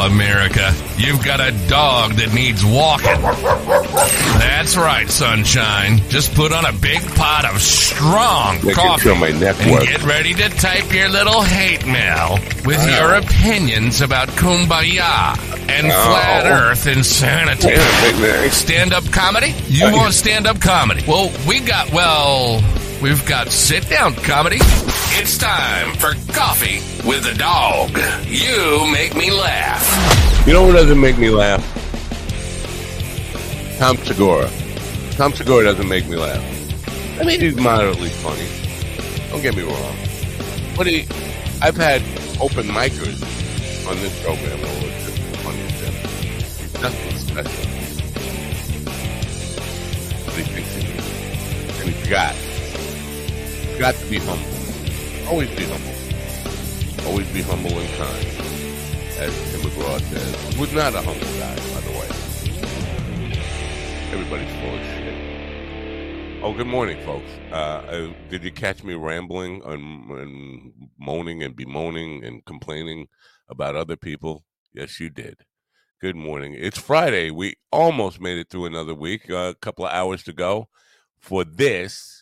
America. 0.00 0.74
You've 0.96 1.24
got 1.24 1.40
a 1.40 1.52
dog 1.68 2.12
that 2.14 2.32
needs 2.34 2.64
walking. 2.64 3.20
That's 4.38 4.76
right, 4.76 5.08
sunshine. 5.08 5.98
Just 6.08 6.34
put 6.34 6.52
on 6.52 6.64
a 6.64 6.72
big 6.72 7.00
pot 7.14 7.44
of 7.44 7.60
strong 7.60 8.58
Make 8.64 8.74
coffee 8.74 9.02
feel 9.04 9.14
my 9.16 9.30
neck 9.30 9.56
and 9.60 9.86
get 9.86 10.02
ready 10.04 10.34
to 10.34 10.48
type 10.50 10.92
your 10.92 11.08
little 11.08 11.42
hate 11.42 11.86
mail 11.86 12.38
with 12.64 12.84
your 12.88 13.14
opinions 13.14 14.00
about 14.00 14.28
kumbaya 14.30 15.38
and 15.68 15.88
No. 15.88 15.94
flat 15.94 16.46
earth 16.46 16.86
insanity. 16.86 17.68
Yeah, 17.68 18.50
Stand 18.50 18.92
up 18.92 19.04
comedy? 19.12 19.54
You 19.68 19.92
want 19.92 20.14
stand 20.14 20.46
up 20.46 20.60
comedy? 20.60 21.04
Well, 21.06 21.32
we 21.46 21.60
got, 21.60 21.92
well, 21.92 22.60
we've 23.02 23.24
got 23.26 23.50
sit 23.50 23.88
down 23.88 24.14
comedy. 24.14 24.58
It's 24.60 25.38
time 25.38 25.94
for 25.96 26.14
coffee 26.32 26.80
with 27.06 27.26
a 27.26 27.34
dog. 27.36 27.90
You 28.26 28.90
make 28.92 29.14
me 29.14 29.30
laugh. 29.30 30.46
You 30.46 30.52
know 30.52 30.66
what 30.66 30.74
doesn't 30.74 31.00
make 31.00 31.18
me 31.18 31.30
laugh? 31.30 31.60
Tom 33.78 33.96
Segura. 33.98 34.50
Tom 35.12 35.32
Segura 35.32 35.64
doesn't 35.64 35.88
make 35.88 36.06
me 36.06 36.16
laugh. 36.16 37.20
I 37.20 37.24
mean, 37.24 37.40
he's 37.40 37.56
moderately 37.56 38.10
funny. 38.10 38.46
Don't 39.30 39.42
get 39.42 39.56
me 39.56 39.62
wrong. 39.62 39.96
But 40.76 40.86
he, 40.86 41.06
I've 41.60 41.76
had 41.76 42.02
open 42.40 42.66
micers 42.66 43.20
on 43.86 43.96
this 43.96 44.22
program 44.22 44.60
was 44.60 44.68
just 45.04 45.18
funny. 45.42 45.62
Nothing 46.82 47.16
special. 47.18 47.66
He 50.34 50.42
he. 50.42 50.90
And 51.80 51.90
he's 51.90 52.08
got, 52.08 52.34
got 53.80 53.94
to 53.94 54.06
be 54.10 54.18
humble. 54.18 55.26
Always 55.26 55.48
be 55.56 55.64
humble. 55.64 57.08
Always 57.08 57.32
be 57.32 57.40
humble 57.40 57.78
and 57.78 57.88
kind 57.96 58.26
as 59.16 59.52
Tim 59.52 59.60
McGraw 59.62 59.98
says, 60.00 60.58
was 60.58 60.70
not 60.74 60.94
a 60.94 61.00
humble 61.00 61.26
guy, 61.38 61.56
by 61.72 61.80
the 61.80 61.90
way. 61.98 62.08
Everybody's 64.12 64.52
full 64.60 64.74
of 64.74 64.82
shit. 64.84 66.42
Oh, 66.42 66.52
good 66.54 66.66
morning, 66.66 67.02
folks. 67.06 67.30
Uh, 67.50 67.54
uh, 67.54 68.12
did 68.28 68.44
you 68.44 68.52
catch 68.52 68.84
me 68.84 68.92
rambling 68.92 69.62
and, 69.64 70.10
and 70.10 70.72
moaning 70.98 71.42
and 71.42 71.56
bemoaning 71.56 72.22
and 72.22 72.44
complaining 72.44 73.08
about 73.48 73.76
other 73.76 73.96
people? 73.96 74.44
Yes, 74.74 75.00
you 75.00 75.08
did. 75.08 75.38
Good 76.02 76.16
morning. 76.16 76.54
It's 76.54 76.78
Friday. 76.78 77.30
We 77.30 77.54
almost 77.72 78.20
made 78.20 78.36
it 78.36 78.50
through 78.50 78.66
another 78.66 78.94
week. 78.94 79.30
Uh, 79.30 79.52
a 79.52 79.54
couple 79.54 79.86
of 79.86 79.92
hours 79.92 80.22
to 80.24 80.34
go 80.34 80.68
for 81.18 81.44
this. 81.44 82.19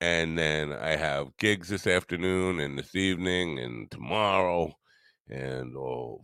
And 0.00 0.38
then 0.38 0.72
I 0.74 0.96
have 0.96 1.36
gigs 1.38 1.68
this 1.68 1.86
afternoon 1.86 2.60
and 2.60 2.78
this 2.78 2.94
evening 2.94 3.58
and 3.58 3.90
tomorrow 3.90 4.76
and 5.28 5.74
oh, 5.74 6.22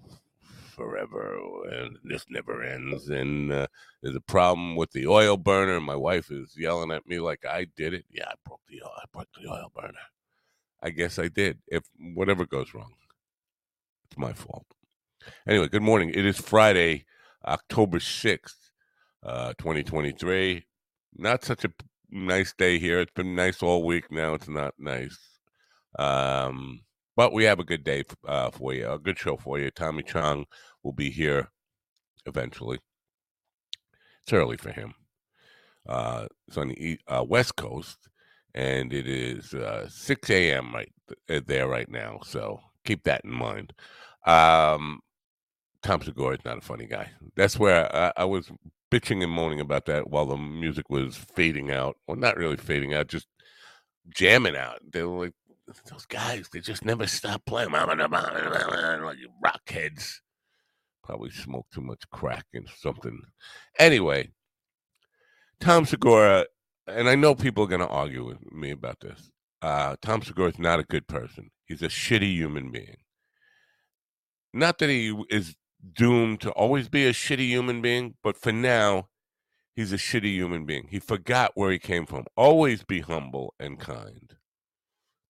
forever, 0.74 1.38
and 1.70 1.96
this 2.04 2.26
never 2.28 2.62
ends. 2.62 3.08
And 3.08 3.50
uh, 3.50 3.66
there's 4.02 4.14
a 4.14 4.20
problem 4.20 4.76
with 4.76 4.90
the 4.92 5.06
oil 5.06 5.36
burner. 5.36 5.80
My 5.80 5.96
wife 5.96 6.30
is 6.30 6.54
yelling 6.56 6.90
at 6.90 7.06
me 7.06 7.18
like 7.18 7.46
I 7.46 7.66
did 7.76 7.94
it. 7.94 8.04
Yeah, 8.10 8.26
I 8.28 8.34
broke 8.44 8.60
the 8.68 8.82
oil. 8.82 8.92
I 8.96 9.04
broke 9.10 9.28
the 9.40 9.48
oil 9.50 9.72
burner. 9.74 9.98
I 10.82 10.90
guess 10.90 11.18
I 11.18 11.28
did. 11.28 11.58
If 11.66 11.84
whatever 11.98 12.44
goes 12.44 12.74
wrong, 12.74 12.92
it's 14.04 14.18
my 14.18 14.32
fault. 14.32 14.66
Anyway, 15.46 15.68
good 15.68 15.82
morning. 15.82 16.10
It 16.10 16.26
is 16.26 16.38
Friday, 16.38 17.06
October 17.46 18.00
sixth, 18.00 18.70
uh, 19.22 19.54
twenty 19.56 19.82
twenty 19.82 20.12
three. 20.12 20.66
Not 21.16 21.44
such 21.44 21.64
a 21.64 21.70
nice 22.12 22.52
day 22.52 22.78
here. 22.78 23.00
It's 23.00 23.12
been 23.12 23.34
nice 23.34 23.62
all 23.62 23.84
week. 23.84 24.12
Now 24.12 24.34
it's 24.34 24.48
not 24.48 24.74
nice. 24.78 25.18
Um, 25.98 26.82
but 27.16 27.32
we 27.32 27.44
have 27.44 27.58
a 27.58 27.64
good 27.64 27.84
day 27.84 28.04
uh, 28.26 28.50
for 28.50 28.72
you, 28.74 28.90
a 28.90 28.98
good 28.98 29.18
show 29.18 29.36
for 29.36 29.58
you. 29.58 29.70
Tommy 29.70 30.02
Chong 30.02 30.44
will 30.82 30.92
be 30.92 31.10
here 31.10 31.50
eventually. 32.26 32.78
It's 34.22 34.32
early 34.32 34.56
for 34.56 34.70
him. 34.70 34.94
Uh, 35.88 36.26
it's 36.46 36.56
on 36.56 36.68
the 36.68 36.98
uh, 37.08 37.24
West 37.26 37.56
Coast, 37.56 38.08
and 38.54 38.92
it 38.92 39.08
is 39.08 39.52
uh, 39.52 39.88
6 39.88 40.30
a.m. 40.30 40.72
right 40.74 40.92
uh, 41.28 41.40
there 41.46 41.68
right 41.68 41.90
now. 41.90 42.20
So 42.24 42.60
keep 42.84 43.02
that 43.04 43.24
in 43.24 43.32
mind. 43.32 43.72
Um, 44.26 45.00
Tom 45.82 46.00
Segura 46.02 46.36
is 46.36 46.44
not 46.44 46.58
a 46.58 46.60
funny 46.60 46.86
guy. 46.86 47.10
That's 47.36 47.58
where 47.58 47.94
I, 47.94 48.12
I 48.18 48.24
was 48.24 48.50
bitching 48.92 49.22
and 49.22 49.32
moaning 49.32 49.60
about 49.60 49.86
that 49.86 50.10
while 50.10 50.26
the 50.26 50.36
music 50.36 50.90
was 50.90 51.16
fading 51.16 51.70
out. 51.70 51.96
Well, 52.06 52.18
not 52.18 52.36
really 52.36 52.58
fading 52.58 52.92
out, 52.92 53.08
just 53.08 53.26
jamming 54.14 54.54
out. 54.56 54.80
They 54.92 55.02
were 55.02 55.24
like, 55.24 55.32
those 55.90 56.04
guys, 56.04 56.50
they 56.52 56.60
just 56.60 56.84
never 56.84 57.06
stop 57.06 57.42
playing. 57.46 57.72
Like 57.72 57.88
rockheads. 59.42 60.16
Probably 61.02 61.30
smoke 61.30 61.66
too 61.72 61.80
much 61.80 62.02
crack 62.10 62.44
and 62.52 62.68
something. 62.76 63.18
Anyway, 63.78 64.30
Tom 65.58 65.86
Segura, 65.86 66.44
and 66.86 67.08
I 67.08 67.14
know 67.14 67.34
people 67.34 67.64
are 67.64 67.68
going 67.68 67.80
to 67.80 67.88
argue 67.88 68.24
with 68.26 68.52
me 68.52 68.72
about 68.72 69.00
this. 69.00 69.30
Uh, 69.62 69.96
Tom 70.02 70.22
Segura 70.22 70.50
is 70.50 70.58
not 70.58 70.80
a 70.80 70.84
good 70.84 71.08
person. 71.08 71.50
He's 71.64 71.82
a 71.82 71.88
shitty 71.88 72.34
human 72.34 72.70
being. 72.70 72.98
Not 74.52 74.78
that 74.78 74.90
he 74.90 75.18
is 75.30 75.56
doomed 75.82 76.40
to 76.42 76.50
always 76.50 76.88
be 76.88 77.06
a 77.06 77.12
shitty 77.12 77.48
human 77.48 77.82
being, 77.82 78.14
but 78.22 78.36
for 78.36 78.52
now, 78.52 79.08
he's 79.74 79.92
a 79.92 79.96
shitty 79.96 80.32
human 80.32 80.64
being. 80.64 80.88
He 80.90 80.98
forgot 80.98 81.52
where 81.54 81.72
he 81.72 81.78
came 81.78 82.06
from. 82.06 82.26
Always 82.36 82.84
be 82.84 83.00
humble 83.00 83.54
and 83.58 83.78
kind. 83.78 84.36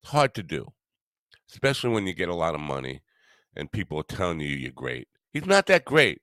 It's 0.03 0.13
hard 0.13 0.35
to 0.35 0.43
do, 0.43 0.73
especially 1.51 1.91
when 1.91 2.07
you 2.07 2.15
get 2.15 2.29
a 2.29 2.35
lot 2.35 2.55
of 2.55 2.61
money 2.61 3.03
and 3.55 3.71
people 3.71 3.99
are 3.99 4.05
telling 4.05 4.41
you 4.41 4.49
you're 4.49 4.73
great. 4.73 5.09
He's 5.33 5.47
not 5.47 5.67
that 5.67 5.85
great. 5.85 6.21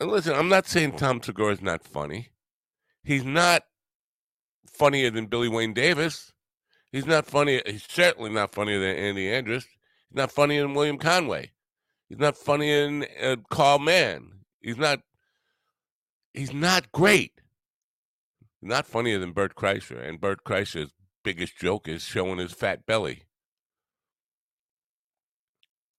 And 0.00 0.10
listen, 0.10 0.34
I'm 0.34 0.48
not 0.48 0.66
saying 0.66 0.96
Tom 0.96 1.22
Segura 1.22 1.52
is 1.52 1.62
not 1.62 1.84
funny. 1.84 2.30
He's 3.02 3.24
not 3.24 3.64
funnier 4.66 5.10
than 5.10 5.26
Billy 5.26 5.48
Wayne 5.48 5.74
Davis. 5.74 6.32
He's 6.90 7.06
not 7.06 7.26
funny. 7.26 7.60
He's 7.66 7.86
certainly 7.88 8.30
not 8.30 8.54
funnier 8.54 8.80
than 8.80 8.96
Andy 8.96 9.26
Andrist. 9.26 9.66
He's 10.08 10.16
not 10.16 10.30
funnier 10.30 10.62
than 10.62 10.74
William 10.74 10.98
Conway. 10.98 11.53
He's 12.08 12.18
not 12.18 12.36
funny 12.36 12.70
and 12.70 13.06
uh, 13.22 13.36
Carl 13.50 13.78
Mann. 13.78 14.40
He's 14.60 14.76
not. 14.76 15.00
He's 16.32 16.52
not 16.52 16.90
great. 16.92 17.40
Not 18.60 18.86
funnier 18.86 19.18
than 19.18 19.32
Bert 19.32 19.54
Kreischer. 19.54 20.02
And 20.02 20.20
Bert 20.20 20.44
Kreischer's 20.44 20.90
biggest 21.22 21.56
joke 21.58 21.88
is 21.88 22.02
showing 22.02 22.38
his 22.38 22.52
fat 22.52 22.86
belly. 22.86 23.22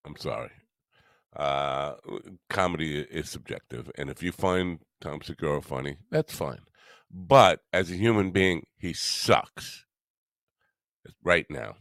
I'm 0.06 0.16
sorry. 0.18 0.52
Uh, 1.36 1.96
comedy 2.50 3.00
is 3.00 3.30
subjective, 3.30 3.92
and 3.98 4.10
if 4.10 4.24
you 4.24 4.32
find 4.32 4.80
Tom 5.02 5.22
Segura 5.22 5.62
funny, 5.62 5.98
that's 6.10 6.34
fine. 6.34 6.62
But 7.12 7.62
as 7.74 7.92
a 7.92 7.96
human 7.96 8.32
being, 8.32 8.66
he 8.78 8.94
sucks 8.94 9.86
right 11.24 11.46
now. 11.50 11.76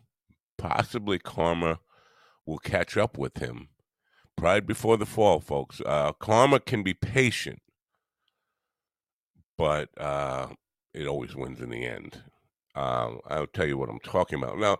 Possibly 0.58 1.19
karma 1.19 1.78
will 2.46 2.58
catch 2.58 2.96
up 2.96 3.16
with 3.16 3.38
him. 3.38 3.69
Pride 4.36 4.66
before 4.66 4.96
the 4.96 5.06
fall, 5.06 5.40
folks. 5.40 5.81
Uh, 5.84 6.12
karma 6.12 6.60
can 6.60 6.82
be 6.82 6.94
patient, 6.94 7.60
but 9.56 9.88
uh, 9.98 10.48
it 10.92 11.06
always 11.06 11.36
wins 11.36 11.60
in 11.60 11.70
the 11.70 11.84
end. 11.84 12.22
Um, 12.75 13.20
I'll 13.28 13.46
tell 13.46 13.66
you 13.66 13.78
what 13.78 13.88
I'm 13.88 14.00
talking 14.00 14.42
about. 14.42 14.58
Now, 14.58 14.78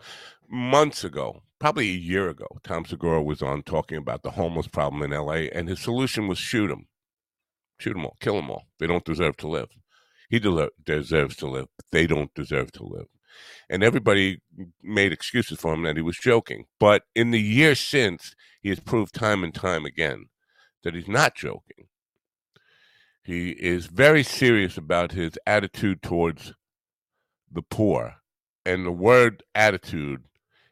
months 0.49 1.05
ago, 1.05 1.43
probably 1.61 1.91
a 1.91 1.95
year 1.95 2.29
ago, 2.29 2.47
Tom 2.65 2.85
Segura 2.85 3.23
was 3.23 3.43
on 3.43 3.63
talking 3.63 3.99
about 3.99 4.23
the 4.23 4.33
homeless 4.33 4.67
problem 4.67 5.03
in 5.03 5.11
LA, 5.19 5.49
and 5.53 5.69
his 5.69 5.81
solution 5.81 6.27
was 6.27 6.39
shoot 6.39 6.69
them. 6.69 6.87
Shoot 7.79 7.95
them 7.95 8.05
all, 8.07 8.17
kill 8.21 8.37
them 8.37 8.51
all. 8.51 8.65
They 8.79 8.87
don't 8.87 9.05
deserve 9.05 9.37
to 9.39 9.49
live. 9.49 9.69
He 10.29 10.39
de- 10.41 10.71
deserves 10.85 11.37
to 11.37 11.47
live. 11.49 11.67
They 11.93 12.07
don't 12.07 12.35
deserve 12.35 12.73
to 12.73 12.85
live. 12.85 13.07
And 13.69 13.83
everybody 13.83 14.41
made 14.83 15.13
excuses 15.13 15.59
for 15.59 15.75
him 15.75 15.83
that 15.85 15.97
he 15.97 16.03
was 16.03 16.17
joking. 16.17 16.67
But 16.79 17.03
in 17.15 17.31
the 17.31 17.41
years 17.41 17.81
since, 17.81 18.35
he 18.61 18.69
has 18.69 18.81
proved 18.81 19.15
time 19.15 19.45
and 19.45 19.55
time 19.55 19.85
again 19.85 20.27
that 20.83 20.95
he's 20.95 21.09
not 21.09 21.35
joking. 21.35 21.89
He 23.23 23.51
is 23.51 23.87
very 23.87 24.23
serious 24.23 24.77
about 24.77 25.13
his 25.13 25.39
attitude 25.47 26.03
towards 26.03 26.53
the 27.51 27.63
poor. 27.63 28.17
And 28.67 28.85
the 28.85 28.93
word 28.93 29.43
attitude 29.55 30.25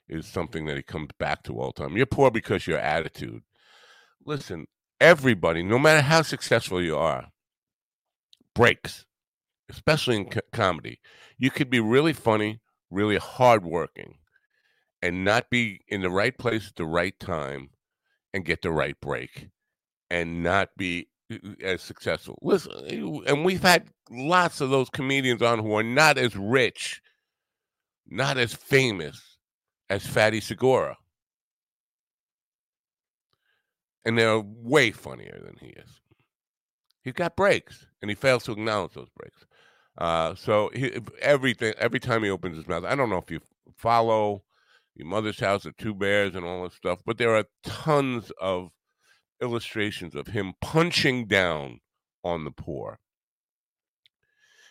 is 0.08 0.26
something 0.26 0.66
that 0.66 0.76
he 0.76 0.82
comes 0.82 1.08
back 1.18 1.42
to 1.44 1.58
all 1.58 1.72
the 1.74 1.82
time. 1.82 1.96
You're 1.96 2.06
poor 2.06 2.30
because 2.30 2.66
your 2.66 2.78
attitude. 2.78 3.42
Listen, 4.24 4.66
everybody, 5.00 5.62
no 5.62 5.78
matter 5.78 6.02
how 6.02 6.22
successful 6.22 6.82
you 6.82 6.96
are, 6.96 7.28
breaks, 8.54 9.06
especially 9.70 10.16
in 10.16 10.30
co- 10.30 10.40
comedy. 10.52 11.00
You 11.38 11.50
could 11.50 11.70
be 11.70 11.80
really 11.80 12.12
funny, 12.12 12.60
really 12.90 13.16
hardworking, 13.16 14.16
and 15.02 15.24
not 15.24 15.50
be 15.50 15.80
in 15.88 16.02
the 16.02 16.10
right 16.10 16.36
place 16.36 16.68
at 16.68 16.76
the 16.76 16.86
right 16.86 17.18
time 17.18 17.70
and 18.32 18.44
get 18.44 18.62
the 18.62 18.70
right 18.70 18.98
break 19.00 19.48
and 20.10 20.42
not 20.42 20.68
be 20.76 21.08
uh, 21.32 21.36
as 21.62 21.82
successful. 21.82 22.38
Listen, 22.42 22.72
and 23.26 23.44
we've 23.44 23.62
had 23.62 23.88
lots 24.10 24.60
of 24.60 24.70
those 24.70 24.90
comedians 24.90 25.42
on 25.42 25.58
who 25.58 25.74
are 25.74 25.82
not 25.82 26.18
as 26.18 26.36
rich, 26.36 27.00
not 28.06 28.38
as 28.38 28.52
famous 28.52 29.38
as 29.90 30.06
Fatty 30.06 30.40
Segura. 30.40 30.96
And 34.04 34.18
they're 34.18 34.40
way 34.40 34.90
funnier 34.90 35.40
than 35.44 35.56
he 35.60 35.68
is. 35.68 36.00
He's 37.02 37.14
got 37.14 37.36
breaks, 37.36 37.86
and 38.00 38.10
he 38.10 38.14
fails 38.14 38.44
to 38.44 38.52
acknowledge 38.52 38.94
those 38.94 39.08
breaks. 39.16 39.44
Uh, 39.98 40.34
so 40.34 40.70
he, 40.74 40.92
everything, 41.20 41.74
every 41.78 42.00
time 42.00 42.22
he 42.22 42.30
opens 42.30 42.56
his 42.56 42.66
mouth, 42.66 42.84
I 42.84 42.94
don't 42.94 43.10
know 43.10 43.18
if 43.18 43.30
you 43.30 43.40
follow 43.76 44.42
your 44.94 45.06
mother's 45.06 45.40
house, 45.40 45.64
the 45.64 45.72
two 45.72 45.94
bears, 45.94 46.34
and 46.34 46.44
all 46.44 46.64
this 46.64 46.74
stuff, 46.74 47.00
but 47.04 47.18
there 47.18 47.36
are 47.36 47.44
tons 47.62 48.32
of 48.40 48.70
illustrations 49.40 50.14
of 50.14 50.28
him 50.28 50.54
punching 50.60 51.26
down 51.26 51.80
on 52.24 52.44
the 52.44 52.50
poor. 52.50 52.98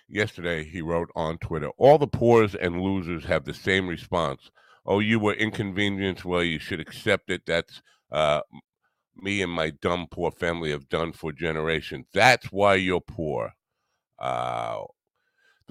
Yesterday, 0.07 0.63
he 0.63 0.81
wrote 0.81 1.09
on 1.15 1.37
Twitter 1.37 1.69
All 1.77 1.97
the 1.97 2.07
poors 2.07 2.53
and 2.53 2.81
losers 2.81 3.25
have 3.25 3.45
the 3.45 3.53
same 3.53 3.87
response. 3.87 4.51
Oh, 4.85 4.99
you 4.99 5.19
were 5.19 5.33
inconvenienced. 5.33 6.25
Well, 6.25 6.43
you 6.43 6.59
should 6.59 6.79
accept 6.79 7.29
it. 7.29 7.43
That's 7.45 7.81
uh, 8.11 8.41
me 9.15 9.41
and 9.41 9.51
my 9.51 9.69
dumb 9.69 10.07
poor 10.09 10.31
family 10.31 10.71
have 10.71 10.89
done 10.89 11.13
for 11.13 11.31
generations. 11.31 12.07
That's 12.13 12.51
why 12.51 12.75
you're 12.75 13.01
poor. 13.01 13.53
Uh, 14.19 14.81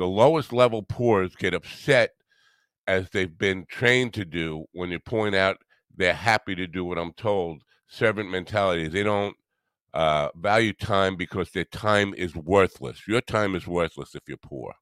the 0.01 0.07
lowest 0.07 0.51
level 0.51 0.83
poors 0.83 1.37
get 1.37 1.53
upset 1.53 2.13
as 2.87 3.11
they've 3.11 3.37
been 3.37 3.67
trained 3.69 4.15
to 4.15 4.25
do 4.25 4.65
when 4.73 4.91
you 4.91 4.99
point 4.99 5.35
out 5.35 5.59
they're 5.95 6.15
happy 6.15 6.55
to 6.55 6.67
do 6.67 6.87
what 6.87 6.97
I'm 6.97 7.13
told. 7.13 7.61
Servant 7.87 8.31
mentality. 8.31 8.89
They 8.89 9.03
don't 9.03 9.37
uh, 9.93 10.31
value 10.35 10.73
time 10.73 11.17
because 11.17 11.51
their 11.51 11.67
time 11.67 12.15
is 12.17 12.35
worthless. 12.35 13.07
Your 13.07 13.21
time 13.21 13.55
is 13.55 13.67
worthless 13.67 14.15
if 14.15 14.23
you're 14.27 14.39
poor. 14.39 14.73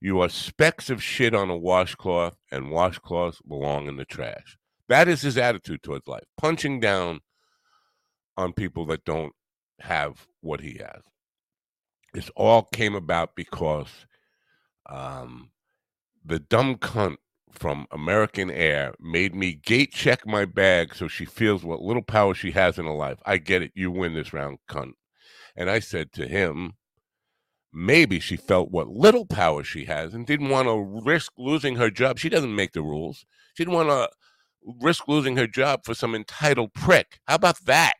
You 0.00 0.20
are 0.20 0.28
specks 0.28 0.88
of 0.88 1.02
shit 1.02 1.34
on 1.34 1.50
a 1.50 1.56
washcloth, 1.56 2.36
and 2.52 2.66
washcloths 2.66 3.40
belong 3.48 3.88
in 3.88 3.96
the 3.96 4.04
trash. 4.04 4.56
That 4.88 5.08
is 5.08 5.22
his 5.22 5.36
attitude 5.36 5.82
towards 5.82 6.06
life, 6.06 6.26
punching 6.36 6.78
down 6.78 7.22
on 8.36 8.52
people 8.52 8.86
that 8.86 9.04
don't 9.04 9.32
have 9.80 10.28
what 10.42 10.60
he 10.60 10.74
has. 10.74 11.02
This 12.14 12.30
all 12.36 12.62
came 12.62 12.94
about 12.94 13.34
because 13.34 14.06
um, 14.86 15.50
the 16.24 16.38
dumb 16.38 16.76
cunt 16.76 17.16
from 17.52 17.86
American 17.90 18.50
Air 18.50 18.94
made 18.98 19.34
me 19.34 19.54
gate 19.54 19.92
check 19.92 20.26
my 20.26 20.44
bag 20.44 20.94
so 20.94 21.06
she 21.06 21.24
feels 21.24 21.64
what 21.64 21.82
little 21.82 22.02
power 22.02 22.34
she 22.34 22.52
has 22.52 22.78
in 22.78 22.86
her 22.86 22.92
life. 22.92 23.18
I 23.26 23.36
get 23.38 23.62
it. 23.62 23.72
You 23.74 23.90
win 23.90 24.14
this 24.14 24.32
round, 24.32 24.58
cunt. 24.68 24.92
And 25.54 25.68
I 25.68 25.80
said 25.80 26.12
to 26.14 26.26
him, 26.26 26.74
maybe 27.72 28.20
she 28.20 28.36
felt 28.36 28.70
what 28.70 28.88
little 28.88 29.26
power 29.26 29.64
she 29.64 29.84
has 29.84 30.14
and 30.14 30.26
didn't 30.26 30.48
want 30.48 30.68
to 30.68 31.02
risk 31.04 31.32
losing 31.36 31.76
her 31.76 31.90
job. 31.90 32.18
She 32.18 32.28
doesn't 32.28 32.54
make 32.54 32.72
the 32.72 32.82
rules. 32.82 33.24
She 33.54 33.64
didn't 33.64 33.74
want 33.76 33.90
to 33.90 34.08
risk 34.80 35.08
losing 35.08 35.36
her 35.36 35.46
job 35.46 35.84
for 35.84 35.94
some 35.94 36.14
entitled 36.14 36.72
prick. 36.74 37.20
How 37.26 37.34
about 37.34 37.64
that? 37.66 37.94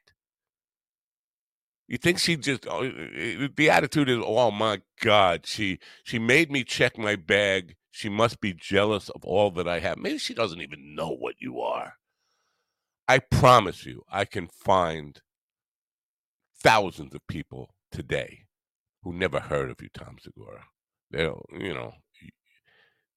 You 1.92 1.98
think 1.98 2.18
she 2.18 2.36
just 2.36 2.66
oh, 2.66 2.84
eh, 2.84 3.48
the 3.54 3.68
attitude 3.68 4.08
is 4.08 4.24
oh 4.24 4.50
my 4.50 4.80
god 5.02 5.46
she 5.46 5.78
she 6.02 6.18
made 6.18 6.50
me 6.50 6.64
check 6.64 6.96
my 6.96 7.16
bag. 7.16 7.76
She 7.90 8.08
must 8.08 8.40
be 8.40 8.54
jealous 8.54 9.10
of 9.10 9.22
all 9.26 9.50
that 9.50 9.68
I 9.68 9.80
have. 9.80 9.98
Maybe 9.98 10.16
she 10.16 10.32
doesn't 10.32 10.62
even 10.62 10.94
know 10.94 11.10
what 11.10 11.34
you 11.38 11.60
are. 11.60 11.96
I 13.06 13.18
promise 13.18 13.84
you 13.84 14.04
I 14.10 14.24
can 14.24 14.48
find 14.48 15.20
thousands 16.62 17.14
of 17.14 17.20
people 17.28 17.74
today 17.90 18.46
who 19.02 19.12
never 19.12 19.38
heard 19.38 19.70
of 19.70 19.82
you 19.82 19.90
Tom 19.92 20.16
Segura. 20.18 20.64
They'll 21.10 21.44
you 21.52 21.74
know 21.74 21.92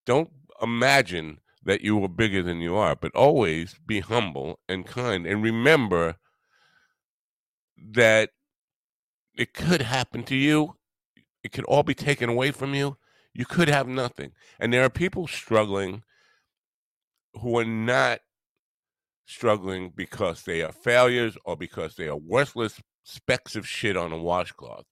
don't 0.06 0.32
imagine 0.62 1.40
that 1.64 1.80
you 1.80 1.96
were 1.96 2.10
bigger 2.10 2.44
than 2.44 2.60
you 2.60 2.76
are 2.76 2.98
but 2.98 3.16
always 3.16 3.78
be 3.88 4.02
humble 4.02 4.60
and 4.68 4.86
kind 4.86 5.26
and 5.26 5.42
remember 5.42 6.18
that 7.78 8.32
it 9.38 9.54
could 9.54 9.82
happen 9.82 10.24
to 10.24 10.36
you. 10.36 10.76
It 11.44 11.52
could 11.52 11.66
all 11.66 11.84
be 11.84 11.94
taken 11.94 12.30
away 12.30 12.52
from 12.52 12.74
you. 12.74 12.98
You 13.34 13.46
could 13.46 13.68
have 13.68 13.88
nothing. 13.88 14.32
And 14.60 14.74
there 14.74 14.84
are 14.84 14.90
people 14.90 15.28
struggling 15.28 16.04
who 17.42 17.58
are 17.60 17.66
not 17.66 18.22
struggling 19.26 19.92
because 19.96 20.44
they 20.44 20.62
are 20.62 20.72
failures 20.72 21.38
or 21.46 21.58
because 21.58 21.96
they 21.96 22.08
are 22.08 22.16
worthless 22.16 22.82
specks 23.04 23.56
of 23.56 23.68
shit 23.68 23.98
on 23.98 24.12
a 24.12 24.18
washcloth, 24.18 24.86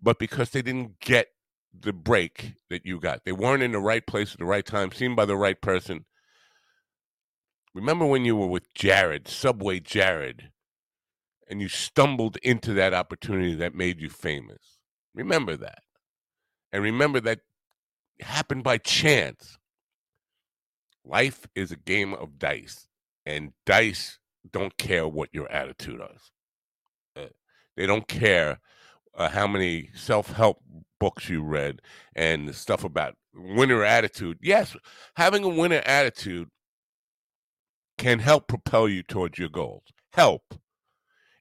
but 0.00 0.18
because 0.18 0.50
they 0.50 0.62
didn't 0.62 1.00
get 1.00 1.28
the 1.78 1.92
break 1.92 2.54
that 2.70 2.86
you 2.86 3.00
got. 3.00 3.24
They 3.24 3.32
weren't 3.32 3.62
in 3.62 3.72
the 3.72 3.80
right 3.80 4.06
place 4.06 4.32
at 4.32 4.38
the 4.38 4.44
right 4.46 4.64
time, 4.64 4.92
seen 4.92 5.14
by 5.14 5.24
the 5.24 5.36
right 5.36 5.60
person. 5.60 6.04
Remember 7.74 8.06
when 8.06 8.24
you 8.24 8.36
were 8.36 8.46
with 8.46 8.72
Jared, 8.74 9.28
Subway 9.28 9.80
Jared, 9.80 10.50
and 11.48 11.60
you 11.60 11.68
stumbled 11.68 12.36
into 12.42 12.72
that 12.74 12.94
opportunity 12.94 13.54
that 13.54 13.74
made 13.74 14.00
you 14.00 14.10
famous. 14.10 14.78
Remember 15.14 15.56
that. 15.56 15.82
And 16.72 16.82
remember 16.82 17.20
that 17.20 17.40
happened 18.20 18.64
by 18.64 18.78
chance. 18.78 19.58
Life 21.04 21.46
is 21.54 21.70
a 21.70 21.76
game 21.76 22.14
of 22.14 22.38
dice, 22.38 22.88
and 23.24 23.52
dice 23.64 24.18
don't 24.50 24.76
care 24.76 25.06
what 25.06 25.28
your 25.32 25.50
attitude 25.50 26.00
is. 26.14 26.30
Uh, 27.16 27.28
they 27.76 27.86
don't 27.86 28.08
care 28.08 28.58
uh, 29.14 29.28
how 29.28 29.46
many 29.46 29.90
self 29.94 30.32
help 30.32 30.58
books 30.98 31.28
you 31.28 31.42
read 31.42 31.80
and 32.14 32.54
stuff 32.54 32.84
about 32.84 33.14
winner 33.34 33.84
attitude. 33.84 34.38
Yes, 34.42 34.76
having 35.16 35.44
a 35.44 35.48
winner 35.48 35.82
attitude 35.86 36.48
can 37.98 38.18
help 38.18 38.48
propel 38.48 38.88
you 38.88 39.02
towards 39.02 39.38
your 39.38 39.48
goals. 39.48 39.84
Help 40.12 40.42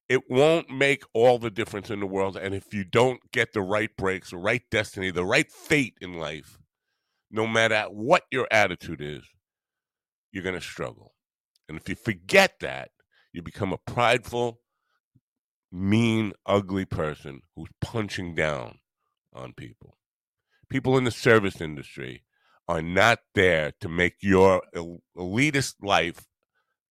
it 0.07 0.29
won't 0.29 0.69
make 0.69 1.03
all 1.13 1.39
the 1.39 1.49
difference 1.49 1.89
in 1.89 1.99
the 1.99 2.05
world. 2.05 2.37
And 2.37 2.53
if 2.53 2.73
you 2.73 2.83
don't 2.83 3.19
get 3.31 3.53
the 3.53 3.61
right 3.61 3.95
breaks, 3.97 4.31
the 4.31 4.37
right 4.37 4.61
destiny, 4.69 5.11
the 5.11 5.25
right 5.25 5.51
fate 5.51 5.97
in 6.01 6.13
life, 6.13 6.59
no 7.31 7.47
matter 7.47 7.83
what 7.89 8.23
your 8.31 8.47
attitude 8.51 9.01
is, 9.01 9.23
you're 10.31 10.43
going 10.43 10.55
to 10.55 10.61
struggle. 10.61 11.13
And 11.67 11.77
if 11.77 11.89
you 11.89 11.95
forget 11.95 12.59
that, 12.61 12.91
you 13.33 13.41
become 13.41 13.73
a 13.73 13.77
prideful, 13.77 14.61
mean, 15.71 16.33
ugly 16.45 16.85
person 16.85 17.41
who's 17.55 17.69
punching 17.81 18.35
down 18.35 18.79
on 19.33 19.53
people. 19.53 19.97
People 20.69 20.97
in 20.97 21.03
the 21.03 21.11
service 21.11 21.59
industry 21.59 22.23
are 22.67 22.81
not 22.81 23.19
there 23.33 23.73
to 23.81 23.89
make 23.89 24.15
your 24.21 24.61
elitist 25.17 25.75
life 25.81 26.27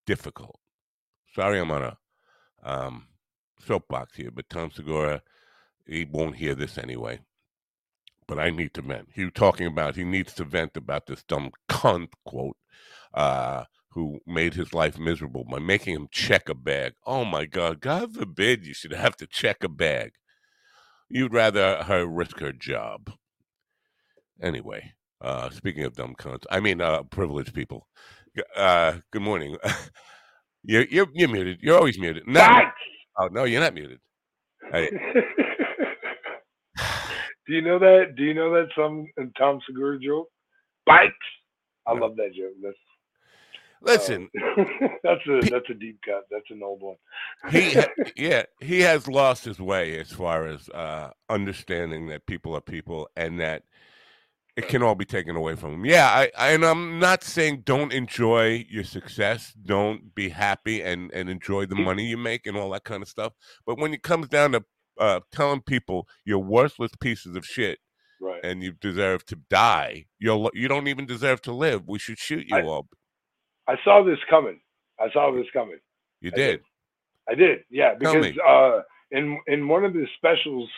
difficult. 0.06 0.58
Sorry, 1.34 1.58
I'm 1.58 1.70
on 1.70 1.82
a 1.82 1.96
um, 2.64 3.06
soapbox 3.60 4.16
here, 4.16 4.30
but 4.32 4.48
Tom 4.48 4.70
Segura, 4.70 5.22
he 5.86 6.04
won't 6.04 6.36
hear 6.36 6.54
this 6.54 6.78
anyway. 6.78 7.20
But 8.26 8.38
I 8.38 8.50
need 8.50 8.72
to 8.74 8.82
vent. 8.82 9.08
He 9.12 9.24
was 9.24 9.34
talking 9.34 9.66
about 9.66 9.96
he 9.96 10.04
needs 10.04 10.32
to 10.34 10.44
vent 10.44 10.76
about 10.76 11.06
this 11.06 11.22
dumb 11.22 11.50
cunt 11.68 12.08
quote, 12.24 12.56
uh, 13.12 13.64
who 13.90 14.20
made 14.26 14.54
his 14.54 14.72
life 14.72 14.98
miserable 14.98 15.44
by 15.44 15.58
making 15.58 15.94
him 15.94 16.08
check 16.10 16.48
a 16.48 16.54
bag. 16.54 16.94
Oh 17.06 17.24
my 17.26 17.44
God! 17.44 17.80
God 17.80 18.14
forbid 18.14 18.66
you 18.66 18.72
should 18.72 18.92
have 18.94 19.16
to 19.18 19.26
check 19.26 19.62
a 19.62 19.68
bag. 19.68 20.12
You'd 21.10 21.34
rather 21.34 21.82
her 21.84 22.06
risk 22.06 22.40
her 22.40 22.52
job. 22.52 23.12
Anyway, 24.42 24.94
uh, 25.20 25.50
speaking 25.50 25.84
of 25.84 25.94
dumb 25.94 26.14
cunts, 26.18 26.44
I 26.50 26.60
mean 26.60 26.80
uh, 26.80 27.02
privileged 27.04 27.54
people. 27.54 27.86
Uh, 28.56 28.94
good 29.12 29.22
morning. 29.22 29.56
You're, 30.64 30.84
you're, 30.84 31.06
you're 31.12 31.28
muted. 31.28 31.58
You're 31.60 31.76
always 31.76 31.98
muted. 31.98 32.26
No. 32.26 32.46
Oh 33.18 33.28
no, 33.28 33.44
you're 33.44 33.60
not 33.60 33.74
muted. 33.74 34.00
Hey. 34.72 34.90
Do 37.46 37.52
you 37.52 37.60
know 37.62 37.78
that? 37.78 38.14
Do 38.16 38.24
you 38.24 38.32
know 38.34 38.52
that 38.54 38.68
some 38.76 39.06
Tom 39.38 39.60
Segura 39.66 39.98
joke? 40.00 40.28
bikes. 40.86 41.14
I 41.86 41.92
love 41.92 42.16
that 42.16 42.32
joke. 42.34 42.54
That's 42.62 42.76
Listen, 43.82 44.30
uh, 44.40 44.64
that's 45.02 45.20
a 45.28 45.40
that's 45.50 45.68
a 45.70 45.74
deep 45.74 45.98
cut. 46.06 46.24
That's 46.30 46.50
an 46.50 46.62
old 46.64 46.80
one. 46.80 46.96
he 47.50 47.76
yeah 48.16 48.44
he 48.60 48.80
has 48.80 49.06
lost 49.06 49.44
his 49.44 49.60
way 49.60 49.98
as 50.00 50.10
far 50.10 50.46
as 50.46 50.70
uh 50.70 51.10
understanding 51.28 52.06
that 52.08 52.24
people 52.26 52.56
are 52.56 52.62
people 52.62 53.08
and 53.16 53.38
that 53.40 53.64
it 54.56 54.68
can 54.68 54.82
all 54.82 54.94
be 54.94 55.04
taken 55.04 55.36
away 55.36 55.54
from 55.54 55.74
him 55.74 55.84
yeah 55.84 56.08
I, 56.08 56.30
I 56.36 56.52
and 56.52 56.64
i'm 56.64 56.98
not 56.98 57.24
saying 57.24 57.62
don't 57.64 57.92
enjoy 57.92 58.66
your 58.68 58.84
success 58.84 59.52
don't 59.64 60.14
be 60.14 60.28
happy 60.28 60.82
and 60.82 61.10
and 61.12 61.28
enjoy 61.28 61.66
the 61.66 61.74
money 61.74 62.04
you 62.04 62.16
make 62.16 62.46
and 62.46 62.56
all 62.56 62.70
that 62.70 62.84
kind 62.84 63.02
of 63.02 63.08
stuff 63.08 63.32
but 63.66 63.78
when 63.78 63.92
it 63.94 64.02
comes 64.02 64.28
down 64.28 64.52
to 64.52 64.64
uh 64.98 65.20
telling 65.32 65.60
people 65.60 66.08
you're 66.24 66.38
worthless 66.38 66.92
pieces 67.00 67.36
of 67.36 67.44
shit 67.44 67.78
right. 68.20 68.40
and 68.44 68.62
you 68.62 68.72
deserve 68.72 69.24
to 69.26 69.36
die 69.50 70.06
you're 70.18 70.50
you 70.54 70.68
don't 70.68 70.88
even 70.88 71.06
deserve 71.06 71.42
to 71.42 71.52
live 71.52 71.88
we 71.88 71.98
should 71.98 72.18
shoot 72.18 72.46
you 72.48 72.56
I- 72.56 72.62
all 72.62 72.86
I 73.66 73.76
saw 73.82 74.04
this 74.04 74.18
coming. 74.28 74.60
I 75.00 75.10
saw 75.10 75.32
this 75.32 75.46
coming. 75.54 75.78
you 76.20 76.30
I 76.34 76.36
did 76.36 76.60
I 77.28 77.34
did, 77.34 77.60
yeah, 77.70 77.94
because 77.94 78.32
uh, 78.46 78.80
in 79.10 79.38
in 79.46 79.66
one 79.68 79.84
of 79.84 79.94
his 79.94 80.08
specials, 80.16 80.68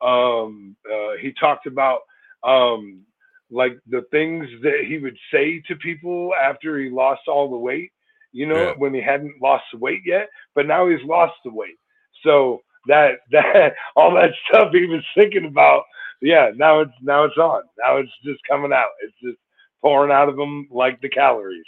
um, 0.00 0.76
uh, 0.90 1.16
he 1.20 1.32
talked 1.38 1.66
about 1.66 2.00
um, 2.44 3.02
like 3.50 3.78
the 3.88 4.02
things 4.10 4.48
that 4.62 4.84
he 4.86 4.98
would 4.98 5.16
say 5.32 5.62
to 5.68 5.76
people 5.76 6.32
after 6.34 6.78
he 6.78 6.90
lost 6.90 7.22
all 7.28 7.50
the 7.50 7.56
weight. 7.56 7.90
You 8.32 8.46
know, 8.46 8.56
Yeah. 8.56 8.74
when 8.76 8.92
he 8.92 9.00
hadn't 9.00 9.40
lost 9.40 9.64
the 9.72 9.78
weight 9.78 10.02
yet, 10.04 10.28
but 10.54 10.66
now 10.66 10.88
he's 10.88 11.02
lost 11.04 11.34
the 11.44 11.50
weight. 11.52 11.78
So 12.22 12.60
that 12.86 13.12
that 13.30 13.74
all 13.94 14.14
that 14.14 14.30
stuff 14.48 14.68
he 14.72 14.86
was 14.86 15.04
thinking 15.16 15.46
about, 15.46 15.84
yeah, 16.20 16.50
now 16.56 16.80
it's 16.80 16.92
now 17.02 17.24
it's 17.24 17.36
on. 17.38 17.62
Now 17.78 17.96
it's 17.96 18.12
just 18.24 18.40
coming 18.48 18.72
out. 18.72 18.88
It's 19.02 19.14
just 19.22 19.38
pouring 19.82 20.10
out 20.12 20.28
of 20.28 20.38
him 20.38 20.68
like 20.70 21.00
the 21.00 21.08
calories. 21.08 21.64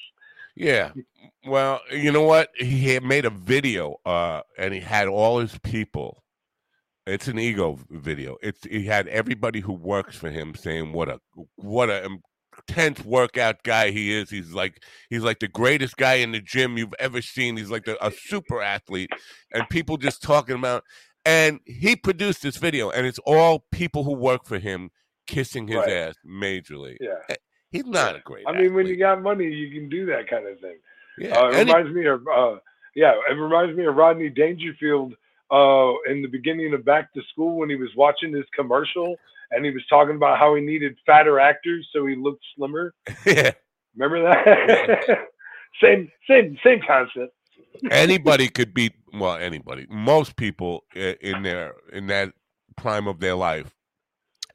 Yeah. 0.56 0.90
Well, 1.46 1.80
you 1.92 2.10
know 2.10 2.22
what? 2.24 2.50
He 2.56 2.92
had 2.92 3.04
made 3.04 3.24
a 3.24 3.30
video, 3.30 4.00
uh, 4.04 4.42
and 4.58 4.74
he 4.74 4.80
had 4.80 5.06
all 5.06 5.38
his 5.38 5.56
people. 5.58 6.22
It's 7.08 7.28
an 7.28 7.38
ego 7.38 7.78
video. 7.90 8.36
It's 8.42 8.64
he 8.64 8.84
had 8.84 9.08
everybody 9.08 9.60
who 9.60 9.72
works 9.72 10.16
for 10.16 10.30
him 10.30 10.54
saying 10.54 10.92
what 10.92 11.08
a 11.08 11.20
what 11.56 11.88
a 11.90 12.08
intense 12.68 13.04
workout 13.04 13.62
guy 13.62 13.90
he 13.90 14.12
is. 14.12 14.30
He's 14.30 14.52
like 14.52 14.82
he's 15.10 15.22
like 15.22 15.38
the 15.40 15.48
greatest 15.48 15.96
guy 15.96 16.14
in 16.14 16.32
the 16.32 16.40
gym 16.40 16.76
you've 16.76 16.94
ever 16.98 17.22
seen. 17.22 17.56
He's 17.56 17.70
like 17.70 17.84
the, 17.84 18.04
a 18.04 18.10
super 18.10 18.60
athlete, 18.60 19.10
and 19.52 19.68
people 19.68 19.96
just 19.96 20.22
talking 20.22 20.56
about. 20.56 20.84
And 21.24 21.60
he 21.66 21.94
produced 21.96 22.42
this 22.42 22.56
video, 22.56 22.90
and 22.90 23.06
it's 23.06 23.18
all 23.20 23.64
people 23.72 24.04
who 24.04 24.14
work 24.14 24.46
for 24.46 24.58
him 24.58 24.90
kissing 25.26 25.68
his 25.68 25.76
Right. 25.76 25.90
ass 25.90 26.14
majorly. 26.26 26.96
Yeah. 27.00 27.36
He's 27.70 27.84
not 27.84 28.16
a 28.16 28.20
great. 28.20 28.44
I 28.48 28.52
mean, 28.52 28.72
when 28.72 28.86
you 28.86 28.96
got 28.96 29.20
money, 29.20 29.44
you 29.46 29.70
can 29.70 29.90
do 29.90 30.06
that 30.06 30.26
kind 30.28 30.46
of 30.46 30.58
thing. 30.60 30.78
yeah, 31.18 31.38
Uh, 31.38 31.48
it 31.48 31.54
and 31.56 31.68
reminds 31.68 31.94
me 31.94 32.06
of 32.06 32.26
uh, 32.26 32.56
yeah, 32.94 33.12
it 33.30 33.34
reminds 33.34 33.76
me 33.76 33.84
of 33.84 33.94
Rodney 33.94 34.30
Dangerfield 34.30 35.14
uh, 35.50 35.92
in 36.10 36.22
the 36.22 36.28
beginning 36.28 36.74
of 36.74 36.84
Back 36.84 37.12
to 37.14 37.22
School 37.32 37.58
when 37.58 37.70
he 37.70 37.76
was 37.76 37.90
watching 37.96 38.34
his 38.34 38.44
commercial 38.54 39.16
and 39.50 39.64
he 39.64 39.70
was 39.70 39.82
talking 39.88 40.16
about 40.16 40.38
how 40.38 40.54
he 40.54 40.60
needed 40.60 40.96
fatter 41.06 41.40
actors 41.40 41.88
so 41.92 42.06
he 42.06 42.14
looked 42.14 42.44
slimmer. 42.56 42.94
yeah. 43.26 43.52
Remember 43.96 44.22
that? 44.22 45.18
same 45.80 46.10
same 46.28 46.58
same 46.64 46.80
concept. 46.86 47.34
anybody 47.90 48.48
could 48.48 48.74
beat 48.74 48.92
well 49.12 49.36
anybody 49.36 49.86
most 49.88 50.36
people 50.36 50.84
in 50.94 51.42
their 51.42 51.74
in 51.92 52.06
that 52.06 52.32
prime 52.76 53.06
of 53.06 53.20
their 53.20 53.34
life 53.34 53.74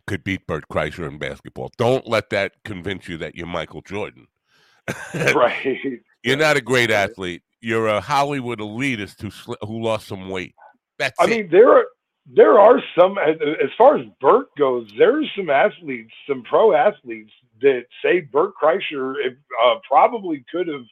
could 0.07 0.23
beat 0.23 0.45
Bert 0.47 0.65
Kreischer 0.69 1.07
in 1.07 1.17
basketball. 1.17 1.71
Don't 1.77 2.07
let 2.07 2.29
that 2.31 2.53
convince 2.65 3.07
you 3.07 3.17
that 3.19 3.35
you're 3.35 3.47
Michael 3.47 3.81
Jordan. 3.81 4.27
right. 5.13 6.01
You're 6.23 6.37
not 6.37 6.57
a 6.57 6.61
great 6.61 6.91
athlete. 6.91 7.41
You're 7.61 7.87
a 7.87 8.01
Hollywood 8.01 8.59
elitist 8.59 9.21
who 9.21 9.55
who 9.65 9.81
lost 9.81 10.07
some 10.07 10.29
weight. 10.29 10.55
That's 10.99 11.19
I 11.19 11.25
it. 11.25 11.29
mean, 11.29 11.49
there 11.49 11.71
are 11.71 11.85
there 12.25 12.59
are 12.59 12.81
some 12.97 13.17
as 13.17 13.69
far 13.77 13.97
as 13.97 14.05
Bert 14.21 14.47
goes. 14.57 14.89
There's 14.97 15.29
some 15.35 15.49
athletes, 15.49 16.13
some 16.27 16.43
pro 16.43 16.73
athletes 16.73 17.31
that 17.61 17.85
say 18.03 18.21
Bert 18.21 18.53
Kreischer 18.61 19.15
uh, 19.65 19.75
probably 19.87 20.45
could 20.51 20.67
have 20.67 20.85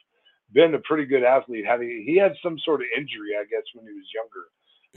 been 0.52 0.74
a 0.74 0.78
pretty 0.80 1.06
good 1.06 1.24
athlete 1.24 1.64
had 1.64 1.80
he 1.80 2.04
he 2.06 2.16
had 2.16 2.34
some 2.42 2.58
sort 2.58 2.82
of 2.82 2.86
injury, 2.96 3.30
I 3.38 3.44
guess, 3.44 3.62
when 3.74 3.86
he 3.86 3.92
was 3.92 4.06
younger. 4.14 4.46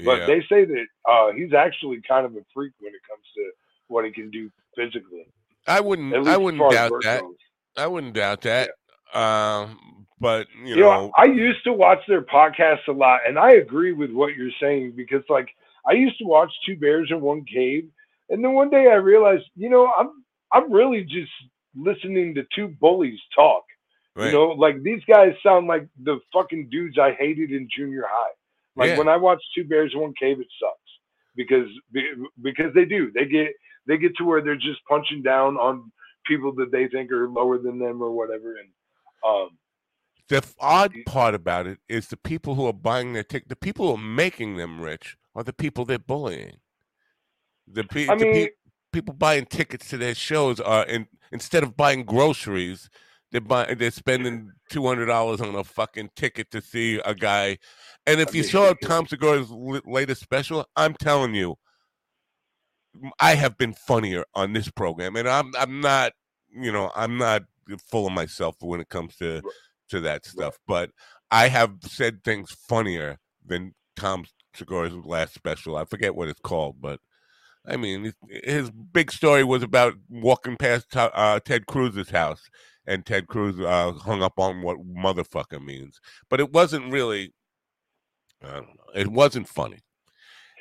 But 0.03 0.21
yeah. 0.21 0.25
they 0.25 0.41
say 0.49 0.65
that 0.65 0.85
uh, 1.09 1.31
he's 1.31 1.53
actually 1.53 2.01
kind 2.05 2.25
of 2.25 2.33
a 2.35 2.43
freak 2.53 2.73
when 2.79 2.93
it 2.93 3.01
comes 3.09 3.23
to 3.35 3.51
what 3.87 4.03
he 4.03 4.11
can 4.11 4.29
do 4.29 4.51
physically. 4.75 5.27
I 5.67 5.79
wouldn't 5.79 6.27
I 6.27 6.37
wouldn't 6.37 6.71
doubt 6.71 6.91
that. 7.03 7.21
goes. 7.21 7.35
I 7.77 7.87
wouldn't 7.87 8.13
doubt 8.13 8.41
that. 8.41 8.71
Um, 9.13 10.04
but 10.19 10.47
you, 10.63 10.75
You 10.75 10.81
know, 10.81 11.07
know, 11.07 11.11
I 11.17 11.25
used 11.25 11.63
to 11.65 11.73
watch 11.73 11.99
their 12.07 12.21
podcasts 12.21 12.87
a 12.87 12.91
lot, 12.91 13.21
and 13.27 13.37
I 13.37 13.53
agree 13.53 13.91
with 13.93 14.11
what 14.11 14.35
you're 14.35 14.51
saying 14.61 14.93
because, 14.95 15.23
like, 15.29 15.49
I 15.87 15.93
used 15.93 16.17
to 16.19 16.25
watch 16.25 16.51
Two 16.65 16.77
Bears 16.77 17.09
in 17.11 17.21
One 17.21 17.43
Cave, 17.45 17.87
and 18.29 18.43
then 18.43 18.53
one 18.53 18.69
day 18.69 18.87
I 18.89 18.95
realized, 18.95 19.45
you 19.55 19.69
know, 19.69 19.91
I'm 19.97 20.23
I'm 20.51 20.71
really 20.71 21.03
just 21.03 21.31
listening 21.75 22.33
to 22.35 22.43
two 22.55 22.69
bullies 22.79 23.19
talk. 23.35 23.63
right. 24.15 24.27
You 24.27 24.31
know, 24.31 24.47
like 24.49 24.81
these 24.83 25.01
guys 25.07 25.33
sound 25.43 25.67
like 25.67 25.87
the 26.03 26.19
fucking 26.33 26.69
dudes 26.69 26.97
I 26.97 27.11
hated 27.19 27.51
in 27.51 27.67
junior 27.75 28.05
high. 28.07 28.31
Like 28.75 28.89
Yeah. 28.91 28.97
when 28.97 29.09
I 29.09 29.17
watch 29.17 29.43
Two 29.53 29.65
Bears 29.65 29.91
in 29.93 29.99
One 30.01 30.13
Cave, 30.19 30.39
it 30.39 30.47
sucks 30.59 30.91
because 31.35 31.67
because 32.41 32.73
they 32.73 32.85
do 32.85 33.11
they 33.11 33.25
get 33.25 33.49
they 33.87 33.97
get 33.97 34.15
to 34.17 34.23
where 34.23 34.41
they're 34.41 34.55
just 34.55 34.79
punching 34.89 35.21
down 35.21 35.57
on 35.57 35.91
people 36.25 36.53
that 36.55 36.71
they 36.71 36.87
think 36.87 37.11
are 37.11 37.29
lower 37.29 37.57
than 37.59 37.77
them 37.77 38.01
or 38.01 38.11
whatever, 38.11 38.55
and 38.57 38.69
um, 39.27 39.49
The 40.29 40.43
odd 40.59 40.93
part 41.05 41.35
about 41.35 41.67
it 41.67 41.79
is 41.87 42.07
the 42.07 42.17
people 42.17 42.55
who 42.55 42.65
are 42.65 42.73
buying 42.73 43.13
their 43.13 43.23
ticket, 43.23 43.49
the 43.49 43.55
people 43.55 43.87
who 43.87 43.93
are 43.93 44.03
making 44.05 44.57
them 44.57 44.81
rich 44.81 45.17
are 45.35 45.43
the 45.43 45.53
people 45.53 45.85
they're 45.85 45.99
bullying. 45.99 46.57
The, 47.67 47.83
pe- 47.83 48.07
I 48.07 48.15
the 48.15 48.25
pe- 48.25 48.49
people 48.91 49.13
buying 49.13 49.45
tickets 49.45 49.89
to 49.89 49.97
their 49.97 50.15
shows 50.15 50.59
are 50.59 50.85
in, 50.85 51.07
instead 51.31 51.61
of 51.63 51.77
buying 51.77 52.03
groceries, 52.05 52.89
they're 53.31 53.41
buying 53.41 53.77
they're 53.77 53.91
spending 53.91 54.51
two 54.71 54.87
hundred 54.87 55.07
dollars 55.07 55.41
on 55.41 55.53
a 55.55 55.63
fucking 55.63 56.09
ticket 56.15 56.49
to 56.51 56.61
see 56.61 56.99
a 57.03 57.13
guy. 57.13 57.57
And 58.07 58.19
if 58.19 58.33
you 58.33 58.41
mean- 58.41 58.49
saw 58.51 58.73
Tom 58.83 59.07
Segura's 59.07 59.51
latest 59.51 60.21
special, 60.21 60.65
I'm 60.75 60.93
telling 60.93 61.33
you, 61.35 61.55
I 63.19 63.35
have 63.35 63.57
been 63.57 63.73
funnier 63.73 64.23
on 64.35 64.53
this 64.53 64.71
program, 64.71 65.15
and 65.17 65.27
I'm 65.27 65.51
I'm 65.57 65.81
not 65.81 66.13
you 66.49 66.71
know 66.71 66.91
I'm 66.95 67.17
not 67.17 67.43
full 67.89 68.07
of 68.07 68.13
myself 68.13 68.55
when 68.61 68.79
it 68.79 68.89
comes 68.89 69.15
to 69.17 69.41
to 69.89 69.99
that 70.01 70.25
stuff, 70.25 70.57
but 70.67 70.91
I 71.31 71.47
have 71.47 71.75
said 71.81 72.23
things 72.23 72.51
funnier 72.51 73.17
than 73.45 73.73
Tom 73.95 74.25
Segura's 74.53 74.93
last 74.93 75.33
special. 75.33 75.75
I 75.77 75.85
forget 75.85 76.15
what 76.15 76.29
it's 76.29 76.41
called, 76.41 76.77
but 76.81 76.99
I 77.67 77.77
mean, 77.77 78.13
his, 78.43 78.69
big 78.71 79.11
story 79.11 79.43
was 79.43 79.63
about 79.63 79.95
walking 80.09 80.55
past 80.57 80.95
uh, 80.95 81.39
Ted 81.43 81.65
Cruz's 81.65 82.09
house, 82.11 82.41
and 82.85 83.05
Ted 83.05 83.27
Cruz 83.27 83.59
uh, 83.59 83.93
hung 83.93 84.21
up 84.21 84.37
on 84.37 84.61
what 84.61 84.77
motherfucker 84.87 85.63
means, 85.63 85.99
but 86.29 86.39
it 86.39 86.51
wasn't 86.53 86.91
really. 86.91 87.33
I 88.43 88.53
don't 88.53 88.67
know. 88.67 88.93
It 88.93 89.07
wasn't 89.07 89.47
funny. 89.47 89.79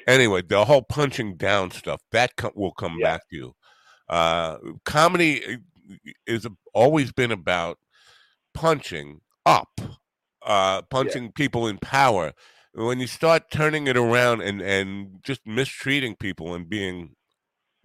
Anyway, 0.07 0.43
the 0.43 0.64
whole 0.64 0.83
punching 0.83 1.37
down 1.37 1.71
stuff 1.71 2.00
that 2.12 2.37
co- 2.37 2.52
will 2.54 2.73
come 2.73 2.97
Yeah. 2.99 3.04
back 3.14 3.28
to 3.31 3.37
you. 3.37 3.54
Uh, 4.09 4.57
comedy 4.85 5.59
is 6.26 6.47
always 6.73 7.12
been 7.12 7.33
about 7.33 7.78
punching 8.54 9.20
up, 9.46 9.80
uh, 10.46 10.82
punching 10.82 11.32
people 11.32 11.66
in 11.66 11.78
power. 11.78 12.32
When 12.75 13.00
you 13.00 13.06
start 13.06 13.50
turning 13.52 13.87
it 13.87 13.96
around 13.96 14.42
and 14.42 14.61
and 14.61 15.20
just 15.23 15.42
mistreating 15.46 16.16
people 16.16 16.54
and 16.54 16.68
being 16.68 17.14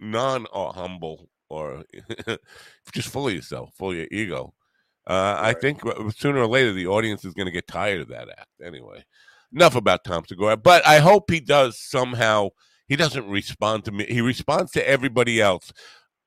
non 0.00 0.46
or 0.52 0.72
humble 0.72 1.28
or 1.48 1.84
just 2.92 3.08
full 3.08 3.28
of 3.28 3.34
yourself, 3.34 3.70
full 3.78 3.90
of 3.92 3.96
your 3.96 4.08
ego, 4.10 4.54
uh, 5.06 5.36
I 5.38 5.48
Right. 5.48 5.60
think 5.60 5.84
uh, 5.86 6.10
sooner 6.10 6.40
or 6.40 6.46
later 6.46 6.72
the 6.72 6.86
audience 6.86 7.24
is 7.24 7.34
going 7.34 7.46
to 7.46 7.52
get 7.52 7.66
tired 7.66 8.00
of 8.00 8.08
that 8.08 8.28
act. 8.30 8.48
Anyway, 8.64 9.04
enough 9.54 9.74
about 9.76 10.04
Tom 10.04 10.24
Segura. 10.26 10.56
But 10.56 10.86
I 10.86 10.98
hope 10.98 11.30
he 11.30 11.40
does 11.40 11.78
somehow. 11.78 12.50
He 12.88 12.96
doesn't 12.96 13.28
respond 13.28 13.84
to 13.84 13.92
me. 13.92 14.06
He 14.08 14.20
responds 14.20 14.72
to 14.72 14.88
everybody 14.88 15.40
else 15.40 15.72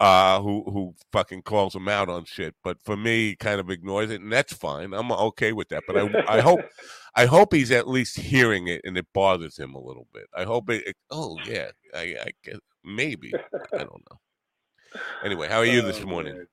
uh, 0.04 0.42
who 0.42 0.64
who 0.66 0.94
fucking 1.14 1.42
calls 1.44 1.74
him 1.74 1.88
out 1.88 2.10
on 2.10 2.26
shit. 2.26 2.56
But 2.62 2.78
for 2.84 2.98
me, 2.98 3.36
kind 3.36 3.60
of 3.62 3.70
ignores 3.70 4.12
it, 4.12 4.20
and 4.22 4.32
that's 4.32 4.52
fine. 4.54 4.94
I'm 4.94 5.12
okay 5.12 5.54
with 5.54 5.70
that. 5.70 5.84
But 5.88 5.98
I 5.98 6.26
I 6.28 6.42
hope 6.42 6.60
I 7.16 7.26
hope 7.26 7.54
he's 7.54 7.72
at 7.72 7.88
least 7.88 8.20
hearing 8.20 8.68
it, 8.68 8.82
and 8.84 8.98
it 8.98 9.08
bothers 9.14 9.58
him 9.58 9.76
a 9.76 9.80
little 9.80 10.08
bit. 10.14 10.26
I 10.36 10.44
hope 10.44 10.70
it. 10.70 10.86
it- 10.88 10.98
oh 11.10 11.38
yeah, 11.48 11.70
I, 11.96 12.16
I 12.22 12.32
guess 12.44 12.60
maybe 12.84 13.34
I 13.74 13.78
don't 13.78 14.04
know. 14.12 14.20
Anyway, 15.24 15.48
how 15.48 15.60
are 15.60 15.66
you 15.66 15.82
this 15.82 16.02
Oh, 16.02 16.06
morning? 16.06 16.46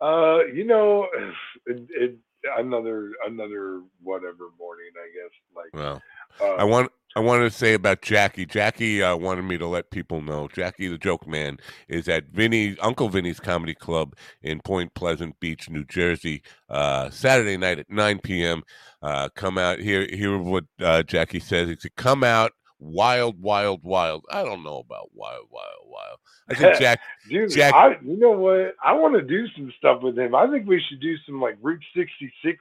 Uh, 0.00 0.44
you 0.52 0.64
know, 0.64 1.08
it, 1.66 1.88
it, 1.90 2.16
another 2.58 3.12
another 3.26 3.82
whatever 4.02 4.50
morning, 4.58 4.90
I 4.96 5.08
guess. 5.14 5.32
Like, 5.56 5.72
Well, 5.72 6.02
uh, 6.40 6.54
I 6.56 6.64
want 6.64 6.90
I 7.16 7.20
wanted 7.20 7.50
to 7.50 7.50
say 7.50 7.74
about 7.74 8.00
Jackie. 8.02 8.46
Jackie 8.46 9.02
uh, 9.02 9.16
wanted 9.16 9.42
me 9.42 9.58
to 9.58 9.66
let 9.66 9.90
people 9.90 10.20
know. 10.20 10.46
Jackie, 10.46 10.86
the 10.86 10.98
joke 10.98 11.26
man, 11.26 11.58
is 11.88 12.08
at 12.08 12.26
Vinny 12.28 12.78
Uncle 12.80 13.08
Vinnie's 13.08 13.40
Comedy 13.40 13.74
Club 13.74 14.14
in 14.42 14.60
Point 14.60 14.94
Pleasant 14.94 15.38
Beach, 15.40 15.68
New 15.68 15.84
Jersey, 15.84 16.42
uh, 16.68 17.10
Saturday 17.10 17.56
night 17.56 17.80
at 17.80 17.90
9 17.90 18.20
p.m. 18.20 18.62
Uh, 19.02 19.28
come 19.34 19.58
out 19.58 19.80
here. 19.80 20.06
Hear 20.12 20.38
what 20.38 20.64
uh, 20.80 21.02
Jackie 21.02 21.40
says. 21.40 21.68
He 21.68 21.76
said, 21.80 21.96
"Come 21.96 22.22
out, 22.22 22.52
wild, 22.78 23.42
wild, 23.42 23.82
wild." 23.82 24.24
I 24.30 24.44
don't 24.44 24.62
know 24.62 24.78
about 24.78 25.10
wild, 25.12 25.46
wild, 25.50 25.86
wild. 25.86 26.18
I 26.48 26.54
think 26.54 26.76
Jack. 26.78 27.00
Dude, 27.28 27.50
Jack- 27.50 27.74
I, 27.74 27.98
you 28.00 28.16
know 28.18 28.30
what? 28.30 28.74
I 28.84 28.92
want 28.92 29.14
to 29.14 29.22
do 29.22 29.46
some 29.56 29.72
stuff 29.78 30.02
with 30.02 30.16
him. 30.16 30.36
I 30.36 30.46
think 30.48 30.68
we 30.68 30.80
should 30.88 31.00
do 31.00 31.16
some 31.26 31.40
like 31.40 31.56
Route 31.62 31.82
66, 31.96 32.58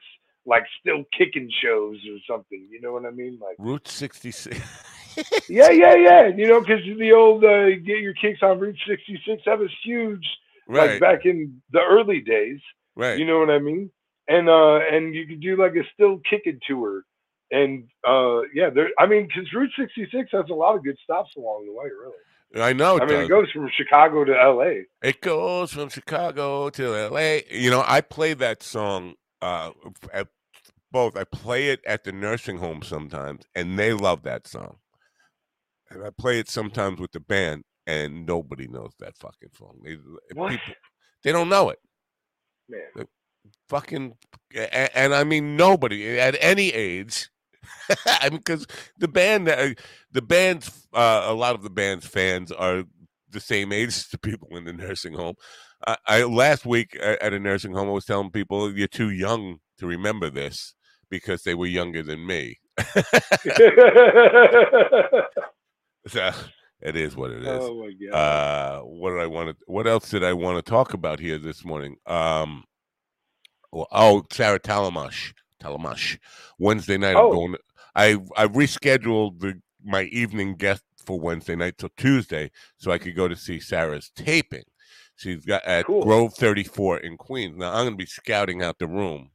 like 0.48 0.64
still 0.80 1.04
kicking 1.16 1.52
shows 1.62 1.98
or 2.10 2.18
something. 2.28 2.68
You 2.72 2.82
know 2.82 2.94
what 2.94 3.06
I 3.06 3.12
mean? 3.12 3.38
Like, 3.40 3.58
Route 3.60 3.88
66. 3.88 4.58
yeah, 5.50 5.70
yeah, 5.70 5.96
yeah. 5.96 6.28
You 6.28 6.48
know, 6.48 6.62
because 6.62 6.80
the 6.98 7.12
old 7.12 7.44
uh, 7.44 7.70
get 7.86 8.00
your 8.00 8.14
kicks 8.14 8.40
on 8.42 8.60
Route 8.60 8.78
66 8.88 9.44
that 9.46 9.60
was 9.60 9.70
huge, 9.84 10.26
like 10.68 10.90
right, 10.90 11.02
back 11.02 11.26
in 11.26 11.62
the 11.72 11.82
early 11.82 12.22
days. 12.22 12.60
right. 12.96 13.20
You 13.20 13.26
know 13.26 13.40
what 13.40 13.50
I 13.50 13.60
mean? 13.60 13.92
And 14.28 14.50
uh, 14.50 14.80
and 14.92 15.14
you 15.14 15.28
could 15.28 15.42
do 15.42 15.58
like 15.58 15.76
a 15.76 15.84
still 15.94 16.20
kicking 16.30 16.60
tour. 16.68 17.04
And 17.52 17.88
uh, 18.08 18.42
yeah, 18.54 18.70
there. 18.70 18.90
I 19.00 19.06
mean, 19.06 19.28
because 19.28 19.52
Route 19.54 19.72
66 19.78 20.30
has 20.32 20.46
a 20.50 20.54
lot 20.54 20.76
of 20.76 20.84
good 20.84 20.98
stops 21.04 21.32
along 21.38 21.66
the 21.66 21.74
way. 21.74 21.86
Really. 21.86 22.64
I 22.64 22.74
know. 22.74 22.98
It 22.98 23.04
I 23.04 23.06
mean, 23.06 23.16
does. 23.20 23.26
it 23.26 23.30
goes 23.30 23.52
from 23.52 23.70
Chicago 23.76 24.24
to 24.24 24.34
L.A. 24.34 24.86
It 25.02 25.22
goes 25.22 25.74
from 25.74 25.90
Chicago 25.90 26.70
to 26.70 27.10
LA. 27.10 27.40
You 27.52 27.70
know, 27.70 27.84
I 27.86 28.02
play 28.02 28.34
that 28.36 28.64
song 28.64 29.16
uh 29.42 29.72
at 30.14 30.28
both. 30.98 31.16
I 31.16 31.26
play 31.26 31.70
it 31.70 31.82
at 31.86 32.04
the 32.04 32.12
nursing 32.12 32.58
home 32.58 32.82
sometimes 32.82 33.44
and 33.54 33.78
they 33.78 33.94
love 33.94 34.24
that 34.24 34.48
song. 34.48 34.78
And 35.92 36.04
I 36.04 36.10
play 36.10 36.40
it 36.40 36.50
sometimes 36.50 37.00
with 37.00 37.12
the 37.12 37.20
band 37.20 37.66
and 37.86 38.26
nobody 38.26 38.68
knows 38.68 38.94
that 39.00 39.16
fucking 39.16 39.52
song. 39.56 39.80
They 39.84 39.98
What? 40.34 40.50
people 40.50 40.74
they 41.24 41.32
don't 41.32 41.50
know 41.50 41.70
it. 41.70 41.78
Man, 42.68 43.06
Fucking 43.70 44.16
and, 44.56 44.90
and 44.96 45.14
I 45.14 45.24
mean 45.24 45.56
nobody 45.56 46.20
at 46.20 46.36
any 46.42 46.74
age. 46.74 47.30
I 48.08 48.32
mean 48.32 48.42
cuz 48.42 48.66
the 48.98 49.08
band 49.08 49.48
uh, 49.48 49.76
the 50.12 50.24
band's 50.24 50.88
uh, 50.94 51.26
a 51.28 51.34
lot 51.36 51.54
of 51.54 51.62
the 51.62 51.70
band's 51.70 52.08
fans 52.08 52.52
are 52.52 52.86
the 53.30 53.40
same 53.40 53.72
age 53.72 53.90
as 54.02 54.08
the 54.08 54.18
people 54.18 54.58
in 54.58 54.66
the 54.66 54.74
nursing 54.74 55.14
home. 55.14 55.36
I, 55.86 55.98
I 56.08 56.24
last 56.24 56.66
week 56.66 56.98
at 57.00 57.34
a 57.34 57.40
nursing 57.40 57.74
home, 57.74 57.88
I 57.88 57.92
was 57.92 58.06
telling 58.06 58.32
people 58.32 58.76
you're 58.76 58.88
too 58.88 59.12
young 59.12 59.60
to 59.78 59.86
remember 59.86 60.32
this 60.32 60.74
because 61.10 61.44
they 61.44 61.56
were 61.56 61.66
younger 61.66 62.04
than 62.04 62.26
me. 62.26 62.60
So 66.08 66.32
it 66.82 66.96
is 66.96 67.16
what 67.16 67.32
it 67.32 67.42
is. 67.42 67.48
oh 67.48 67.76
my 67.84 67.92
god. 67.92 68.16
Uh, 68.16 68.82
what 68.82 69.12
did 69.12 69.20
I 69.20 69.28
want 69.28 69.50
to? 69.50 69.56
What 69.68 69.88
else 69.88 70.10
did 70.10 70.24
I 70.24 70.34
want 70.34 70.64
to 70.64 70.70
talk 70.70 70.94
about 70.94 71.20
here 71.20 71.38
this 71.38 71.66
morning? 71.66 71.98
Um, 72.06 72.64
well, 73.72 73.88
oh, 73.92 74.24
Sarah 74.32 74.60
Talamash, 74.60 75.34
Talamash, 75.62 76.18
Wednesday 76.60 76.98
night. 76.98 77.16
Oh. 77.16 77.28
I'm 77.28 77.34
going. 77.34 77.56
I 77.96 78.18
I 78.38 78.48
rescheduled 78.48 79.40
the 79.40 79.62
my 79.84 80.04
evening 80.04 80.56
guest 80.56 80.84
for 81.06 81.20
Wednesday 81.20 81.56
night 81.56 81.78
till 81.78 81.90
Tuesday, 81.98 82.52
so 82.78 82.92
I 82.92 82.98
could 82.98 83.16
go 83.16 83.28
to 83.28 83.36
see 83.36 83.60
Sarah's 83.60 84.12
taping. 84.16 84.64
She's 85.16 85.46
got 85.46 85.66
at 85.66 85.88
Cool. 85.88 86.04
Grove 86.04 86.36
34 86.36 87.00
in 87.00 87.18
Queens. 87.18 87.58
Now 87.58 87.72
I'm 87.74 87.86
going 87.86 87.94
to 87.94 87.98
be 87.98 88.06
scouting 88.06 88.62
out 88.62 88.78
the 88.78 88.88
room 88.88 89.32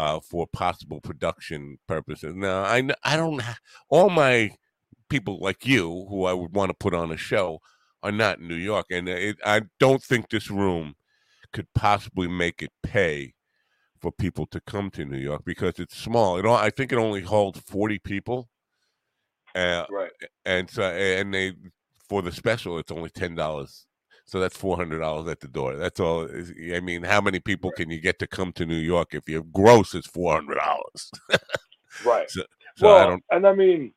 uh, 0.00 0.18
for 0.20 0.46
possible 0.46 1.00
production 1.00 1.78
purposes. 1.86 2.34
Now 2.34 2.62
I 2.62 2.88
I 3.04 3.16
don't 3.16 3.42
all 3.90 4.08
my 4.08 4.50
people 5.10 5.38
like 5.40 5.66
you 5.66 6.06
who 6.08 6.24
I 6.24 6.32
would 6.32 6.54
want 6.54 6.70
to 6.70 6.74
put 6.74 6.94
on 6.94 7.12
a 7.12 7.16
show 7.16 7.60
are 8.02 8.12
not 8.12 8.38
in 8.38 8.48
New 8.48 8.54
York, 8.54 8.86
and 8.90 9.08
it, 9.08 9.36
I 9.44 9.62
don't 9.78 10.02
think 10.02 10.30
this 10.30 10.50
room 10.50 10.94
could 11.52 11.66
possibly 11.74 12.28
make 12.28 12.62
it 12.62 12.72
pay 12.82 13.34
for 14.00 14.10
people 14.10 14.46
to 14.46 14.60
come 14.60 14.88
to 14.92 15.04
New 15.04 15.18
York 15.18 15.42
because 15.44 15.78
it's 15.78 15.96
small. 15.96 16.38
It 16.38 16.46
all, 16.46 16.56
I 16.56 16.70
think 16.70 16.92
it 16.92 16.98
only 16.98 17.20
holds 17.20 17.60
forty 17.60 17.98
people, 17.98 18.48
uh, 19.54 19.84
right. 19.90 20.12
and 20.46 20.70
so 20.70 20.82
and 20.82 21.34
they 21.34 21.52
for 22.08 22.22
the 22.22 22.32
special 22.32 22.78
it's 22.78 22.90
only 22.90 23.10
ten 23.10 23.34
dollars. 23.34 23.86
So 24.30 24.38
that's 24.38 24.56
four 24.56 24.76
hundred 24.76 25.00
dollars 25.00 25.26
at 25.26 25.40
the 25.40 25.48
door. 25.48 25.74
That's 25.74 25.98
all. 25.98 26.28
I 26.72 26.78
mean, 26.78 27.02
how 27.02 27.20
many 27.20 27.40
people 27.40 27.72
can 27.72 27.90
you 27.90 28.00
get 28.00 28.20
to 28.20 28.28
come 28.28 28.52
to 28.52 28.64
New 28.64 28.76
York 28.76 29.12
if 29.12 29.28
your 29.28 29.42
gross 29.42 29.92
is 29.92 30.06
four 30.06 30.34
hundred 30.34 30.58
dollars? 30.58 31.10
Right. 32.04 32.30
So 32.30 32.44
well, 32.80 32.96
I 32.96 33.06
don't. 33.06 33.24
and 33.32 33.46
I 33.48 33.52
mean, 33.52 33.92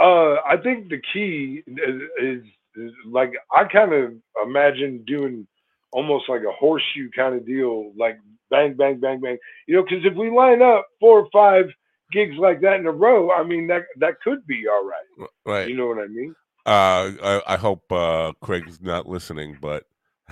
uh, 0.00 0.34
I 0.46 0.56
think 0.62 0.88
the 0.88 1.02
key 1.12 1.64
is, 1.66 2.02
is, 2.22 2.42
is 2.76 2.92
like 3.04 3.32
I 3.52 3.64
kind 3.64 3.92
of 3.92 4.12
imagine 4.46 5.02
doing 5.08 5.44
almost 5.90 6.28
like 6.28 6.42
a 6.42 6.52
horseshoe 6.52 7.10
kind 7.16 7.34
of 7.34 7.44
deal, 7.44 7.92
like 7.98 8.18
bang, 8.48 8.74
bang, 8.74 9.00
bang, 9.00 9.20
bang. 9.20 9.36
You 9.66 9.74
know, 9.74 9.82
because 9.82 10.04
if 10.04 10.14
we 10.14 10.30
line 10.30 10.62
up 10.62 10.86
four 11.00 11.18
or 11.18 11.28
five 11.32 11.64
gigs 12.12 12.36
like 12.38 12.60
that 12.60 12.78
in 12.78 12.86
a 12.86 12.92
row, 12.92 13.32
I 13.32 13.42
mean 13.42 13.66
that 13.66 13.82
that 13.98 14.20
could 14.22 14.46
be 14.46 14.66
all 14.68 14.86
right. 14.86 15.28
Right. 15.44 15.68
You 15.68 15.76
know 15.76 15.88
what 15.88 15.98
I 15.98 16.06
mean? 16.06 16.32
Uh, 16.66 17.12
I, 17.22 17.42
I 17.54 17.56
hope 17.56 17.90
uh, 17.92 18.32
Craig's 18.42 18.80
not 18.80 19.06
listening, 19.08 19.56
but 19.60 19.84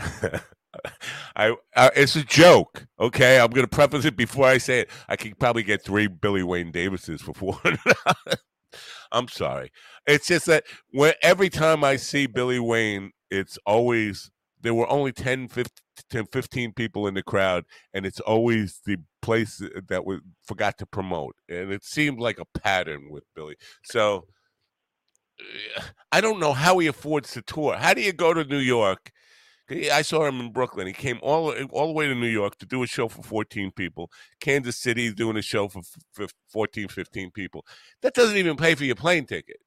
I 1.36 1.54
uh, 1.76 1.90
it's 1.96 2.16
a 2.16 2.24
joke. 2.24 2.86
Okay, 2.98 3.38
I'm 3.38 3.50
gonna 3.50 3.68
preface 3.68 4.04
it 4.04 4.16
before 4.16 4.46
I 4.46 4.58
say 4.58 4.80
it. 4.80 4.90
I 5.08 5.16
could 5.16 5.38
probably 5.38 5.62
get 5.62 5.84
three 5.84 6.08
Billy 6.08 6.42
Wayne 6.42 6.72
Davises 6.72 7.22
for 7.22 7.34
four 7.34 7.54
hundred. 7.54 7.80
I'm 9.12 9.28
sorry. 9.28 9.70
It's 10.06 10.26
just 10.26 10.46
that 10.46 10.64
when 10.90 11.14
every 11.22 11.50
time 11.50 11.84
I 11.84 11.96
see 11.96 12.26
Billy 12.26 12.58
Wayne, 12.58 13.12
it's 13.30 13.58
always 13.64 14.30
there 14.60 14.74
were 14.74 14.90
only 14.90 15.12
10, 15.12 15.48
15, 15.48 15.70
10, 16.10 16.26
15 16.32 16.72
people 16.72 17.06
in 17.06 17.14
the 17.14 17.22
crowd, 17.22 17.64
and 17.92 18.06
it's 18.06 18.18
always 18.20 18.80
the 18.86 18.96
place 19.22 19.62
that 19.88 20.04
we 20.06 20.18
forgot 20.42 20.78
to 20.78 20.86
promote, 20.86 21.36
and 21.48 21.70
it 21.72 21.84
seemed 21.84 22.18
like 22.18 22.38
a 22.40 22.58
pattern 22.60 23.08
with 23.10 23.24
Billy. 23.36 23.56
So. 23.84 24.26
I 26.12 26.20
don't 26.20 26.40
know 26.40 26.52
how 26.54 26.78
he 26.78 26.86
affords 26.88 27.32
to 27.32 27.42
tour. 27.42 27.76
How 27.76 27.94
do 27.94 28.02
you 28.02 28.12
go 28.12 28.34
to 28.34 28.44
New 28.44 28.58
York? 28.58 29.12
I 29.70 30.02
saw 30.02 30.26
him 30.26 30.40
in 30.40 30.52
Brooklyn. 30.52 30.86
He 30.86 30.92
came 30.92 31.18
all 31.22 31.52
all 31.72 31.88
the 31.88 31.92
way 31.94 32.06
to 32.06 32.14
New 32.14 32.28
York 32.28 32.56
to 32.58 32.66
do 32.66 32.82
a 32.82 32.86
show 32.88 33.08
for 33.08 33.22
14 33.22 33.72
people. 33.72 34.10
Kansas 34.40 34.76
City 34.78 35.12
doing 35.12 35.36
a 35.38 35.42
show 35.42 35.68
for 35.68 35.80
f- 35.80 35.96
f- 36.20 36.34
14, 36.52 36.88
15 36.88 37.32
people. 37.32 37.64
That 38.02 38.14
doesn't 38.14 38.36
even 38.36 38.56
pay 38.56 38.74
for 38.76 38.84
your 38.84 38.96
plane 38.96 39.26
ticket 39.26 39.58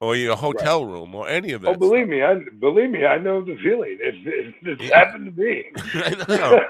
or 0.00 0.16
your 0.16 0.36
hotel 0.36 0.86
room 0.86 1.14
or 1.14 1.28
any 1.28 1.52
of 1.52 1.62
that. 1.62 1.70
Oh, 1.70 1.74
believe 1.76 2.08
me, 2.08 2.22
I 2.22 2.36
believe 2.60 2.90
me, 2.90 3.06
I 3.06 3.18
know 3.18 3.44
the 3.44 3.56
feeling. 3.62 3.98
It, 4.00 4.14
it, 4.26 4.54
it's 4.62 4.82
Yeah. 4.82 4.90
happened 4.92 5.36
to 5.36 5.42
me. 5.42 5.64
I 5.94 6.24
know. 6.28 6.62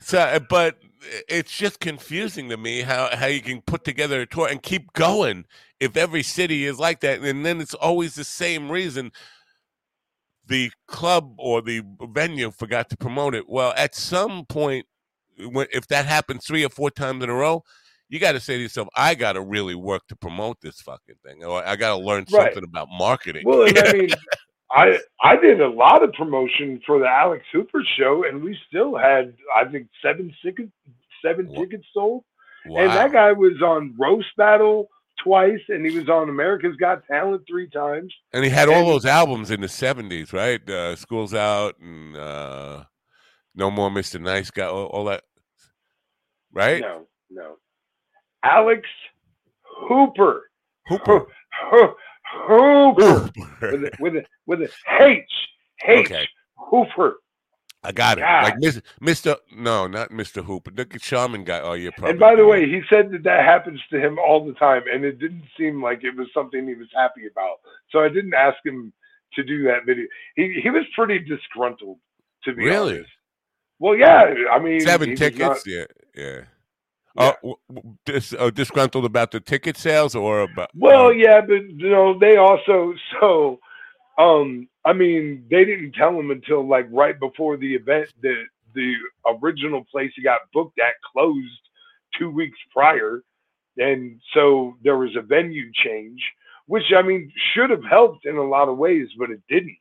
So, 0.00 0.18
uh, 0.20 0.38
but 0.40 0.78
it's 1.28 1.56
just 1.56 1.80
confusing 1.80 2.48
to 2.48 2.56
me 2.56 2.82
how 2.82 3.14
how 3.14 3.26
you 3.26 3.40
can 3.40 3.60
put 3.62 3.84
together 3.84 4.20
a 4.20 4.26
tour 4.26 4.48
and 4.48 4.62
keep 4.62 4.92
going 4.92 5.44
if 5.80 5.96
every 5.96 6.22
city 6.22 6.64
is 6.64 6.78
like 6.78 7.00
that, 7.00 7.20
and 7.20 7.44
then 7.44 7.60
it's 7.60 7.74
always 7.74 8.14
the 8.14 8.24
same 8.24 8.70
reason. 8.70 9.12
The 10.46 10.70
club 10.86 11.34
or 11.38 11.60
the 11.60 11.82
venue 12.00 12.50
forgot 12.50 12.88
to 12.90 12.96
promote 12.96 13.34
it. 13.34 13.48
Well, 13.48 13.74
at 13.76 13.94
some 13.94 14.46
point, 14.46 14.86
when 15.38 15.66
if 15.72 15.88
that 15.88 16.06
happens 16.06 16.46
three 16.46 16.64
or 16.64 16.68
four 16.68 16.90
times 16.90 17.24
in 17.24 17.30
a 17.30 17.34
row, 17.34 17.64
you 18.08 18.18
got 18.20 18.32
to 18.32 18.40
say 18.40 18.56
to 18.56 18.62
yourself, 18.62 18.88
"I 18.96 19.14
got 19.14 19.32
to 19.32 19.42
really 19.42 19.74
work 19.74 20.06
to 20.08 20.16
promote 20.16 20.60
this 20.60 20.80
fucking 20.80 21.16
thing, 21.24 21.44
or 21.44 21.64
I 21.66 21.76
got 21.76 21.96
to 21.96 22.04
learn 22.04 22.26
Right. 22.30 22.52
something 22.54 22.64
about 22.64 22.88
marketing." 22.90 23.42
Well, 23.44 23.66
I 23.66 23.92
mean, 23.92 24.10
I 24.70 24.98
I 25.22 25.36
did 25.36 25.60
a 25.60 25.68
lot 25.68 26.02
of 26.02 26.12
promotion 26.12 26.80
for 26.86 26.98
the 26.98 27.06
Alex 27.08 27.44
Hooper 27.52 27.82
show, 27.98 28.24
and 28.28 28.42
we 28.42 28.58
still 28.68 28.96
had 28.96 29.34
I 29.54 29.64
think 29.66 29.88
seven 30.02 30.34
tickets 30.44 30.72
seven 31.24 31.46
Wow. 31.48 31.60
tickets 31.62 31.86
sold. 31.94 32.24
wow. 32.66 32.80
And 32.82 32.90
that 32.90 33.12
guy 33.12 33.32
was 33.32 33.60
on 33.62 33.94
Roast 33.98 34.28
Battle 34.36 34.88
twice, 35.22 35.60
and 35.68 35.86
he 35.86 35.96
was 35.98 36.08
on 36.08 36.28
America's 36.28 36.76
Got 36.76 37.06
Talent 37.06 37.42
three 37.48 37.68
times. 37.70 38.12
And 38.32 38.44
he 38.44 38.50
had 38.50 38.68
all 38.68 38.74
And- 38.80 38.88
those 38.88 39.06
albums 39.06 39.50
in 39.50 39.60
the 39.60 39.68
seventies, 39.68 40.32
right? 40.32 40.68
Uh, 40.68 40.94
School's 40.96 41.32
Out 41.34 41.78
and 41.78 42.16
uh, 42.16 42.84
No 43.54 43.70
More 43.70 43.88
Mr. 43.90 44.20
Nice 44.20 44.50
Guy, 44.50 44.66
all, 44.66 44.86
all 44.86 45.04
that, 45.04 45.22
right? 46.52 46.80
No, 46.80 47.06
no, 47.30 47.56
Alex 48.42 48.82
Hooper, 49.88 50.50
Hooper. 50.88 51.26
Hooper, 52.32 53.30
with 53.60 53.84
a, 53.84 53.90
with 54.00 54.16
a 54.16 54.24
with 54.46 54.60
a 54.62 54.68
H 55.00 55.24
H 55.86 56.06
Okay. 56.06 56.26
Hooper. 56.56 57.16
I 57.82 57.92
got 57.92 58.18
it. 58.18 58.22
God. 58.22 58.44
Like 58.44 58.54
Mr. 58.56 58.82
Mr. 59.00 59.36
No, 59.54 59.86
not 59.86 60.10
Mr. 60.10 60.44
Hooper. 60.44 60.70
The 60.72 60.86
Shaman 61.00 61.44
guy. 61.44 61.60
Oh, 61.60 61.74
you're 61.74 61.92
probably. 61.92 62.10
And 62.12 62.18
by 62.20 62.34
the 62.34 62.44
way, 62.46 62.66
he 62.68 62.80
said 62.90 63.10
that 63.12 63.22
that 63.22 63.44
happens 63.44 63.80
to 63.90 64.00
him 64.00 64.18
all 64.18 64.44
the 64.44 64.54
time, 64.54 64.82
and 64.92 65.04
it 65.04 65.18
didn't 65.20 65.44
seem 65.56 65.80
like 65.82 66.02
it 66.02 66.16
was 66.16 66.26
something 66.34 66.66
he 66.66 66.74
was 66.74 66.88
happy 66.94 67.26
about. 67.30 67.58
So 67.90 68.00
I 68.00 68.08
didn't 68.08 68.34
ask 68.34 68.56
him 68.64 68.92
to 69.34 69.44
do 69.44 69.62
that 69.64 69.84
video. 69.86 70.06
He 70.34 70.60
he 70.62 70.70
was 70.70 70.82
pretty 70.96 71.20
disgruntled, 71.20 71.98
to 72.44 72.54
be 72.54 72.64
Really? 72.64 72.96
honest. 72.96 73.10
Well, 73.78 73.94
yeah. 73.96 74.34
I 74.50 74.58
mean, 74.58 74.80
seven 74.80 75.14
tickets. 75.14 75.38
not- 75.38 75.66
Yeah, 75.66 75.84
yeah. 76.16 76.40
Uh, 77.16 77.32
w- 77.42 77.56
w- 77.72 77.96
dis, 78.04 78.34
uh, 78.38 78.50
disgruntled 78.50 79.04
about 79.04 79.30
the 79.30 79.40
ticket 79.40 79.76
sales 79.76 80.14
or 80.14 80.40
about? 80.42 80.70
Well, 80.74 81.06
uh, 81.06 81.10
yeah, 81.10 81.40
but 81.40 81.68
you 81.68 81.90
know, 81.90 82.18
they 82.18 82.36
also 82.36 82.94
so 83.20 83.60
um 84.18 84.68
I 84.84 84.92
mean, 84.92 85.44
they 85.50 85.64
didn't 85.64 85.92
tell 85.92 86.18
him 86.18 86.30
until 86.30 86.66
like 86.66 86.86
right 86.90 87.18
before 87.18 87.56
the 87.56 87.74
event 87.74 88.08
that 88.22 88.44
the 88.74 88.94
original 89.42 89.84
place 89.90 90.12
he 90.14 90.22
got 90.22 90.40
booked 90.52 90.78
at 90.78 90.94
closed 91.12 91.60
two 92.18 92.30
weeks 92.30 92.58
prior. 92.72 93.22
And 93.78 94.20
so 94.32 94.76
there 94.84 94.96
was 94.96 95.16
a 95.16 95.22
venue 95.22 95.70
change, 95.84 96.22
which 96.66 96.84
I 96.96 97.02
mean 97.02 97.32
should 97.52 97.70
have 97.70 97.84
helped 97.84 98.26
in 98.26 98.36
a 98.36 98.42
lot 98.42 98.68
of 98.68 98.78
ways, 98.78 99.08
but 99.18 99.30
it 99.30 99.40
didn't. 99.48 99.76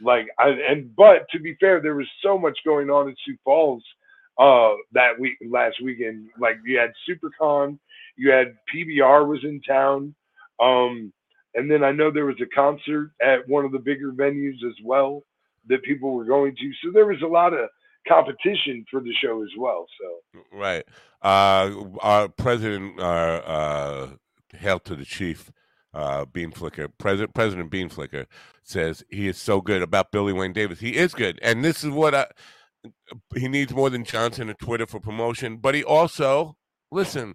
Like 0.00 0.26
I 0.38 0.48
and 0.68 0.94
but 0.96 1.26
to 1.30 1.38
be 1.38 1.54
fair, 1.60 1.80
there 1.80 1.94
was 1.94 2.08
so 2.22 2.38
much 2.38 2.58
going 2.64 2.90
on 2.90 3.08
in 3.08 3.14
Sioux 3.24 3.36
Falls 3.44 3.84
uh 4.40 4.74
that 4.92 5.20
week 5.20 5.34
last 5.48 5.76
weekend. 5.82 6.28
Like 6.40 6.56
you 6.64 6.78
had 6.78 6.92
SuperCon, 7.08 7.78
you 8.16 8.30
had 8.30 8.56
PBR 8.74 9.28
was 9.28 9.40
in 9.44 9.60
town. 9.62 10.14
Um 10.60 11.12
and 11.54 11.70
then 11.70 11.84
I 11.84 11.92
know 11.92 12.10
there 12.10 12.26
was 12.26 12.40
a 12.40 12.54
concert 12.54 13.10
at 13.22 13.48
one 13.48 13.64
of 13.64 13.72
the 13.72 13.78
bigger 13.78 14.12
venues 14.12 14.64
as 14.66 14.74
well 14.84 15.22
that 15.68 15.82
people 15.82 16.12
were 16.12 16.24
going 16.24 16.54
to. 16.56 16.72
So 16.82 16.90
there 16.92 17.06
was 17.06 17.22
a 17.22 17.28
lot 17.28 17.52
of 17.52 17.68
competition 18.08 18.84
for 18.90 19.00
the 19.00 19.12
show 19.22 19.42
as 19.42 19.50
well. 19.58 19.86
So 20.00 20.40
Right. 20.52 20.84
Uh, 21.22 21.84
our 22.00 22.28
president, 22.28 22.98
uh, 22.98 23.02
uh, 23.02 24.08
hail 24.56 24.78
to 24.80 24.96
the 24.96 25.04
chief, 25.04 25.52
uh, 25.92 26.24
Bean 26.24 26.50
Flicker, 26.50 26.88
President 26.88 27.34
President 27.34 27.70
Bean 27.70 27.88
Flicker 27.88 28.26
says 28.62 29.04
he 29.10 29.28
is 29.28 29.36
so 29.36 29.60
good 29.60 29.82
about 29.82 30.12
Billy 30.12 30.32
Wayne 30.32 30.52
Davis. 30.52 30.80
He 30.80 30.96
is 30.96 31.14
good, 31.14 31.38
and 31.42 31.64
this 31.64 31.82
is 31.84 31.90
what 31.90 32.14
I. 32.14 32.26
He 33.34 33.48
needs 33.48 33.74
more 33.74 33.90
than 33.90 34.04
Johnson 34.04 34.48
and 34.48 34.58
Twitter 34.58 34.86
for 34.86 35.00
promotion, 35.00 35.58
but 35.58 35.74
he 35.74 35.84
also 35.84 36.56
listen. 36.90 37.34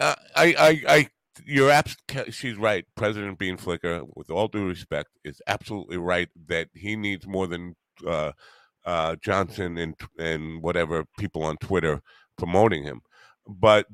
Uh, 0.00 0.14
I, 0.36 0.54
I, 0.58 0.82
I, 0.88 1.08
you're 1.44 1.70
abs- 1.70 1.96
She's 2.30 2.56
right. 2.56 2.84
President 2.96 3.38
Bean 3.38 3.56
Flicker, 3.56 4.02
with 4.14 4.30
all 4.30 4.48
due 4.48 4.66
respect, 4.66 5.10
is 5.24 5.42
absolutely 5.46 5.98
right 5.98 6.28
that 6.46 6.68
he 6.74 6.96
needs 6.96 7.26
more 7.26 7.46
than 7.46 7.76
uh, 8.06 8.32
uh, 8.84 9.16
Johnson 9.20 9.76
and 9.76 9.94
and 10.18 10.62
whatever 10.62 11.04
people 11.18 11.42
on 11.42 11.56
Twitter 11.58 12.00
promoting 12.36 12.84
him. 12.84 13.00
But 13.46 13.86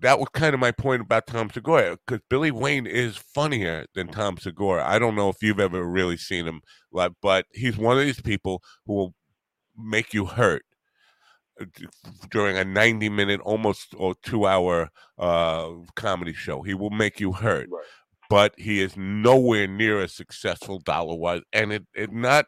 that 0.00 0.18
was 0.18 0.28
kind 0.34 0.54
of 0.54 0.60
my 0.60 0.72
point 0.72 1.02
about 1.02 1.26
Tom 1.26 1.50
Segura 1.50 1.96
because 2.06 2.22
Billy 2.28 2.50
Wayne 2.50 2.86
is 2.86 3.16
funnier 3.16 3.86
than 3.94 4.08
Tom 4.08 4.36
Segura. 4.36 4.86
I 4.86 4.98
don't 4.98 5.14
know 5.14 5.30
if 5.30 5.42
you've 5.42 5.60
ever 5.60 5.84
really 5.84 6.16
seen 6.16 6.46
him, 6.46 6.60
but 7.22 7.46
he's 7.52 7.76
one 7.76 7.98
of 7.98 8.04
these 8.04 8.20
people 8.20 8.62
who 8.84 8.94
will 8.94 9.14
make 9.78 10.12
you 10.14 10.24
hurt 10.26 10.64
uh, 11.60 11.64
during 12.30 12.56
a 12.56 12.64
90 12.64 13.08
minute 13.08 13.40
almost 13.42 13.94
or 13.96 14.14
two 14.22 14.46
hour 14.46 14.90
uh 15.18 15.70
comedy 15.94 16.32
show 16.32 16.62
he 16.62 16.74
will 16.74 16.90
make 16.90 17.18
you 17.20 17.32
hurt 17.32 17.68
Right. 17.70 17.84
but 18.28 18.54
he 18.58 18.80
is 18.80 18.96
nowhere 18.96 19.66
near 19.66 20.00
as 20.00 20.12
successful 20.12 20.78
dollar 20.80 21.14
wise 21.14 21.42
and 21.52 21.72
it, 21.72 21.86
it 21.94 22.12
not 22.12 22.46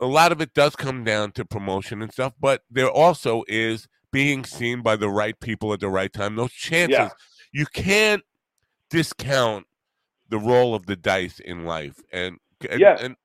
a 0.00 0.06
lot 0.06 0.32
of 0.32 0.40
it 0.40 0.54
does 0.54 0.74
come 0.74 1.04
down 1.04 1.32
to 1.32 1.44
promotion 1.44 2.02
and 2.02 2.12
stuff 2.12 2.32
but 2.40 2.62
there 2.70 2.90
also 2.90 3.44
is 3.48 3.86
being 4.10 4.44
seen 4.44 4.82
by 4.82 4.96
the 4.96 5.08
right 5.08 5.38
people 5.40 5.72
at 5.72 5.80
the 5.80 5.88
right 5.88 6.12
time 6.12 6.34
those 6.36 6.52
chances 6.52 6.90
Yeah. 6.98 7.10
you 7.52 7.66
can't 7.66 8.22
discount 8.90 9.66
the 10.28 10.38
role 10.38 10.74
of 10.74 10.86
the 10.86 10.96
dice 10.96 11.38
in 11.40 11.64
life 11.64 12.00
and 12.12 12.38
and, 12.70 12.80
Yeah. 12.80 12.96
and 13.00 13.16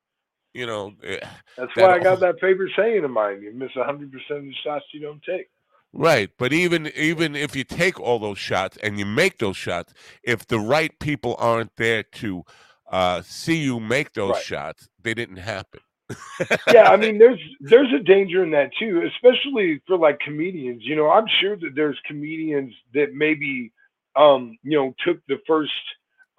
you 0.58 0.68
know 0.68 0.94
eh, 1.04 1.20
that's 1.58 1.72
That 1.76 1.90
why 1.90 1.96
I 1.96 2.00
got 2.00 2.20
that 2.22 2.40
favorite 2.42 2.72
saying 2.78 3.04
of 3.06 3.12
mine: 3.12 3.42
you 3.44 3.54
miss 3.54 3.72
hundred 3.76 4.12
percent 4.12 4.40
of 4.40 4.46
the 4.46 4.56
shots 4.64 4.86
you 4.94 5.02
don't 5.02 5.24
take. 5.24 5.50
Right, 5.94 6.30
but 6.38 6.54
even 6.54 6.88
even 6.96 7.36
if 7.36 7.56
you 7.56 7.64
take 7.64 8.00
all 8.00 8.20
those 8.20 8.38
shots 8.40 8.78
and 8.84 9.00
you 9.00 9.06
make 9.06 9.40
those 9.40 9.58
shots, 9.58 9.94
if 10.24 10.46
the 10.48 10.60
right 10.60 10.98
people 11.00 11.36
aren't 11.40 11.76
there 11.78 12.04
to 12.04 12.44
uh, 12.92 13.22
see 13.24 13.58
you 13.58 13.80
make 13.80 14.14
those 14.14 14.38
Right. 14.38 14.38
shots, 14.38 14.90
they 15.02 15.14
didn't 15.16 15.38
happen. 15.38 15.82
yeah, 16.68 16.86
I 16.86 16.98
mean, 16.98 17.18
there's 17.20 17.40
there's 17.62 17.94
a 17.94 18.04
danger 18.04 18.44
in 18.44 18.52
that 18.52 18.72
too, 18.80 19.04
especially 19.16 19.82
for 19.88 19.98
like 19.98 20.20
comedians. 20.20 20.82
You 20.86 20.96
know, 20.96 21.10
I'm 21.10 21.28
sure 21.42 21.58
that 21.58 21.72
there's 21.76 22.00
comedians 22.08 22.74
that 22.94 23.14
maybe, 23.14 23.72
um, 24.16 24.58
you 24.64 24.78
know, 24.78 24.94
took 25.06 25.20
the 25.28 25.38
first 25.48 25.72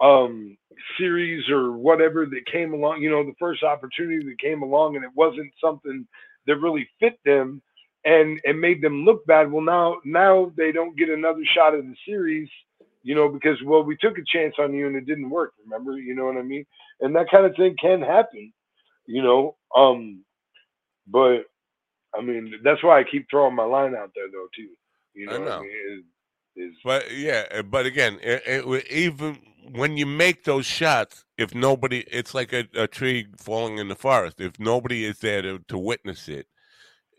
um 0.01 0.57
series 0.97 1.49
or 1.49 1.71
whatever 1.73 2.25
that 2.25 2.45
came 2.51 2.73
along. 2.73 3.01
You 3.01 3.09
know, 3.09 3.23
the 3.23 3.35
first 3.39 3.63
opportunity 3.63 4.25
that 4.25 4.39
came 4.39 4.61
along, 4.61 4.95
and 4.95 5.03
it 5.03 5.11
wasn't 5.15 5.51
something 5.63 6.07
that 6.47 6.57
really 6.57 6.87
fit 6.99 7.19
them, 7.25 7.61
and 8.05 8.39
and 8.45 8.59
made 8.59 8.81
them 8.81 9.05
look 9.05 9.25
bad. 9.25 9.51
Well, 9.51 9.63
now 9.63 9.97
now 10.05 10.51
they 10.57 10.71
don't 10.71 10.97
get 10.97 11.09
another 11.09 11.43
shot 11.55 11.75
at 11.75 11.83
the 11.83 11.95
series. 12.05 12.49
You 13.01 13.15
know, 13.15 13.29
because 13.29 13.57
well, 13.63 13.83
we 13.83 13.95
took 13.95 14.17
a 14.17 14.23
chance 14.27 14.55
on 14.59 14.73
you 14.73 14.85
and 14.85 14.95
it 14.95 15.05
didn't 15.05 15.29
work. 15.29 15.53
Remember, 15.63 15.97
you 15.97 16.13
know 16.13 16.25
what 16.25 16.35
I 16.35 16.41
mean? 16.41 16.65
And 16.99 17.15
that 17.15 17.31
kind 17.31 17.45
of 17.45 17.55
thing 17.55 17.75
can 17.81 18.01
happen 18.01 18.51
you 19.09 19.23
know. 19.23 19.55
Um, 19.75 20.23
but 21.07 21.41
I 22.15 22.21
mean, 22.21 22.53
that's 22.63 22.83
why 22.83 22.99
I 22.99 23.03
keep 23.03 23.27
throwing 23.29 23.55
my 23.55 23.65
line 23.65 23.95
out 23.95 24.11
there, 24.15 24.27
though, 24.31 24.47
too. 24.55 24.69
You 25.13 25.29
I 25.29 25.33
know, 25.33 25.39
what 25.39 25.49
know. 25.49 25.57
I 25.57 25.61
mean, 25.61 26.03
is, 26.59 26.75
But 26.83 27.11
yeah, 27.15 27.45
uh, 27.51 27.63
but 27.63 27.85
again, 27.85 28.19
it, 28.21 28.43
it, 28.45 28.91
even 28.91 29.39
when 29.71 29.97
you 29.97 30.05
make 30.05 30.43
those 30.43 30.65
shots, 30.65 31.25
if 31.37 31.53
nobody, 31.53 31.99
it's 32.11 32.33
like 32.33 32.53
a, 32.53 32.65
a 32.75 32.87
tree 32.87 33.27
falling 33.37 33.77
in 33.77 33.87
the 33.89 33.95
forest. 33.95 34.39
If 34.41 34.59
nobody 34.59 35.05
is 35.05 35.19
there 35.19 35.41
to, 35.41 35.59
to 35.67 35.77
witness 35.77 36.27
it, 36.27 36.47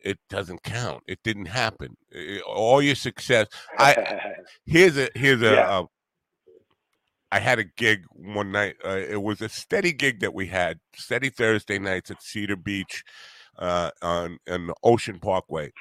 it 0.05 0.19
doesn't 0.31 0.63
count. 0.63 1.03
It 1.07 1.21
didn't 1.23 1.47
happen. 1.47 1.97
Eh, 2.15 2.41
All 2.47 2.83
your 2.83 2.95
success. 2.95 3.49
I 3.79 4.33
here's 4.67 4.97
a 4.99 5.09
here's 5.15 5.43
a. 5.43 5.53
Yeah. 5.55 5.79
uh, 5.81 5.85
I 7.33 7.39
had 7.39 7.59
a 7.61 7.65
gig 7.65 8.05
one 8.11 8.51
night. 8.53 8.77
Uh, 8.85 8.99
it 8.99 9.23
was 9.23 9.41
a 9.41 9.49
steady 9.49 9.93
gig 9.93 10.21
that 10.21 10.35
we 10.35 10.47
had, 10.49 10.81
steady 10.95 11.31
Thursday 11.31 11.79
nights 11.79 12.11
at 12.11 12.23
Cedar 12.23 12.57
Beach, 12.57 13.05
uh, 13.59 13.91
on 14.03 14.39
on 14.51 14.67
the 14.67 14.75
Ocean 14.83 15.21
Parkway, 15.21 15.73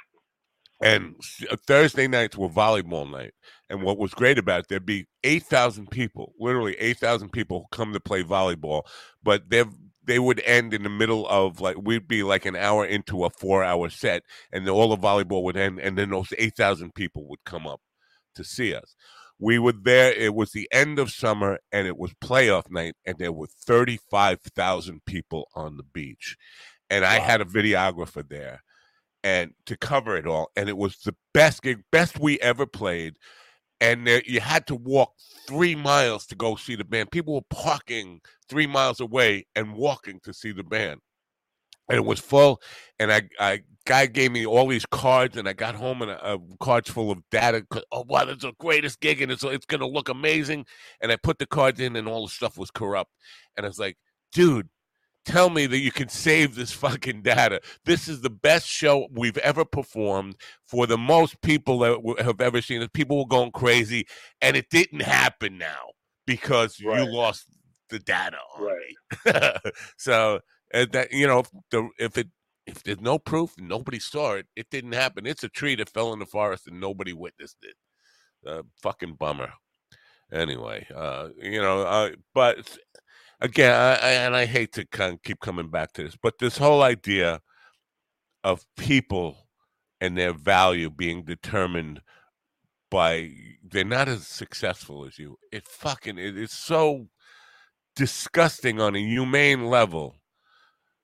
and 0.82 1.16
uh, 1.50 1.56
Thursday 1.68 2.08
nights 2.08 2.38
were 2.38 2.50
volleyball 2.50 3.10
night. 3.10 3.34
And 3.70 3.84
what 3.84 3.98
was 3.98 4.14
great 4.14 4.40
about 4.40 4.62
it, 4.62 4.66
there'd 4.70 4.86
be 4.86 5.08
eight 5.24 5.44
thousand 5.44 5.92
people, 5.92 6.34
literally 6.40 6.76
eight 6.80 6.98
thousand 6.98 7.32
people 7.32 7.60
who 7.60 7.76
come 7.78 7.94
to 7.94 8.00
play 8.00 8.24
volleyball, 8.24 8.84
but 9.24 9.50
they 9.50 9.64
they 10.06 10.18
would 10.18 10.42
end 10.44 10.74
in 10.74 10.82
the 10.82 10.90
middle 10.90 11.28
of 11.28 11.62
like 11.62 11.78
we'd 11.80 12.08
be 12.08 12.24
like 12.24 12.46
an 12.46 12.56
hour 12.56 12.86
into 12.86 13.26
a 13.26 13.30
four 13.30 13.64
hour 13.64 13.90
set, 13.90 14.24
and 14.52 14.66
then 14.66 14.74
all 14.74 14.90
the 14.90 14.98
volleyball 14.98 15.44
would 15.44 15.58
end, 15.58 15.80
and 15.80 15.98
then 15.98 16.10
those 16.10 16.34
eight 16.38 16.56
thousand 16.56 16.96
people 16.96 17.28
would 17.30 17.44
come 17.46 17.68
up 17.68 17.82
to 18.36 18.44
see 18.44 18.74
us. 18.74 18.96
We 19.38 19.60
were 19.60 19.74
there. 19.74 20.12
It 20.12 20.34
was 20.34 20.52
the 20.52 20.68
end 20.72 21.00
of 21.00 21.12
summer, 21.12 21.60
and 21.72 21.88
it 21.88 21.98
was 21.98 22.14
playoff 22.24 22.70
night, 22.72 22.96
and 23.06 23.18
there 23.20 23.32
were 23.32 23.48
thirty-five 23.48 24.42
thousand 24.42 25.06
people 25.06 25.48
on 25.54 25.78
the 25.78 25.84
beach, 25.84 26.36
and 26.90 27.06
I 27.06 27.20
had 27.20 27.40
a 27.40 27.46
videographer 27.46 28.28
there, 28.28 28.64
and 29.24 29.54
to 29.66 29.78
cover 29.78 30.16
it 30.16 30.26
all, 30.28 30.52
and 30.56 30.70
it 30.70 30.78
was 30.78 30.98
the 30.98 31.16
best 31.34 31.62
gig, 31.62 31.84
best 31.92 32.20
we 32.20 32.40
ever 32.40 32.66
played, 32.66 33.16
and 33.82 34.06
there, 34.06 34.22
you 34.26 34.40
had 34.40 34.68
to 34.68 34.76
walk 34.76 35.14
three 35.48 35.76
miles 35.76 36.26
to 36.28 36.36
go 36.36 36.56
see 36.56 36.76
the 36.76 36.84
band. 36.84 37.12
People 37.12 37.36
were 37.36 37.42
parking 37.50 38.22
three 38.50 38.68
miles 38.68 39.00
away 39.00 39.46
and 39.56 39.74
walking 39.74 40.20
to 40.24 40.34
see 40.34 40.52
the 40.52 40.64
band, 40.64 41.00
and 41.88 41.98
it 41.98 42.06
was 42.06 42.20
full. 42.20 42.62
And 43.00 43.12
I, 43.12 43.24
I 43.40 43.62
guy 43.86 44.06
gave 44.06 44.32
me 44.32 44.46
all 44.46 44.68
these 44.68 44.86
cards, 44.86 45.38
and 45.38 45.48
I 45.50 45.54
got 45.54 45.76
home 45.76 46.02
and 46.02 46.12
a, 46.12 46.34
a 46.34 46.40
cards 46.60 46.90
full 46.90 47.12
of 47.12 47.20
data. 47.32 47.66
Oh 47.92 48.06
wow, 48.08 48.26
that's 48.26 48.44
the 48.44 48.54
greatest 48.60 49.00
gig, 49.00 49.22
and 49.22 49.32
it's 49.32 49.44
it's 49.44 49.66
gonna 49.66 49.88
look 49.88 50.10
amazing. 50.10 50.66
And 51.02 51.12
I 51.12 51.16
put 51.16 51.40
the 51.40 51.48
cards 51.48 51.80
in, 51.80 51.96
and 51.96 52.08
all 52.08 52.26
the 52.26 52.32
stuff 52.32 52.58
was 52.58 52.72
corrupt. 52.72 53.12
And 53.58 53.66
I 53.66 53.70
was 53.70 53.80
like, 53.80 53.98
dude, 54.32 54.70
tell 55.30 55.50
me 55.50 55.68
that 55.68 55.78
you 55.80 55.92
can 55.92 56.10
save 56.10 56.56
this 56.56 56.72
fucking 56.72 57.22
data. 57.22 57.62
This 57.86 58.08
is 58.08 58.22
the 58.22 58.30
best 58.30 58.68
show 58.68 59.08
we've 59.12 59.38
ever 59.38 59.64
performed 59.64 60.36
for 60.68 60.88
the 60.88 60.98
most 60.98 61.40
people 61.42 61.80
that 61.80 62.24
have 62.26 62.42
ever 62.42 62.62
seen 62.62 62.82
it. 62.82 62.94
People 62.94 63.18
were 63.20 63.28
going 63.28 63.52
crazy, 63.52 64.08
and 64.42 64.58
it 64.58 64.70
didn't 64.70 65.02
happen 65.02 65.58
now 65.58 65.92
because 66.26 66.78
Right. 66.84 67.00
you 67.00 67.12
lost 67.14 67.46
the 67.90 68.00
data 68.00 68.38
on 68.56 68.64
Right. 68.64 69.54
me. 69.64 69.72
so 69.98 70.40
uh, 70.74 70.86
that 70.92 71.12
you 71.12 71.28
know, 71.28 71.40
if 71.40 71.50
the 71.72 71.90
if 72.00 72.18
it 72.18 72.28
if 72.66 72.84
there's 72.84 73.02
no 73.02 73.18
proof, 73.20 73.54
nobody 73.58 74.00
saw 74.00 74.34
it. 74.34 74.48
It 74.56 74.68
didn't 74.70 74.92
happen. 74.94 75.26
It's 75.26 75.44
a 75.44 75.50
tree 75.50 75.76
that 75.76 75.90
fell 75.90 76.14
in 76.14 76.20
the 76.20 76.26
forest 76.26 76.68
and 76.68 76.80
nobody 76.80 77.14
witnessed 77.14 77.58
it. 77.64 77.76
Uh, 78.48 78.64
fucking 78.82 79.16
bummer. 79.16 79.52
Anyway, 80.32 80.86
uh, 80.96 81.30
you 81.42 81.60
know, 81.62 81.82
uh, 81.82 82.12
but 82.36 82.78
again, 83.42 83.74
I, 83.74 83.94
I, 83.96 84.12
and 84.26 84.36
I 84.36 84.46
hate 84.46 84.74
to 84.74 84.86
kind 84.86 85.14
of 85.14 85.24
keep 85.24 85.40
coming 85.40 85.70
back 85.70 85.94
to 85.94 86.04
this, 86.04 86.18
but 86.22 86.40
this 86.40 86.58
whole 86.58 86.82
idea 86.82 87.42
of 88.44 88.66
people 88.78 89.48
and 90.02 90.18
their 90.18 90.34
value 90.34 90.90
being 90.90 91.24
determined 91.24 92.02
by 92.90 93.32
they're 93.64 93.84
not 93.84 94.08
as 94.08 94.26
successful 94.28 95.06
as 95.06 95.20
you. 95.20 95.38
It 95.52 95.68
fucking 95.68 96.18
it 96.18 96.38
is 96.38 96.52
so 96.52 97.08
disgusting 97.96 98.80
on 98.82 98.96
a 98.96 99.00
humane 99.00 99.66
level. 99.68 100.16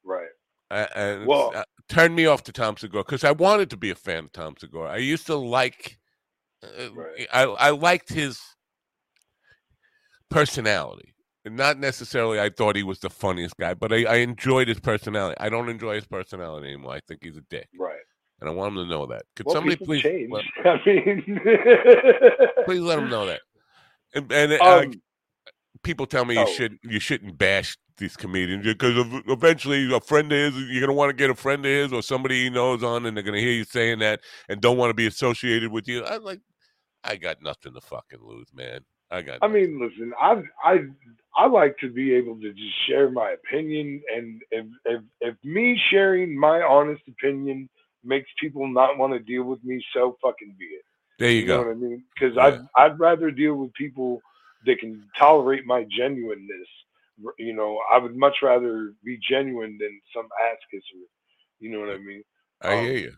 right. 0.03 0.29
Uh, 0.71 0.87
and 0.95 1.27
Well- 1.27 1.51
uh, 1.55 1.63
turned 1.89 2.15
me 2.15 2.25
off 2.25 2.41
to 2.43 2.51
Tom 2.51 2.75
Segura 2.77 3.03
because 3.03 3.23
I 3.23 3.31
wanted 3.31 3.69
to 3.69 3.77
be 3.77 3.91
a 3.91 3.95
fan 3.95 4.23
of 4.23 4.31
Tom 4.31 4.55
Segura. 4.57 4.89
I 4.91 4.97
used 4.97 5.27
to 5.27 5.35
like 5.35 5.99
uh, 6.63 6.91
Right. 6.93 7.27
I 7.31 7.43
I 7.43 7.69
liked 7.71 8.09
his 8.09 8.39
personality. 10.29 11.14
Not 11.45 11.79
necessarily 11.79 12.39
I 12.39 12.49
thought 12.49 12.75
he 12.75 12.83
was 12.83 12.99
the 12.99 13.09
funniest 13.09 13.55
guy, 13.57 13.73
but 13.75 13.93
I, 13.93 14.03
I 14.05 14.15
enjoyed 14.17 14.67
his 14.67 14.79
personality. 14.79 15.35
I 15.39 15.49
don't 15.49 15.69
enjoy 15.69 15.95
his 15.95 16.05
personality 16.05 16.67
anymore. 16.67 16.93
I 16.93 17.01
think 17.07 17.23
he's 17.23 17.37
a 17.37 17.43
dick. 17.49 17.69
Right. 17.77 17.99
And 18.41 18.49
I 18.49 18.53
want 18.53 18.75
him 18.75 18.83
to 18.83 18.89
know 18.89 19.05
that. 19.07 19.23
Could 19.35 19.45
Well, 19.45 19.55
somebody 19.55 19.75
please 19.75 20.01
change. 20.01 20.31
let, 20.31 20.43
I 20.65 20.81
mean, 20.85 21.39
please 22.65 22.81
let 22.81 22.99
him 22.99 23.09
know 23.09 23.27
that? 23.27 23.41
And, 24.13 24.31
and 24.31 24.53
uh, 24.53 24.77
um, 24.79 24.93
people 25.83 26.05
tell 26.05 26.25
me 26.25 26.33
you 26.35 26.41
oh. 26.41 26.53
should 26.53 26.77
you 26.83 26.99
shouldn't 26.99 27.37
bash 27.37 27.77
these 27.97 28.17
comedians 28.17 28.65
because 28.65 28.93
eventually 29.27 29.93
a 29.93 30.01
friend 30.01 30.31
of 30.31 30.53
his 30.53 30.63
you're 30.69 30.81
gonna 30.81 30.93
want 30.93 31.09
to 31.09 31.15
get 31.15 31.29
a 31.29 31.35
friend 31.35 31.65
of 31.65 31.71
his 31.71 31.93
or 31.93 32.01
somebody 32.01 32.43
he 32.43 32.49
knows 32.49 32.83
on 32.83 33.05
and 33.05 33.15
they're 33.15 33.23
gonna 33.23 33.39
hear 33.39 33.51
you 33.51 33.63
saying 33.63 33.99
that 33.99 34.19
and 34.49 34.59
don't 34.59 34.77
want 34.77 34.89
to 34.89 34.93
be 34.93 35.07
associated 35.07 35.71
with 35.71 35.87
you. 35.87 36.03
I 36.03 36.17
like 36.17 36.41
I 37.03 37.15
got 37.15 37.41
nothing 37.41 37.73
to 37.73 37.81
fucking 37.81 38.19
lose, 38.21 38.47
man. 38.53 38.81
I 39.11 39.21
got. 39.21 39.41
I 39.41 39.47
mean, 39.47 39.79
listen, 39.79 40.13
I 40.19 40.41
I 40.63 40.77
I 41.37 41.47
like 41.47 41.77
to 41.79 41.89
be 41.91 42.13
able 42.13 42.39
to 42.39 42.51
just 42.53 42.87
share 42.87 43.09
my 43.11 43.31
opinion, 43.31 44.01
and 44.15 44.41
if 44.51 44.65
if 44.85 45.01
if 45.21 45.35
me 45.43 45.79
sharing 45.91 46.37
my 46.39 46.61
honest 46.61 47.01
opinion 47.07 47.69
makes 48.03 48.29
people 48.39 48.67
not 48.67 48.97
want 48.97 49.13
to 49.13 49.19
deal 49.19 49.43
with 49.43 49.63
me, 49.63 49.83
so 49.93 50.17
fucking 50.21 50.55
be 50.59 50.65
it. 50.65 50.83
there 51.19 51.31
you, 51.31 51.43
You 51.43 51.49
know 51.49 51.57
go. 51.57 51.63
what 51.63 51.71
I 51.71 51.75
mean? 51.75 52.03
Because 52.13 52.37
Yeah. 52.37 52.37
I'd 52.37 52.59
I'd 52.75 52.99
rather 52.99 53.31
deal 53.31 53.55
with 53.55 53.73
people 53.73 54.21
that 54.65 54.79
can 54.79 55.03
tolerate 55.17 55.65
my 55.65 55.85
genuineness. 55.97 56.67
You 57.37 57.53
know, 57.53 57.79
I 57.93 57.97
would 57.99 58.15
much 58.15 58.37
rather 58.43 58.93
be 59.03 59.17
genuine 59.29 59.77
than 59.79 59.99
some 60.15 60.25
ass 60.49 60.57
kisser. 60.71 61.03
You 61.59 61.71
know 61.71 61.79
what 61.79 61.89
I 61.89 61.97
mean? 61.97 62.23
I 62.61 62.75
um, 62.75 62.77
hear 62.77 62.97
you. 62.97 63.15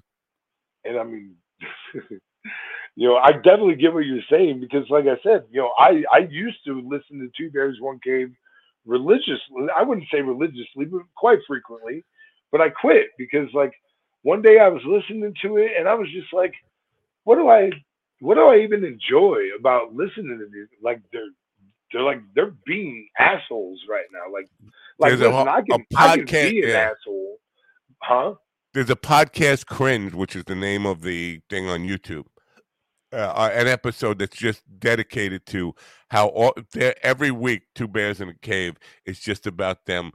and 0.85 0.97
I 0.97 1.03
mean, 1.03 1.35
you 2.97 3.07
know, 3.07 3.17
I 3.17 3.31
definitely 3.31 3.75
get 3.75 3.93
what 3.93 4.07
you're 4.07 4.23
saying 4.27 4.59
because, 4.59 4.89
like 4.89 5.05
I 5.05 5.21
said, 5.21 5.43
you 5.51 5.61
know, 5.61 5.71
I 5.77 6.03
I 6.11 6.27
used 6.31 6.57
to 6.65 6.81
listen 6.81 7.19
to 7.19 7.29
Two 7.37 7.51
Bears 7.51 7.77
One 7.79 7.99
Cave 8.03 8.33
religiously. 8.87 9.67
I 9.77 9.83
wouldn't 9.83 10.07
say 10.11 10.21
religiously, 10.21 10.85
but 10.85 11.03
quite 11.15 11.37
frequently. 11.47 12.03
But 12.51 12.61
I 12.61 12.69
quit 12.69 13.09
because, 13.19 13.49
like, 13.53 13.71
one 14.23 14.41
day 14.41 14.57
I 14.57 14.69
was 14.69 14.81
listening 14.83 15.31
to 15.43 15.57
it 15.57 15.73
and 15.77 15.87
I 15.87 15.93
was 15.93 16.07
just 16.11 16.33
like, 16.33 16.53
what 17.23 17.35
do 17.35 17.49
I, 17.49 17.69
what 18.19 18.33
do 18.33 18.47
I 18.47 18.61
even 18.61 18.83
enjoy 18.83 19.41
about 19.59 19.93
listening 19.93 20.39
to 20.39 20.45
this? 20.45 20.67
Like, 20.81 20.99
they're 21.13 21.29
they're 21.93 22.01
like 22.01 22.21
they're 22.33 22.55
being 22.65 23.07
assholes 23.19 23.79
right 23.87 24.05
now. 24.11 24.33
Like, 24.33 24.49
like 24.97 25.11
There's 25.11 25.21
a 25.21 25.25
listen, 25.25 25.47
ho- 25.47 25.53
I 25.53 25.59
a 25.59 25.63
can 25.63 25.85
I 25.95 26.17
can 26.17 26.49
be 26.49 26.63
an 26.63 26.69
yeah. 26.69 26.93
asshole, 26.93 27.37
huh? 28.01 28.33
There's 28.73 28.89
a 28.89 28.95
podcast 28.95 29.67
cringe, 29.67 30.15
which 30.15 30.35
is 30.35 30.45
the 30.45 30.55
name 30.55 30.87
of 30.87 31.03
the 31.03 31.41
thing 31.47 31.69
on 31.69 31.81
YouTube. 31.81 32.25
Uh, 33.13 33.15
uh, 33.15 33.49
an 33.53 33.67
episode 33.67 34.19
that's 34.19 34.35
just 34.35 34.61
dedicated 34.79 35.45
to 35.45 35.73
how 36.09 36.27
all, 36.27 36.53
every 37.01 37.31
week 37.31 37.61
two 37.73 37.87
bears 37.87 38.19
in 38.19 38.27
a 38.27 38.33
cave 38.41 38.75
is 39.05 39.17
just 39.19 39.47
about 39.47 39.85
them 39.85 40.11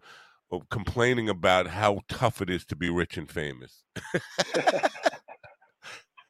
uh, 0.52 0.58
complaining 0.70 1.28
about 1.30 1.66
how 1.66 2.00
tough 2.08 2.42
it 2.42 2.50
is 2.50 2.66
to 2.66 2.76
be 2.76 2.90
rich 2.90 3.16
and 3.16 3.30
famous. 3.30 3.82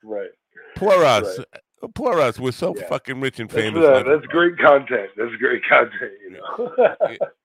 Right. 0.05 0.31
Poor 0.77 1.05
us, 1.05 1.39
uh, 1.83 1.89
poor 1.95 2.21
us. 2.21 2.39
We're 2.39 2.51
so 2.53 2.75
Yeah. 2.77 2.87
fucking 2.89 3.21
rich 3.21 3.39
and 3.41 3.49
That's, 3.49 3.63
famous. 3.63 3.85
uh, 3.85 4.03
that's 4.03 4.27
great 4.27 4.57
content. 4.59 5.11
That's 5.17 5.35
great 5.37 5.63
content. 5.69 6.13
You 6.25 6.31
know. 6.39 6.97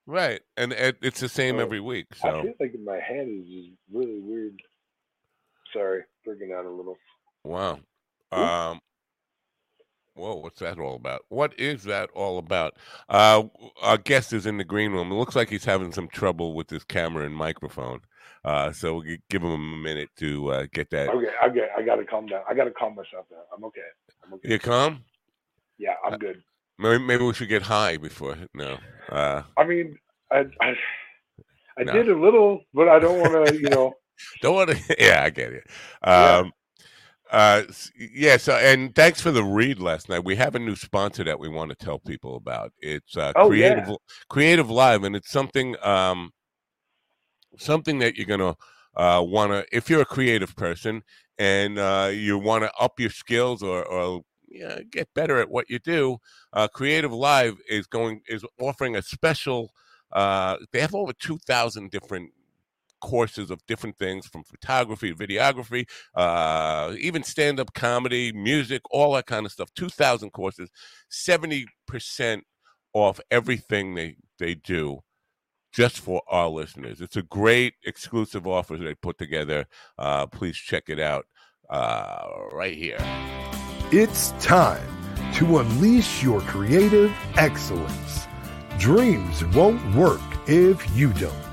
right? 0.06 0.40
And 0.56 0.72
it, 0.72 0.96
it's 1.02 1.20
the 1.20 1.28
same 1.28 1.56
Oh, 1.56 1.60
every 1.62 1.80
week. 1.80 2.06
I 2.22 2.30
So 2.30 2.42
feel 2.42 2.54
like 2.60 2.74
my 2.84 2.98
hand 3.00 3.42
is 3.42 3.48
just 3.48 3.70
really 3.92 4.18
weird. 4.20 4.60
Sorry, 5.72 6.02
freaking 6.26 6.52
out 6.56 6.64
a 6.64 6.70
little. 6.70 6.96
wow. 7.44 7.78
Um, 8.32 8.80
whoa, 10.18 10.34
what's 10.36 10.60
that 10.60 10.78
all 10.78 10.96
about? 10.96 11.24
What 11.28 11.58
is 11.58 11.84
that 11.84 12.10
all 12.14 12.38
about? 12.38 12.74
Uh, 13.08 13.44
our 13.82 13.98
guest 13.98 14.32
is 14.32 14.46
in 14.46 14.58
the 14.58 14.64
green 14.64 14.92
room. 14.92 15.10
It 15.10 15.14
looks 15.14 15.36
like 15.36 15.48
he's 15.48 15.64
having 15.64 15.92
some 15.92 16.08
trouble 16.08 16.54
with 16.54 16.68
his 16.70 16.84
camera 16.84 17.24
and 17.24 17.34
microphone. 17.34 18.00
Uh, 18.44 18.72
so 18.72 18.94
we'll 18.94 19.16
give 19.30 19.42
him 19.42 19.50
a 19.50 19.58
minute 19.58 20.10
to 20.16 20.50
uh, 20.52 20.66
get 20.72 20.90
that. 20.90 21.08
Okay, 21.08 21.30
I 21.42 21.48
get. 21.48 21.70
I 21.76 21.82
gotta 21.82 22.04
calm 22.04 22.26
down. 22.26 22.42
I 22.48 22.54
gotta 22.54 22.70
calm 22.70 22.94
myself 22.94 23.28
down. 23.30 23.40
I'm 23.56 23.64
okay. 23.64 23.80
I'm 24.24 24.34
okay. 24.34 24.48
You 24.50 24.58
calm? 24.58 25.04
Yeah, 25.78 25.94
I'm 26.04 26.18
good. 26.18 26.42
Maybe, 26.78 27.02
maybe 27.02 27.24
we 27.24 27.34
should 27.34 27.48
get 27.48 27.62
high 27.62 27.96
before. 27.96 28.36
No. 28.54 28.78
Uh, 29.08 29.42
I 29.56 29.64
mean, 29.64 29.98
I 30.30 30.44
I, 30.60 30.74
I 31.78 31.84
No. 31.84 31.92
did 31.92 32.08
a 32.08 32.18
little, 32.18 32.62
but 32.74 32.88
I 32.88 32.98
don't 32.98 33.18
want 33.18 33.34
to. 33.34 33.60
You 33.60 33.70
know. 33.70 33.94
Don't 34.42 34.54
want 34.56 34.70
to. 34.70 34.96
Yeah, 34.98 35.22
I 35.22 35.30
get 35.30 35.52
it. 35.52 35.66
Yeah. 36.04 36.42
Uh, 37.30 37.62
yeah. 37.96 38.36
So, 38.36 38.54
and 38.54 38.94
thanks 38.94 39.20
for 39.20 39.30
the 39.30 39.44
read 39.44 39.80
last 39.80 40.08
night. 40.08 40.24
We 40.24 40.36
have 40.36 40.54
a 40.54 40.58
new 40.58 40.76
sponsor 40.76 41.24
that 41.24 41.38
we 41.38 41.48
want 41.48 41.70
to 41.70 41.76
tell 41.76 41.98
people 41.98 42.36
about. 42.36 42.72
It's 42.80 43.16
uh, 43.16 43.32
Oh, 43.36 43.48
Creative 43.48 43.88
yeah. 43.88 43.96
Creative 44.28 44.70
Live, 44.70 45.04
and 45.04 45.14
it's 45.14 45.30
something 45.30 45.76
um, 45.82 46.32
something 47.58 47.98
that 47.98 48.16
you're 48.16 48.26
gonna 48.26 48.56
uh, 48.96 49.22
want 49.22 49.52
to 49.52 49.66
if 49.72 49.90
you're 49.90 50.00
a 50.02 50.06
creative 50.06 50.56
person 50.56 51.02
and 51.38 51.78
uh, 51.78 52.10
you 52.12 52.38
want 52.38 52.64
to 52.64 52.72
up 52.80 52.98
your 52.98 53.10
skills 53.10 53.62
or 53.62 53.84
or 53.84 54.22
yeah, 54.48 54.80
get 54.90 55.08
better 55.14 55.38
at 55.38 55.50
what 55.50 55.68
you 55.68 55.78
do. 55.78 56.16
Uh, 56.52 56.68
Creative 56.68 57.12
Live 57.12 57.58
is 57.68 57.86
going 57.86 58.22
is 58.28 58.44
offering 58.60 58.96
a 58.96 59.02
special. 59.02 59.70
Uh, 60.12 60.56
they 60.72 60.80
have 60.80 60.94
over 60.94 61.12
two 61.12 61.38
thousand 61.46 61.90
different 61.90 62.30
courses 63.00 63.50
of 63.50 63.64
different 63.66 63.96
things 63.98 64.26
from 64.26 64.44
photography, 64.44 65.14
videography, 65.14 65.88
uh, 66.14 66.94
even 66.98 67.22
stand 67.22 67.60
up 67.60 67.72
comedy, 67.74 68.32
music, 68.32 68.82
all 68.90 69.14
that 69.14 69.26
kind 69.26 69.46
of 69.46 69.52
stuff. 69.52 69.70
2,000 69.74 70.30
courses, 70.30 70.70
70% 71.10 72.42
off 72.92 73.20
everything 73.30 73.94
they, 73.94 74.16
they 74.38 74.54
do 74.54 75.00
just 75.72 76.00
for 76.00 76.22
our 76.28 76.48
listeners. 76.48 77.00
It's 77.00 77.16
a 77.16 77.22
great 77.22 77.74
exclusive 77.84 78.46
offer 78.46 78.76
they 78.76 78.94
put 78.94 79.18
together. 79.18 79.66
Uh, 79.98 80.26
please 80.26 80.56
check 80.56 80.84
it 80.88 80.98
out 80.98 81.26
uh, 81.70 82.26
right 82.52 82.74
here. 82.74 82.98
It's 83.92 84.30
time 84.32 84.86
to 85.34 85.58
unleash 85.58 86.22
your 86.22 86.40
creative 86.42 87.14
excellence. 87.36 88.26
Dreams 88.78 89.44
won't 89.46 89.94
work 89.94 90.20
if 90.46 90.96
you 90.96 91.12
don't. 91.14 91.47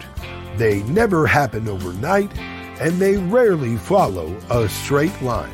They 0.58 0.84
never 0.84 1.28
happen 1.28 1.68
overnight, 1.68 2.32
and 2.80 2.94
they 2.94 3.18
rarely 3.18 3.76
follow 3.76 4.36
a 4.50 4.70
straight 4.70 5.22
line. 5.22 5.52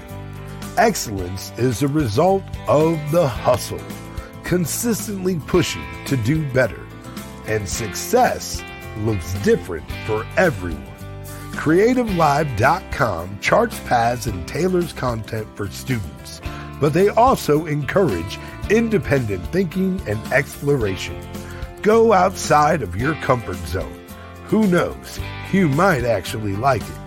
Excellence 0.77 1.51
is 1.57 1.81
a 1.81 1.87
result 1.87 2.43
of 2.67 2.99
the 3.11 3.27
hustle, 3.27 3.81
consistently 4.43 5.39
pushing 5.47 5.85
to 6.05 6.15
do 6.17 6.47
better. 6.51 6.79
And 7.47 7.67
success 7.67 8.61
looks 8.99 9.33
different 9.43 9.89
for 10.05 10.25
everyone. 10.37 10.85
CreativeLive.com 11.53 13.39
charts 13.39 13.79
paths 13.81 14.27
and 14.27 14.47
tailors 14.47 14.93
content 14.93 15.47
for 15.55 15.67
students, 15.69 16.41
but 16.79 16.93
they 16.93 17.09
also 17.09 17.65
encourage 17.65 18.39
independent 18.69 19.45
thinking 19.47 19.99
and 20.07 20.19
exploration. 20.31 21.19
Go 21.81 22.13
outside 22.13 22.81
of 22.81 22.95
your 22.95 23.15
comfort 23.15 23.57
zone. 23.67 24.00
Who 24.51 24.67
knows? 24.67 25.19
You 25.53 25.69
might 25.69 26.03
actually 26.03 26.57
like 26.57 26.81
it. 26.81 26.99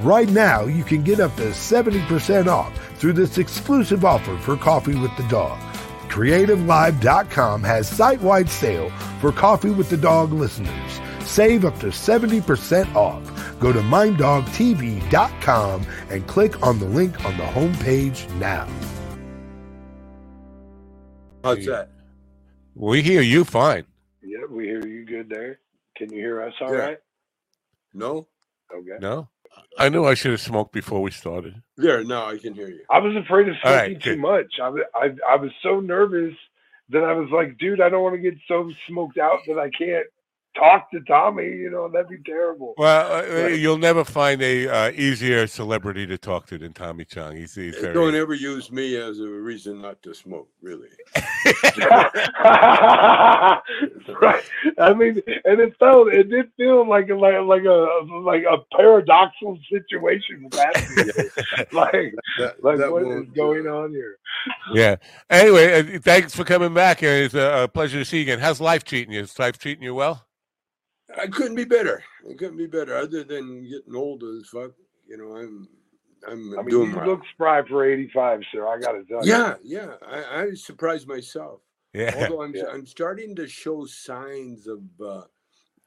Right 0.00 0.28
now, 0.28 0.64
you 0.64 0.82
can 0.82 1.04
get 1.04 1.20
up 1.20 1.36
to 1.36 1.50
70% 1.50 2.48
off 2.48 2.76
through 2.98 3.12
this 3.12 3.38
exclusive 3.38 4.04
offer 4.04 4.36
for 4.38 4.56
Coffee 4.56 4.96
with 4.96 5.16
the 5.16 5.22
Dog. 5.28 5.56
CreativeLive.com 6.08 7.62
has 7.62 7.88
site 7.88 8.20
wide 8.20 8.50
sale 8.50 8.90
for 9.20 9.30
Coffee 9.30 9.70
with 9.70 9.88
the 9.88 9.96
Dog 9.96 10.32
listeners. 10.32 11.00
Save 11.20 11.64
up 11.64 11.78
to 11.78 11.86
70% 11.86 12.92
off. 12.96 13.22
Go 13.60 13.72
to 13.72 13.82
minddogtv.com 13.82 15.86
and 16.10 16.26
click 16.26 16.66
on 16.66 16.80
the 16.80 16.86
link 16.86 17.24
on 17.24 17.36
the 17.36 17.44
homepage 17.44 18.28
now. 18.40 18.66
How's 21.44 21.64
that? 21.66 21.90
We 22.74 23.00
hear 23.00 23.22
you 23.22 23.44
fine. 23.44 23.84
Yep, 24.24 24.50
we 24.50 24.64
hear 24.64 24.84
you 24.84 25.04
good 25.04 25.28
there. 25.28 25.60
Can 26.00 26.10
you 26.14 26.18
hear 26.18 26.42
us 26.42 26.54
all 26.62 26.72
Yeah. 26.72 26.78
right? 26.80 26.98
No? 27.92 28.26
Okay. 28.74 28.96
No? 29.00 29.28
I 29.78 29.90
knew 29.90 30.06
I 30.06 30.14
should 30.14 30.30
have 30.30 30.40
smoked 30.40 30.72
before 30.72 31.02
we 31.02 31.10
started. 31.10 31.62
There, 31.76 32.02
now 32.04 32.26
I 32.26 32.38
can 32.38 32.54
hear 32.54 32.68
you. 32.68 32.80
I 32.88 32.98
was 33.00 33.14
afraid 33.16 33.48
of 33.48 33.56
All 33.62 33.72
right, 33.74 33.90
smoking 33.90 34.00
too 34.00 34.16
much. 34.16 34.54
I, 34.62 34.68
I 34.94 35.10
I 35.28 35.36
was 35.36 35.50
so 35.62 35.80
nervous 35.80 36.34
that 36.88 37.04
I 37.04 37.12
was 37.12 37.28
like, 37.30 37.58
dude, 37.58 37.82
I 37.82 37.90
don't 37.90 38.02
want 38.02 38.14
to 38.14 38.20
get 38.22 38.34
so 38.48 38.70
smoked 38.88 39.18
out 39.18 39.40
that 39.46 39.58
I 39.58 39.68
can't 39.70 40.06
talk 40.56 40.90
to 40.90 41.00
Tommy. 41.00 41.46
You 41.46 41.70
know, 41.70 41.88
that'd 41.88 42.08
be 42.08 42.18
terrible. 42.24 42.74
Well, 42.76 43.24
uh, 43.24 43.48
you'll 43.48 43.78
never 43.78 44.04
find 44.04 44.42
a 44.42 44.68
uh, 44.68 44.90
easier 44.92 45.46
celebrity 45.46 46.06
to 46.06 46.18
talk 46.18 46.46
to 46.46 46.58
than 46.58 46.72
Tommy 46.72 47.04
Chong. 47.04 47.36
He's, 47.36 47.54
he's 47.54 47.76
very. 47.76 47.94
Don't 47.94 48.14
ever 48.14 48.34
use 48.34 48.70
me 48.70 48.96
as 48.96 49.20
a 49.20 49.28
reason 49.28 49.80
not 49.82 50.02
to 50.02 50.14
smoke, 50.14 50.48
really. 50.62 50.88
right. 54.20 54.42
I 54.78 54.94
mean, 54.94 55.22
and 55.44 55.60
it 55.60 55.76
felt, 55.78 56.12
it 56.12 56.30
did 56.30 56.50
feel 56.56 56.88
like 56.88 57.08
a, 57.10 57.14
like 57.14 57.34
like 57.44 57.64
a 57.64 57.88
like 58.24 58.44
a 58.44 58.58
paradoxical 58.74 59.58
situation 59.70 60.48
like 61.72 62.14
That, 62.38 62.56
like 62.62 62.78
that 62.78 62.90
what 62.90 63.02
is 63.02 63.28
going 63.34 63.66
uh, 63.66 63.74
on 63.74 63.90
here? 63.90 64.18
Yeah. 64.72 64.96
Anyway, 65.28 65.96
uh, 65.96 65.98
thanks 66.00 66.34
for 66.34 66.44
coming 66.44 66.74
back. 66.74 67.02
It's 67.02 67.34
a, 67.34 67.64
a 67.64 67.68
pleasure 67.68 67.98
to 67.98 68.04
see 68.04 68.18
you 68.18 68.22
again. 68.22 68.38
How's 68.38 68.60
life 68.60 68.84
treating 68.84 69.12
you? 69.12 69.20
Is 69.20 69.38
life 69.38 69.58
treating 69.58 69.82
you 69.82 69.94
well? 69.94 70.26
I 71.18 71.26
couldn't 71.26 71.54
be 71.56 71.64
better. 71.64 72.02
I 72.28 72.34
couldn't 72.34 72.56
be 72.56 72.66
better. 72.66 72.96
Other 72.96 73.24
than 73.24 73.62
getting 73.68 73.94
old 73.94 74.22
as 74.24 74.48
fuck, 74.48 74.72
you 75.06 75.16
know, 75.16 75.36
I'm 75.36 75.68
I'm 76.28 76.52
I 76.58 76.62
mean, 76.62 76.68
doing 76.68 76.90
you 76.90 76.96
well. 76.96 77.06
look 77.06 77.22
spry 77.32 77.62
for 77.66 77.84
85, 77.84 78.40
sir. 78.52 78.66
I 78.66 78.78
got 78.78 78.92
to 78.92 79.04
tell 79.04 79.24
you. 79.24 79.32
Yeah, 79.32 79.54
yeah. 79.64 79.94
I, 80.06 80.42
I 80.42 80.54
surprised 80.54 81.08
myself. 81.08 81.60
Yeah. 81.94 82.14
Although 82.16 82.42
I'm 82.42 82.54
Yeah. 82.54 82.64
I'm 82.72 82.86
starting 82.86 83.34
to 83.36 83.48
show 83.48 83.84
signs 83.86 84.66
of 84.68 84.82
uh, 85.00 85.22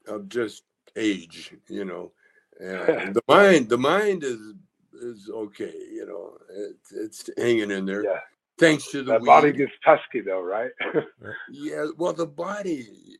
of 0.06 0.28
just 0.28 0.64
age, 0.96 1.52
you 1.68 1.84
know. 1.84 2.12
And 2.60 3.14
the 3.14 3.22
mind 3.28 3.68
the 3.68 3.78
mind 3.78 4.24
is 4.24 4.40
is 4.94 5.30
okay, 5.32 5.72
you 5.92 6.06
know. 6.06 6.36
It's 6.50 6.92
it's 6.92 7.30
hanging 7.38 7.70
in 7.70 7.86
there. 7.86 8.04
Yeah. 8.04 8.20
Thanks 8.58 8.90
to 8.92 9.02
the 9.02 9.12
That 9.14 9.24
body 9.24 9.50
gets 9.52 9.72
tusky, 9.84 10.20
though, 10.20 10.40
right? 10.42 10.70
Yeah, 11.50 11.86
well, 11.96 12.12
the 12.12 12.26
body, 12.26 12.82
the- 12.82 13.18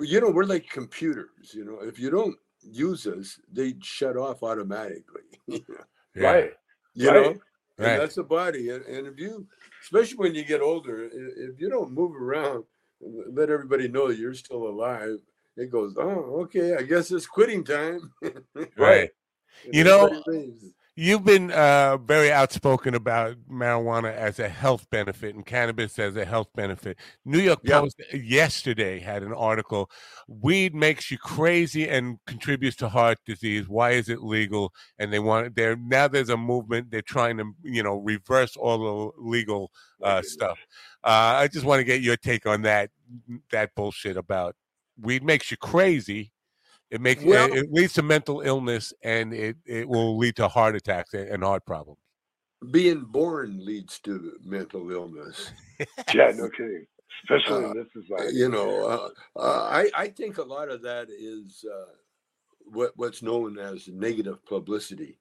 you 0.00 0.20
know, 0.20 0.30
we're 0.30 0.44
like 0.44 0.68
computers. 0.68 1.52
You 1.54 1.64
know, 1.64 1.78
if 1.82 1.98
you 1.98 2.10
don't 2.10 2.36
use 2.62 3.06
us, 3.06 3.40
they 3.52 3.74
shut 3.82 4.16
off 4.16 4.42
automatically. 4.42 5.22
Right. 6.14 6.52
You 6.94 7.06
Yeah. 7.06 7.10
Right. 7.10 7.22
know, 7.22 7.28
Right. 7.78 7.92
and 7.92 8.00
that's 8.00 8.16
the 8.16 8.22
body. 8.22 8.68
And, 8.68 8.84
and 8.84 9.06
if 9.06 9.18
you, 9.18 9.46
especially 9.82 10.18
when 10.18 10.34
you 10.34 10.44
get 10.44 10.60
older, 10.60 11.04
if 11.10 11.58
you 11.58 11.70
don't 11.70 11.90
move 11.92 12.14
around, 12.14 12.64
let 13.00 13.48
everybody 13.48 13.88
know 13.88 14.10
you're 14.10 14.34
still 14.34 14.68
alive. 14.68 15.16
It 15.56 15.70
goes, 15.70 15.94
oh, 15.98 16.42
okay, 16.42 16.76
I 16.76 16.82
guess 16.82 17.10
it's 17.10 17.26
quitting 17.26 17.64
time. 17.64 18.12
Right. 18.76 19.10
You 19.72 19.84
know, 19.84 20.06
everybody 20.06 20.38
leaves. 20.38 20.64
You've 21.02 21.24
been 21.24 21.50
uh, 21.50 21.96
very 21.96 22.30
outspoken 22.30 22.94
about 22.94 23.34
marijuana 23.50 24.14
as 24.14 24.38
a 24.38 24.48
health 24.48 24.88
benefit 24.88 25.34
and 25.34 25.44
cannabis 25.44 25.98
as 25.98 26.14
a 26.14 26.24
health 26.24 26.46
benefit. 26.54 26.96
New 27.24 27.40
York 27.40 27.58
Yeah. 27.64 27.80
Post 27.80 28.00
yesterday 28.14 29.00
had 29.00 29.24
an 29.24 29.32
article 29.32 29.90
Weed 30.28 30.76
makes 30.76 31.10
you 31.10 31.18
crazy 31.18 31.88
and 31.88 32.18
contributes 32.28 32.76
to 32.76 32.88
heart 32.88 33.18
disease. 33.26 33.68
Why 33.68 33.90
is 33.90 34.08
it 34.08 34.22
legal? 34.22 34.72
And 34.96 35.12
they 35.12 35.18
want 35.18 35.56
there 35.56 35.74
now 35.74 36.06
there's 36.06 36.28
a 36.28 36.36
movement, 36.36 36.92
they're 36.92 37.02
trying 37.02 37.36
to, 37.38 37.50
you 37.64 37.82
know, 37.82 37.96
reverse 37.96 38.56
all 38.56 38.78
the 38.78 39.20
legal 39.20 39.72
uh, 40.04 40.22
stuff. 40.22 40.60
Uh, 41.02 41.34
I 41.42 41.48
just 41.48 41.66
want 41.66 41.80
to 41.80 41.84
get 41.84 42.00
your 42.00 42.16
take 42.16 42.46
on 42.46 42.62
that 42.62 42.90
that 43.50 43.74
bullshit 43.74 44.16
about 44.16 44.54
weed 45.00 45.24
makes 45.24 45.50
you 45.50 45.56
crazy. 45.56 46.30
It 46.92 47.00
makes 47.00 47.24
Well- 47.24 47.50
it, 47.52 47.64
it 47.64 47.72
leads 47.72 47.94
to 47.94 48.02
mental 48.02 48.42
illness 48.42 48.92
and 49.02 49.32
it, 49.32 49.56
it 49.64 49.88
will 49.88 50.18
lead 50.18 50.36
to 50.36 50.46
heart 50.46 50.76
attacks 50.76 51.14
and, 51.14 51.26
and 51.28 51.42
heart 51.42 51.64
problems. 51.64 51.98
Being 52.70 53.04
born 53.06 53.64
leads 53.64 53.98
to 54.00 54.34
mental 54.44 54.88
illness. 54.92 55.50
yeah, 56.14 56.30
no 56.36 56.48
kidding. 56.50 56.86
Especially 57.24 57.64
Uh, 57.64 57.70
in 57.70 57.76
this 57.78 57.88
society. 57.92 58.36
you 58.36 58.48
know, 58.48 58.86
uh, 58.86 59.08
uh, 59.40 59.68
I 59.70 59.90
I 59.96 60.08
think 60.08 60.38
a 60.38 60.42
lot 60.42 60.68
of 60.68 60.82
that 60.82 61.08
is 61.10 61.64
uh, 61.68 61.92
what 62.66 62.92
what's 62.96 63.22
known 63.22 63.58
as 63.58 63.88
negative 63.88 64.44
publicity. 64.46 65.18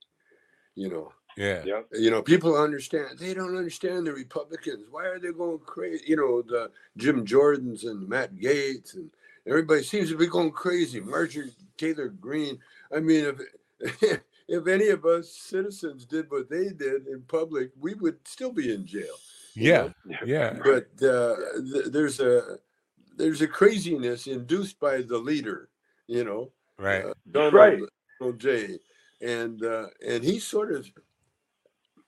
You 0.75 0.89
know, 0.89 1.11
Yeah. 1.37 1.63
Yeah. 1.65 1.81
you 1.93 2.11
know, 2.11 2.21
people 2.21 2.55
understand. 2.55 3.17
They 3.17 3.33
don't 3.33 3.57
understand 3.57 4.05
the 4.07 4.13
Republicans. 4.13 4.85
Why 4.91 5.05
are 5.05 5.19
they 5.19 5.31
going 5.31 5.59
crazy? 5.59 6.03
You 6.07 6.17
know, 6.17 6.41
the 6.43 6.69
Jim 6.97 7.25
Jordans 7.25 7.85
and 7.89 8.07
Matt 8.07 8.35
Gaetz 8.35 8.93
and 8.95 9.09
everybody 9.47 9.83
seems 9.83 10.09
to 10.09 10.17
be 10.17 10.27
going 10.27 10.51
crazy. 10.51 10.99
Marjorie 10.99 11.51
Taylor 11.77 12.09
Greene. 12.09 12.59
I 12.95 12.99
mean, 12.99 13.25
if 13.79 14.21
if 14.47 14.67
any 14.67 14.89
of 14.89 15.05
us 15.05 15.31
citizens 15.31 16.05
did 16.05 16.29
what 16.29 16.49
they 16.49 16.69
did 16.69 17.07
in 17.07 17.21
public, 17.27 17.71
we 17.79 17.93
would 17.95 18.17
still 18.27 18.51
be 18.51 18.73
in 18.73 18.85
jail. 18.85 19.15
Yeah. 19.55 19.89
know? 20.05 20.17
Yeah. 20.25 20.57
but 20.63 20.87
uh, 21.07 21.35
th- 21.73 21.85
there's 21.87 22.19
a 22.19 22.57
there's 23.17 23.41
a 23.41 23.47
craziness 23.47 24.27
induced 24.27 24.79
by 24.79 25.01
the 25.01 25.17
leader, 25.17 25.69
you 26.07 26.23
know, 26.23 26.51
Right. 26.77 27.05
uh, 27.05 27.13
Donald, 27.31 27.53
Right. 27.53 27.79
Donald 28.19 28.39
J. 28.39 28.79
And 29.21 29.63
uh, 29.63 29.87
and 30.05 30.23
he 30.23 30.39
sort 30.39 30.71
of 30.73 30.87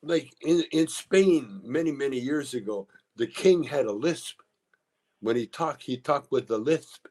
like 0.01 0.33
in, 0.41 0.63
in 0.71 0.87
Spain 0.87 1.61
many 1.63 1.91
many 1.91 2.19
years 2.19 2.53
ago, 2.53 2.87
the 3.15 3.27
king 3.27 3.63
had 3.63 3.85
a 3.85 3.91
lisp. 3.91 4.39
When 5.21 5.35
he 5.35 5.45
talked, 5.47 5.83
he 5.83 5.97
talked 5.97 6.31
with 6.31 6.49
a 6.51 6.57
lisp, 6.57 7.07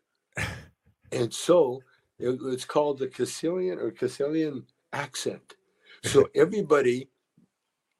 and 1.13 1.33
so 1.33 1.83
it 2.19 2.41
was 2.41 2.65
called 2.65 2.99
the 2.99 3.09
Castilian 3.09 3.79
or 3.79 3.91
Castilian 3.91 4.67
accent. 4.93 5.55
So 6.03 6.29
everybody 6.35 7.11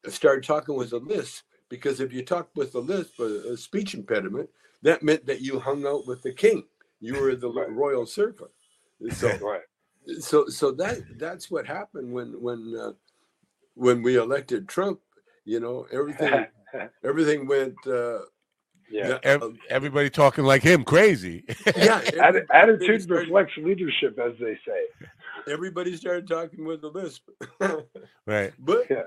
started 0.09 0.45
talking 0.45 0.77
with 0.77 0.93
a 0.93 0.99
lisp 0.99 1.45
because 1.69 2.01
if 2.01 2.13
you 2.13 2.25
talk 2.25 2.51
with 2.55 2.75
a 2.75 2.81
lisp, 2.81 3.19
a, 3.21 3.53
a 3.53 3.57
speech 3.57 3.95
impediment, 3.95 4.49
that 4.83 5.03
meant 5.03 5.27
that 5.27 5.41
you 5.41 5.61
hung 5.61 5.87
out 5.87 6.07
with 6.07 6.23
the 6.23 6.33
king. 6.33 6.65
You 7.01 7.17
were 7.17 7.37
the 7.37 7.51
Right. 7.51 7.71
royal 7.71 8.07
circle. 8.07 8.51
So 9.11 9.39
Right. 9.43 9.63
so 10.21 10.47
so 10.49 10.73
that 10.73 10.99
that's 11.19 11.51
what 11.51 11.67
happened 11.67 12.13
when 12.13 12.41
when 12.43 12.77
uh, 12.79 12.93
when 13.75 14.03
we 14.03 14.17
elected 14.17 14.69
Trump. 14.69 15.01
You 15.45 15.61
know 15.61 15.87
everything 15.93 16.47
everything 17.05 17.47
went. 17.47 17.77
Uh, 17.87 18.21
yeah. 18.93 19.19
Ev- 19.23 19.57
everybody 19.71 20.11
talking 20.11 20.45
like 20.45 20.63
him, 20.63 20.85
crazy. 20.85 21.45
yeah, 21.77 22.03
attitude 22.53 23.09
reflects 23.11 23.53
leadership, 23.57 24.19
as 24.19 24.33
they 24.41 24.59
say. 24.67 25.09
Everybody 25.53 25.97
started 25.97 26.29
talking 26.29 26.65
with 26.65 26.85
a 26.85 26.89
lisp, 26.89 27.23
right. 28.27 28.53
but 28.59 28.87
Yeah. 28.91 29.03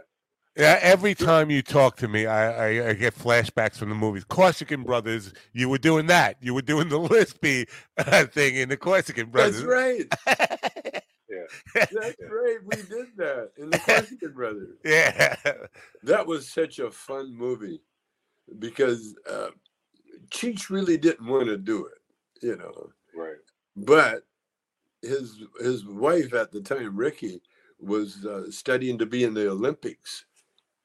Yeah. 0.58 0.80
Every 0.82 1.15
time 1.15 1.50
you 1.50 1.62
talk 1.62 1.98
to 1.98 2.08
me, 2.08 2.26
I, 2.26 2.80
I, 2.80 2.89
I 2.89 2.93
get 2.93 3.13
flashbacks 3.15 3.78
from 3.78 3.89
the 3.89 3.95
movies. 3.95 4.24
Corsican 4.26 4.84
Brothers, 4.84 5.34
you 5.54 5.69
were 5.69 5.78
doing 5.78 6.08
that. 6.08 6.38
You 6.41 6.54
were 6.54 6.62
doing 6.62 6.89
the 6.89 7.00
Lispy 7.10 7.67
uh, 7.98 8.26
thing 8.26 8.56
in 8.56 8.69
the 8.69 8.78
Corsican 8.78 9.30
Brothers. 9.32 9.56
that's 9.58 9.65
right. 9.65 10.06
Yeah. 11.30 11.45
That's 11.76 11.93
right. 11.95 12.58
We 12.65 12.76
did 12.78 13.08
that 13.17 13.52
in 13.58 13.69
the 13.69 13.80
Corsican 13.80 14.32
Brothers. 14.34 14.78
yeah. 14.86 15.36
That 16.04 16.26
was 16.28 16.48
such 16.50 16.80
a 16.80 16.91
fun 16.91 17.36
movie 17.36 17.82
because 18.60 19.15
uh, 19.30 19.50
Cheech 20.30 20.70
really 20.70 20.98
didn't 20.98 21.28
want 21.28 21.48
to 21.48 21.58
do 21.58 21.86
it, 21.88 22.00
you 22.42 22.56
know. 22.58 22.90
Right. 23.16 23.38
but 23.76 24.24
his 25.02 25.44
his 25.60 25.86
wife 25.86 26.34
at 26.34 26.52
the 26.52 26.62
time 26.62 26.96
Rikki 26.96 27.42
was 27.80 28.26
uh, 28.26 28.50
studying 28.50 28.98
to 28.98 29.06
be 29.06 29.24
in 29.24 29.34
the 29.34 29.50
olympics 29.50 30.26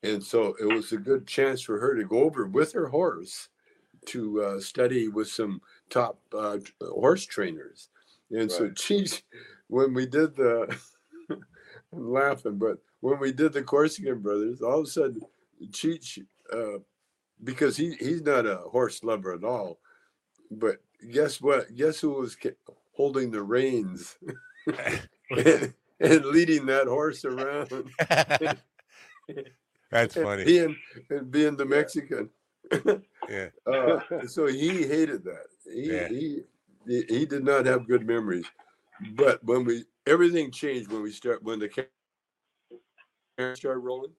and 0.03 0.23
so 0.23 0.55
it 0.61 0.65
was 0.65 0.93
a 0.93 0.97
good 0.97 1.27
chance 1.27 1.61
for 1.63 1.79
her 1.79 1.95
to 1.97 2.05
go 2.05 2.21
over 2.25 2.47
with 2.47 2.73
her 2.73 2.87
horse 2.89 3.49
to 4.07 4.43
uh, 4.43 4.61
study 4.61 5.09
with 5.09 5.29
some 5.29 5.61
top 5.89 6.19
uh, 6.37 6.59
horse 6.81 7.25
trainers 7.27 7.89
and 8.31 8.51
so 8.51 8.65
Right. 8.65 8.75
geez, 8.75 9.23
when 9.69 9.95
we 9.95 10.07
did 10.07 10.35
the 10.37 10.77
I'm 11.31 12.13
laughing 12.13 12.59
but 12.59 12.79
when 13.01 13.19
we 13.21 13.33
did 13.33 13.53
the 13.53 13.63
corsican 13.63 14.21
brothers 14.21 14.61
all 14.63 14.81
of 14.81 14.85
a 14.87 14.89
sudden 14.91 15.21
cheech 15.71 16.19
uh, 16.53 16.79
because 17.45 17.77
he, 17.77 17.95
he's 18.01 18.23
not 18.23 18.47
a 18.47 18.57
horse 18.57 19.03
lover 19.03 19.33
at 19.35 19.45
all 19.45 19.79
but 20.51 20.79
guess 21.13 21.41
what? 21.41 21.75
Guess 21.75 22.01
who 22.01 22.11
was 22.11 22.37
holding 22.93 23.31
the 23.31 23.43
reins 23.43 24.17
and, 25.31 25.73
and 26.01 26.25
leading 26.27 26.67
that 26.67 26.87
horse 26.87 27.25
around? 27.25 27.71
That's 29.91 30.15
funny. 30.15 30.45
Being 30.45 30.77
and 31.11 31.31
being 31.31 31.57
the 31.57 31.65
Mexican. 31.65 32.31
Yeah. 33.29 33.49
Uh, 33.67 34.01
so 34.27 34.47
he 34.47 34.87
hated 34.87 35.25
that. 35.25 35.47
He, 35.65 35.93
Yeah. 35.93 36.09
he 36.09 36.43
he 36.87 37.05
he 37.09 37.27
did 37.27 37.45
not 37.45 37.67
have 37.67 37.89
good 37.89 38.07
memories. 38.07 38.47
But 39.13 39.43
when 39.45 39.65
we 39.65 39.85
everything 40.07 40.51
changed 40.51 40.93
when 40.93 41.03
we 41.03 41.11
start 41.13 41.43
when 41.43 41.59
the 41.59 41.69
camera 41.69 43.57
started 43.57 43.81
rolling, 43.81 44.13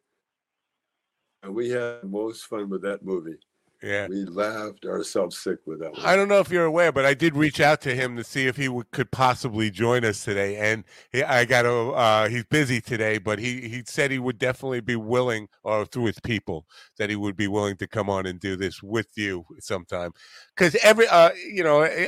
and 1.44 1.54
we 1.54 1.70
had 1.70 2.02
the 2.02 2.08
most 2.08 2.46
fun 2.46 2.70
with 2.70 2.82
that 2.84 3.04
movie. 3.04 3.38
Yeah. 3.84 4.08
We 4.08 4.26
laughed 4.26 4.86
ourselves 4.86 5.40
sick 5.40 5.58
with 5.66 5.80
that 5.80 5.94
one. 5.94 6.02
I 6.06 6.16
don't 6.16 6.28
know 6.28 6.40
if 6.40 6.52
you're 6.52 6.66
aware, 6.66 6.92
but 6.92 7.04
I 7.04 7.16
did 7.16 7.36
reach 7.36 7.60
out 7.60 7.82
to 7.82 7.96
him 7.96 8.16
to 8.16 8.24
see 8.24 8.46
if 8.46 8.56
he 8.56 8.70
would, 8.70 8.92
could 8.92 9.10
possibly 9.10 9.72
join 9.72 10.06
us 10.06 10.24
today. 10.24 10.58
And 10.58 10.84
he, 11.12 11.24
I 11.24 11.46
got 11.46 11.64
to, 11.64 11.90
uh, 11.94 12.30
he's 12.30 12.46
busy 12.46 12.80
today, 12.80 13.18
but 13.18 13.40
he, 13.40 13.62
he 13.62 13.82
said 13.88 14.12
he 14.12 14.20
would 14.20 14.38
definitely 14.38 14.82
be 14.82 14.96
willing, 14.96 15.48
or 15.64 15.86
through 15.86 16.06
his 16.06 16.20
people, 16.20 16.68
that 17.00 17.10
he 17.10 17.16
would 17.16 17.36
be 17.36 17.48
willing 17.48 17.76
to 17.78 17.88
come 17.88 18.08
on 18.08 18.28
and 18.28 18.40
do 18.40 18.56
this 18.56 18.84
with 18.84 19.08
you 19.16 19.46
sometime. 19.60 20.12
Because 20.56 20.76
every, 20.84 21.08
uh, 21.08 21.32
you 21.34 21.64
know, 21.64 21.82
eh, 21.82 22.08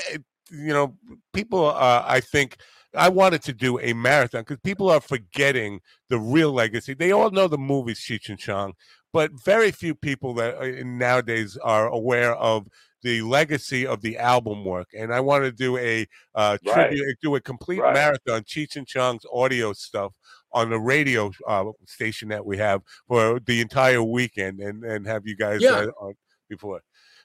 you 0.51 0.73
know, 0.73 0.95
people. 1.33 1.65
Uh, 1.65 2.03
I 2.05 2.19
think 2.19 2.57
I 2.95 3.09
wanted 3.09 3.41
to 3.43 3.53
do 3.53 3.79
a 3.79 3.93
marathon 3.93 4.41
because 4.41 4.59
people 4.63 4.89
are 4.89 5.01
forgetting 5.01 5.81
the 6.09 6.19
real 6.19 6.51
legacy. 6.51 6.93
They 6.93 7.11
all 7.11 7.31
know 7.31 7.47
the 7.47 7.57
movies 7.57 7.99
Cheech 7.99 8.29
and 8.29 8.37
Chong, 8.39 8.73
but 9.11 9.31
very 9.43 9.71
few 9.71 9.95
people 9.95 10.33
that 10.35 10.57
uh, 10.57 10.83
nowadays 10.85 11.57
are 11.57 11.87
aware 11.87 12.35
of 12.35 12.67
the 13.01 13.21
legacy 13.21 13.85
of 13.85 14.01
the 14.01 14.17
album 14.17 14.63
work. 14.63 14.87
And 14.97 15.13
I 15.13 15.19
want 15.19 15.43
to 15.43 15.51
do 15.51 15.77
a 15.77 16.05
uh, 16.35 16.57
Right. 16.65 16.87
tribute, 16.89 17.17
do 17.21 17.35
a 17.35 17.41
complete 17.41 17.79
Right. 17.81 17.93
marathon, 17.93 18.43
Cheech 18.43 18.75
and 18.75 18.87
Chong's 18.87 19.25
audio 19.33 19.73
stuff 19.73 20.13
on 20.51 20.69
the 20.69 20.79
radio 20.79 21.31
uh, 21.47 21.65
station 21.87 22.29
that 22.29 22.45
we 22.45 22.57
have 22.57 22.81
for 23.07 23.39
the 23.39 23.59
entire 23.59 24.03
weekend, 24.03 24.59
and 24.59 24.83
and 24.85 25.05
have 25.07 25.25
you 25.25 25.35
guys 25.35 25.61
Yeah. 25.61 25.71
uh, 25.71 25.91
on 25.99 26.13
before 26.47 26.73
Well, 26.73 26.81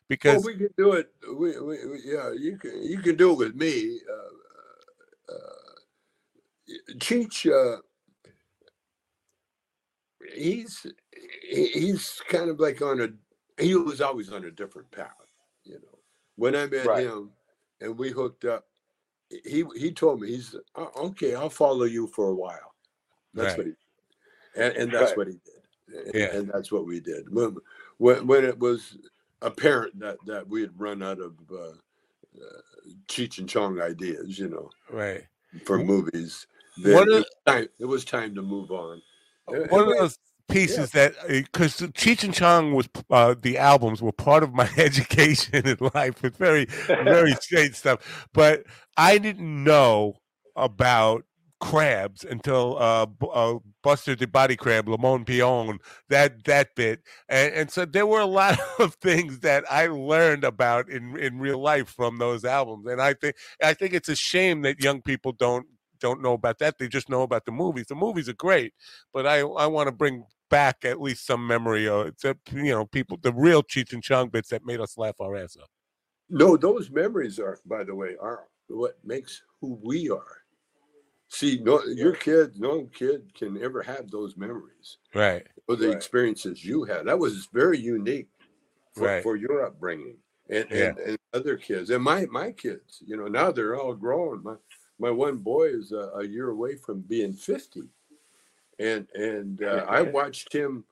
because 0.08 0.44
we 0.46 0.56
can 0.56 0.70
do 0.78 0.92
it. 0.94 1.12
We, 1.36 1.60
we, 1.60 1.86
we- 1.86 2.02
yeah, 2.06 2.32
you 2.32 2.56
can 2.56 2.82
you 2.82 2.98
can 3.00 3.16
do 3.16 3.32
it 3.32 3.38
with 3.38 3.54
me. 3.54 4.00
Uh, 4.10 4.28
Cheech, 6.98 7.50
uh, 7.50 7.80
he's 10.36 10.86
he's 11.50 12.20
kind 12.28 12.50
of 12.50 12.60
like 12.60 12.82
on 12.82 13.00
a 13.00 13.62
he 13.62 13.74
was 13.74 14.00
always 14.00 14.30
on 14.30 14.44
a 14.44 14.50
different 14.50 14.90
path. 14.90 15.12
You 15.64 15.74
know, 15.74 15.98
when 16.36 16.54
I 16.56 16.66
met 16.66 16.84
Right. 16.86 17.04
him 17.04 17.30
and 17.80 17.98
we 17.98 18.10
hooked 18.10 18.44
up, 18.44 18.66
he 19.30 19.64
he 19.76 19.92
told 19.92 20.20
me 20.20 20.28
he's 20.28 20.54
"Oh, 20.76 20.90
okay. 21.08 21.34
I'll 21.34 21.50
follow 21.50 21.84
you 21.84 22.06
for 22.08 22.28
a 22.30 22.34
while. 22.34 22.74
That's 23.34 23.56
Right. 23.56 23.58
what 23.58 23.66
he 23.66 23.74
and, 24.56 24.76
and 24.76 24.92
that's 24.92 25.10
Right. 25.10 25.16
what 25.16 25.28
he 25.28 25.34
did. 25.44 26.14
And, 26.14 26.14
Yeah. 26.14 26.26
and 26.32 26.50
that's 26.52 26.72
what 26.72 26.86
we 26.86 27.00
did. 27.00 27.32
When, 27.32 27.56
when 27.98 28.26
when 28.26 28.44
it 28.44 28.58
was 28.58 28.98
apparent 29.42 29.98
that 30.00 30.18
that 30.26 30.48
we 30.48 30.62
had 30.62 30.78
run 30.78 31.02
out 31.02 31.20
of 31.20 31.34
uh, 31.52 31.74
Cheech 33.06 33.38
and 33.38 33.48
Chong 33.48 33.80
ideas, 33.80 34.38
you 34.38 34.48
know, 34.48 34.70
right. 34.90 35.24
for 35.64 35.78
movies, 35.78 36.46
then 36.82 36.94
what 36.94 37.08
it, 37.08 37.12
was 37.12 37.24
time, 37.46 37.68
it 37.78 37.84
was 37.84 38.04
time 38.04 38.34
to 38.34 38.42
move 38.42 38.70
on. 38.70 39.02
One 39.46 39.80
of 39.80 39.88
and 39.88 39.98
those 39.98 40.18
pieces 40.48 40.90
that 40.92 41.14
because 41.28 41.76
Cheech 41.76 42.24
and 42.24 42.34
Chong 42.34 42.72
was 42.74 42.88
uh, 43.10 43.34
the 43.40 43.58
albums 43.58 44.02
were 44.02 44.12
part 44.12 44.42
of 44.42 44.52
my 44.52 44.68
education 44.76 45.66
in 45.66 45.76
life. 45.94 46.24
It's 46.24 46.36
very 46.36 46.66
very 46.86 47.32
strange 47.40 47.74
stuff, 47.74 48.28
but 48.32 48.64
I 48.96 49.18
didn't 49.18 49.64
know 49.64 50.16
about 50.56 51.24
crabs 51.60 52.24
until 52.24 52.76
uh, 52.78 53.06
uh 53.32 53.58
Buster 53.82 54.14
the 54.14 54.26
Body 54.26 54.56
Crab, 54.56 54.88
Lamont 54.88 55.26
Pion, 55.26 55.78
that 56.08 56.44
that 56.44 56.74
bit, 56.74 57.02
and, 57.28 57.52
and 57.54 57.70
so 57.70 57.84
there 57.84 58.06
were 58.06 58.20
a 58.20 58.26
lot 58.26 58.58
of 58.78 58.94
things 58.94 59.40
that 59.40 59.64
I 59.70 59.86
learned 59.86 60.44
about 60.44 60.88
in 60.88 61.18
in 61.18 61.38
real 61.38 61.60
life 61.60 61.88
from 61.88 62.18
those 62.18 62.44
albums, 62.44 62.86
and 62.86 63.00
I 63.00 63.14
think 63.14 63.36
I 63.62 63.74
think 63.74 63.94
it's 63.94 64.08
a 64.08 64.16
shame 64.16 64.62
that 64.62 64.82
young 64.82 65.02
people 65.02 65.32
don't 65.32 65.66
don't 66.00 66.22
know 66.22 66.32
about 66.32 66.58
that. 66.58 66.78
They 66.78 66.88
just 66.88 67.08
know 67.08 67.22
about 67.22 67.44
the 67.44 67.52
movies. 67.52 67.86
The 67.86 67.94
movies 67.94 68.28
are 68.28 68.34
great, 68.34 68.72
but 69.12 69.26
I 69.26 69.40
I 69.40 69.66
want 69.66 69.88
to 69.88 69.92
bring 69.92 70.24
back 70.50 70.84
at 70.84 71.00
least 71.00 71.26
some 71.26 71.46
memory 71.46 71.88
of 71.88 72.14
you 72.24 72.72
know 72.72 72.86
people 72.86 73.18
the 73.20 73.32
real 73.32 73.62
Cheech 73.62 73.92
and 73.92 74.02
Chong 74.02 74.28
bits 74.28 74.48
that 74.50 74.64
made 74.64 74.80
us 74.80 74.96
laugh 74.96 75.20
our 75.20 75.36
ass 75.36 75.56
off. 75.56 75.68
No, 76.30 76.56
those 76.56 76.90
memories 76.90 77.38
are, 77.38 77.58
by 77.64 77.84
the 77.84 77.94
way, 77.94 78.14
are 78.20 78.44
what 78.68 78.98
makes 79.02 79.42
who 79.60 79.80
we 79.82 80.10
are. 80.10 80.42
See, 81.30 81.60
no, 81.62 81.82
your 81.84 82.14
kid, 82.14 82.58
no 82.58 82.84
kid 82.86 83.32
can 83.34 83.62
ever 83.62 83.82
have 83.82 84.10
those 84.10 84.36
memories 84.36 84.98
Right. 85.14 85.46
or 85.68 85.76
the 85.76 85.88
Right. 85.88 85.96
experiences 85.96 86.64
you 86.64 86.84
had. 86.84 87.06
That 87.06 87.18
was 87.18 87.46
very 87.52 87.78
unique 87.78 88.28
for, 88.94 89.04
Right. 89.06 89.22
for 89.22 89.36
your 89.36 89.64
upbringing 89.66 90.16
and, 90.48 90.66
Yeah. 90.70 90.88
and, 90.88 90.98
and 91.00 91.18
other 91.34 91.56
kids 91.56 91.90
and 91.90 92.02
my 92.02 92.24
my 92.26 92.52
kids. 92.52 93.02
You 93.06 93.16
know, 93.18 93.28
now 93.28 93.52
they're 93.52 93.76
all 93.76 93.94
grown. 93.94 94.42
My 94.42 94.56
my 94.98 95.10
one 95.10 95.38
boy 95.38 95.68
is 95.68 95.92
a, 95.92 96.10
a 96.16 96.24
year 96.26 96.48
away 96.48 96.76
from 96.76 97.02
being 97.02 97.32
fifty, 97.34 97.88
and 98.78 99.06
and 99.14 99.62
uh, 99.62 99.84
I 99.88 100.02
watched 100.02 100.52
him 100.52 100.84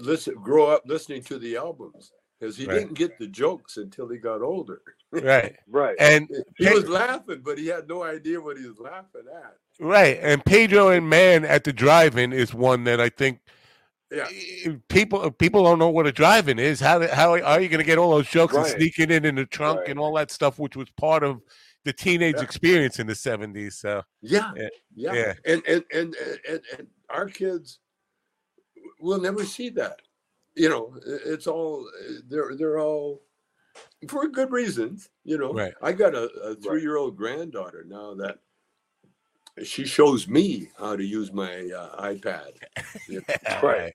listen 0.00 0.34
grow 0.36 0.66
up 0.66 0.82
listening 0.86 1.22
to 1.24 1.38
the 1.38 1.56
albums 1.56 2.12
because 2.38 2.56
he 2.56 2.66
Right. 2.66 2.74
didn't 2.80 2.94
get 2.94 3.18
the 3.18 3.26
jokes 3.26 3.76
until 3.76 4.08
he 4.08 4.18
got 4.18 4.42
older. 4.42 4.80
Right. 5.10 5.56
Right. 5.68 5.96
And 5.98 6.28
He 6.56 6.66
Pe- 6.66 6.74
was 6.74 6.88
laughing, 6.88 7.40
but 7.44 7.58
he 7.58 7.66
had 7.66 7.88
no 7.88 8.02
idea 8.02 8.40
what 8.40 8.58
he 8.58 8.66
was 8.68 8.78
laughing 8.78 9.22
at. 9.44 9.56
right. 9.80 10.18
And 10.22 10.44
Pedro 10.44 10.88
and 10.90 11.08
Man 11.08 11.44
at 11.44 11.64
the 11.64 11.72
drive-in 11.72 12.32
is 12.32 12.52
one 12.54 12.84
that 12.84 13.00
I 13.00 13.08
think 13.08 13.40
Yeah. 14.10 14.28
eh, 14.30 14.76
people 14.88 15.30
people 15.32 15.64
don't 15.64 15.78
know 15.78 15.88
what 15.90 16.06
a 16.06 16.12
drive-in 16.12 16.58
is. 16.58 16.80
How 16.80 17.06
how 17.08 17.32
are 17.32 17.60
you 17.60 17.68
going 17.68 17.80
to 17.80 17.84
get 17.84 17.98
all 17.98 18.10
those 18.10 18.28
jokes 18.28 18.54
and 18.54 18.66
sneaking 18.66 19.10
in 19.10 19.24
in 19.24 19.34
the 19.34 19.46
trunk 19.46 19.80
Right. 19.80 19.88
and 19.90 19.98
all 19.98 20.14
that 20.16 20.30
stuff, 20.30 20.58
which 20.58 20.76
was 20.76 20.90
part 20.90 21.22
of 21.22 21.40
the 21.84 21.92
teenage 21.92 22.36
Yeah. 22.36 22.42
experience 22.42 22.98
in 22.98 23.06
the 23.06 23.14
seventies? 23.14 23.76
So 23.78 24.02
Yeah, 24.22 24.52
Yeah. 24.56 24.68
yeah, 24.94 25.12
Yeah. 25.14 25.34
And, 25.44 25.62
and 25.66 25.84
and 25.92 26.14
and 26.48 26.60
and 26.78 26.88
our 27.10 27.26
kids 27.28 27.78
will 29.00 29.20
never 29.20 29.44
see 29.44 29.68
that. 29.70 30.00
You 30.58 30.68
know, 30.68 30.94
it's 31.06 31.46
all 31.46 31.88
they're 32.28 32.56
they're 32.56 32.80
all 32.80 33.22
for 34.08 34.26
good 34.28 34.50
reasons. 34.50 35.08
You 35.24 35.38
know, 35.38 35.52
Right. 35.52 35.72
I 35.80 35.92
got 35.92 36.14
a, 36.14 36.24
a 36.42 36.54
three 36.56 36.82
year 36.82 36.96
old 36.96 37.16
granddaughter 37.16 37.84
now 37.86 38.14
that 38.14 38.38
she 39.64 39.84
shows 39.86 40.28
me 40.28 40.70
how 40.78 40.96
to 40.96 41.04
use 41.04 41.32
my 41.32 41.70
uh, 41.70 42.02
iPad. 42.12 42.52
You 43.08 43.22
know, 43.28 43.60
Right. 43.62 43.94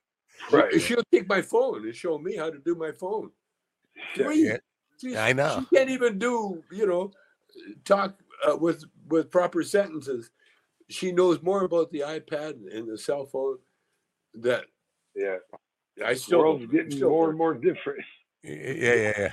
Right. 0.50 0.80
She'll 0.80 1.02
take 1.12 1.28
my 1.28 1.42
phone 1.42 1.84
and 1.84 1.94
show 1.94 2.18
me 2.18 2.36
how 2.36 2.50
to 2.50 2.58
do 2.58 2.74
my 2.74 2.92
phone. 2.92 3.30
Three. 4.16 4.46
Yeah. 4.48 4.56
She's- 5.00 5.16
I 5.16 5.32
know. 5.32 5.60
She 5.70 5.76
can't 5.76 5.90
even 5.90 6.18
do, 6.18 6.62
you 6.70 6.86
know, 6.86 7.12
talk 7.84 8.18
uh, 8.48 8.56
with 8.56 8.84
with 9.08 9.30
proper 9.30 9.62
sentences. 9.62 10.30
She 10.88 11.12
knows 11.12 11.42
more 11.42 11.64
about 11.64 11.90
the 11.90 12.00
iPad 12.00 12.74
and 12.74 12.88
the 12.88 12.98
cell 12.98 13.24
phone 13.26 13.58
that 14.34 14.64
Yeah. 15.14 15.36
I 16.04 16.14
The 16.14 16.18
still 16.18 16.38
world's 16.40 16.66
getting 16.66 16.92
still 16.92 17.10
more 17.10 17.24
don't. 17.24 17.30
and 17.30 17.38
more 17.38 17.54
different. 17.54 18.00
Yeah, 18.42 18.72
yeah, 18.72 19.12
yeah. 19.18 19.32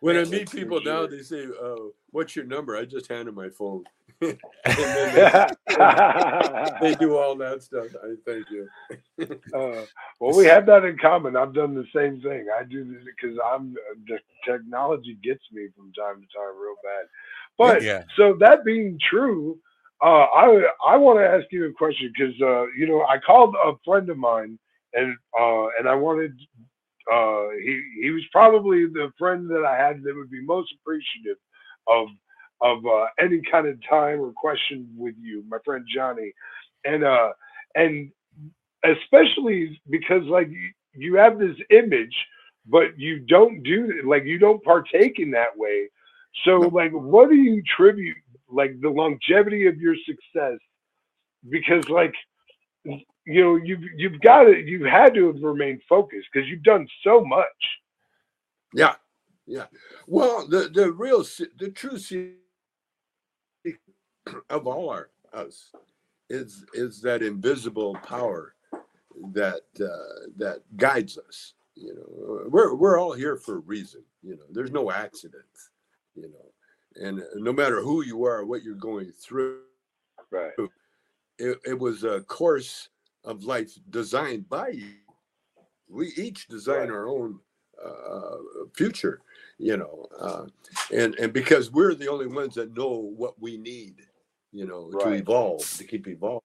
When 0.00 0.16
I 0.16 0.24
meet 0.24 0.50
for 0.50 0.56
people 0.56 0.80
now, 0.84 1.06
they 1.06 1.22
say, 1.22 1.44
uh, 1.44 1.76
"What's 2.10 2.34
your 2.34 2.44
number?" 2.44 2.76
I 2.76 2.84
just 2.84 3.08
hand 3.08 3.28
them 3.28 3.36
my 3.36 3.50
phone. 3.50 3.84
they, 4.20 4.36
they 6.80 6.94
do 6.96 7.16
all 7.16 7.36
that 7.36 7.62
stuff. 7.62 7.86
I 8.02 8.14
thank 8.26 8.46
you. 8.50 8.68
Uh, 9.54 9.84
well, 10.20 10.36
we 10.36 10.46
have 10.46 10.66
that 10.66 10.84
in 10.84 10.98
common. 10.98 11.36
I've 11.36 11.54
done 11.54 11.74
the 11.74 11.86
same 11.94 12.20
thing. 12.20 12.46
I 12.56 12.64
do 12.64 12.84
this 12.84 13.02
because 13.04 13.38
I'm 13.44 13.74
the 14.06 14.18
technology 14.44 15.18
gets 15.22 15.42
me 15.52 15.68
from 15.76 15.92
time 15.92 16.20
to 16.20 16.26
time 16.36 16.56
real 16.60 16.74
bad. 16.82 17.06
But 17.58 17.82
Yeah. 17.82 18.04
so 18.16 18.34
that 18.40 18.64
being 18.64 18.98
true, 19.10 19.58
uh, 20.02 20.26
I 20.34 20.68
I 20.86 20.96
want 20.96 21.18
to 21.20 21.28
ask 21.28 21.46
you 21.50 21.66
a 21.66 21.72
question 21.72 22.12
because 22.16 22.34
uh, 22.40 22.66
you 22.76 22.86
know 22.86 23.02
I 23.02 23.18
called 23.18 23.54
a 23.64 23.72
friend 23.84 24.08
of 24.10 24.18
mine 24.18 24.58
and 24.94 25.16
uh, 25.38 25.66
and 25.78 25.88
I 25.88 25.94
wanted 25.94 26.32
uh, 27.12 27.48
he 27.62 27.82
he 28.02 28.10
was 28.10 28.22
probably 28.32 28.86
the 28.86 29.12
friend 29.18 29.48
that 29.50 29.64
I 29.66 29.76
had 29.76 30.02
that 30.02 30.16
would 30.16 30.30
be 30.30 30.44
most 30.44 30.74
appreciative 30.80 31.38
of 31.88 32.08
of 32.62 32.84
uh, 32.86 33.06
any 33.20 33.42
kind 33.50 33.66
of 33.66 33.78
time 33.88 34.20
or 34.20 34.32
question 34.32 34.88
with 34.96 35.14
you, 35.20 35.44
my 35.48 35.58
friend 35.64 35.84
Johnny, 35.94 36.32
and 36.84 37.04
uh 37.04 37.32
and 37.74 38.10
especially 38.84 39.80
because 39.90 40.24
like 40.24 40.48
you, 40.50 40.70
you 40.94 41.16
have 41.16 41.38
this 41.38 41.56
image, 41.70 42.14
but 42.66 42.98
you 42.98 43.20
don't 43.20 43.62
do 43.62 44.02
like 44.06 44.24
you 44.24 44.38
don't 44.38 44.62
partake 44.64 45.18
in 45.18 45.30
that 45.32 45.56
way. 45.56 45.88
So 46.44 46.58
like, 46.60 46.92
what 46.92 47.30
do 47.30 47.36
you 47.36 47.62
tribute 47.76 48.16
like 48.50 48.80
the 48.80 48.90
longevity 48.90 49.66
of 49.66 49.76
your 49.78 49.96
success? 50.06 50.58
Because 51.48 51.88
like 51.88 52.14
you 53.26 53.42
know 53.42 53.56
you've 53.56 53.82
you've 53.96 54.20
got 54.20 54.48
it 54.48 54.66
you've 54.66 54.86
had 54.86 55.14
to 55.14 55.26
have 55.32 55.42
remained 55.42 55.80
focused 55.88 56.28
because 56.32 56.48
you've 56.48 56.62
done 56.62 56.86
so 57.04 57.24
much. 57.24 57.46
Yeah, 58.74 58.94
yeah. 59.46 59.66
Well, 60.06 60.46
the 60.48 60.70
the 60.72 60.92
real 60.92 61.24
the 61.58 61.70
true 61.70 61.98
secret 61.98 62.36
of 64.50 64.66
all 64.66 64.90
our 64.90 65.10
us 65.32 65.70
is 66.30 66.64
is 66.74 67.00
that 67.02 67.22
invisible 67.22 67.94
power 68.06 68.54
that 69.32 69.62
uh, 69.80 70.28
that 70.36 70.60
guides 70.76 71.18
us. 71.18 71.54
You 71.74 71.94
know, 71.94 72.48
we're 72.48 72.74
we're 72.74 72.98
all 72.98 73.12
here 73.12 73.36
for 73.36 73.56
a 73.56 73.60
reason. 73.60 74.02
You 74.22 74.36
know, 74.36 74.44
there's 74.50 74.72
no 74.72 74.90
accidents. 74.90 75.70
You 76.14 76.30
know, 76.30 77.06
and 77.06 77.22
no 77.36 77.52
matter 77.52 77.80
who 77.80 78.02
you 78.04 78.24
are, 78.24 78.44
what 78.44 78.62
you're 78.62 78.74
going 78.74 79.12
through, 79.12 79.60
Right. 80.30 80.52
it, 81.38 81.58
it 81.64 81.78
was 81.78 82.04
a 82.04 82.20
course 82.22 82.88
of 83.24 83.44
life 83.44 83.72
designed 83.90 84.48
by 84.48 84.70
you. 84.70 84.94
We 85.88 86.12
each 86.16 86.48
design 86.48 86.88
Right. 86.88 86.90
our 86.90 87.08
own 87.08 87.40
uh, 87.84 88.36
future, 88.76 89.22
you 89.58 89.76
know, 89.78 90.06
uh, 90.20 90.46
and 90.94 91.14
and 91.16 91.32
because 91.32 91.70
we're 91.72 91.94
the 91.94 92.08
only 92.10 92.26
ones 92.28 92.54
that 92.56 92.76
know 92.76 93.12
what 93.16 93.40
we 93.40 93.58
need, 93.58 93.96
you 94.52 94.66
know, 94.66 94.94
to 95.00 95.10
evolve, 95.10 95.72
to 95.78 95.84
keep 95.84 96.08
evolving. 96.08 96.42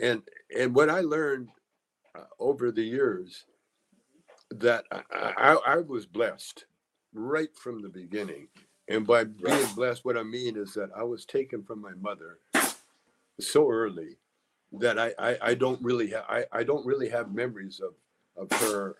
And 0.00 0.22
and 0.58 0.74
what 0.74 0.90
I 0.90 1.00
learned 1.00 1.50
uh, 2.16 2.24
over 2.40 2.72
the 2.72 2.84
years 2.84 3.46
that 4.52 4.84
I, 4.92 5.02
I, 5.12 5.54
I 5.66 5.76
was 5.78 6.06
blessed 6.06 6.66
right 7.14 7.50
from 7.56 7.82
the 7.82 7.88
beginning 7.90 8.48
And 8.88 9.06
by 9.06 9.24
being 9.24 9.66
blessed, 9.74 10.04
what 10.04 10.18
I 10.18 10.22
mean 10.22 10.56
is 10.56 10.74
that 10.74 10.90
I 10.96 11.02
was 11.04 11.24
taken 11.24 11.62
from 11.64 11.80
my 11.80 11.94
mother 12.00 12.38
so 13.40 13.70
early 13.70 14.18
that 14.80 14.98
I, 14.98 15.12
I, 15.18 15.38
I 15.42 15.54
don't 15.54 15.82
really 15.82 16.10
have 16.10 16.24
I, 16.28 16.44
I 16.52 16.62
don't 16.62 16.84
really 16.86 17.08
have 17.08 17.34
memories 17.34 17.80
of, 17.80 17.94
of 18.36 18.60
her. 18.60 18.96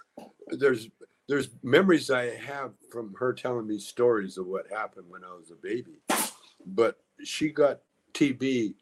There's 0.49 0.89
there's 1.29 1.49
memories 1.63 2.11
I 2.11 2.35
have 2.37 2.73
from 2.91 3.15
her 3.19 3.33
telling 3.33 3.67
me 3.67 3.79
stories 3.79 4.39
of 4.39 4.47
what 4.47 4.67
happened 4.71 5.07
when 5.09 5.25
I 5.25 5.33
was 5.33 5.51
a 5.51 5.55
baby. 5.55 6.03
But 6.67 6.99
she 7.25 7.51
got 7.51 7.81
TB 8.15 8.75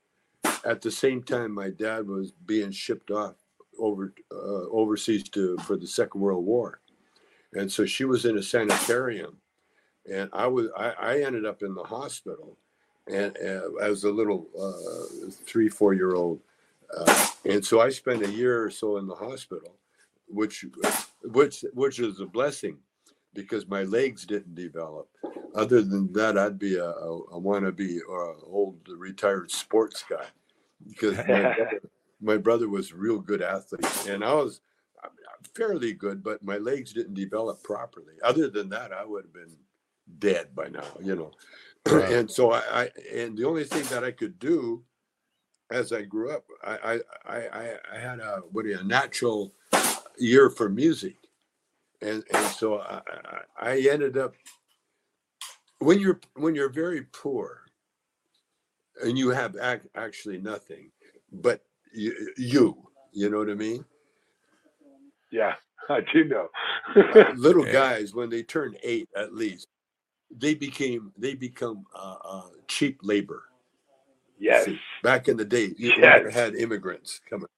at 0.64 0.82
the 0.82 0.91
same 0.91 1.22
time 1.22 1.53
my 1.53 1.70
dad 1.70 2.07
was 2.07 2.32
being 2.32 2.70
shipped 2.70 3.11
off 3.11 3.34
over 3.78 4.12
uh, 4.32 4.68
overseas 4.70 5.28
to 5.30 5.57
for 5.59 5.76
the 5.76 5.86
Second 5.86 6.20
World 6.20 6.45
War, 6.45 6.80
and 7.55 7.70
so 7.70 7.86
she 7.86 8.05
was 8.05 8.24
in 8.24 8.36
a 8.36 8.43
sanitarium, 8.43 9.36
and 10.11 10.28
I 10.32 10.47
was 10.47 10.66
I, 10.76 10.91
I 10.91 11.22
ended 11.22 11.47
up 11.47 11.62
in 11.62 11.74
the 11.74 11.82
hospital, 11.82 12.59
and 13.07 13.36
uh, 13.38 13.74
as 13.80 14.05
a 14.05 14.11
little 14.11 14.49
uh, 14.59 15.30
three 15.47 15.68
four 15.68 15.95
year 15.95 16.14
old, 16.14 16.41
uh, 16.97 17.26
and 17.45 17.64
so 17.64 17.80
I 17.80 17.91
spent 17.91 18.24
a 18.24 18.30
year 18.30 18.62
or 18.62 18.70
so 18.70 18.97
in 18.99 19.07
the 19.07 19.14
hospital, 19.14 19.76
which 20.26 20.64
which 21.24 21.64
which 21.72 21.99
is 22.01 22.20
a 22.20 22.26
blessing, 22.26 22.78
because 23.34 23.66
my 23.68 23.82
legs 23.82 24.26
didn't 24.26 24.55
develop. 24.55 25.09
Other 25.55 25.82
than 25.82 26.12
that, 26.12 26.38
I'd 26.38 26.59
be 26.59 26.76
a, 26.76 26.86
a, 26.86 27.18
a 27.18 27.41
wannabe 27.41 27.99
or 28.09 28.34
uh, 28.34 28.38
old 28.47 28.80
retired 28.88 29.51
sports 29.51 30.05
guy, 30.09 30.26
because 30.86 31.16
my 31.18 31.24
brother, 31.26 31.80
my 32.20 32.36
brother 32.36 32.68
was 32.68 32.93
a 32.93 32.97
real 32.97 33.18
good 33.18 33.43
athlete, 33.43 34.07
and 34.09 34.24
I 34.24 34.34
was 34.34 34.61
fairly 35.55 35.93
good, 35.93 36.22
but 36.22 36.43
my 36.43 36.59
legs 36.59 36.93
didn't 36.93 37.14
develop 37.14 37.62
properly. 37.62 38.14
Other 38.22 38.49
than 38.49 38.68
that, 38.70 38.93
I 38.93 39.05
would 39.05 39.24
have 39.24 39.32
been 39.32 39.57
dead 40.18 40.55
by 40.55 40.68
now, 40.68 40.86
you 41.03 41.16
know. 41.16 41.30
Right. 41.91 42.12
and 42.12 42.30
so 42.30 42.53
I, 42.53 42.61
I, 42.70 42.91
and 43.11 43.38
the 43.38 43.47
only 43.47 43.64
thing 43.64 43.84
that 43.84 44.05
I 44.05 44.11
could 44.11 44.38
do 44.38 44.84
as 45.73 45.93
I 45.93 46.03
grew 46.03 46.31
up, 46.33 46.45
I, 46.64 47.01
I, 47.27 47.39
I, 47.39 47.75
I 47.95 47.99
had 47.99 48.21
a 48.21 48.43
what 48.53 48.66
a 48.66 48.83
natural 48.85 49.53
ear 50.21 50.51
for 50.51 50.68
music, 50.68 51.16
and 52.03 52.25
and 52.35 52.47
so 52.53 52.81
I, 52.81 53.01
I 53.61 53.71
I 53.73 53.79
ended 53.91 54.18
up 54.18 54.35
when 55.81 56.01
you're 56.01 56.21
when 56.37 56.55
you're 56.55 56.71
very 56.71 57.03
poor 57.12 57.62
and 59.05 59.18
you 59.18 59.31
have 59.31 59.57
ac- 59.57 59.89
actually 59.97 60.39
nothing, 60.39 60.91
but 61.33 61.62
you, 61.95 62.33
you 62.39 62.79
you 63.12 63.31
know 63.31 63.39
what 63.39 63.51
I 63.51 63.55
mean. 63.55 63.85
Yeah, 65.33 65.55
I 65.91 66.01
do 66.12 66.25
know. 66.25 66.49
Uh, 67.12 67.25
little 67.35 67.64
Yeah. 67.64 67.73
guys 67.73 68.14
when 68.14 68.31
they 68.31 68.43
turn 68.43 68.77
eight 68.83 69.09
at 69.16 69.35
least 69.35 69.68
they 70.31 70.55
became 70.55 71.12
they 71.18 71.35
become 71.35 71.87
uh, 71.95 72.16
uh, 72.25 72.49
cheap 72.68 72.99
labor 73.03 73.45
yes. 74.41 74.66
See, 74.66 74.80
back 75.03 75.28
in 75.28 75.38
the 75.38 75.47
day 75.47 75.74
you 75.78 75.93
Yes. 75.99 76.34
had 76.34 76.57
immigrants 76.57 77.20
coming 77.30 77.49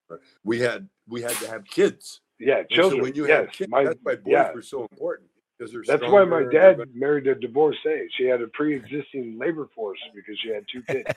we 0.45 0.61
had 0.61 0.89
we 1.09 1.23
had 1.23 1.33
to 1.39 1.49
have 1.49 1.65
kids 1.67 2.21
Yeah, 2.41 2.63
And 2.71 2.85
so 2.85 2.91
children. 2.91 3.03
when 3.03 3.15
you 3.17 3.27
yes. 3.29 3.47
have 3.47 3.53
kids 3.53 3.71
my, 3.71 3.85
that's 3.85 4.01
why 4.03 4.17
boys 4.17 4.33
yeah. 4.33 4.53
were 4.53 4.63
so 4.63 4.87
important 4.93 5.31
because 5.59 5.73
they're 5.73 5.85
That's 5.87 6.03
why 6.13 6.25
my 6.25 6.43
dad 6.53 6.79
married 6.95 7.27
a 7.29 7.35
divorcee. 7.37 8.09
She 8.19 8.27
had 8.27 8.43
a 8.43 8.49
pre-existing 8.49 9.39
labor 9.39 9.69
force 9.75 10.01
because 10.15 10.39
she 10.43 10.51
had 10.51 10.65
two 10.73 10.83
kids. 10.91 11.09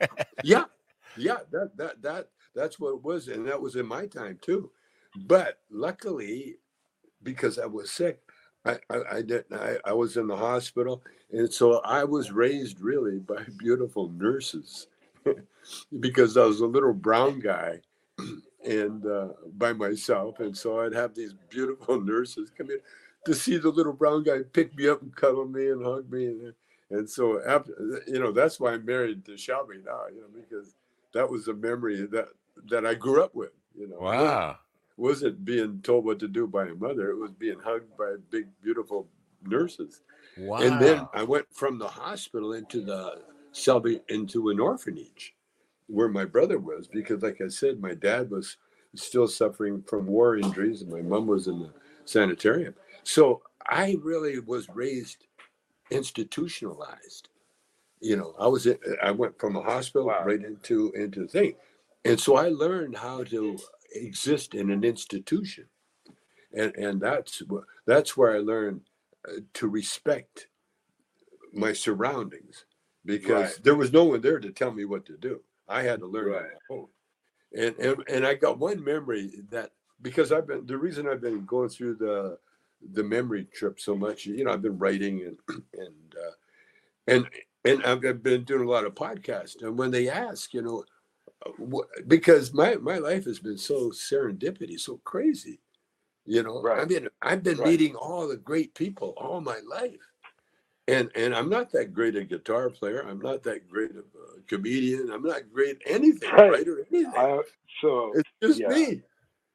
yeah 0.44 0.64
yeah 1.16 1.38
that 1.52 1.76
that 1.76 2.02
that 2.02 2.28
that's 2.54 2.80
what 2.80 2.94
it 2.94 3.02
was 3.04 3.28
and 3.28 3.46
that 3.46 3.60
was 3.60 3.76
in 3.76 3.86
my 3.86 4.06
time 4.06 4.38
too 4.42 4.70
but 5.14 5.58
luckily 5.70 6.56
because 7.22 7.58
i 7.58 7.66
was 7.66 7.90
sick 7.92 8.20
i 8.66 8.78
i, 8.90 8.98
I 9.14 9.22
didn't 9.22 9.52
I, 9.54 9.78
I 9.84 9.92
was 9.94 10.16
in 10.16 10.28
the 10.28 10.36
hospital 10.36 11.02
and 11.32 11.52
so 11.52 11.80
i 11.80 12.04
was 12.04 12.32
raised 12.32 12.80
really 12.80 13.18
by 13.20 13.44
beautiful 13.58 14.10
nurses 14.10 14.88
because 16.00 16.36
i 16.36 16.44
was 16.44 16.60
a 16.60 16.66
little 16.66 16.92
brown 16.92 17.38
guy 17.40 17.80
and 18.64 19.06
uh, 19.06 19.28
by 19.56 19.72
myself 19.72 20.40
and 20.40 20.56
so 20.56 20.80
i'd 20.80 20.92
have 20.92 21.14
these 21.14 21.34
beautiful 21.48 22.00
nurses 22.00 22.50
come 22.56 22.70
in 22.70 22.78
to 23.24 23.34
see 23.34 23.56
the 23.56 23.68
little 23.68 23.92
brown 23.92 24.22
guy 24.22 24.38
pick 24.52 24.74
me 24.76 24.88
up 24.88 25.02
and 25.02 25.14
cuddle 25.16 25.46
me 25.46 25.68
and 25.68 25.84
hug 25.84 26.10
me 26.10 26.26
and 26.26 26.54
and 26.90 27.08
so 27.08 27.40
after 27.46 28.02
you 28.06 28.18
know 28.18 28.32
that's 28.32 28.58
why 28.60 28.72
i'm 28.72 28.84
married 28.84 29.24
to 29.24 29.36
shelby 29.36 29.76
now 29.84 30.02
you 30.12 30.20
know 30.20 30.28
because 30.32 30.74
that 31.14 31.28
was 31.28 31.48
a 31.48 31.54
memory 31.54 32.06
that 32.06 32.28
that 32.68 32.84
i 32.84 32.94
grew 32.94 33.22
up 33.22 33.34
with 33.34 33.52
you 33.74 33.88
know 33.88 33.98
Wow. 33.98 34.58
wasn't 34.96 35.44
being 35.44 35.80
told 35.82 36.04
what 36.04 36.18
to 36.18 36.28
do 36.28 36.46
by 36.46 36.66
a 36.66 36.74
mother 36.74 37.10
it 37.10 37.16
was 37.16 37.30
being 37.32 37.58
hugged 37.60 37.96
by 37.96 38.14
big 38.30 38.46
beautiful 38.62 39.08
nurses 39.46 40.02
Wow. 40.36 40.58
and 40.58 40.80
then 40.80 41.06
i 41.14 41.22
went 41.22 41.46
from 41.52 41.78
the 41.78 41.88
hospital 41.88 42.52
into 42.52 42.82
the 42.82 43.22
selby 43.52 44.00
into 44.08 44.50
an 44.50 44.60
orphanage 44.60 45.34
where 45.88 46.08
my 46.08 46.24
brother 46.24 46.58
was 46.58 46.88
because 46.88 47.22
like 47.22 47.40
i 47.44 47.48
said 47.48 47.80
my 47.80 47.94
dad 47.94 48.30
was 48.30 48.58
still 48.96 49.28
suffering 49.28 49.82
from 49.86 50.06
war 50.06 50.36
injuries 50.36 50.82
and 50.82 50.92
my 50.92 51.02
mom 51.02 51.26
was 51.26 51.48
in 51.48 51.60
the 51.60 51.70
sanitarium. 52.04 52.74
So 53.04 53.42
i 53.68 53.96
really 54.02 54.40
was 54.40 54.68
raised 54.74 55.26
institutionalized 55.90 57.28
you 58.00 58.16
know 58.16 58.34
i 58.40 58.46
was 58.48 58.66
in, 58.66 58.78
i 59.02 59.10
went 59.12 59.38
from 59.40 59.56
a 59.56 59.62
hospital 59.62 60.08
Wow. 60.08 60.24
right 60.24 60.44
into 60.44 60.92
into 60.94 61.22
the 61.22 61.28
thing. 61.28 61.54
And 62.04 62.20
so 62.20 62.36
i 62.36 62.48
learned 62.48 62.96
how 62.96 63.24
to 63.24 63.58
exist 63.94 64.54
in 64.54 64.70
an 64.70 64.84
institution. 64.84 65.66
And 66.54 66.74
and 66.76 67.00
that's 67.00 67.42
that's 67.86 68.16
where 68.16 68.34
i 68.34 68.40
learned 68.40 68.82
uh, 69.28 69.40
to 69.54 69.68
respect 69.68 70.48
my 71.54 71.72
surroundings 71.74 72.64
because 73.10 73.54
Right. 73.54 73.64
there 73.64 73.74
was 73.76 73.92
no 73.92 74.04
one 74.04 74.20
there 74.20 74.40
to 74.40 74.52
tell 74.52 74.72
me 74.72 74.84
what 74.84 75.06
to 75.06 75.16
do 75.18 75.40
i 75.68 75.82
had 75.82 76.00
to 76.00 76.06
learn 76.06 76.34
on 76.34 76.42
my 76.42 76.76
own 76.76 76.88
and, 77.56 77.76
and 77.78 78.04
and 78.08 78.26
i 78.26 78.34
got 78.34 78.58
one 78.58 78.82
memory 78.82 79.42
that 79.50 79.72
because 80.02 80.32
i've 80.32 80.46
been 80.46 80.66
the 80.66 80.76
reason 80.78 81.08
i've 81.08 81.20
been 81.20 81.44
going 81.46 81.68
through 81.68 81.94
the 81.96 82.38
the 82.92 83.02
memory 83.04 83.44
trip 83.52 83.80
so 83.80 83.94
much 83.96 84.26
you 84.26 84.44
know 84.44 84.52
i've 84.52 84.62
been 84.62 84.78
writing 84.78 85.22
and 85.22 85.38
and 85.74 86.14
uh, 86.26 86.32
and 87.06 87.26
and 87.64 87.84
I've 87.84 88.22
been 88.22 88.44
doing 88.44 88.66
a 88.66 88.70
lot 88.70 88.86
of 88.86 88.94
podcasts 88.94 89.62
and 89.62 89.78
when 89.78 89.90
they 89.90 90.08
ask 90.08 90.54
you 90.54 90.62
know 90.62 90.84
uh, 91.46 91.50
because 92.06 92.52
my 92.54 92.76
my 92.76 92.98
life 92.98 93.24
has 93.24 93.38
been 93.38 93.58
so 93.58 93.90
serendipity 93.90 94.78
so 94.78 95.00
crazy 95.04 95.60
you 96.26 96.42
know 96.42 96.68
i 96.76 96.84
Right. 96.84 96.88
mean 96.88 97.08
i've 97.22 97.42
been 97.42 97.58
Right. 97.58 97.70
meeting 97.70 97.94
all 97.96 98.28
the 98.28 98.36
great 98.36 98.74
people 98.74 99.14
all 99.16 99.40
my 99.40 99.60
life 99.68 100.09
and 100.90 101.10
and 101.16 101.34
i'm 101.34 101.50
not 101.50 101.72
that 101.72 101.92
great 101.94 102.16
a 102.16 102.24
guitar 102.24 102.70
player 102.70 103.06
i'm 103.08 103.20
not 103.20 103.42
that 103.44 103.68
great 103.68 103.92
of 103.92 104.04
a 104.38 104.42
comedian 104.48 105.10
i'm 105.12 105.22
not 105.22 105.42
great 105.52 105.78
anything 105.86 106.30
Right. 106.32 106.50
writer 106.50 106.86
anything 106.92 107.12
I, 107.16 107.40
so 107.82 108.12
it's 108.14 108.30
just 108.42 108.60
yeah. 108.60 108.68
me 108.68 109.02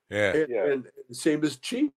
yeah. 0.09 0.33
and, 0.33 0.49
Yeah. 0.49 0.65
and 0.71 0.85
same 1.11 1.43
as 1.43 1.57
chief 1.57 1.91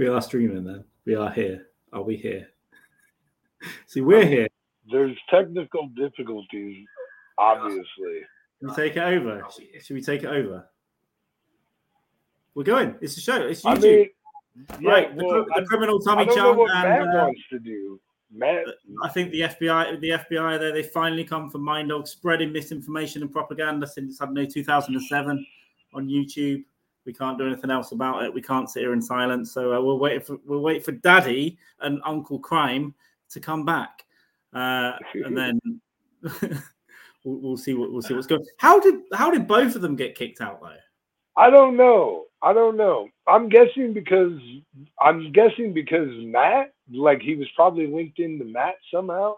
We 0.00 0.08
are 0.08 0.22
streaming 0.22 0.64
then. 0.64 0.82
We 1.04 1.14
are 1.14 1.30
here. 1.30 1.66
Are 1.92 2.00
we 2.00 2.16
here? 2.16 2.48
See, 3.86 4.00
we're 4.00 4.24
here. 4.24 4.48
There's 4.90 5.14
technical 5.28 5.88
difficulties, 5.88 6.86
obviously. 7.36 7.84
Should 8.60 8.70
we 8.70 8.74
take 8.74 8.96
it 8.96 9.02
over? 9.02 9.46
Should 9.82 9.94
we 9.94 10.00
take 10.00 10.22
it 10.22 10.30
over? 10.30 10.66
We're 12.54 12.64
going. 12.64 12.94
It's 13.02 13.18
a 13.18 13.20
show. 13.20 13.42
It's 13.42 13.62
I 13.66 13.74
YouTube. 13.74 13.82
mean, 13.82 14.08
yeah, 14.80 14.90
right. 14.90 15.14
The, 15.18 15.22
well, 15.22 15.44
cr- 15.44 15.60
the 15.60 15.66
criminal 15.66 15.98
Tommy 15.98 16.24
Chong 16.34 16.56
what 16.56 16.72
Matt 16.72 17.02
uh, 17.02 17.24
wants 17.26 17.42
to 17.50 17.58
do. 17.58 18.00
Matt, 18.32 18.64
I 19.02 19.08
think 19.10 19.32
the 19.32 19.42
FBI, 19.42 20.00
the 20.00 20.10
FBI, 20.12 20.58
there 20.58 20.72
they 20.72 20.82
finally 20.82 21.24
come 21.24 21.50
for 21.50 21.58
Mind 21.58 21.90
Dog 21.90 22.08
spreading 22.08 22.54
misinformation 22.54 23.20
and 23.20 23.30
propaganda 23.30 23.86
since 23.86 24.18
I 24.22 24.24
don't 24.24 24.32
know 24.32 24.46
2007 24.46 25.46
on 25.92 26.08
YouTube. 26.08 26.64
We 27.06 27.12
can't 27.12 27.38
do 27.38 27.46
anything 27.46 27.70
else 27.70 27.92
about 27.92 28.22
it. 28.24 28.32
We 28.32 28.42
can't 28.42 28.68
sit 28.68 28.80
here 28.80 28.92
in 28.92 29.00
silence. 29.00 29.52
So 29.52 29.72
uh, 29.72 29.80
we'll 29.80 29.98
wait 29.98 30.26
for 30.26 30.38
we'll 30.44 30.60
wait 30.60 30.84
for 30.84 30.92
Daddy 30.92 31.58
and 31.80 32.00
Uncle 32.04 32.38
Crime 32.38 32.94
to 33.30 33.40
come 33.40 33.64
back, 33.64 34.04
uh, 34.52 34.92
and 35.14 35.36
then 35.36 35.60
we'll, 37.24 37.38
we'll 37.40 37.56
see 37.56 37.74
what 37.74 37.92
we'll 37.92 38.02
see 38.02 38.14
what's 38.14 38.26
going. 38.26 38.44
How 38.58 38.78
did 38.80 39.00
how 39.14 39.30
did 39.30 39.46
both 39.46 39.74
of 39.74 39.82
them 39.82 39.96
get 39.96 40.14
kicked 40.14 40.40
out 40.40 40.60
though? 40.60 40.76
I 41.36 41.48
don't 41.50 41.76
know. 41.76 42.24
I 42.42 42.52
don't 42.52 42.76
know. 42.76 43.08
I'm 43.26 43.48
guessing 43.48 43.92
because 43.92 44.38
I'm 45.00 45.32
guessing 45.32 45.72
because 45.72 46.08
Matt, 46.10 46.72
like 46.92 47.20
he 47.20 47.36
was 47.36 47.48
probably 47.54 47.86
linked 47.86 48.18
in 48.18 48.32
into 48.32 48.46
Matt 48.46 48.76
somehow. 48.92 49.36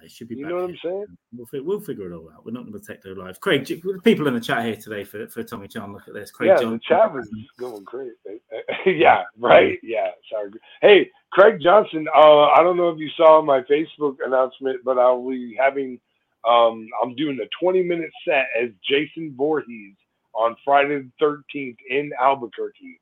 They 0.00 0.08
should 0.08 0.28
be. 0.28 0.36
You 0.36 0.46
know 0.46 0.56
what 0.56 0.70
here. 0.70 0.78
I'm 0.84 0.90
saying? 0.90 1.06
We'll, 1.36 1.46
fi- 1.46 1.60
we'll 1.60 1.80
figure 1.80 2.10
it 2.10 2.16
all 2.16 2.30
out. 2.30 2.44
We're 2.44 2.52
not 2.52 2.66
going 2.66 2.80
to 2.80 2.86
take 2.86 3.02
their 3.02 3.14
lives. 3.14 3.38
Craig, 3.38 3.64
j- 3.64 3.82
people 4.02 4.26
in 4.26 4.34
the 4.34 4.40
chat 4.40 4.64
here 4.64 4.76
today 4.76 5.04
for, 5.04 5.26
for 5.28 5.42
Tommy 5.42 5.68
Chong. 5.68 5.92
Look 5.92 6.08
at 6.08 6.14
this. 6.14 6.30
Craig 6.30 6.48
yeah, 6.48 6.60
John. 6.60 6.72
the 6.72 6.78
chat 6.80 7.12
was 7.12 7.28
going 7.58 7.84
crazy. 7.84 8.14
yeah, 8.86 9.24
right. 9.38 9.78
Yeah, 9.82 10.10
sorry. 10.30 10.50
Hey, 10.80 11.10
Craig 11.30 11.60
Johnson. 11.62 12.06
Uh, 12.14 12.46
I 12.48 12.62
don't 12.62 12.76
know 12.76 12.88
if 12.88 12.98
you 12.98 13.10
saw 13.16 13.42
my 13.42 13.60
Facebook 13.62 14.16
announcement, 14.24 14.80
but 14.84 14.98
I'll 14.98 15.28
be 15.28 15.56
having. 15.58 16.00
Um, 16.48 16.88
I'm 17.02 17.14
doing 17.16 17.38
a 17.42 17.48
20 17.62 17.82
minute 17.82 18.10
set 18.26 18.46
as 18.58 18.70
Jason 18.88 19.34
Voorhees 19.36 19.94
on 20.32 20.56
Friday 20.64 21.02
the 21.20 21.42
13th 21.54 21.76
in 21.90 22.10
Albuquerque. 22.20 22.98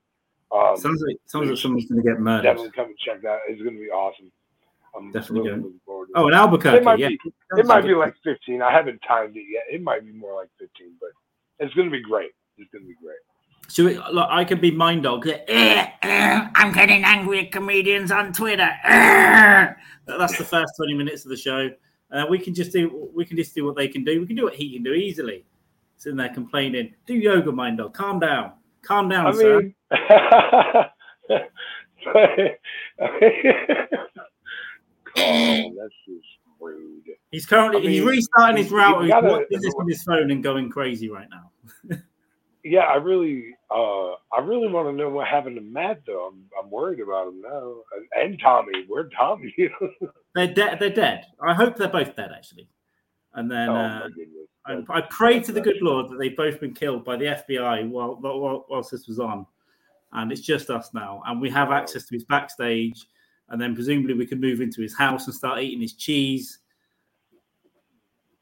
Um, 0.51 0.76
Sounds 0.78 1.03
like 1.07 1.16
sounds 1.26 1.51
like 1.51 1.59
someone's 1.59 1.86
going 1.86 2.03
to 2.03 2.09
get 2.09 2.18
murdered. 2.20 2.42
definitely 2.44 2.70
come 2.72 2.86
and 2.86 2.99
check 2.99 3.20
that. 3.22 3.40
It's 3.49 3.61
going 3.62 3.74
to 3.74 3.80
be 3.80 3.90
awesome. 3.90 4.32
I'm 4.97 5.12
Definitely 5.12 5.41
really 5.41 5.51
going. 5.51 5.62
looking 5.62 5.80
forward 5.86 6.07
to 6.07 6.12
Oh, 6.16 6.24
it. 6.26 6.28
in 6.28 6.34
Albuquerque. 6.34 6.76
It 6.78 6.84
might 6.84 6.99
yeah. 6.99 7.09
be. 7.09 7.18
It 7.59 7.66
might 7.66 7.82
be 7.82 7.95
like 7.95 8.14
15. 8.24 8.62
I 8.62 8.72
haven't 8.72 9.01
timed 9.07 9.36
it 9.36 9.45
yet. 9.51 9.64
It 9.70 9.82
might 9.82 10.05
be 10.05 10.12
more 10.12 10.34
like 10.34 10.49
15, 10.59 10.93
but 11.01 11.11
it's 11.59 11.74
going 11.74 11.89
to 11.89 11.93
be 11.93 12.03
great. 12.03 12.30
It's 12.57 12.70
going 12.72 12.84
to 12.84 12.89
be 12.89 12.95
great. 13.03 13.18
So 13.68 13.82
look, 14.12 14.26
I 14.30 14.45
could 14.45 14.61
be 14.62 14.70
mind 14.70 15.03
dog. 15.03 15.26
Eh, 15.28 15.86
eh, 16.03 16.49
I'm 16.55 16.72
getting 16.72 17.05
angry 17.05 17.41
at 17.47 17.53
comedians 17.53 18.11
on 18.11 18.32
Twitter. 18.32 18.68
eh. 18.84 19.72
That's 20.07 20.39
the 20.39 20.45
first 20.45 20.72
twenty 20.78 20.95
minutes 20.95 21.24
of 21.26 21.30
the 21.30 21.36
show. 21.36 21.68
Uh, 22.11 22.24
we 22.30 22.39
can 22.39 22.55
just 22.55 22.72
do. 22.72 23.11
We 23.14 23.26
can 23.26 23.36
just 23.36 23.55
do 23.55 23.66
what 23.66 23.76
they 23.76 23.89
can 23.89 24.05
do. 24.05 24.20
We 24.20 24.26
can 24.26 24.36
do 24.36 24.45
what 24.45 24.55
he 24.55 24.72
can 24.72 24.82
do 24.82 24.95
easily. 24.95 25.45
Sitting 25.99 26.16
there 26.16 26.30
complaining. 26.32 26.95
Do 27.07 27.12
yoga, 27.14 27.53
mind 27.53 27.76
dog. 27.78 27.93
Calm 27.93 28.18
down. 28.20 28.53
Calm 28.82 29.09
down, 29.11 29.26
I 29.26 29.32
sir. 29.32 29.61
mean, 29.61 29.74
oh, 35.18 35.74
that's 35.80 35.94
just 36.06 36.26
rude. 36.60 37.04
He's 37.30 37.46
currently 37.46 37.86
I 37.86 37.90
he's 37.90 38.02
restarting 38.02 38.56
his 38.56 38.72
router. 38.72 39.02
He's 39.02 39.10
gotta- 39.10 39.28
watching 39.28 39.60
this 39.60 39.74
on 39.78 39.88
his 39.88 40.02
phone 40.02 40.30
and 40.30 40.42
going 40.42 40.70
crazy 40.70 41.08
right 41.10 41.28
now. 41.30 41.96
Yeah, 42.64 42.80
I 42.80 42.96
really, 42.96 43.54
uh, 43.70 44.10
I 44.10 44.40
really 44.42 44.68
want 44.68 44.88
to 44.88 44.92
know 44.92 45.08
what 45.08 45.26
happened 45.28 45.56
to 45.56 45.62
Matt 45.62 46.02
though. 46.06 46.28
I'm, 46.30 46.44
I'm 46.60 46.70
worried 46.70 47.00
about 47.00 47.28
him 47.28 47.40
now, 47.40 47.76
and, 47.96 48.24
and 48.30 48.40
Tommy. 48.40 48.84
Where'd 48.88 49.12
Tommy? 49.16 49.54
They're 50.34 50.52
dead. 50.52 50.78
They're 50.78 50.90
dead. 50.90 51.24
I 51.40 51.54
hope 51.54 51.76
they're 51.76 51.88
both 51.88 52.14
dead 52.16 52.30
actually. 52.36 52.68
And 53.34 53.50
then 53.50 53.68
oh 53.68 53.74
uh. 53.74 54.08
I, 54.66 54.98
I 54.98 55.00
pray 55.08 55.40
to 55.40 55.52
the 55.52 55.60
good 55.60 55.80
Lord 55.80 56.10
that 56.10 56.18
they've 56.18 56.36
both 56.36 56.60
been 56.60 56.74
killed 56.74 57.04
by 57.04 57.16
the 57.16 57.26
FBI 57.26 57.88
while, 57.88 58.16
while 58.20 58.66
whilst 58.68 58.90
this 58.90 59.06
was 59.06 59.18
on, 59.18 59.46
and 60.12 60.30
it's 60.30 60.42
just 60.42 60.68
us 60.68 60.90
now, 60.92 61.22
and 61.26 61.40
we 61.40 61.48
have 61.50 61.70
access 61.70 62.06
to 62.06 62.14
his 62.14 62.24
backstage, 62.24 63.06
and 63.51 63.61
then 63.61 63.74
presumably 63.74 64.14
we 64.14 64.26
can 64.26 64.40
move 64.40 64.61
into 64.61 64.82
his 64.82 64.96
house 64.96 65.26
and 65.26 65.34
start 65.34 65.61
eating 65.61 65.80
his 65.80 65.94
cheese, 65.94 66.59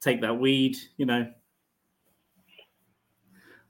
take 0.01 0.21
that 0.21 0.37
weed, 0.39 0.77
you 0.97 1.07
know. 1.07 1.31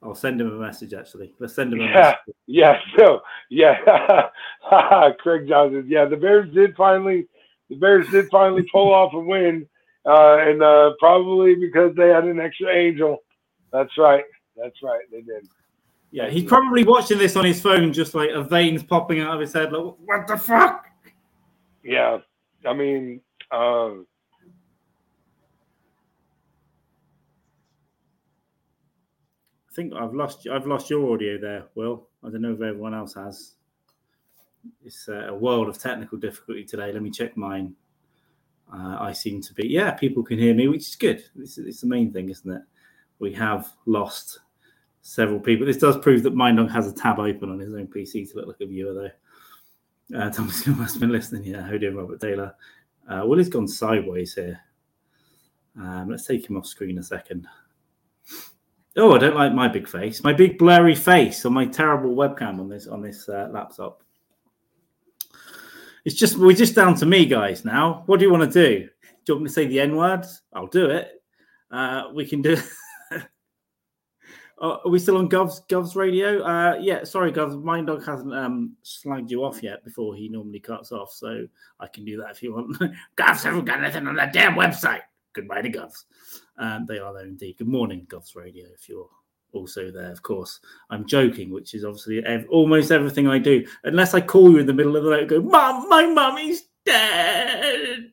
I'll 0.02 0.14
send 0.14 0.40
him 0.40 0.48
a 0.52 0.58
message 0.60 0.94
actually. 0.94 1.34
Let's 1.38 1.54
send 1.54 1.72
him 1.72 1.80
a 1.80 1.84
Yeah, 1.84 1.92
message. 1.92 2.34
yeah, 2.46 2.80
so 2.96 3.20
yeah, 3.50 4.28
Craig 5.18 5.48
Johnson. 5.48 5.86
Yeah, 5.88 6.04
the 6.04 6.16
Bears 6.16 6.52
did 6.54 6.76
finally, 6.76 7.26
the 7.70 7.76
Bears 7.76 8.06
did 8.10 8.26
finally 8.30 8.64
pull 8.70 8.92
off 8.92 9.14
a 9.14 9.18
win, 9.18 9.66
uh, 10.06 10.36
and 10.38 10.62
uh, 10.62 10.92
probably 10.98 11.54
because 11.54 11.94
they 11.96 12.08
had 12.08 12.24
an 12.24 12.38
extra 12.38 12.72
angel. 12.74 13.18
That's 13.72 13.96
right. 13.98 14.24
That's 14.56 14.76
right. 14.82 15.02
They 15.10 15.22
did. 15.22 15.48
Yeah, 16.12 16.30
he's 16.30 16.44
probably 16.44 16.84
watching 16.84 17.18
this 17.18 17.34
on 17.36 17.44
his 17.44 17.60
phone, 17.60 17.92
just 17.92 18.14
like 18.14 18.30
a 18.30 18.42
veins 18.42 18.82
popping 18.82 19.20
out 19.20 19.34
of 19.34 19.40
his 19.40 19.52
head. 19.52 19.72
Like, 19.72 19.94
what 20.04 20.26
the 20.28 20.36
fuck? 20.36 20.86
Yeah, 21.86 22.18
I 22.66 22.74
mean, 22.74 23.20
um, 23.52 24.08
I 29.70 29.72
think 29.72 29.92
I've 29.94 30.12
lost 30.12 30.48
I've 30.48 30.66
lost 30.66 30.90
your 30.90 31.14
audio 31.14 31.38
there, 31.38 31.66
Will. 31.76 32.08
I 32.24 32.30
don't 32.30 32.42
know 32.42 32.54
if 32.54 32.60
everyone 32.60 32.92
else 32.92 33.14
has. 33.14 33.52
It's 34.84 35.08
uh, 35.08 35.28
a 35.28 35.34
world 35.34 35.68
of 35.68 35.78
technical 35.78 36.18
difficulty 36.18 36.64
today. 36.64 36.90
Let 36.92 37.02
me 37.02 37.10
check 37.10 37.36
mine. 37.36 37.76
Uh, 38.72 38.96
I 38.98 39.12
seem 39.12 39.40
to 39.42 39.54
be 39.54 39.68
yeah, 39.68 39.92
people 39.92 40.24
can 40.24 40.40
hear 40.40 40.54
me, 40.54 40.66
which 40.66 40.88
is 40.88 40.96
good. 40.96 41.22
This 41.36 41.56
is 41.56 41.66
it's 41.66 41.80
the 41.82 41.86
main 41.86 42.12
thing, 42.12 42.30
isn't 42.30 42.50
it? 42.50 42.62
We 43.20 43.32
have 43.34 43.72
lost 43.86 44.40
several 45.02 45.38
people. 45.38 45.64
This 45.64 45.78
does 45.78 45.98
prove 45.98 46.24
that 46.24 46.34
Minddog 46.34 46.72
has 46.72 46.88
a 46.88 46.92
tab 46.92 47.20
open 47.20 47.48
on 47.48 47.60
his 47.60 47.72
own 47.72 47.86
PC 47.86 48.28
to 48.28 48.38
look 48.38 48.48
like 48.48 48.60
a 48.60 48.66
viewer, 48.66 48.92
though. 48.92 49.10
Uh, 50.14 50.30
Thomas 50.30 50.66
must 50.66 51.00
been 51.00 51.10
listening. 51.10 51.44
Yeah, 51.44 51.62
how 51.62 51.76
do 51.76 51.96
Robert 51.96 52.20
Taylor? 52.20 52.54
Uh, 53.08 53.22
Willie's 53.24 53.48
gone 53.48 53.68
sideways 53.68 54.34
here. 54.34 54.60
Um, 55.78 56.08
let's 56.10 56.26
take 56.26 56.48
him 56.48 56.56
off 56.56 56.66
screen 56.66 56.98
a 56.98 57.02
second. 57.02 57.46
Oh, 58.96 59.14
I 59.14 59.18
don't 59.18 59.36
like 59.36 59.52
my 59.52 59.68
big 59.68 59.86
face. 59.86 60.24
My 60.24 60.32
big 60.32 60.58
blurry 60.58 60.94
face 60.94 61.44
on 61.44 61.52
my 61.52 61.66
terrible 61.66 62.16
webcam 62.16 62.58
on 62.58 62.68
this 62.68 62.86
on 62.86 63.02
this 63.02 63.28
uh, 63.28 63.48
laptop. 63.52 64.02
It's 66.06 66.14
just 66.14 66.38
we're 66.38 66.54
just 66.54 66.74
down 66.74 66.94
to 66.96 67.06
me, 67.06 67.26
guys. 67.26 67.64
Now, 67.64 68.04
what 68.06 68.18
do 68.18 68.24
you 68.24 68.32
want 68.32 68.50
to 68.50 68.68
do? 68.68 68.88
Do 69.26 69.32
you 69.32 69.34
want 69.34 69.42
me 69.42 69.48
to 69.48 69.52
say 69.52 69.66
the 69.66 69.80
N 69.80 69.96
words? 69.96 70.42
I'll 70.52 70.68
do 70.68 70.88
it. 70.88 71.22
Uh, 71.70 72.04
we 72.14 72.26
can 72.26 72.40
do. 72.40 72.56
Oh, 74.58 74.80
are 74.84 74.90
we 74.90 74.98
still 74.98 75.18
on 75.18 75.28
Gov's 75.28 75.60
Gov's 75.68 75.96
radio? 75.96 76.42
Uh, 76.42 76.78
yeah, 76.80 77.04
sorry, 77.04 77.30
Gov. 77.30 77.62
My 77.62 77.82
dog 77.82 78.04
hasn't 78.06 78.32
um, 78.32 78.74
slagged 78.82 79.30
you 79.30 79.44
off 79.44 79.62
yet 79.62 79.84
before 79.84 80.14
he 80.14 80.30
normally 80.30 80.60
cuts 80.60 80.92
off, 80.92 81.12
so 81.12 81.46
I 81.78 81.86
can 81.88 82.06
do 82.06 82.16
that 82.18 82.30
if 82.30 82.42
you 82.42 82.54
want. 82.54 82.76
Govs 83.18 83.44
haven't 83.44 83.66
got 83.66 83.82
anything 83.82 84.06
on 84.06 84.16
that 84.16 84.32
damn 84.32 84.54
website. 84.54 85.02
Goodbye 85.34 85.60
to 85.60 85.70
Govs. 85.70 86.04
Um, 86.56 86.86
they 86.88 86.98
are 86.98 87.12
there 87.12 87.26
indeed. 87.26 87.58
Good 87.58 87.68
morning, 87.68 88.06
Govs 88.08 88.34
Radio. 88.34 88.64
If 88.72 88.88
you're 88.88 89.10
also 89.52 89.90
there, 89.90 90.10
of 90.10 90.22
course. 90.22 90.60
I'm 90.88 91.06
joking, 91.06 91.50
which 91.50 91.74
is 91.74 91.84
obviously 91.84 92.24
ev- 92.24 92.46
almost 92.48 92.90
everything 92.90 93.28
I 93.28 93.38
do, 93.38 93.66
unless 93.84 94.14
I 94.14 94.22
call 94.22 94.50
you 94.50 94.58
in 94.58 94.66
the 94.66 94.72
middle 94.72 94.96
of 94.96 95.04
the 95.04 95.10
night 95.10 95.20
and 95.20 95.28
go, 95.28 95.42
"Mum, 95.42 95.86
my 95.90 96.06
mummy's 96.06 96.62
dead," 96.86 98.12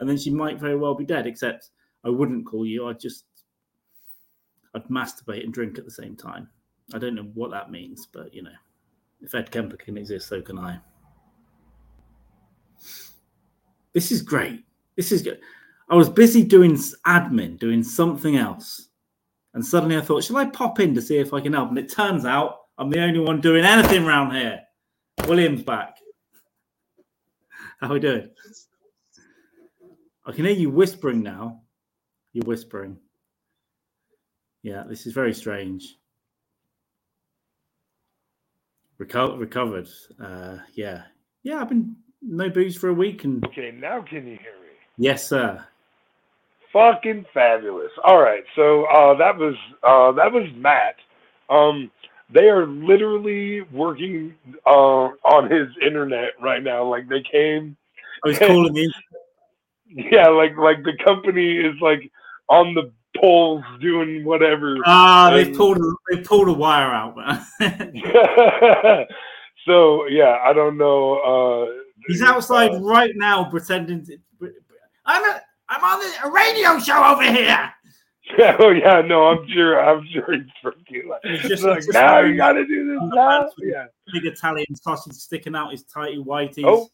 and 0.00 0.08
then 0.08 0.16
she 0.16 0.30
might 0.30 0.58
very 0.58 0.76
well 0.76 0.94
be 0.94 1.04
dead. 1.04 1.26
Except 1.26 1.68
I 2.02 2.08
wouldn't 2.08 2.46
call 2.46 2.64
you. 2.64 2.88
I'd 2.88 2.98
just 2.98 3.26
I'd 4.74 4.88
masturbate 4.88 5.44
and 5.44 5.52
drink 5.52 5.78
at 5.78 5.84
the 5.84 5.90
same 5.90 6.16
time. 6.16 6.48
I 6.94 6.98
don't 6.98 7.14
know 7.14 7.30
what 7.34 7.50
that 7.50 7.70
means, 7.70 8.06
but 8.06 8.32
you 8.34 8.42
know, 8.42 8.50
if 9.20 9.34
Ed 9.34 9.50
Kemper 9.50 9.76
can 9.76 9.96
exist, 9.96 10.28
so 10.28 10.40
can 10.40 10.58
I. 10.58 10.78
This 13.92 14.10
is 14.10 14.22
great. 14.22 14.64
This 14.96 15.12
is 15.12 15.22
good. 15.22 15.40
I 15.90 15.94
was 15.94 16.08
busy 16.08 16.42
doing 16.42 16.76
admin, 17.06 17.58
doing 17.58 17.82
something 17.82 18.36
else. 18.36 18.88
And 19.54 19.64
suddenly 19.64 19.96
I 19.96 20.00
thought, 20.00 20.24
shall 20.24 20.38
I 20.38 20.46
pop 20.46 20.80
in 20.80 20.94
to 20.94 21.02
see 21.02 21.18
if 21.18 21.34
I 21.34 21.40
can 21.40 21.52
help? 21.52 21.68
And 21.68 21.78
it 21.78 21.92
turns 21.92 22.24
out 22.24 22.60
I'm 22.78 22.88
the 22.88 23.02
only 23.02 23.20
one 23.20 23.40
doing 23.40 23.64
anything 23.64 24.04
around 24.04 24.34
here. 24.34 24.60
William's 25.26 25.62
back. 25.62 25.98
How 27.80 27.90
are 27.90 27.94
we 27.94 28.00
doing? 28.00 28.30
I 30.24 30.32
can 30.32 30.44
hear 30.46 30.54
you 30.54 30.70
whispering 30.70 31.22
now. 31.22 31.60
You're 32.32 32.46
whispering. 32.46 32.96
Yeah, 34.62 34.84
this 34.88 35.06
is 35.06 35.12
very 35.12 35.34
strange. 35.34 35.96
Reco- 39.00 39.38
recovered. 39.38 39.88
Uh, 40.22 40.58
yeah. 40.74 41.02
Yeah, 41.42 41.60
I've 41.60 41.68
been 41.68 41.96
no 42.22 42.48
booze 42.48 42.76
for 42.76 42.88
a 42.88 42.94
week 42.94 43.24
and 43.24 43.44
okay, 43.46 43.72
now 43.72 44.00
can 44.02 44.26
you 44.26 44.38
hear 44.38 44.54
me? 44.62 44.68
yes, 44.96 45.28
sir. 45.28 45.64
Fucking 46.72 47.26
fabulous. 47.34 47.90
All 48.04 48.20
right, 48.22 48.44
so 48.54 48.84
uh, 48.84 49.14
that 49.18 49.36
was 49.36 49.54
uh, 49.82 50.12
that 50.12 50.32
was 50.32 50.48
Matt. 50.54 50.94
Um, 51.50 51.90
they 52.32 52.48
are 52.48 52.66
literally 52.66 53.62
working 53.72 54.34
uh, 54.64 54.70
on 55.24 55.50
his 55.50 55.68
internet 55.84 56.30
right 56.40 56.62
now. 56.62 56.84
Like 56.84 57.08
they 57.08 57.22
came. 57.30 57.76
I 58.24 58.28
was 58.28 58.38
calling 58.38 58.72
the 58.72 58.92
Yeah, 60.10 60.28
like 60.28 60.56
like 60.56 60.84
the 60.84 60.96
company 61.04 61.58
is 61.58 61.74
like 61.82 62.10
on 62.48 62.72
the 62.74 62.90
poles 63.16 63.62
doing 63.80 64.24
whatever. 64.24 64.76
Ah, 64.86 65.30
they've 65.34 65.54
pulled 65.54 65.78
a, 65.78 65.92
they've 66.10 66.24
pulled 66.24 66.48
a 66.48 66.52
wire 66.52 66.92
out, 66.92 67.16
man. 67.16 67.46
so 69.66 70.06
yeah, 70.08 70.38
I 70.44 70.52
don't 70.52 70.76
know. 70.78 71.18
Uh, 71.18 71.82
He's 72.08 72.22
outside 72.22 72.72
right 72.82 73.12
now 73.14 73.44
pretending 73.44 74.04
to. 74.06 74.18
I'm 75.04 75.24
a, 75.24 75.40
I'm 75.68 75.84
on 75.84 76.02
a 76.24 76.30
radio 76.30 76.78
show 76.78 77.02
over 77.04 77.22
here. 77.22 77.72
oh 78.60 78.70
yeah, 78.70 79.00
no, 79.02 79.26
I'm 79.26 79.46
sure. 79.48 79.78
I'm 79.82 80.06
sure 80.12 80.32
he's 80.32 80.42
freaking 80.64 81.08
like, 81.08 81.20
He's 81.24 81.42
just- 81.42 81.62
like 81.64 81.78
just 81.78 81.92
now 81.92 82.20
you 82.20 82.36
got 82.36 82.52
to 82.52 82.66
do 82.66 82.88
this 82.92 83.00
now. 83.12 83.48
Yeah. 83.58 83.86
Big 84.12 84.24
Italian 84.26 84.74
sausage 84.74 85.14
sticking 85.14 85.54
out 85.54 85.72
his 85.72 85.84
tighty 85.84 86.18
whities. 86.18 86.64
Oh. 86.64 86.88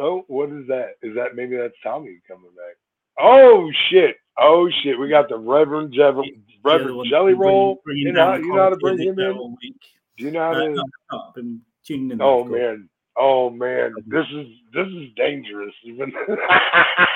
Oh, 0.00 0.24
what 0.28 0.50
is 0.50 0.66
that? 0.68 0.90
Is 1.02 1.16
that 1.16 1.34
maybe 1.34 1.56
that's 1.56 1.74
Tommy 1.82 2.20
coming 2.28 2.50
back? 2.56 2.76
Oh 3.20 3.68
shit! 3.90 4.16
Oh 4.40 4.68
shit! 4.82 4.98
We 4.98 5.08
got 5.08 5.28
the 5.28 5.36
Reverend 5.38 5.92
Jev- 5.92 6.22
Reverend 6.62 7.06
Jelly 7.10 7.34
Roll. 7.34 7.80
You 7.86 8.12
know, 8.12 8.34
you 8.36 8.54
know 8.54 8.62
how 8.62 8.68
to 8.70 8.76
bring 8.76 8.98
him 8.98 9.18
in. 9.18 9.32
show 9.32 9.38
all 9.38 9.56
week. 9.60 9.80
Do 10.16 10.24
you 10.24 10.30
know 10.30 10.40
how 10.40 10.52
Uh, 10.52 10.64
to? 10.74 10.84
I've 11.10 11.34
been 11.34 11.60
tuning 11.84 12.10
in. 12.12 12.22
Oh 12.22 12.44
man! 12.44 12.88
Oh 13.16 13.50
man! 13.50 13.94
This 14.06 14.26
is 14.32 14.46
this 14.72 14.86
is 14.88 15.08
dangerous. 15.16 15.74
Even. 15.84 16.12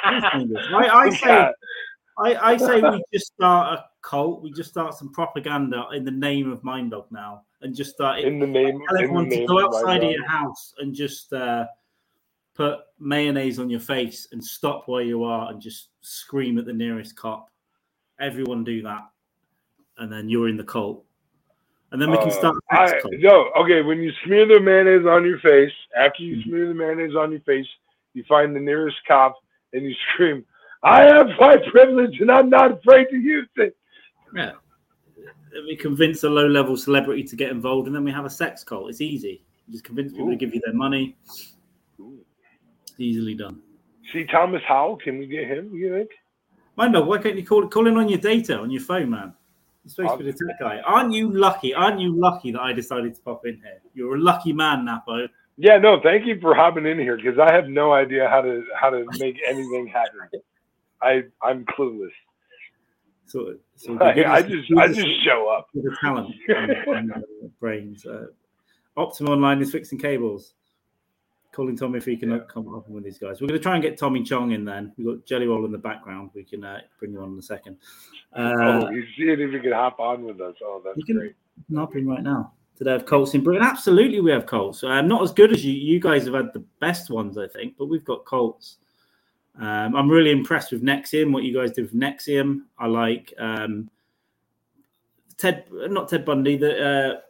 I, 0.05 0.89
I 0.93 1.11
say, 1.23 1.53
I, 2.18 2.35
I 2.53 2.57
say 2.57 2.81
we 2.83 3.03
just 3.12 3.27
start 3.35 3.79
a 3.79 3.85
cult. 4.03 4.43
We 4.43 4.53
just 4.53 4.70
start 4.70 4.95
some 4.95 5.12
propaganda 5.12 5.87
in 5.95 6.05
the 6.05 6.11
name 6.11 6.51
of 6.51 6.62
Mind 6.64 6.91
Dog 6.91 7.07
now, 7.11 7.43
and 7.61 7.75
just 7.75 7.93
start 7.93 8.20
in 8.20 8.39
the 8.39 8.47
name. 8.47 8.81
tell 8.89 8.99
everyone 9.03 9.29
to 9.31 9.47
go 9.47 9.61
outside 9.64 10.03
of 10.03 10.11
your 10.11 10.27
house 10.29 10.75
and 10.79 10.95
just 10.95 11.33
uh, 11.33 11.66
put 12.55 12.81
mayonnaise 12.99 13.59
on 13.59 13.70
your 13.70 13.81
face 13.81 14.29
and 14.33 14.45
stop 14.45 14.89
where 14.89 15.03
you 15.03 15.23
are 15.25 15.51
and 15.51 15.61
just 15.61 15.89
scream 16.03 16.59
at 16.59 16.66
the 16.66 16.72
nearest 16.72 17.16
cop. 17.16 17.48
Everyone 18.20 18.62
do 18.62 18.82
that, 18.82 19.09
and 19.98 20.12
then 20.12 20.28
you're 20.28 20.48
in 20.48 20.57
the 20.57 20.64
cult, 20.64 21.05
and 21.90 22.00
then 22.00 22.11
we 22.11 22.18
can 22.18 22.28
Uh, 22.28 22.30
start. 22.30 22.55
the 22.70 22.76
I, 22.76 23.00
no, 23.18 23.50
okay. 23.57 23.82
When 23.82 24.00
you 24.00 24.12
smear 24.24 24.46
the 24.46 24.61
mayonnaise 24.61 25.07
on 25.07 25.24
your 25.24 25.38
face, 25.40 25.72
after 25.96 26.22
Mm-hmm. 26.22 26.34
you 26.36 26.42
smear 26.44 26.68
the 26.68 26.74
mayonnaise 26.74 27.16
on 27.16 27.32
your 27.32 27.40
face, 27.40 27.66
you 28.14 28.22
find 28.24 28.55
the 28.55 28.61
nearest 28.61 28.98
cop 29.09 29.36
and 29.72 29.84
you 29.84 29.94
scream, 30.12 30.44
"I 30.82 31.03
have 31.03 31.28
my 31.40 31.57
privilege 31.70 32.20
and 32.20 32.30
I'm 32.30 32.50
not 32.50 32.72
afraid 32.72 33.09
to 33.11 33.16
use 33.16 33.48
it." 33.57 33.76
Yeah. 34.34 34.53
We 35.66 35.76
convince 35.76 36.24
a 36.24 36.30
low 36.30 36.46
level 36.46 36.76
celebrity 36.76 37.24
to 37.24 37.36
get 37.36 37.50
involved, 37.50 37.86
and 37.86 37.94
then 37.94 38.05
we 38.05 38.11
have 38.12 38.24
a 38.24 38.30
sex 38.30 38.64
cult. 38.64 38.88
It's 38.88 39.00
easy. 39.03 39.42
You 39.66 39.72
just 39.72 39.84
convince 39.84 40.12
people 40.12 40.30
to 40.30 40.36
give 40.36 40.55
you 40.55 40.61
their 40.64 40.74
money. 40.74 41.16
It's 41.28 42.98
easily 42.98 43.34
done. 43.34 43.61
See 44.12 44.24
Thomas 44.24 44.62
Howell? 44.66 44.96
Can 44.96 45.18
we 45.18 45.26
get 45.26 45.46
him? 45.46 45.74
You 45.74 45.96
think? 45.96 46.11
Mind 46.76 46.94
dog, 46.94 47.07
why 47.07 47.18
can't 47.18 47.36
you 47.36 47.44
call 47.44 47.66
call 47.68 47.86
in 47.86 47.96
on 47.96 48.09
your 48.09 48.18
data 48.18 48.59
on 48.59 48.70
your 48.70 48.80
phone, 48.80 49.11
man? 49.11 49.34
You're 49.84 49.90
supposed 49.90 50.18
to 50.18 50.24
be 50.24 50.30
the 50.30 50.38
tech 50.46 50.61
guy. 50.61 50.80
Aren't 50.80 51.12
you 51.12 51.30
lucky? 51.30 51.74
Aren't 51.74 52.00
you 52.00 52.18
lucky 52.18 52.53
that 52.53 52.61
I 52.61 52.72
decided 52.72 53.14
to 53.14 53.20
pop 53.20 53.44
in 53.46 53.57
here? 53.57 53.80
You're 53.94 54.16
a 54.16 54.20
lucky 54.20 54.53
man, 54.53 54.84
Nappo. 54.84 55.28
Yeah, 55.57 55.78
no. 55.78 56.00
Thank 56.00 56.26
you 56.26 56.40
for 56.40 56.55
hopping 56.55 56.86
in 56.86 56.98
here 56.98 57.16
because 57.16 57.38
I 57.38 57.53
have 57.53 57.68
no 57.68 57.92
idea 57.92 58.28
how 58.28 58.40
to 58.42 58.64
how 58.80 58.90
to 58.90 59.05
make 59.18 59.36
anything 59.46 59.86
happen. 59.86 60.40
I 61.03 61.24
I'm 61.42 61.64
clueless. 61.66 62.11
So, 63.26 63.57
so 63.76 63.98
I, 64.00 64.36
I 64.36 64.42
just 64.42 64.72
I 64.78 64.88
just 64.88 65.24
show 65.24 65.48
up. 65.48 65.68
with 65.74 65.84
the 65.84 65.96
talent 66.00 66.34
and, 66.48 66.70
and, 66.70 67.12
uh, 67.12 67.20
brains. 67.61 68.07
Uh, 68.07 68.26
Optimum 68.96 69.32
Online 69.34 69.61
is 69.62 69.72
fixing 69.72 69.98
cables. 69.98 70.55
Calling 71.53 71.76
Tommy 71.76 71.98
if 71.98 72.07
he 72.07 72.16
can 72.16 72.32
uh, 72.32 72.40
come 72.40 72.74
up 72.74 72.88
with 72.88 73.05
these 73.05 73.18
guys. 73.18 73.40
We're 73.40 73.48
going 73.48 73.61
to 73.61 73.62
try 73.62 73.74
and 73.74 73.82
get 73.82 73.98
Tommy 73.98 74.22
Chong 74.22 74.53
in 74.53 74.64
then. 74.64 74.92
We've 74.96 75.07
got 75.07 75.26
Jelly 75.26 75.46
Roll 75.46 75.66
in 75.66 75.72
the 75.72 75.78
background. 75.78 76.30
We 76.34 76.44
can 76.44 76.64
uh, 76.64 76.80
bring 76.98 77.12
you 77.12 77.20
on 77.20 77.32
in 77.32 77.38
a 77.38 77.42
second. 77.42 77.76
Uh, 78.34 78.53
oh, 78.57 78.90
you 78.90 79.05
see 79.16 79.24
if 79.24 79.38
you 79.38 79.61
can 79.61 79.72
hop 79.72 80.00
on 80.00 80.24
with 80.24 80.40
us. 80.40 80.55
Oh, 80.64 80.80
that's 80.84 81.05
can, 81.05 81.18
great. 81.18 81.34
can 81.68 81.98
in 81.98 82.09
right 82.09 82.22
now. 82.22 82.53
I 82.86 82.92
have 82.92 83.07
Colts 83.07 83.34
in 83.34 83.42
Britain? 83.42 83.62
Absolutely, 83.62 84.20
we 84.20 84.30
have 84.30 84.46
Colts. 84.46 84.82
Um, 84.82 85.09
not 85.09 85.22
as 85.22 85.32
good 85.32 85.53
as 85.53 85.64
you. 85.64 85.72
You 85.72 86.00
guys 86.00 86.24
have 86.24 86.34
had 86.34 86.53
the 86.53 86.64
best 86.80 87.11
ones, 87.11 87.38
I 87.38 87.46
think, 87.46 87.76
but 87.78 87.86
we've 87.86 88.05
got 88.05 88.24
Colts. 88.24 88.78
Um, 89.59 89.94
I'm 89.94 90.11
really 90.11 90.30
impressed 90.30 90.72
with 90.72 90.82
NXIVM. 90.82 91.32
What 91.32 91.44
you 91.44 91.55
guys 91.55 91.72
did 91.72 91.82
with 91.82 91.94
NXIVM, 91.94 92.62
I 92.78 92.86
like. 92.86 93.32
Um, 93.38 93.90
Ted, 95.36 95.66
not 95.70 96.09
Ted 96.09 96.24
Bundy, 96.24 96.57
the 96.57 96.84
uh, 96.84 97.20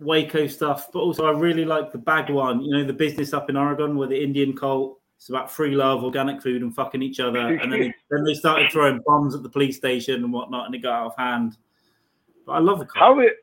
Waco 0.00 0.46
stuff, 0.46 0.90
but 0.92 1.00
also 1.00 1.26
I 1.26 1.32
really 1.32 1.64
like 1.64 1.92
the 1.92 1.98
Bhagwan. 1.98 2.60
You 2.60 2.76
know, 2.76 2.84
the 2.84 2.92
business 2.92 3.32
up 3.32 3.50
in 3.50 3.56
Oregon 3.56 3.96
where 3.96 4.08
the 4.08 4.22
Indian 4.22 4.56
cult. 4.56 4.98
It's 5.16 5.28
about 5.30 5.50
free 5.50 5.74
love, 5.74 6.04
organic 6.04 6.40
food, 6.40 6.62
and 6.62 6.72
fucking 6.72 7.02
each 7.02 7.18
other. 7.18 7.40
And 7.60 7.72
then, 7.72 7.92
then 8.08 8.24
they 8.24 8.34
started 8.34 8.70
throwing 8.70 9.00
bombs 9.04 9.34
at 9.34 9.42
the 9.42 9.48
police 9.48 9.76
station 9.76 10.22
and 10.22 10.32
whatnot, 10.32 10.66
and 10.66 10.74
it 10.74 10.78
got 10.78 10.92
out 10.92 11.06
of 11.06 11.16
hand. 11.18 11.56
But 12.46 12.52
I 12.52 12.58
love 12.60 12.78
the 12.78 12.84
cult. 12.86 13.02
How 13.02 13.18
it 13.18 13.36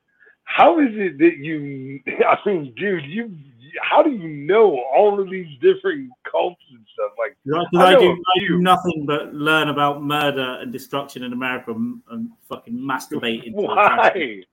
how 0.46 0.80
is 0.80 0.92
it 0.94 1.18
that 1.18 1.38
you? 1.38 2.00
I 2.08 2.38
mean, 2.46 2.74
dude, 2.78 3.06
you 3.06 3.36
how 3.82 4.02
do 4.02 4.12
you 4.12 4.30
know 4.30 4.80
all 4.96 5.20
of 5.20 5.30
these 5.30 5.48
different 5.60 6.10
cults 6.30 6.62
and 6.72 6.86
stuff? 6.94 7.12
Like, 7.18 7.36
I 7.76 7.94
I, 7.94 8.00
do, 8.00 8.12
I 8.12 8.48
do 8.48 8.60
nothing 8.60 9.06
but 9.06 9.34
learn 9.34 9.68
about 9.68 10.02
murder 10.02 10.60
and 10.62 10.72
destruction 10.72 11.24
in 11.24 11.34
America 11.34 11.72
and, 11.72 12.02
and 12.10 12.30
fucking 12.48 12.74
masturbate. 12.74 13.44
why? 13.54 14.44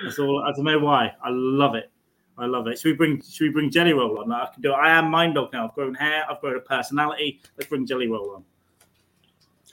Trash. 0.00 0.04
That's 0.10 0.18
all. 0.18 0.42
I 0.44 0.52
don't 0.52 0.64
know 0.64 0.78
why. 0.78 1.12
I 1.22 1.28
love 1.30 1.74
it. 1.74 1.90
I 2.38 2.46
love 2.46 2.66
it. 2.66 2.78
Should 2.78 2.90
we 2.90 2.96
bring 2.96 3.22
Should 3.22 3.44
we 3.44 3.50
bring 3.50 3.70
Jelly 3.70 3.92
Roll 3.92 4.18
on? 4.18 4.30
I 4.32 4.46
can 4.52 4.62
do. 4.62 4.72
It. 4.72 4.76
I 4.76 4.90
am 4.98 5.10
Mind 5.10 5.34
Dog 5.34 5.52
now. 5.52 5.68
I've 5.68 5.74
grown 5.74 5.94
hair. 5.94 6.24
I've 6.30 6.40
grown 6.40 6.56
a 6.56 6.60
personality. 6.60 7.40
Let's 7.56 7.68
bring 7.68 7.86
Jelly 7.86 8.08
Roll 8.08 8.36
on. 8.36 8.44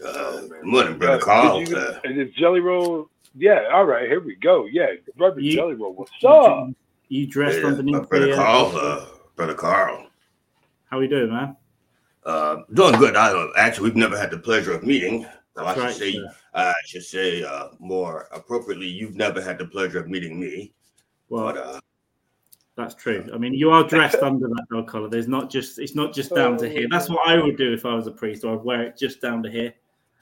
Uh, 0.05 0.41
morning, 0.63 0.93
Uh, 0.95 0.97
brother 0.97 1.19
Carl. 1.21 1.61
you- 1.61 1.75
Uh, 1.77 1.99
and 2.03 2.19
it's 2.19 2.33
Jelly 2.35 2.59
Roll. 2.59 3.09
Yeah, 3.35 3.69
all 3.71 3.85
right, 3.85 4.07
here 4.09 4.19
we 4.19 4.35
go. 4.35 4.65
Yeah, 4.65 4.87
Brother 5.17 5.39
You- 5.39 5.53
Jelly 5.53 5.75
Roll. 5.75 5.93
What's 5.93 6.11
up? 6.25 6.69
You 7.09 7.27
dressed 7.27 7.59
yeah, 7.59 7.67
underneath 7.67 7.95
uh, 7.95 8.01
brother 8.01 8.27
the. 8.27 8.35
Carl. 8.35 8.65
Uh, 8.75 8.79
Uh, 8.79 9.05
brother 9.35 9.53
Carl. 9.53 10.07
how 10.89 10.99
we 10.99 11.07
doing, 11.07 11.29
man? 11.31 11.55
Uh, 12.25 12.57
doing 12.73 12.95
good. 12.97 13.15
I 13.15 13.29
uh, 13.31 13.47
actually 13.55 13.85
we've 13.89 13.95
never 13.95 14.17
had 14.17 14.31
the 14.31 14.37
pleasure 14.39 14.73
of 14.73 14.83
meeting. 14.83 15.25
So 15.55 15.65
I 15.65 15.73
should 15.73 15.83
right, 15.83 15.93
say, 15.93 16.11
sir. 16.13 16.35
I 16.55 16.73
should 16.85 17.03
say 17.03 17.43
uh, 17.43 17.69
more 17.79 18.27
appropriately, 18.31 18.87
you've 18.87 19.15
never 19.15 19.41
had 19.41 19.59
the 19.59 19.65
pleasure 19.65 19.99
of 19.99 20.09
meeting 20.09 20.39
me. 20.39 20.73
Well, 21.29 21.45
But 21.45 21.57
uh, 21.57 21.79
that's 22.75 22.95
true. 22.95 23.29
I 23.33 23.37
mean, 23.37 23.53
you 23.53 23.69
are 23.69 23.83
dressed 23.83 24.15
under 24.23 24.47
that 24.47 24.65
dog 24.71 24.87
collar. 24.87 25.09
There's 25.09 25.27
not 25.27 25.49
just. 25.49 25.79
It's 25.79 25.95
not 25.95 26.13
just 26.13 26.33
down 26.33 26.57
to 26.57 26.69
here. 26.69 26.87
That's 26.89 27.09
what 27.09 27.27
I 27.27 27.37
would 27.37 27.57
do 27.57 27.71
if 27.73 27.85
I 27.85 27.93
was 27.93 28.07
a 28.07 28.11
priest. 28.11 28.45
I'd 28.45 28.63
wear 28.63 28.83
it 28.83 28.97
just 28.97 29.21
down 29.21 29.43
to 29.43 29.51
here. 29.51 29.73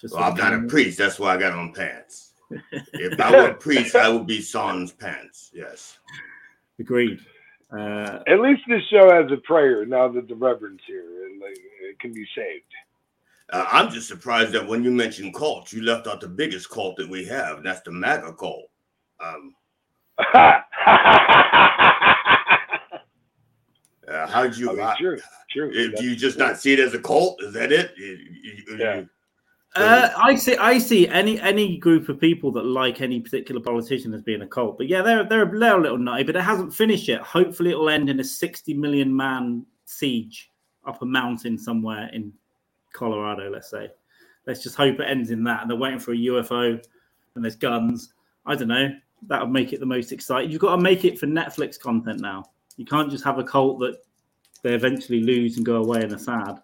Just 0.01 0.13
well, 0.13 0.23
for 0.23 0.29
I'm 0.29 0.35
the 0.35 0.57
not 0.57 0.65
a 0.65 0.67
priest. 0.67 0.97
That's 0.97 1.19
why 1.19 1.35
I 1.35 1.37
got 1.37 1.53
on 1.53 1.73
pants. 1.73 2.33
if 2.71 3.19
I 3.19 3.31
were 3.31 3.49
a 3.49 3.53
priest, 3.53 3.95
I 3.95 4.09
would 4.09 4.27
be 4.27 4.41
sans 4.41 4.91
pants. 4.91 5.51
Yes. 5.53 5.99
Agreed. 6.79 7.19
Uh, 7.71 8.19
At 8.27 8.41
least 8.41 8.63
this 8.67 8.83
show 8.89 9.09
has 9.11 9.31
a 9.31 9.37
prayer 9.37 9.85
now 9.85 10.09
that 10.09 10.27
the 10.27 10.35
Reverend's 10.35 10.81
here, 10.85 11.25
and 11.25 11.39
like, 11.39 11.57
it 11.83 11.99
can 11.99 12.11
be 12.11 12.25
saved. 12.35 12.65
Uh, 13.51 13.65
I'm 13.69 13.89
just 13.91 14.07
surprised 14.07 14.53
that 14.53 14.65
when 14.65 14.83
you 14.83 14.91
mentioned 14.91 15.35
cults, 15.35 15.73
you 15.73 15.81
left 15.83 16.07
out 16.07 16.21
the 16.21 16.27
biggest 16.29 16.69
cult 16.69 16.95
that 16.97 17.09
we 17.09 17.25
have, 17.25 17.57
and 17.57 17.65
that's 17.65 17.81
the 17.81 17.91
MAGA 17.91 18.33
cult. 18.33 18.69
Um, 19.19 19.53
uh, 20.33 20.61
how 24.27 24.43
did 24.43 24.57
you? 24.57 24.69
I 24.69 24.73
mean, 24.73 24.81
how- 24.81 24.95
true, 24.95 25.19
true. 25.49 25.71
That's 25.89 26.01
Do 26.01 26.07
you 26.09 26.15
just 26.15 26.37
true. 26.37 26.47
not 26.47 26.57
see 26.59 26.73
it 26.73 26.79
as 26.79 26.93
a 26.93 26.99
cult? 26.99 27.41
Is 27.43 27.53
that 27.53 27.71
it? 27.71 27.93
You- 27.97 28.17
you- 28.43 28.77
Yeah. 28.77 28.95
you- 28.97 29.09
Uh, 29.75 30.09
I 30.17 30.35
see. 30.35 30.57
I 30.57 30.77
see 30.79 31.07
any 31.07 31.39
any 31.39 31.77
group 31.77 32.09
of 32.09 32.19
people 32.19 32.51
that 32.53 32.65
like 32.65 32.99
any 32.99 33.21
particular 33.21 33.61
politician 33.61 34.13
as 34.13 34.21
being 34.21 34.41
a 34.41 34.47
cult. 34.47 34.77
But 34.77 34.87
yeah, 34.89 35.01
they're 35.01 35.23
they're 35.23 35.47
a 35.49 35.57
little, 35.57 35.79
little 35.79 35.97
nutty, 35.97 36.23
but 36.23 36.35
it 36.35 36.41
hasn't 36.41 36.73
finished 36.73 37.07
yet. 37.07 37.21
Hopefully, 37.21 37.69
it'll 37.71 37.87
end 37.89 38.09
in 38.09 38.19
a 38.19 38.23
sixty 38.23 38.73
million 38.73 39.15
man 39.15 39.65
siege 39.85 40.51
up 40.85 41.01
a 41.01 41.05
mountain 41.05 41.57
somewhere 41.57 42.09
in 42.11 42.33
Colorado. 42.93 43.49
Let's 43.49 43.69
say. 43.69 43.89
Let's 44.47 44.63
just 44.63 44.75
hope 44.75 44.99
it 44.99 45.07
ends 45.07 45.29
in 45.29 45.43
that. 45.43 45.61
And 45.61 45.69
they're 45.69 45.77
waiting 45.77 45.99
for 45.99 46.13
a 46.13 46.17
UFO, 46.17 46.83
and 47.35 47.43
there's 47.43 47.55
guns. 47.55 48.13
I 48.45 48.55
don't 48.55 48.69
know. 48.69 48.89
That 49.27 49.41
would 49.41 49.51
make 49.51 49.71
it 49.71 49.79
the 49.79 49.85
most 49.85 50.11
exciting. 50.11 50.49
You've 50.49 50.61
got 50.61 50.75
to 50.75 50.81
make 50.81 51.05
it 51.05 51.19
for 51.19 51.27
Netflix 51.27 51.79
content 51.79 52.19
now. 52.19 52.45
You 52.75 52.85
can't 52.85 53.11
just 53.11 53.23
have 53.23 53.37
a 53.37 53.43
cult 53.43 53.79
that 53.79 53.97
they 54.63 54.73
eventually 54.73 55.21
lose 55.21 55.57
and 55.57 55.65
go 55.65 55.75
away 55.75 56.01
and 56.01 56.13
are 56.13 56.17
sad. 56.17 56.59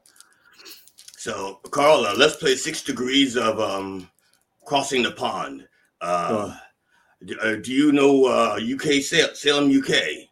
So, 1.17 1.59
Carl, 1.71 2.05
uh, 2.05 2.15
let's 2.15 2.35
play 2.35 2.55
Six 2.55 2.83
Degrees 2.83 3.37
of 3.37 3.59
um, 3.59 4.09
Crossing 4.65 5.03
the 5.03 5.11
Pond. 5.11 5.67
Uh, 6.01 6.55
do, 7.25 7.37
uh, 7.39 7.55
do 7.55 7.71
you 7.71 7.91
know 7.91 8.25
uh, 8.25 8.59
UK 8.59 9.01
Sal- 9.01 9.35
Salem, 9.35 9.75
UK? 9.75 10.27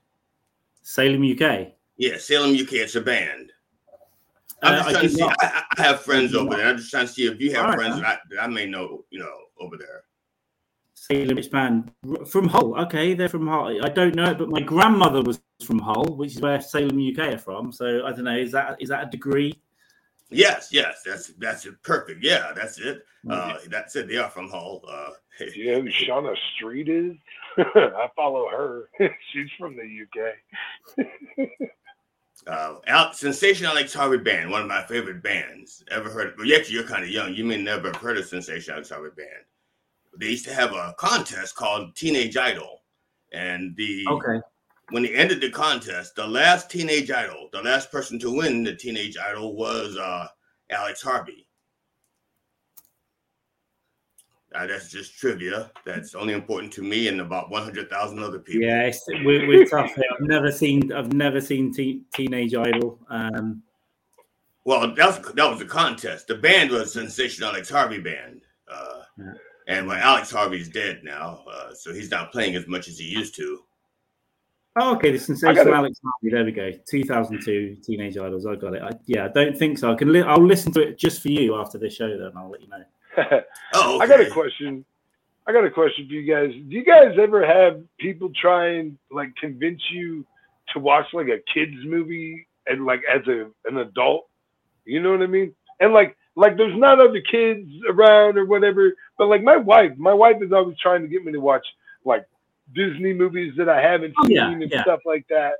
Salem, 0.81 1.23
UK. 1.23 1.73
Yeah, 1.97 2.17
Salem, 2.17 2.55
UK. 2.55 2.73
It's 2.73 2.95
a 2.95 3.01
band. 3.01 3.51
I'm 4.61 4.75
just 4.77 4.87
I 4.87 4.91
trying 4.91 5.03
to 5.03 5.09
see. 5.09 5.23
I, 5.23 5.63
I 5.77 5.81
have 5.81 6.01
friends 6.01 6.31
do 6.31 6.39
over 6.39 6.49
not. 6.51 6.57
there. 6.57 6.67
I'm 6.67 6.77
just 6.77 6.91
trying 6.91 7.07
to 7.07 7.13
see 7.13 7.27
if 7.27 7.39
you 7.39 7.51
have 7.53 7.65
All 7.65 7.67
right, 7.69 7.77
friends 7.77 7.95
man. 7.95 8.03
that 8.03 8.19
I, 8.31 8.35
that 8.35 8.43
I 8.43 8.47
may 8.47 8.65
know. 8.65 9.05
You 9.09 9.19
know, 9.19 9.33
over 9.59 9.77
there. 9.77 10.03
Salem 10.93 11.35
Rich 11.35 11.51
band 11.51 11.91
from 12.27 12.47
Hull. 12.47 12.79
Okay, 12.81 13.13
they're 13.13 13.29
from 13.29 13.47
Hull. 13.47 13.83
I 13.83 13.89
don't 13.89 14.15
know 14.15 14.31
it, 14.31 14.37
but 14.37 14.49
my 14.49 14.61
grandmother 14.61 15.21
was 15.21 15.39
from 15.63 15.79
Hull, 15.79 16.15
which 16.15 16.35
is 16.35 16.41
where 16.41 16.59
Salem, 16.61 16.97
UK 16.97 17.33
are 17.33 17.37
from. 17.37 17.71
So 17.71 18.05
I 18.05 18.11
don't 18.11 18.23
know. 18.23 18.35
Is 18.35 18.51
that 18.53 18.77
is 18.81 18.89
that 18.89 19.07
a 19.07 19.11
degree? 19.11 19.53
Yes, 20.29 20.69
yes, 20.71 21.03
that's 21.05 21.27
that's 21.37 21.65
it. 21.65 21.81
Perfect. 21.83 22.23
Yeah, 22.23 22.51
that's 22.55 22.79
it. 22.79 23.05
Uh, 23.29 23.57
that's 23.69 23.95
it. 23.95 24.07
They 24.07 24.17
are 24.17 24.29
from 24.29 24.49
Hull. 24.49 24.83
Uh, 24.89 25.09
Do 25.39 25.59
you 25.59 25.71
know 25.73 25.81
who 25.81 25.89
Shauna 25.89 26.35
Street 26.55 26.89
is? 26.89 27.13
I 27.57 28.09
follow 28.15 28.47
her. 28.49 28.89
She's 29.31 29.49
from 29.59 29.75
the 29.75 29.83
UK. 29.83 31.49
Uh, 32.47 32.75
Al- 32.87 33.13
Sensational 33.13 33.71
Alex 33.71 33.93
Harvey 33.93 34.17
Band, 34.17 34.51
one 34.51 34.61
of 34.61 34.67
my 34.67 34.83
favorite 34.83 35.23
bands. 35.23 35.83
Ever 35.89 36.09
heard? 36.09 36.33
Well, 36.37 36.47
actually, 36.55 36.75
you're 36.75 36.83
kind 36.83 37.03
of 37.03 37.09
young. 37.09 37.33
You 37.33 37.43
may 37.45 37.57
never 37.61 37.87
have 37.87 37.95
heard 38.01 38.17
of 38.17 38.25
Sensational 38.25 38.75
Alex 38.75 38.89
Harvey 38.89 39.09
Band. 39.15 39.45
They 40.19 40.29
used 40.29 40.45
to 40.45 40.53
have 40.53 40.71
a 40.73 40.93
contest 40.97 41.55
called 41.55 41.95
Teenage 41.95 42.37
Idol, 42.37 42.81
and 43.33 43.75
the 43.75 44.05
Okay. 44.09 44.39
when 44.89 45.03
they 45.03 45.13
ended 45.15 45.41
the 45.41 45.49
contest, 45.49 46.15
the 46.15 46.27
last 46.27 46.69
Teenage 46.69 47.09
Idol, 47.11 47.49
the 47.51 47.61
last 47.61 47.91
person 47.91 48.19
to 48.19 48.31
win 48.35 48.63
the 48.63 48.75
Teenage 48.75 49.17
Idol 49.17 49.55
was 49.55 49.97
uh, 49.97 50.27
Alex 50.69 51.01
Harvey. 51.01 51.44
Uh, 54.55 54.65
that's 54.67 54.89
just 54.89 55.17
trivia. 55.17 55.69
That's 55.85 56.15
only 56.15 56.33
important 56.33 56.71
to 56.73 56.81
me 56.81 57.07
and 57.09 57.19
about 57.21 57.49
100,000 57.49 58.19
other 58.19 58.39
people. 58.39 58.61
Yeah, 58.67 58.83
it's, 58.83 59.03
we're, 59.07 59.47
we're 59.47 59.65
tough 59.65 59.93
here. 59.95 60.05
I've 60.13 60.27
never 60.27 60.51
seen 60.51 60.91
I've 60.93 61.11
never 61.13 61.41
seen 61.41 61.73
te- 61.73 62.03
Teenage 62.13 62.55
Idol. 62.55 62.99
Um, 63.09 63.61
Well, 64.63 64.93
that 64.95 65.05
was 65.07 65.33
that 65.33 65.49
was 65.49 65.59
the 65.59 65.65
contest. 65.65 66.27
The 66.27 66.35
band 66.35 66.71
was 66.71 66.93
Sensational 66.93 67.49
Alex 67.49 67.69
Harvey 67.69 67.99
Band, 67.99 68.41
uh, 68.71 69.01
Yeah. 69.17 69.33
and 69.67 69.87
well, 69.87 69.97
Alex 69.97 70.31
Harvey's 70.31 70.69
dead 70.69 71.01
now, 71.03 71.43
uh, 71.51 71.73
so 71.73 71.93
he's 71.93 72.09
not 72.09 72.31
playing 72.31 72.55
as 72.55 72.65
much 72.67 72.87
as 72.87 72.97
he 72.97 73.05
used 73.05 73.35
to. 73.35 73.59
oh, 74.77 74.95
okay, 74.95 75.09
the 75.11 75.15
I 75.17 75.19
sensational 75.19 75.73
Alex 75.75 75.99
Harvey. 76.03 76.31
There 76.33 76.45
we 76.45 76.51
go. 76.51 76.71
2002 76.89 77.77
Teenage 77.83 78.17
Idols. 78.17 78.45
I 78.45 78.55
got 78.55 78.73
it. 78.75 78.81
I, 78.81 78.91
yeah, 79.05 79.25
I 79.25 79.27
don't 79.29 79.57
think 79.57 79.77
so. 79.77 79.91
I 79.91 79.95
can. 79.95 80.11
Li- 80.13 80.21
I'll 80.21 80.45
listen 80.45 80.71
to 80.73 80.81
it 80.81 80.97
just 80.97 81.21
for 81.21 81.29
you 81.29 81.55
after 81.55 81.77
this 81.77 81.93
show. 81.93 82.07
Then 82.17 82.31
I'll 82.37 82.49
let 82.49 82.61
you 82.61 82.69
know. 82.69 82.83
Oh, 83.73 83.99
I 83.99 84.07
got 84.07 84.21
a 84.21 84.29
question. 84.29 84.85
I 85.47 85.51
got 85.51 85.65
a 85.65 85.69
question 85.71 86.07
for 86.07 86.13
you 86.13 86.23
guys. 86.31 86.51
Do 86.51 86.75
you 86.75 86.83
guys 86.83 87.15
ever 87.19 87.45
have 87.45 87.81
people 87.99 88.31
try 88.39 88.67
and 88.75 88.97
like 89.11 89.35
convince 89.35 89.81
you 89.91 90.25
to 90.73 90.79
watch 90.79 91.05
like 91.13 91.27
a 91.27 91.39
kids 91.53 91.75
movie 91.85 92.47
and 92.67 92.85
like 92.85 93.01
as 93.13 93.25
a 93.27 93.47
an 93.65 93.77
adult? 93.77 94.27
You 94.85 95.01
know 95.01 95.11
what 95.11 95.21
I 95.21 95.27
mean? 95.27 95.53
And 95.79 95.93
like 95.93 96.15
like 96.35 96.57
there's 96.57 96.77
not 96.77 96.99
other 96.99 97.21
kids 97.21 97.69
around 97.89 98.37
or 98.37 98.45
whatever, 98.45 98.93
but 99.17 99.27
like 99.27 99.43
my 99.43 99.57
wife, 99.57 99.91
my 99.97 100.13
wife 100.13 100.37
is 100.41 100.51
always 100.51 100.77
trying 100.79 101.01
to 101.01 101.07
get 101.07 101.23
me 101.23 101.31
to 101.31 101.39
watch 101.39 101.65
like 102.05 102.25
Disney 102.73 103.13
movies 103.13 103.53
that 103.57 103.69
I 103.69 103.81
haven't 103.81 104.13
Oh, 104.17 104.25
seen 104.25 104.35
yeah, 104.35 104.51
and 104.51 104.71
yeah. 104.71 104.81
stuff 104.83 105.01
like 105.05 105.25
that. 105.29 105.53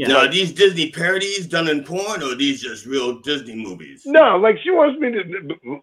Yeah. 0.00 0.08
Now, 0.08 0.18
are 0.20 0.28
these 0.28 0.50
Disney 0.50 0.90
parodies 0.90 1.46
done 1.46 1.68
in 1.68 1.84
porn, 1.84 2.22
or 2.22 2.32
are 2.32 2.34
these 2.34 2.62
just 2.62 2.86
real 2.86 3.20
Disney 3.20 3.54
movies? 3.54 4.04
No, 4.06 4.38
like 4.38 4.56
she 4.64 4.70
wants 4.70 4.98
me 4.98 5.10
to 5.10 5.20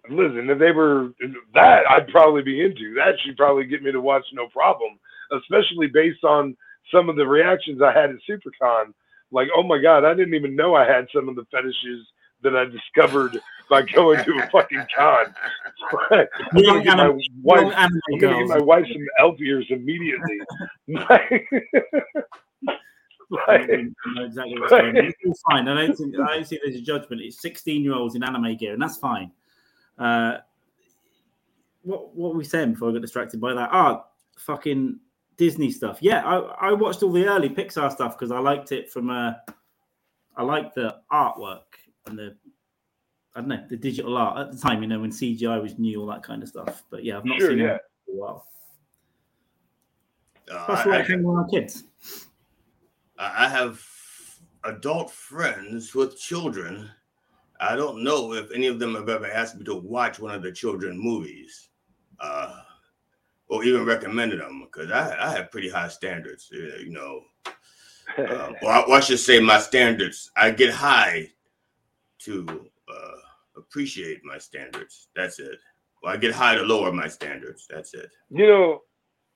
listen. 0.09 0.49
If 0.49 0.57
they 0.57 0.71
were 0.71 1.13
that, 1.53 1.83
I'd 1.87 2.07
probably 2.07 2.41
be 2.41 2.65
into 2.65 2.95
that. 2.95 3.13
She'd 3.23 3.37
probably 3.37 3.65
get 3.65 3.83
me 3.83 3.91
to 3.91 4.01
watch 4.01 4.25
no 4.33 4.47
problem, 4.47 4.97
especially 5.31 5.85
based 5.85 6.23
on 6.23 6.57
some 6.91 7.09
of 7.09 7.15
the 7.15 7.27
reactions 7.27 7.79
I 7.79 7.93
had 7.93 8.09
at 8.09 8.15
SuperCon. 8.27 8.95
Like, 9.29 9.49
oh 9.55 9.61
my 9.61 9.79
god, 9.79 10.03
I 10.03 10.15
didn't 10.15 10.33
even 10.33 10.55
know 10.55 10.73
I 10.73 10.91
had 10.91 11.05
some 11.13 11.29
of 11.29 11.35
the 11.35 11.45
fetishes 11.51 12.07
that 12.41 12.55
I 12.55 12.65
discovered 12.65 13.39
by 13.69 13.83
going 13.83 14.25
to 14.25 14.39
a 14.39 14.49
fucking 14.49 14.83
con. 14.97 15.25
I'm 16.11 16.27
gonna 16.53 16.63
Young 16.63 16.83
get 16.83 16.97
my 16.97 17.03
anime- 17.03 17.19
wife. 17.43 17.73
I'm 17.77 18.01
gonna 18.19 18.39
get 18.39 18.47
my 18.47 18.65
wife 18.65 18.85
some 18.91 19.05
elf 19.19 19.39
ears 19.39 19.67
immediately. 19.69 20.39
Like- 23.29 23.47
I 23.49 23.55
like- 23.59 23.87
know 24.15 24.23
exactly 24.25 24.59
what's 24.59 24.71
going 24.71 24.97
on. 24.97 25.05
It's 25.05 25.15
all 25.25 25.33
fine. 25.51 25.67
I 25.67 25.73
don't 25.85 25.95
think 25.97 26.15
I 26.15 26.35
don't 26.35 26.47
think 26.47 26.61
there's 26.63 26.77
a 26.77 26.81
judgment. 26.81 27.21
It's 27.21 27.41
16 27.41 27.83
year 27.83 27.93
olds 27.93 28.15
in 28.15 28.23
anime 28.23 28.55
gear, 28.55 28.73
and 28.73 28.81
that's 28.81 28.97
fine. 28.97 29.31
Uh, 29.97 30.37
what 31.83 32.15
what 32.15 32.31
were 32.33 32.37
we 32.37 32.43
saying 32.45 32.73
before 32.73 32.89
I 32.89 32.93
got 32.93 33.01
distracted 33.01 33.41
by 33.41 33.53
that? 33.53 33.69
Ah, 33.71 34.05
fucking 34.37 34.99
Disney 35.37 35.71
stuff. 35.71 35.97
Yeah, 36.01 36.23
I, 36.25 36.69
I 36.69 36.73
watched 36.73 37.03
all 37.03 37.11
the 37.11 37.25
early 37.27 37.49
Pixar 37.49 37.91
stuff 37.91 38.17
because 38.17 38.31
I 38.31 38.39
liked 38.39 38.71
it 38.71 38.89
from 38.91 39.09
uh, 39.09 39.33
I 40.35 40.43
liked 40.43 40.75
the 40.75 40.95
artwork 41.11 41.63
and 42.05 42.17
the 42.17 42.35
I 43.35 43.39
don't 43.41 43.49
know 43.49 43.63
the 43.69 43.77
digital 43.77 44.15
art 44.17 44.37
at 44.37 44.51
the 44.53 44.57
time. 44.57 44.81
You 44.81 44.87
know 44.87 44.99
when 44.99 45.11
CGI 45.11 45.61
was 45.61 45.77
new, 45.77 45.99
all 46.01 46.07
that 46.07 46.23
kind 46.23 46.41
of 46.43 46.49
stuff. 46.49 46.83
But 46.89 47.03
yeah, 47.03 47.17
I've 47.17 47.25
not 47.25 47.39
Sure, 47.39 47.49
seen 47.49 47.59
yeah. 47.59 47.75
it 47.75 47.81
for 48.05 48.11
a 48.11 48.15
while. 48.15 48.45
Uh, 50.49 50.67
That's 50.67 50.85
I- 50.85 50.89
why 50.89 50.95
I 50.95 50.99
I- 50.99 51.03
hang 51.03 51.23
with 51.23 51.37
our 51.37 51.47
kids. 51.47 51.83
I 53.17 53.45
I 53.45 53.47
have 53.49 53.81
adult 54.63 55.11
friends 55.11 55.93
with 55.95 56.19
children. 56.19 56.89
I 57.59 57.75
don't 57.75 58.03
know 58.03 58.33
if 58.33 58.51
any 58.51 58.67
of 58.67 58.79
them 58.79 58.95
have 58.95 59.09
ever 59.09 59.27
asked 59.31 59.57
me 59.57 59.63
to 59.65 59.75
watch 59.75 60.19
one 60.19 60.35
of 60.35 60.43
the 60.43 60.51
children 60.51 60.97
movies, 60.99 61.69
uh, 62.19 62.61
or 63.47 63.63
even 63.63 63.85
recommended 63.85 64.39
them 64.41 64.63
because 64.65 64.91
I, 64.91 65.15
I 65.19 65.31
have 65.31 65.51
pretty 65.51 65.69
high 65.69 65.87
standards. 65.87 66.51
uh, 66.53 66.77
You 66.79 66.91
know, 66.91 67.21
or, 68.17 68.69
I, 68.71 68.81
or 68.87 68.95
I 68.95 68.99
should 68.99 69.19
say 69.19 69.39
my 69.39 69.59
standards. 69.59 70.31
I 70.35 70.51
get 70.51 70.71
high 70.73 71.29
to 72.19 72.69
uh, 72.89 73.17
appreciate 73.57 74.23
my 74.23 74.37
standards. 74.37 75.09
That's 75.15 75.39
it. 75.39 75.57
Well, 76.03 76.13
I 76.13 76.17
get 76.17 76.33
high 76.33 76.55
to 76.55 76.61
lower 76.61 76.91
my 76.91 77.07
standards. 77.07 77.67
That's 77.69 77.93
it. 77.93 78.09
you 78.29 78.47
know, 78.47 78.81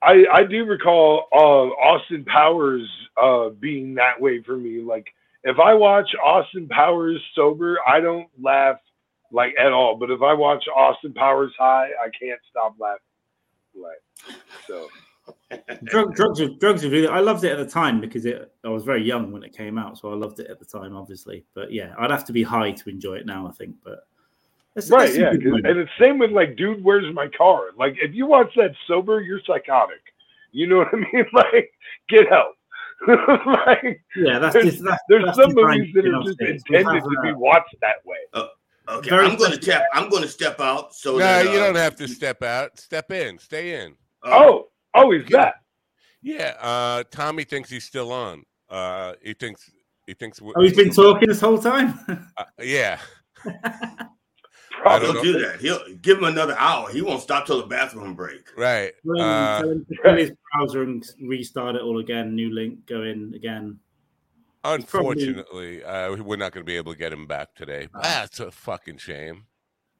I 0.03 0.25
I 0.33 0.43
do 0.43 0.65
recall 0.65 1.27
uh, 1.31 1.69
Austin 1.81 2.25
Powers 2.25 2.89
uh, 3.21 3.49
being 3.49 3.95
that 3.95 4.19
way 4.19 4.41
for 4.41 4.57
me. 4.57 4.81
Like 4.81 5.07
if 5.43 5.59
I 5.59 5.73
watch 5.73 6.09
Austin 6.23 6.67
Powers 6.67 7.21
sober, 7.35 7.77
I 7.87 7.99
don't 7.99 8.27
laugh 8.41 8.77
like 9.31 9.53
at 9.59 9.71
all. 9.71 9.95
But 9.97 10.11
if 10.11 10.21
I 10.21 10.33
watch 10.33 10.65
Austin 10.75 11.13
Powers 11.13 11.53
high, 11.57 11.89
I 12.03 12.09
can't 12.19 12.39
stop 12.49 12.75
laughing. 12.79 13.01
Like 13.73 14.35
so, 14.67 14.87
Drug, 15.83 16.15
drugs, 16.15 16.41
drugs 16.59 16.85
really. 16.85 17.07
I 17.07 17.19
loved 17.19 17.43
it 17.43 17.51
at 17.51 17.57
the 17.57 17.71
time 17.71 18.01
because 18.01 18.25
it. 18.25 18.51
I 18.63 18.69
was 18.69 18.83
very 18.83 19.03
young 19.03 19.31
when 19.31 19.43
it 19.43 19.55
came 19.55 19.77
out, 19.77 19.97
so 19.97 20.11
I 20.11 20.15
loved 20.15 20.39
it 20.39 20.49
at 20.49 20.59
the 20.59 20.65
time, 20.65 20.95
obviously. 20.95 21.45
But 21.53 21.71
yeah, 21.71 21.93
I'd 21.97 22.11
have 22.11 22.25
to 22.25 22.33
be 22.33 22.43
high 22.43 22.71
to 22.71 22.89
enjoy 22.89 23.15
it 23.15 23.25
now. 23.25 23.47
I 23.47 23.51
think, 23.51 23.75
but 23.83 24.07
That's- 24.75 24.89
right? 24.89 25.05
that's 25.07 25.17
Yeah, 25.17 25.31
good 25.31 25.43
'cause- 25.43 25.51
one. 25.51 25.65
and 25.65 25.79
it's 25.79 25.91
same 25.99 26.17
with 26.19 26.31
like, 26.31 26.55
dude, 26.55 26.83
where's 26.83 27.13
my 27.13 27.27
car? 27.29 27.71
Like, 27.77 27.95
if 28.01 28.13
you 28.13 28.25
watch 28.25 28.53
that 28.55 28.71
sober, 28.87 29.21
you're 29.21 29.41
psychotic. 29.45 30.01
You 30.51 30.67
know 30.67 30.77
what 30.79 30.93
I 30.93 30.97
mean? 30.97 31.25
Like, 31.33 31.71
get 32.09 32.27
help. 32.29 32.55
like, 33.07 34.01
Yeah, 34.15 34.37
that's 34.39 34.53
there's, 34.53 34.65
just- 34.65 34.83
that's- 34.83 34.99
there's 35.09 35.25
that's 35.25 35.37
some 35.37 35.53
designed 35.55 35.79
movies 35.79 35.93
that 35.95 36.03
be 36.03 36.09
are 36.09 36.23
just 36.23 36.41
intended 36.41 37.03
to 37.03 37.09
be 37.23 37.29
uh, 37.29 37.37
watched 37.37 37.75
that 37.81 38.05
way. 38.05 38.17
Okay, 38.89 39.09
Very 39.09 39.25
I'm 39.25 39.37
going 39.37 39.51
to 39.51 39.57
quick- 39.57 39.63
step. 39.63 39.83
I'm 39.93 40.09
going 40.09 40.23
to 40.23 40.27
step 40.27 40.59
out. 40.59 40.93
So 40.93 41.13
no, 41.13 41.17
that, 41.19 41.45
you 41.45 41.51
uh, 41.59 41.65
don't 41.67 41.75
have 41.75 41.95
to 41.97 42.07
step 42.07 42.43
out. 42.43 42.77
Step 42.79 43.11
in. 43.11 43.37
Stay 43.39 43.83
in. 43.83 43.95
Oh, 44.23 44.69
oh, 44.95 45.11
he's 45.11 45.25
that. 45.29 45.55
Yeah. 46.21 46.55
Uh, 46.59 47.03
Tommy 47.11 47.43
thinks 47.43 47.69
he's 47.69 47.85
still 47.85 48.11
on. 48.11 48.43
Uh, 48.69 49.13
he 49.21 49.33
thinks 49.33 49.69
he 50.07 50.13
thinks. 50.13 50.39
w- 50.39 50.53
Oh, 50.57 50.61
he's 50.61 50.75
been 50.75 50.89
talking 50.91 51.27
this 51.29 51.39
whole 51.41 51.57
time. 51.59 51.97
Uh, 52.37 52.43
yeah. 52.61 52.99
I 54.85 54.99
don't 54.99 55.13
don't 55.13 55.15
know. 55.25 55.33
do 55.33 55.39
that. 55.45 55.59
He'll 55.61 55.79
give 56.01 56.17
him 56.17 56.23
another 56.25 56.55
hour. 56.57 56.89
He 56.89 57.01
won't 57.01 57.21
stop 57.21 57.45
till 57.45 57.61
the 57.61 57.67
bathroom 57.67 58.15
break. 58.15 58.47
Right. 58.57 58.93
Well, 59.03 59.21
Uh, 59.21 59.61
tell 59.61 59.69
him 59.71 60.17
his 60.17 60.31
browser 60.53 60.83
and 60.83 61.03
restart 61.21 61.75
it 61.75 61.81
all 61.81 61.99
again. 61.99 62.35
New 62.35 62.53
link, 62.53 62.85
go 62.85 63.03
in 63.03 63.33
again. 63.35 63.79
probably- 64.63 64.83
unfortunately, 64.83 65.83
uh, 65.83 66.15
we're 66.17 66.35
not 66.35 66.51
going 66.51 66.63
to 66.65 66.69
be 66.69 66.77
able 66.77 66.93
to 66.93 66.97
get 66.99 67.11
him 67.11 67.25
back 67.27 67.55
today. 67.55 67.87
That's 68.01 68.39
a 68.39 68.51
fucking 68.51 68.97
shame. 68.97 69.45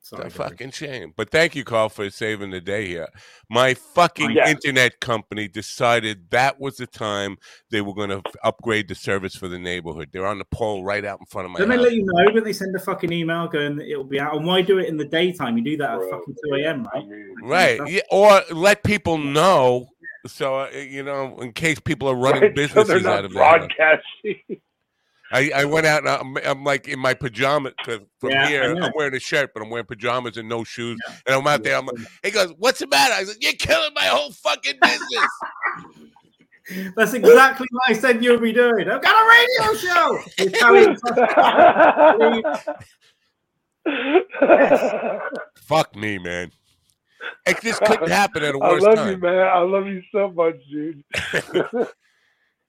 Sorry, 0.04 0.26
It's 0.26 0.36
a 0.36 0.38
Gary. 0.40 0.50
fucking 0.50 0.72
shame. 0.72 1.14
But 1.16 1.30
thank 1.30 1.56
you, 1.56 1.64
Carl, 1.64 1.88
for 1.90 2.10
saving 2.10 2.50
the 2.50 2.60
day 2.60 2.88
here. 2.88 3.08
My 3.50 3.76
fucking 3.76 4.32
Yeah. 4.32 4.50
internet 4.50 5.00
company 5.00 5.48
decided 5.48 6.30
that 6.32 6.60
was 6.60 6.78
the 6.78 6.88
time 6.88 7.38
they 7.70 7.82
were 7.82 7.94
going 7.94 8.10
to 8.10 8.22
upgrade 8.44 8.88
the 8.88 8.96
service 8.96 9.36
for 9.36 9.48
the 9.48 9.60
neighborhood. 9.60 10.10
They're 10.12 10.26
on 10.26 10.40
the 10.40 10.46
pole 10.46 10.84
right 10.84 11.06
out 11.06 11.20
in 11.20 11.28
front 11.28 11.46
of 11.46 11.52
my 11.52 11.60
Don't 11.60 11.70
they 11.70 11.76
house. 11.76 11.84
let 11.86 11.94
you 11.94 12.04
know? 12.04 12.32
Don't 12.34 12.44
they 12.44 12.52
send 12.52 12.76
a 12.76 12.80
fucking 12.80 13.12
email 13.14 13.48
going 13.48 13.76
that 13.78 13.88
it'll 13.90 14.04
be 14.04 14.20
out? 14.20 14.36
And 14.36 14.46
why 14.46 14.64
do 14.64 14.80
it 14.80 14.88
in 14.90 14.98
the 14.98 15.06
daytime? 15.06 15.56
You 15.58 15.64
do 15.64 15.78
that 15.78 15.92
at 16.02 16.10
fucking 16.10 16.36
two 16.46 16.56
a.m. 16.56 16.88
Right? 16.94 17.06
Right. 17.44 17.78
That's- 17.78 17.92
Yeah, 17.92 18.02
or 18.10 18.42
let 18.52 18.84
people 18.84 19.18
know. 19.20 19.88
So, 20.28 20.56
uh, 20.62 20.70
you 20.76 21.04
know, 21.04 21.40
in 21.42 21.52
case 21.54 21.80
people 21.80 22.08
are 22.10 22.16
running 22.16 22.42
right, 22.42 22.52
so 22.52 22.56
businesses 22.56 23.04
they're 23.04 23.12
out 23.12 23.26
of 23.26 23.34
there. 23.34 23.42
broadcasting. 23.42 24.62
I, 25.32 25.52
I 25.56 25.66
went 25.66 25.86
out 25.86 26.00
and 26.06 26.10
I'm, 26.10 26.38
I'm 26.46 26.64
like 26.64 26.88
in 26.88 27.00
my 27.00 27.14
pajamas 27.14 27.74
'cause 27.84 28.00
from 28.20 28.32
Yeah, 28.32 28.44
I 28.44 28.48
here. 28.48 28.74
know. 28.76 28.86
I'm 28.88 28.92
wearing 28.96 29.14
a 29.16 29.20
shirt, 29.20 29.54
but 29.54 29.62
I'm 29.64 29.70
wearing 29.70 29.86
pajamas 29.86 30.38
and 30.38 30.50
no 30.50 30.64
shoes. 30.64 31.00
And 31.26 31.36
I'm 31.36 31.46
out 31.48 31.64
there. 31.64 31.78
I'm, 31.78 31.86
like, 31.86 31.96
he 32.24 32.32
goes, 32.32 32.54
"What's 32.58 32.80
the 32.80 32.88
matter?" 32.88 33.14
I 33.14 33.24
said, 33.24 33.38
"You're 33.40 33.54
killing 33.54 33.92
my 33.96 34.06
whole 34.06 34.32
fucking 34.32 34.80
business." 34.82 35.26
That's 36.96 37.14
exactly 37.14 37.68
what 37.72 37.84
I 37.88 37.94
said 37.94 38.24
you'll 38.24 38.40
be 38.40 38.54
doing. 38.54 38.88
I've 38.90 39.02
got 39.02 39.16
a 39.16 39.28
radio 39.28 39.74
show. 39.78 40.20
Fuck 45.56 45.96
me, 45.96 46.18
man. 46.20 46.52
It 47.46 47.62
just 47.62 47.82
couldn't 47.84 48.10
happen 48.10 48.44
at 48.44 48.56
a 48.56 48.60
worse 48.60 48.84
time. 48.84 48.84
I 48.84 48.88
love 48.88 48.96
time. 48.96 49.12
you, 49.12 49.18
man. 49.18 49.48
I 49.48 49.60
love 49.60 49.86
you 49.88 50.02
so 50.12 50.32
much, 50.32 50.56
dude. 50.72 51.04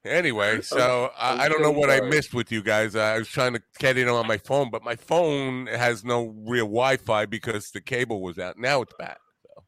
Anyway, 0.05 0.61
so 0.63 1.11
I'm 1.19 1.41
I, 1.41 1.45
I 1.45 1.49
don't 1.49 1.63
know 1.63 1.71
what 1.71 1.91
I 1.91 2.01
missed 2.01 2.35
with 2.35 2.51
you 2.51 2.63
guys. 2.63 2.97
I 2.97 3.19
was 3.19 3.29
trying 3.29 3.55
to 3.55 3.63
get 3.79 3.97
it 3.97 4.09
on 4.09 4.27
my 4.27 4.39
phone, 4.39 4.71
but 4.71 4.83
my 4.83 4.97
phone 4.97 5.67
has 5.67 6.05
no 6.05 6.35
real 6.47 6.67
Wi-Fi 6.67 7.27
because 7.27 7.71
the 7.71 7.81
cable 7.81 8.21
was 8.21 8.39
out. 8.39 8.59
Now 8.59 8.83
it's 8.83 8.95
back. 8.99 9.19
So 9.43 9.65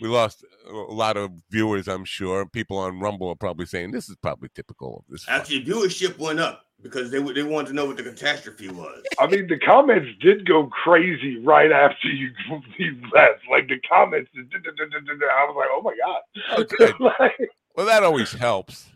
we 0.00 0.08
lost 0.08 0.44
a 0.68 0.72
lot 0.72 1.16
of 1.16 1.32
viewers. 1.50 1.88
I'm 1.88 2.04
sure 2.04 2.46
people 2.46 2.78
on 2.78 3.00
Rumble 3.00 3.28
are 3.28 3.36
probably 3.36 3.66
saying 3.66 3.90
this 3.90 4.08
is 4.08 4.16
probably 4.16 4.48
typical 4.54 4.98
of 4.98 5.04
this. 5.12 5.26
Actually, 5.28 5.64
viewership 5.64 6.18
went 6.18 6.40
up 6.40 6.64
because 6.82 7.10
they 7.10 7.20
they 7.20 7.42
wanted 7.42 7.68
to 7.68 7.74
know 7.74 7.86
what 7.86 7.96
the 7.96 8.02
catastrophe 8.02 8.68
was. 8.68 9.02
I 9.18 9.26
mean, 9.26 9.48
the 9.48 9.58
comments 9.58 10.08
did 10.20 10.46
go 10.46 10.66
crazy 10.68 11.38
right 11.38 11.72
after 11.72 12.08
you, 12.08 12.30
you 12.78 12.96
left. 13.12 13.40
Like 13.50 13.68
the 13.68 13.78
comments, 13.88 14.30
I 14.36 15.46
was 15.46 15.56
like, 15.56 15.68
oh 15.72 15.82
my 15.82 15.96
god. 15.96 16.60
Okay. 16.60 16.92
Like, 17.00 17.50
Well, 17.76 17.86
that 17.86 18.02
always 18.02 18.32
helps. 18.32 18.90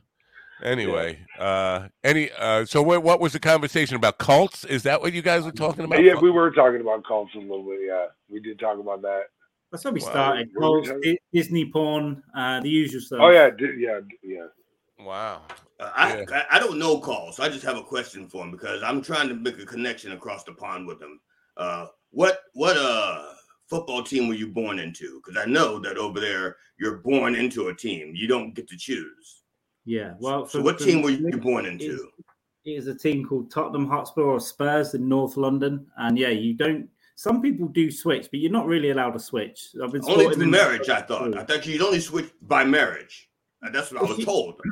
Anyway, 0.63 1.19
uh, 1.39 1.89
any 2.03 2.31
uh, 2.37 2.65
so 2.65 2.83
what, 2.83 3.03
what 3.03 3.21
was 3.21 3.33
the 3.33 3.41
conversation 3.41 3.97
about 3.97 4.19
cults? 4.19 4.65
Is 4.65 4.83
that 4.83 5.01
what 5.01 5.13
you 5.13 5.23
guys 5.23 5.45
were 5.45 5.53
talking 5.53 5.85
about? 5.85 6.03
yeah, 6.03 6.15
we 6.21 6.31
were 6.31 6.51
talking 6.51 6.81
about 6.81 7.05
cults 7.07 7.35
a 7.35 7.39
little 7.39 7.65
bit. 7.65 7.81
Yeah, 7.87 8.07
we 8.29 8.41
did 8.41 8.59
talk 8.59 8.79
about 8.79 9.03
that. 9.03 9.25
That's 9.71 9.85
how 9.85 9.91
we 9.91 10.01
Wow. 10.01 10.11
started. 10.11 10.49
What 10.55 10.83
we 10.83 10.89
Cults, 10.89 11.21
Disney 11.33 11.71
porn, 11.71 12.23
uh, 12.35 12.61
the 12.61 12.71
usual 12.71 13.01
stuff. 13.01 13.19
Oh 13.23 13.31
yeah, 13.31 13.51
di- 13.51 13.77
yeah, 13.79 14.01
yeah. 14.23 14.47
Wow. 14.99 15.43
Uh, 15.79 15.91
I, 15.95 16.17
Yeah. 16.17 16.25
I 16.33 16.57
I 16.57 16.59
don't 16.59 16.79
know 16.79 16.99
calls. 16.99 17.37
So 17.37 17.45
I 17.45 17.49
just 17.49 17.65
have 17.65 17.77
a 17.77 17.83
question 17.83 18.29
for 18.29 18.43
him 18.43 18.51
because 18.51 18.83
I'm 18.83 19.01
trying 19.03 19.29
to 19.29 19.35
make 19.35 19.59
a 19.59 19.67
connection 19.67 20.13
across 20.13 20.43
the 20.45 20.53
pond 20.53 20.87
with 20.87 21.01
him. 21.01 21.21
Uh, 21.57 21.87
what 22.11 22.41
what 22.55 22.77
uh 22.77 23.33
football 23.69 24.03
team 24.03 24.29
were 24.29 24.35
you 24.35 24.49
born 24.49 24.79
into? 24.79 25.21
Because 25.25 25.41
I 25.41 25.49
know 25.49 25.79
that 25.81 25.99
over 25.99 26.19
there 26.19 26.57
you're 26.81 26.99
born 26.99 27.35
into 27.35 27.69
a 27.69 27.75
team. 27.75 28.13
You 28.15 28.27
don't 28.27 28.55
get 28.55 28.69
to 28.69 28.77
choose. 28.77 29.38
Yeah. 29.89 30.13
Well, 30.19 30.47
So 30.47 30.61
what 30.61 30.79
team 30.79 31.01
were 31.01 31.09
you 31.11 31.31
born 31.39 31.65
into? 31.65 32.11
It 32.67 32.73
is 32.73 32.89
a 32.89 32.95
team 32.95 33.25
called 33.27 33.51
Tottenham 33.51 33.89
Hotspur 33.89 34.21
or 34.21 34.39
Spurs 34.39 34.93
in 34.93 35.09
North 35.09 35.39
London, 35.39 35.87
and 35.97 36.19
yeah, 36.19 36.29
you 36.29 36.53
don't. 36.53 36.91
Some 37.15 37.41
people 37.41 37.69
do 37.69 37.91
switch, 37.91 38.29
but 38.31 38.39
you're 38.39 38.53
not 38.53 38.67
really 38.67 38.91
allowed 38.91 39.13
to 39.13 39.19
switch. 39.19 39.71
I've 39.83 39.93
been 39.93 40.05
Only 40.07 40.35
through 40.35 40.47
marriage, 40.47 40.91
I 40.91 41.01
thought. 41.01 41.37
I 41.37 41.43
thought 41.43 41.67
you'd 41.67 41.81
only 41.81 42.01
switch 42.01 42.31
by 42.43 42.65
marriage. 42.65 43.31
And 43.63 43.75
that's 43.75 43.91
what 43.91 44.03
I 44.03 44.05
was 44.05 44.25
told. 44.25 44.61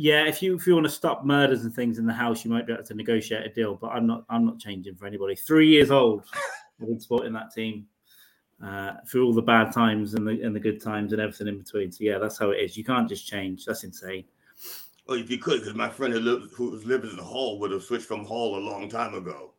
Yeah, 0.00 0.28
if 0.28 0.42
you 0.42 0.54
if 0.54 0.64
you 0.64 0.74
want 0.74 0.86
to 0.86 0.92
stop 0.92 1.24
murders 1.24 1.64
and 1.64 1.74
things 1.74 1.98
in 1.98 2.06
the 2.06 2.12
house, 2.12 2.44
you 2.44 2.52
might 2.52 2.68
be 2.68 2.72
able 2.72 2.84
to 2.84 2.94
negotiate 2.94 3.44
a 3.44 3.48
deal. 3.52 3.74
But 3.74 3.88
I'm 3.88 4.06
not 4.06 4.24
I'm 4.28 4.46
not 4.46 4.60
changing 4.60 4.94
for 4.94 5.06
anybody. 5.06 5.34
Three 5.34 5.66
years 5.66 5.90
old, 5.90 6.22
I've 6.80 6.86
been 6.86 7.00
supporting 7.00 7.32
that 7.32 7.52
team 7.52 7.86
uh, 8.64 8.92
through 9.10 9.26
all 9.26 9.32
the 9.32 9.42
bad 9.42 9.72
times 9.72 10.14
and 10.14 10.24
the 10.24 10.40
and 10.42 10.54
the 10.54 10.60
good 10.60 10.80
times 10.80 11.12
and 11.12 11.20
everything 11.20 11.48
in 11.48 11.58
between. 11.58 11.90
So 11.90 12.04
yeah, 12.04 12.18
that's 12.18 12.38
how 12.38 12.50
it 12.50 12.58
is. 12.58 12.76
You 12.76 12.84
can't 12.84 13.08
just 13.08 13.26
change. 13.26 13.64
That's 13.64 13.82
insane. 13.82 14.24
Well, 15.08 15.18
if 15.18 15.30
you 15.30 15.38
could, 15.38 15.60
because 15.60 15.74
my 15.74 15.88
friend 15.88 16.12
who 16.12 16.20
lived 16.20 16.52
who 16.54 16.70
was 16.70 16.84
living 16.84 17.10
in 17.10 17.16
Hull 17.18 17.58
would 17.60 17.70
have 17.70 17.82
switched 17.82 18.04
from 18.06 18.26
Hull 18.26 18.56
a 18.56 18.58
long 18.58 18.88
time 18.90 19.14
ago. 19.14 19.52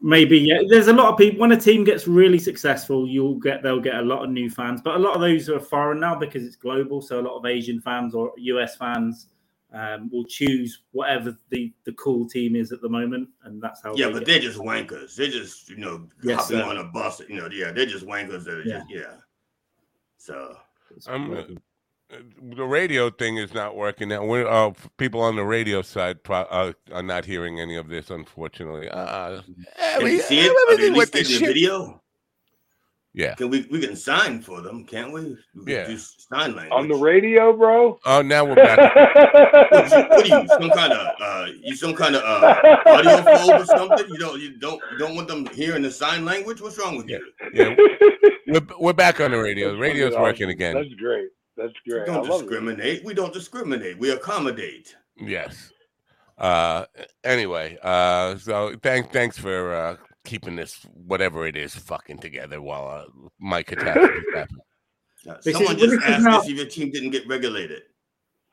Maybe 0.00 0.38
yeah. 0.38 0.60
There's 0.66 0.88
a 0.88 0.92
lot 0.92 1.12
of 1.12 1.18
people 1.18 1.38
when 1.40 1.52
a 1.52 1.60
team 1.60 1.84
gets 1.84 2.08
really 2.08 2.38
successful, 2.38 3.06
you'll 3.06 3.38
get 3.38 3.62
they'll 3.62 3.80
get 3.80 3.96
a 3.96 4.02
lot 4.02 4.24
of 4.24 4.30
new 4.30 4.48
fans, 4.50 4.80
but 4.82 4.96
a 4.96 4.98
lot 4.98 5.14
of 5.14 5.20
those 5.20 5.48
are 5.50 5.60
foreign 5.60 6.00
now 6.00 6.14
because 6.14 6.42
it's 6.44 6.56
global. 6.56 7.02
So 7.02 7.20
a 7.20 7.22
lot 7.22 7.36
of 7.36 7.44
Asian 7.46 7.80
fans 7.82 8.14
or 8.14 8.32
US 8.38 8.76
fans 8.76 9.28
um, 9.74 10.10
will 10.10 10.24
choose 10.24 10.82
whatever 10.92 11.36
the 11.50 11.72
the 11.84 11.92
cool 11.92 12.26
team 12.26 12.56
is 12.56 12.72
at 12.72 12.80
the 12.80 12.88
moment, 12.88 13.28
and 13.44 13.62
that's 13.62 13.82
how. 13.82 13.94
Yeah, 13.94 14.06
they 14.06 14.12
but 14.14 14.18
get- 14.20 14.26
they're 14.26 14.40
just 14.40 14.58
wankers. 14.58 15.14
They're 15.14 15.28
just, 15.28 15.68
you 15.68 15.76
know, 15.76 16.08
Yes, 16.22 16.40
hopping 16.44 16.58
sir. 16.58 16.64
on 16.64 16.78
a 16.78 16.84
bus. 16.84 17.20
You 17.28 17.36
know, 17.36 17.48
yeah, 17.52 17.72
they're 17.72 17.86
just 17.86 18.06
wankers. 18.06 18.44
That 18.44 18.54
are 18.54 18.62
Yeah. 18.64 18.78
Just, 18.78 18.90
yeah. 18.90 19.14
So 20.16 20.56
I'm, 21.06 21.32
uh, 21.32 21.42
the 22.42 22.64
radio 22.64 23.10
thing 23.10 23.36
is 23.38 23.54
not 23.54 23.76
working 23.76 24.08
now. 24.08 24.24
We're, 24.24 24.46
uh, 24.46 24.72
people 24.98 25.20
on 25.20 25.36
the 25.36 25.44
radio 25.44 25.82
side 25.82 26.22
pro- 26.22 26.42
uh, 26.42 26.72
are 26.92 27.02
not 27.02 27.24
hearing 27.24 27.60
any 27.60 27.76
of 27.76 27.88
this, 27.88 28.10
unfortunately. 28.10 28.88
Uh, 28.88 29.42
can 29.98 30.06
you 30.06 30.20
see 30.20 30.40
it? 30.40 30.50
Are 30.50 30.76
they 30.76 30.84
everything 30.84 30.92
at 30.92 30.98
least 30.98 31.12
this 31.12 31.28
the 31.28 31.34
shit- 31.34 31.48
video? 31.48 31.98
Yeah. 33.14 33.34
Can 33.34 33.50
we 33.50 33.66
we 33.70 33.78
can 33.78 33.94
sign 33.94 34.40
for 34.40 34.62
them, 34.62 34.86
can't 34.86 35.12
we? 35.12 35.36
we 35.54 35.64
can 35.64 35.66
Yeah. 35.66 35.86
do 35.86 35.98
sign 35.98 36.56
language. 36.56 36.72
On 36.72 36.88
the 36.88 36.94
radio, 36.94 37.52
bro. 37.54 37.98
Oh, 38.06 38.22
now 38.22 38.42
we're 38.42 38.54
back. 38.54 38.78
what, 39.70 39.90
you, 39.90 39.98
what 39.98 40.32
are 40.32 40.42
you? 40.42 40.48
Some 40.48 40.70
kind 40.70 40.92
of 40.94 41.06
uh, 41.20 41.46
you 41.62 41.76
some 41.76 41.94
kind 41.94 42.16
of 42.16 42.22
uh, 42.22 42.76
audio 42.86 43.16
phobe 43.18 43.60
or 43.60 43.66
something? 43.66 44.08
You 44.08 44.16
don't 44.16 44.40
you 44.40 44.58
don't 44.58 44.80
you 44.92 44.98
don't 44.98 45.14
want 45.14 45.28
them 45.28 45.44
hearing 45.52 45.82
the 45.82 45.90
sign 45.90 46.24
language? 46.24 46.62
What's 46.62 46.78
wrong 46.78 46.96
with 46.96 47.10
you? 47.10 47.20
Yeah, 47.52 47.74
we're, 48.46 48.66
we're 48.80 48.92
back 48.94 49.20
on 49.20 49.32
the 49.32 49.38
radio. 49.38 49.72
The 49.72 49.78
radio's 49.78 50.12
That's 50.12 50.22
working 50.22 50.48
again. 50.48 50.74
That's 50.74 50.94
great. 50.94 51.28
That's 51.62 51.74
great. 51.88 52.02
I 52.02 52.06
don't 52.06 52.28
love 52.28 52.40
it. 52.40 52.44
discriminate. 52.44 53.04
We 53.04 53.14
don't 53.14 53.32
discriminate. 53.32 53.96
We 53.98 54.10
accommodate. 54.10 54.96
Yes. 55.16 55.72
Uh, 56.36 56.86
anyway, 57.22 57.78
uh, 57.82 58.36
so 58.36 58.74
thanks, 58.82 59.08
thanks 59.12 59.38
for 59.38 59.72
uh, 59.72 59.96
keeping 60.24 60.56
this 60.56 60.84
whatever 60.92 61.46
it 61.46 61.56
is 61.56 61.74
fucking 61.74 62.18
together 62.18 62.60
while 62.60 62.88
uh, 62.88 63.28
my 63.38 63.62
catastrophe 63.62 64.12
happened. 64.34 64.60
This 65.44 65.54
someone 65.54 65.78
just 65.78 66.02
asked 66.04 66.24
now- 66.24 66.38
us 66.40 66.48
if 66.48 66.56
your 66.56 66.66
team 66.66 66.90
didn't 66.90 67.10
get 67.10 67.28
relegated. 67.28 67.82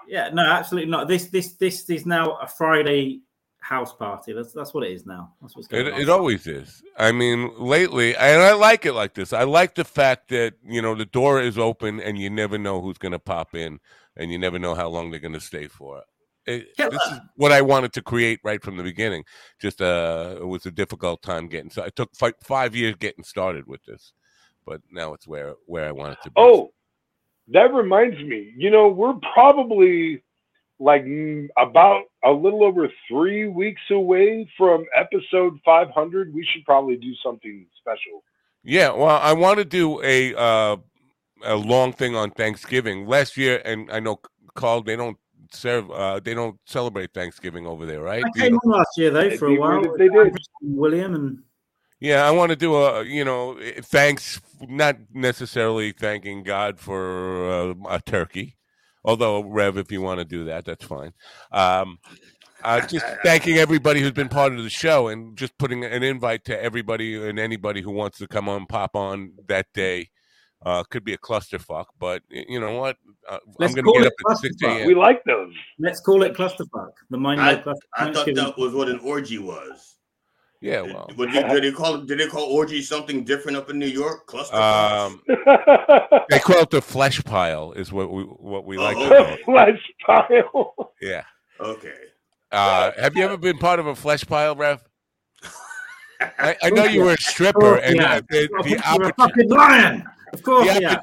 Yeah, 0.07 0.29
no, 0.29 0.43
absolutely 0.43 0.89
not. 0.89 1.07
This 1.07 1.27
this 1.27 1.53
this 1.53 1.89
is 1.89 2.05
now 2.05 2.35
a 2.37 2.47
Friday 2.47 3.21
house 3.69 3.93
party. 3.93 4.33
That's 4.33 4.51
that's 4.51 4.73
what 4.73 4.83
it 4.83 4.91
is 4.91 5.05
now. 5.05 5.31
That's 5.41 5.55
what's 5.55 5.67
going 5.67 5.85
It, 5.85 5.93
on. 5.93 6.01
it 6.01 6.09
always 6.09 6.47
is. 6.47 6.81
I 6.97 7.11
mean, 7.11 7.51
lately, 7.59 8.15
and 8.15 8.41
I 8.41 8.53
like 8.53 8.87
it 8.87 8.93
like 8.93 9.13
this. 9.13 9.31
I 9.31 9.43
like 9.43 9.75
the 9.75 9.83
fact 9.85 10.29
that 10.29 10.55
you 10.65 10.81
know 10.81 10.95
the 10.95 11.05
door 11.05 11.39
is 11.39 11.57
open 11.59 11.99
and 11.99 12.17
you 12.17 12.31
never 12.31 12.57
know 12.57 12.81
who's 12.81 12.97
going 12.97 13.11
to 13.11 13.19
pop 13.19 13.53
in, 13.53 13.79
and 14.17 14.31
you 14.31 14.39
never 14.39 14.57
know 14.57 14.73
how 14.73 14.89
long 14.89 15.11
they're 15.11 15.19
going 15.19 15.33
to 15.35 15.39
stay 15.39 15.67
for. 15.67 16.01
It, 16.47 16.75
this 16.77 17.05
is 17.11 17.19
what 17.35 17.51
I 17.51 17.61
wanted 17.61 17.93
to 17.93 18.01
create 18.01 18.39
right 18.43 18.63
from 18.63 18.75
the 18.75 18.81
beginning. 18.81 19.23
Just 19.61 19.83
uh, 19.83 20.37
it 20.41 20.47
was 20.47 20.65
a 20.65 20.71
difficult 20.71 21.21
time 21.21 21.47
getting. 21.47 21.69
So 21.69 21.83
it 21.83 21.95
took 21.95 22.15
five, 22.15 22.33
five 22.41 22.75
years 22.75 22.95
getting 22.95 23.23
started 23.23 23.67
with 23.67 23.83
this, 23.85 24.13
but 24.65 24.81
now 24.91 25.13
it's 25.13 25.27
where 25.27 25.53
where 25.67 25.87
I 25.87 25.91
want 25.91 26.13
it 26.13 26.23
to 26.23 26.31
be. 26.31 26.41
Oh, 26.41 26.71
that 27.49 27.71
reminds 27.71 28.17
me. 28.19 28.51
You 28.57 28.71
know, 28.71 28.87
we're 28.87 29.13
probably 29.33 30.23
like 30.79 31.03
mm, 31.03 31.47
about 31.57 32.03
a 32.23 32.31
little 32.31 32.63
over 32.63 32.89
three 33.07 33.47
weeks 33.47 33.81
away 33.91 34.49
from 34.57 34.85
episode 34.95 35.59
500. 35.65 36.33
We 36.33 36.45
should 36.51 36.63
probably 36.65 36.95
do 36.95 37.13
something 37.23 37.65
special. 37.79 38.23
Yeah, 38.63 38.91
well, 38.91 39.19
I 39.21 39.33
want 39.33 39.59
to 39.59 39.65
do 39.65 40.01
a 40.03 40.35
uh, 40.35 40.77
a 41.43 41.55
long 41.55 41.93
thing 41.93 42.15
on 42.15 42.31
Thanksgiving. 42.31 43.07
Last 43.07 43.37
year, 43.37 43.61
and 43.63 43.89
I 43.91 43.99
know 43.99 44.19
Carl, 44.55 44.83
they 44.83 44.95
don't 44.95 45.17
serve, 45.51 45.89
uh, 45.91 46.19
they 46.19 46.33
don't 46.33 46.57
celebrate 46.65 47.13
Thanksgiving 47.13 47.65
over 47.65 47.85
there, 47.85 48.01
right? 48.01 48.23
I 48.25 48.29
Do 48.33 48.39
you 48.39 48.43
came 48.45 48.53
know? 48.53 48.59
on 48.65 48.77
last 48.77 48.97
year 48.97 49.09
though 49.11 49.29
They 49.29 49.37
for 49.37 49.47
a 49.47 49.55
while. 49.55 49.97
they 49.97 50.09
did. 50.09 50.27
And 50.61 50.77
William 50.77 51.15
and 51.15 51.39
Yeah, 51.99 52.27
I 52.27 52.31
want 52.31 52.49
to 52.51 52.55
do 52.55 52.75
a, 52.75 53.03
you 53.03 53.23
know, 53.25 53.57
eh, 53.57 53.81
thanks, 53.83 54.39
not 54.61 54.97
necessarily 55.13 55.91
thanking 55.91 56.43
God 56.43 56.79
for 56.79 57.49
uh, 57.49 57.73
a 57.89 58.01
turkey, 58.01 58.57
although 59.03 59.43
Rev, 59.43 59.77
if 59.77 59.91
you 59.91 60.01
want 60.01 60.19
to 60.19 60.25
do 60.25 60.45
that, 60.45 60.65
that's 60.65 60.85
fine. 60.85 61.13
Um, 61.51 61.99
uh, 62.63 62.81
just 62.87 63.05
thanking 63.23 63.57
everybody 63.57 64.01
who's 64.01 64.11
been 64.11 64.29
part 64.29 64.53
of 64.53 64.63
the 64.63 64.69
show 64.69 65.07
and 65.07 65.37
just 65.37 65.57
putting 65.57 65.83
an 65.83 66.03
invite 66.03 66.45
to 66.45 66.61
everybody 66.61 67.27
and 67.27 67.39
anybody 67.39 67.81
who 67.81 67.91
wants 67.91 68.17
to 68.19 68.27
come 68.27 68.49
on, 68.49 68.65
pop 68.65 68.95
on 68.95 69.33
that 69.47 69.67
day. 69.73 70.09
Uh, 70.65 70.83
could 70.83 71.05
be 71.05 71.13
a 71.13 71.17
clusterfuck, 71.17 71.85
but 71.97 72.21
you 72.29 72.59
know 72.59 72.77
what? 72.77 72.97
Uh, 73.29 73.35
I'm 73.35 73.53
Let's 73.59 73.75
going 73.75 73.85
call 73.85 73.93
to 73.93 73.99
get 74.01 74.07
it 74.07 74.13
up 74.27 74.31
at 74.31 74.37
6 74.39 74.55
a.m. 74.63 74.87
We 74.87 74.93
like 74.93 75.23
those. 75.23 75.53
let's 75.79 76.01
call 76.01 76.21
it 76.23 76.33
clusterfuck. 76.33 76.91
The 77.09 77.17
mind 77.17 77.39
I, 77.39 77.55
cluster. 77.55 77.87
I 77.97 78.11
thought 78.11 78.25
that 78.25 78.57
was 78.57 78.73
what 78.73 78.89
an 78.89 78.99
orgy 78.99 79.37
was. 79.37 79.98
Yeah, 80.61 80.81
Did, 80.81 80.93
well, 80.93 81.09
what 81.15 81.31
did, 81.31 81.47
did 81.47 81.63
they 81.63 81.71
call 81.71 81.97
did 81.99 82.19
they 82.19 82.27
call 82.27 82.43
orgy 82.43 82.81
something 82.81 83.23
different 83.23 83.57
up 83.57 83.69
in 83.69 83.79
New 83.79 83.87
York? 83.87 84.27
Cluster. 84.27 84.55
um, 84.57 85.21
they 86.29 86.39
call 86.39 86.57
it 86.57 86.69
the 86.69 86.81
flesh 86.81 87.23
pile, 87.23 87.71
is 87.71 87.93
what 87.93 88.11
we 88.11 88.23
what 88.23 88.65
we 88.65 88.77
like 88.77 88.97
to 88.97 89.03
Oh, 89.03 89.07
call 89.07 89.17
okay. 89.21 89.33
it. 89.35 89.45
Flesh 89.45 89.91
pile. 90.05 90.93
Yeah. 91.01 91.23
okay. 91.61 91.93
Uh, 92.51 92.91
have 92.99 93.15
you 93.15 93.23
ever 93.23 93.37
been 93.37 93.57
part 93.57 93.79
of 93.79 93.87
a 93.87 93.95
flesh 93.95 94.25
pile, 94.25 94.53
Rev? 94.55 94.83
I, 96.39 96.57
I 96.63 96.69
know 96.71 96.83
you 96.83 97.05
were 97.05 97.13
a 97.13 97.17
stripper, 97.17 97.77
Oh, 97.77 97.81
and 97.81 97.95
yeah. 97.95 98.15
uh, 98.15 98.21
the, 98.29 98.49
the, 98.63 98.69
You're 98.69 99.09
a 99.09 99.13
fucking 99.13 99.49
lion. 99.49 100.03
Of 100.33 100.43
course, 100.43 100.67
the, 100.73 100.81
yeah. 100.81 100.99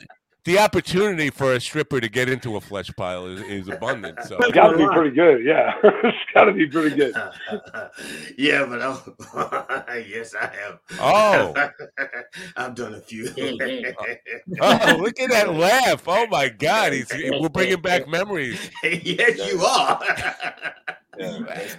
Oppo- 0.46 0.56
the 0.56 0.58
opportunity 0.58 1.30
for 1.30 1.52
a 1.52 1.60
stripper 1.60 2.00
to 2.00 2.08
get 2.08 2.28
into 2.28 2.56
a 2.56 2.60
flesh 2.60 2.90
pile 2.96 3.26
is, 3.26 3.40
is 3.42 3.68
abundant. 3.68 4.18
So 4.24 4.38
It's 4.38 4.52
got 4.52 4.70
to 4.70 4.76
be 4.78 4.86
pretty 4.86 5.14
good. 5.14 5.44
Yeah, 5.44 5.74
it's 5.84 6.16
got 6.34 6.44
to 6.44 6.52
be 6.52 6.66
pretty 6.66 6.96
good. 6.96 7.14
yeah, 8.38 8.64
but 8.64 8.82
I'm, 8.82 8.98
yes, 10.08 10.34
I 10.34 10.46
have. 10.46 10.78
Oh. 11.00 11.54
I've 12.56 12.74
done 12.74 12.94
a 12.94 13.00
few. 13.00 13.28
Oh, 14.60 14.96
look 15.00 15.20
at 15.20 15.30
that 15.30 15.54
laugh! 15.54 16.02
Oh 16.06 16.26
my 16.28 16.48
God, 16.48 16.92
he's 16.92 17.12
we're 17.12 17.48
bringing 17.48 17.80
back 17.80 18.08
memories. 18.08 18.70
yes, 18.82 19.52
you 19.52 19.60
are. 19.60 20.00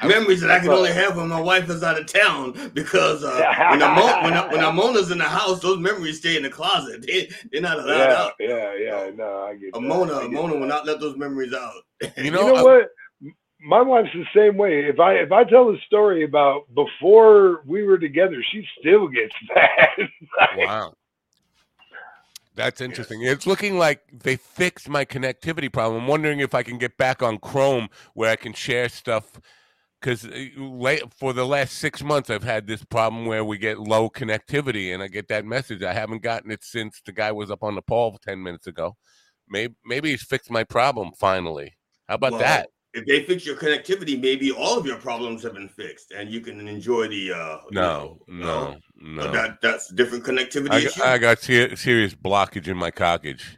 Memories 0.03 0.41
that 0.41 0.51
I 0.51 0.59
can 0.59 0.73
only 0.73 0.91
have 0.93 1.17
when 1.17 1.27
my 1.29 1.41
wife 1.41 1.69
is 1.69 1.83
out 1.83 1.99
of 1.99 2.07
town 2.11 2.71
because 2.73 3.23
uh, 3.23 3.45
when, 3.67 3.81
Amo- 3.81 4.21
when, 4.21 4.33
when 4.51 4.61
Amona's 4.61 5.11
in 5.11 5.17
the 5.19 5.25
house, 5.25 5.61
those 5.61 5.79
memories 5.79 6.19
stay 6.19 6.37
in 6.37 6.43
the 6.43 6.49
closet. 6.49 7.01
They, 7.07 7.29
they're 7.51 7.61
not 7.61 7.79
allowed 7.79 8.11
Yeah, 8.11 8.11
out. 8.11 8.33
yeah, 8.39 8.75
yeah. 8.75 9.11
No, 9.15 9.43
I 9.43 9.55
get 9.55 9.75
that. 9.81 9.81
Amona, 9.81 10.13
I 10.15 10.27
get 10.27 10.45
Amona 10.45 10.49
that. 10.49 10.59
will 10.59 10.67
not 10.67 10.85
let 10.85 10.99
those 10.99 11.17
memories 11.17 11.53
out. 11.53 11.73
You 12.17 12.31
You 12.31 12.31
know, 12.31 12.45
know 12.45 12.55
uh, 12.55 12.63
what? 12.63 12.89
My 13.61 13.81
wife's 13.81 14.09
the 14.13 14.25
same 14.35 14.57
way. 14.57 14.85
If 14.85 14.99
I 14.99 15.13
if 15.15 15.31
I 15.31 15.43
tell 15.43 15.69
a 15.69 15.77
story 15.87 16.23
about 16.23 16.63
before 16.75 17.63
we 17.65 17.83
were 17.83 17.97
together, 17.99 18.43
she 18.51 18.65
still 18.79 19.07
gets 19.07 19.33
mad. 19.55 20.09
Like, 20.37 20.49
Wow. 20.51 20.93
That's 22.57 22.81
interesting. 22.81 23.21
It's 23.21 23.45
looking 23.45 23.77
like 23.77 24.01
they 24.11 24.35
fixed 24.35 24.89
my 24.89 25.05
connectivity 25.05 25.71
problem. 25.71 26.01
I'm 26.01 26.07
wondering 26.07 26.39
if 26.39 26.55
I 26.55 26.63
can 26.63 26.79
get 26.79 26.97
back 26.97 27.21
on 27.21 27.37
Chrome 27.37 27.87
where 28.15 28.31
I 28.31 28.35
can 28.35 28.51
share 28.51 28.89
stuff. 28.89 29.39
Because 30.01 30.27
for 31.17 31.33
the 31.33 31.45
last 31.45 31.73
six 31.73 32.03
months, 32.03 32.29
I've 32.29 32.43
had 32.43 32.67
this 32.67 32.83
problem 32.83 33.25
where 33.25 33.43
we 33.43 33.57
get 33.57 33.79
low 33.79 34.09
connectivity, 34.09 34.93
and 34.93 35.01
I 35.01 35.07
get 35.07 35.27
that 35.29 35.45
message. 35.45 35.81
I 35.81 35.93
haven't 35.93 36.21
gotten 36.21 36.51
it 36.51 36.63
since 36.63 37.01
the 37.05 37.11
guy 37.11 37.31
was 37.31 37.49
up 37.49 37.63
on 37.63 37.75
the 37.75 37.81
pole 37.81 38.19
ten 38.23 38.41
minutes 38.41 38.67
ago. 38.67 38.95
Maybe 39.47 39.75
maybe 39.85 40.11
he's 40.11 40.23
fixed 40.23 40.51
my 40.51 40.63
problem 40.63 41.11
finally. 41.17 41.77
How 42.07 42.15
about 42.15 42.33
Well, 42.33 42.41
that? 42.41 42.69
If 42.93 43.05
they 43.05 43.23
fix 43.23 43.45
your 43.45 43.55
connectivity, 43.55 44.19
maybe 44.19 44.51
all 44.51 44.77
of 44.77 44.85
your 44.85 44.97
problems 44.97 45.43
have 45.43 45.53
been 45.53 45.69
fixed, 45.69 46.11
and 46.11 46.31
you 46.31 46.41
can 46.41 46.67
enjoy 46.67 47.07
the. 47.07 47.33
Uh, 47.33 47.57
you 47.69 47.75
No, 47.79 48.19
know, 48.27 48.45
no, 48.45 48.77
no. 49.01 49.31
That 49.31 49.61
that's 49.61 49.89
different 49.93 50.23
connectivity 50.23 50.71
I, 50.71 50.77
issue. 50.79 50.99
got- 50.99 51.07
I 51.07 51.17
got 51.17 51.39
ser- 51.39 51.75
serious 51.75 52.13
blockage 52.15 52.67
in 52.67 52.77
my 52.77 52.91
cockage. 52.91 53.57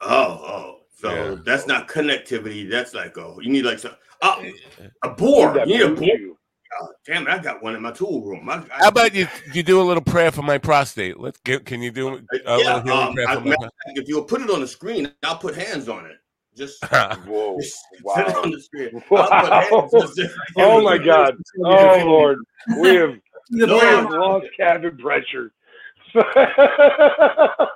oh, 0.00 0.08
oh, 0.44 0.78
so 0.98 1.10
Yeah. 1.10 1.36
that's 1.44 1.66
not 1.66 1.88
connectivity. 1.88 2.68
That's 2.70 2.94
like 2.94 3.16
oh, 3.18 3.38
you 3.40 3.50
need 3.50 3.64
like 3.64 3.78
some 3.78 3.92
uh, 4.22 4.42
a 5.02 5.10
board. 5.10 5.54
that 5.56 5.68
You 5.68 5.78
need 5.78 5.82
a 5.82 5.94
board. 5.94 6.20
Oh, 6.78 6.88
damn 7.06 7.26
it! 7.26 7.30
I 7.30 7.38
got 7.38 7.62
one 7.62 7.74
in 7.76 7.80
my 7.80 7.92
tool 7.92 8.22
room. 8.22 8.48
I, 8.50 8.56
I, 8.56 8.64
How 8.80 8.88
about 8.88 9.14
you? 9.14 9.28
You 9.54 9.62
do 9.62 9.80
a 9.80 9.84
little 9.84 10.02
prayer 10.02 10.30
for 10.30 10.42
my 10.42 10.58
prostate. 10.58 11.18
Let's 11.18 11.38
get. 11.38 11.64
Can 11.64 11.80
you 11.80 11.90
do 11.90 12.08
a 12.08 12.20
yeah, 12.58 12.76
little 12.76 12.92
um, 12.92 13.14
prayer 13.14 13.28
I- 13.28 13.34
for 13.36 13.40
my? 13.40 13.50
matter 13.50 13.62
fact, 13.62 13.98
if 13.98 14.08
you'll 14.08 14.24
put 14.24 14.42
it 14.42 14.50
on 14.50 14.60
the 14.60 14.66
screen, 14.68 15.10
I'll 15.22 15.38
put 15.38 15.54
hands 15.54 15.88
on 15.88 16.04
it. 16.06 16.16
Just 16.56 16.82
Whoa! 17.26 17.56
just 17.60 17.78
put 18.04 18.28
it 18.28 18.34
Wow! 18.34 18.42
on 18.42 18.50
the 18.50 18.60
screen. 18.60 18.90
I'll 18.94 19.00
put 19.28 19.30
hands- 19.52 19.68
Wow! 19.92 20.04
just- 20.16 20.20
Oh 20.56 20.82
my 20.82 20.98
God! 20.98 21.34
Oh 21.64 22.02
Lord! 22.04 22.38
We 22.80 22.96
have 22.96 23.16
The 23.50 23.66
we 23.66 23.72
No. 23.72 23.78
have 23.80 24.10
lost 24.10 24.46
cabin 24.56 24.96
pressure. 24.98 25.52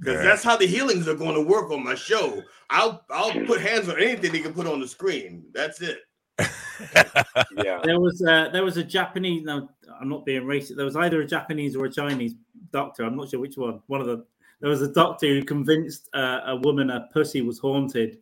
Because 0.00 0.22
that's 0.22 0.44
how 0.44 0.56
the 0.56 0.66
healings 0.66 1.08
are 1.08 1.14
going 1.16 1.34
to 1.34 1.40
work 1.40 1.72
on 1.72 1.82
my 1.82 1.96
show. 1.96 2.40
I'll 2.70 3.04
I'll 3.10 3.32
put 3.46 3.60
hands 3.60 3.88
on 3.88 4.00
anything 4.00 4.30
they 4.30 4.38
can 4.38 4.54
put 4.54 4.68
on 4.68 4.78
the 4.80 4.86
screen. 4.86 5.44
That's 5.52 5.80
it. 5.80 5.98
yeah. 6.38 7.80
There 7.82 7.98
was 7.98 8.22
a, 8.22 8.48
there 8.52 8.62
was 8.62 8.76
a 8.76 8.84
Japanese. 8.84 9.42
No, 9.42 9.68
I'm 10.00 10.08
not 10.08 10.24
being 10.24 10.42
racist. 10.42 10.76
There 10.76 10.84
was 10.84 10.94
either 10.94 11.20
a 11.20 11.26
Japanese 11.26 11.74
or 11.74 11.86
a 11.86 11.90
Chinese 11.90 12.34
doctor. 12.72 13.02
I'm 13.02 13.16
not 13.16 13.28
sure 13.30 13.40
which 13.40 13.56
one. 13.56 13.80
One 13.88 14.00
of 14.00 14.06
them. 14.06 14.24
There 14.60 14.70
was 14.70 14.82
a 14.82 14.92
doctor 14.92 15.26
who 15.26 15.42
convinced 15.42 16.08
uh, 16.14 16.40
a 16.46 16.54
woman 16.56 16.90
her 16.90 17.08
pussy 17.12 17.42
was 17.42 17.58
haunted, 17.58 18.18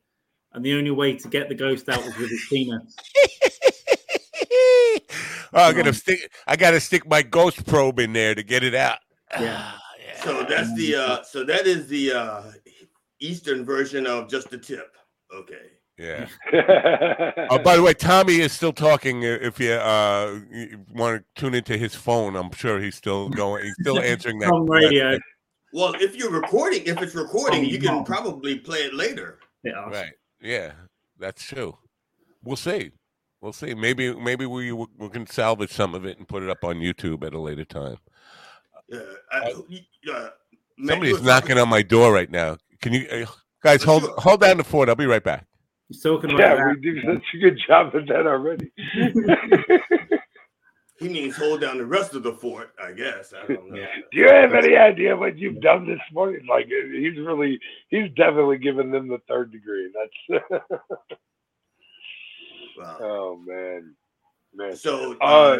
and 0.54 0.64
the 0.64 0.72
only 0.72 0.92
way 0.92 1.14
to 1.14 1.28
get 1.28 1.50
the 1.50 1.54
ghost 1.54 1.90
out 1.90 2.02
was 2.02 2.16
with 2.16 2.30
his 2.30 2.46
penis. 2.48 2.96
oh, 5.56 5.62
I 5.62 5.72
gotta 5.72 5.92
stick. 5.92 6.30
I 6.46 6.54
gotta 6.56 6.78
stick 6.80 7.08
my 7.08 7.22
ghost 7.22 7.66
probe 7.66 7.98
in 7.98 8.12
there 8.12 8.34
to 8.34 8.42
get 8.42 8.62
it 8.62 8.74
out. 8.74 8.98
Yeah. 9.40 9.72
So 10.24 10.44
that's 10.44 10.74
the 10.76 10.96
uh 10.96 11.22
so 11.22 11.44
that 11.44 11.66
is 11.66 11.86
the 11.88 12.12
uh 12.12 12.42
eastern 13.20 13.64
version 13.64 14.06
of 14.06 14.28
just 14.30 14.50
the 14.50 14.58
tip. 14.58 14.96
Okay. 15.32 15.66
Yeah. 15.98 16.26
Oh, 17.50 17.58
by 17.58 17.76
the 17.76 17.82
way, 17.82 17.92
Tommy 17.94 18.40
is 18.40 18.52
still 18.52 18.72
talking. 18.72 19.24
uh, 19.24 19.38
If 19.40 19.60
you 19.60 19.72
uh 19.72 20.40
want 20.92 21.22
to 21.22 21.40
tune 21.40 21.54
into 21.54 21.76
his 21.76 21.94
phone, 21.94 22.34
I'm 22.34 22.50
sure 22.52 22.80
he's 22.80 22.96
still 22.96 23.28
going. 23.28 23.64
He's 23.64 23.74
still 23.80 24.00
answering 24.12 24.38
that. 24.40 24.50
On 24.50 24.66
radio. 24.66 25.18
Well, 25.72 25.94
if 26.00 26.16
you're 26.16 26.30
recording, 26.30 26.82
if 26.86 27.00
it's 27.02 27.14
recording, 27.14 27.64
you 27.66 27.78
can 27.78 27.94
Mom. 27.96 28.04
probably 28.04 28.58
play 28.58 28.78
it 28.80 28.94
later. 28.94 29.38
Yeah. 29.62 29.84
Right. 29.90 30.12
Yeah, 30.40 30.72
that's 31.18 31.44
true. 31.44 31.76
We'll 32.42 32.56
see. 32.56 32.90
We'll 33.46 33.52
see. 33.52 33.74
Maybe 33.74 34.12
maybe 34.12 34.44
we 34.44 34.72
we 34.72 35.08
can 35.08 35.24
salvage 35.28 35.70
some 35.70 35.94
of 35.94 36.04
it 36.04 36.18
and 36.18 36.26
put 36.26 36.42
it 36.42 36.50
up 36.50 36.64
on 36.64 36.78
YouTube 36.78 37.24
at 37.24 37.32
a 37.32 37.38
later 37.38 37.64
time. 37.64 37.96
Yeah. 38.88 39.02
I, 39.30 39.54
uh, 40.12 40.30
Somebody's 40.84 41.20
you- 41.20 41.24
knocking 41.24 41.56
on 41.56 41.68
my 41.68 41.82
door 41.82 42.12
right 42.12 42.28
now. 42.28 42.56
Can 42.82 42.92
you 42.92 43.06
uh, 43.08 43.26
guys 43.62 43.84
hold 43.84 44.02
hold 44.18 44.40
down 44.40 44.56
the 44.56 44.64
fort? 44.64 44.88
I'll 44.88 44.96
be 44.96 45.06
right 45.06 45.22
back. 45.22 45.46
He's 45.86 46.02
talking 46.02 46.30
about 46.30 46.40
yeah, 46.40 46.56
that. 46.56 46.74
we 46.74 46.80
do 46.80 47.00
such 47.02 47.22
a 47.34 47.38
good 47.38 47.60
job 47.64 47.94
at 47.94 48.08
that 48.08 48.26
already. 48.26 48.72
He 50.98 51.10
means 51.10 51.36
hold 51.36 51.60
down 51.60 51.76
the 51.76 51.84
rest 51.84 52.14
of 52.14 52.22
the 52.22 52.32
fort, 52.32 52.72
I 52.82 52.90
guess. 52.92 53.34
I 53.34 53.46
don't 53.52 53.70
know. 53.70 53.76
Do 53.76 54.18
you 54.18 54.28
have 54.30 54.54
any 54.54 54.76
idea 54.76 55.14
what 55.14 55.36
you've 55.36 55.60
done 55.60 55.86
this 55.86 56.00
morning? 56.10 56.46
Like 56.48 56.68
uh, 56.68 56.88
he's 56.90 57.18
really, 57.18 57.60
he's 57.90 58.08
definitely 58.16 58.56
giving 58.56 58.90
them 58.90 59.06
the 59.06 59.20
third 59.28 59.52
degree. 59.52 59.92
That's. 59.92 60.42
Wow. 62.78 62.98
oh 63.00 63.36
man, 63.44 63.94
man. 64.54 64.76
So 64.76 65.16
Uh, 65.20 65.24
uh, 65.24 65.58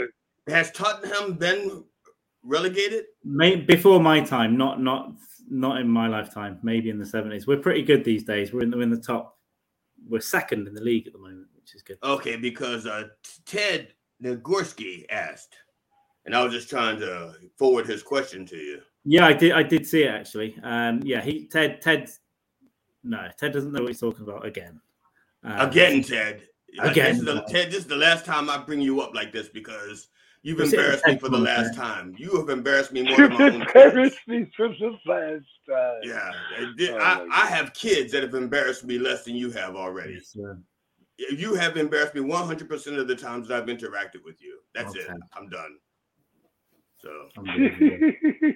has 0.49 0.71
Tottenham 0.73 1.35
been 1.35 1.85
relegated? 2.43 3.05
May, 3.25 3.57
before 3.57 4.01
my 4.01 4.21
time, 4.21 4.57
not 4.57 4.81
not 4.81 5.13
not 5.49 5.81
in 5.81 5.89
my 5.89 6.09
lifetime. 6.09 6.59
Maybe 6.63 6.91
in 6.91 6.99
the 6.99 7.07
seventies. 7.07 7.47
We're 7.47 7.59
pretty 7.59 7.83
good 7.83 8.05
these 8.05 8.25
days. 8.25 8.53
We're 8.53 8.63
in 8.63 8.71
the, 8.71 8.77
we're 8.77 8.83
in 8.85 8.91
the 8.91 9.01
top. 9.01 9.39
We're 10.09 10.21
second 10.21 10.69
in 10.69 10.75
the 10.75 10.83
league 10.83 11.07
at 11.07 11.13
the 11.13 11.19
moment, 11.19 11.49
which 11.57 11.75
is 11.75 11.83
good. 11.83 11.99
Okay, 12.03 12.37
because 12.37 12.87
uh, 12.87 13.05
Ted 13.45 13.95
Nagorski 14.23 15.05
asked, 15.11 15.57
and 16.25 16.35
I 16.35 16.45
was 16.45 16.53
just 16.53 16.71
trying 16.71 16.99
to 17.01 17.35
forward 17.59 17.87
his 17.87 18.03
question 18.03 18.47
to 18.47 18.57
you. 18.57 18.81
Yeah, 19.05 19.27
I 19.27 19.33
did. 19.33 19.53
I 19.53 19.63
did 19.63 19.87
see 19.87 20.03
it 20.03 20.11
actually. 20.11 20.57
Um, 20.63 21.01
yeah, 21.05 21.23
he 21.23 21.47
Ted 21.47 21.81
Ted. 21.81 22.11
No, 23.03 23.29
Ted 23.39 23.53
doesn't 23.53 23.73
know 23.73 23.83
what 23.83 23.89
he's 23.89 24.01
talking 24.01 24.25
about 24.25 24.45
again. 24.45 24.81
Um, 25.45 25.69
Again, 25.69 26.03
Ted. 26.03 26.43
Again. 26.81 27.11
This 27.13 27.19
is 27.19 27.25
the, 27.25 27.41
Ted, 27.49 27.69
this 27.71 27.79
is 27.79 27.87
the 27.87 27.97
last 27.97 28.25
time 28.25 28.51
I 28.51 28.59
bring 28.59 28.81
you 28.81 29.01
up 29.01 29.15
like 29.15 29.33
this 29.33 29.49
because 29.49 30.09
you've 30.43 30.61
It's 30.61 30.73
embarrassed 30.73 31.07
me 31.07 31.17
for 31.19 31.29
the 31.29 31.39
last 31.39 31.75
Ted. 31.75 31.77
time. 31.77 32.15
You 32.19 32.37
have 32.39 32.49
embarrassed 32.51 32.93
me 32.93 33.03
more 33.03 33.19
you've 33.19 33.31
than 33.31 33.39
my 33.39 33.45
own 33.47 33.63
embarrassed 33.63 34.19
kids. 34.27 34.29
me 34.29 34.53
for 34.57 34.69
the 34.69 34.97
last 35.07 35.45
time. 35.69 36.01
Yeah, 36.03 36.31
I, 36.59 36.73
did- 36.77 36.91
Oh, 36.91 36.99
I, 36.99 37.27
I 37.31 37.47
have 37.47 37.73
kids 37.75 38.13
that 38.13 38.23
have 38.23 38.35
embarrassed 38.35 38.85
me 38.85 38.99
less 38.99 39.25
than 39.25 39.35
you 39.37 39.51
have 39.53 39.75
already. 39.77 40.15
It's, 40.15 40.37
uh, 40.37 40.55
You 41.31 41.55
have 41.55 41.77
embarrassed 41.77 42.15
me 42.15 42.21
100% 42.21 42.99
of 42.99 43.09
the 43.09 43.17
times 43.17 43.49
that 43.49 43.63
I've 43.63 43.69
interacted 43.69 44.23
with 44.25 44.43
you. 44.43 44.59
That's 44.75 44.95
it. 44.95 45.09
I'm 45.37 45.49
done. 45.49 45.79
So. 46.99 47.29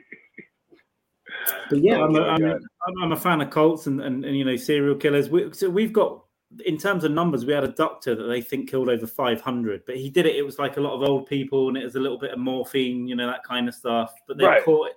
But 1.69 1.79
yeah, 1.79 1.99
Oh 1.99 2.05
I'm, 2.05 2.17
a, 2.17 2.21
my 2.21 2.29
I'm, 2.29 2.45
a, 2.45 2.49
God. 2.55 2.61
I'm, 2.89 3.03
I'm 3.05 3.13
a 3.13 3.17
fan 3.17 3.41
of 3.41 3.51
cults 3.51 3.87
and, 3.87 4.01
and, 4.01 4.25
and 4.25 4.37
you 4.37 4.45
know 4.45 4.57
serial 4.57 4.97
killers. 4.97 5.29
We, 5.29 5.53
so 5.53 5.71
we've 5.71 5.93
got 5.93 6.25
in 6.65 6.77
terms 6.77 7.05
of 7.05 7.13
numbers, 7.13 7.47
we 7.47 7.53
had 7.53 7.63
a 7.65 7.69
doctor 7.69 8.15
that 8.15 8.25
they 8.25 8.41
think 8.43 8.69
killed 8.69 8.89
over 8.89 9.07
500, 9.07 9.85
but 9.87 9.97
he 9.97 10.11
did 10.11 10.27
it. 10.27 10.35
It 10.37 10.43
was 10.43 10.59
like 10.59 10.77
a 10.77 10.81
lot 10.81 10.95
of 10.95 11.03
old 11.09 11.27
people, 11.27 11.69
and 11.69 11.77
it 11.77 11.85
was 11.85 11.95
a 11.95 12.01
little 12.01 12.19
bit 12.19 12.33
of 12.33 12.39
morphine, 12.39 13.07
you 13.07 13.15
know, 13.15 13.27
that 13.29 13.45
kind 13.45 13.69
of 13.69 13.75
stuff. 13.75 14.13
But 14.27 14.37
they 14.39 14.47
Right. 14.47 14.65
caught 14.65 14.91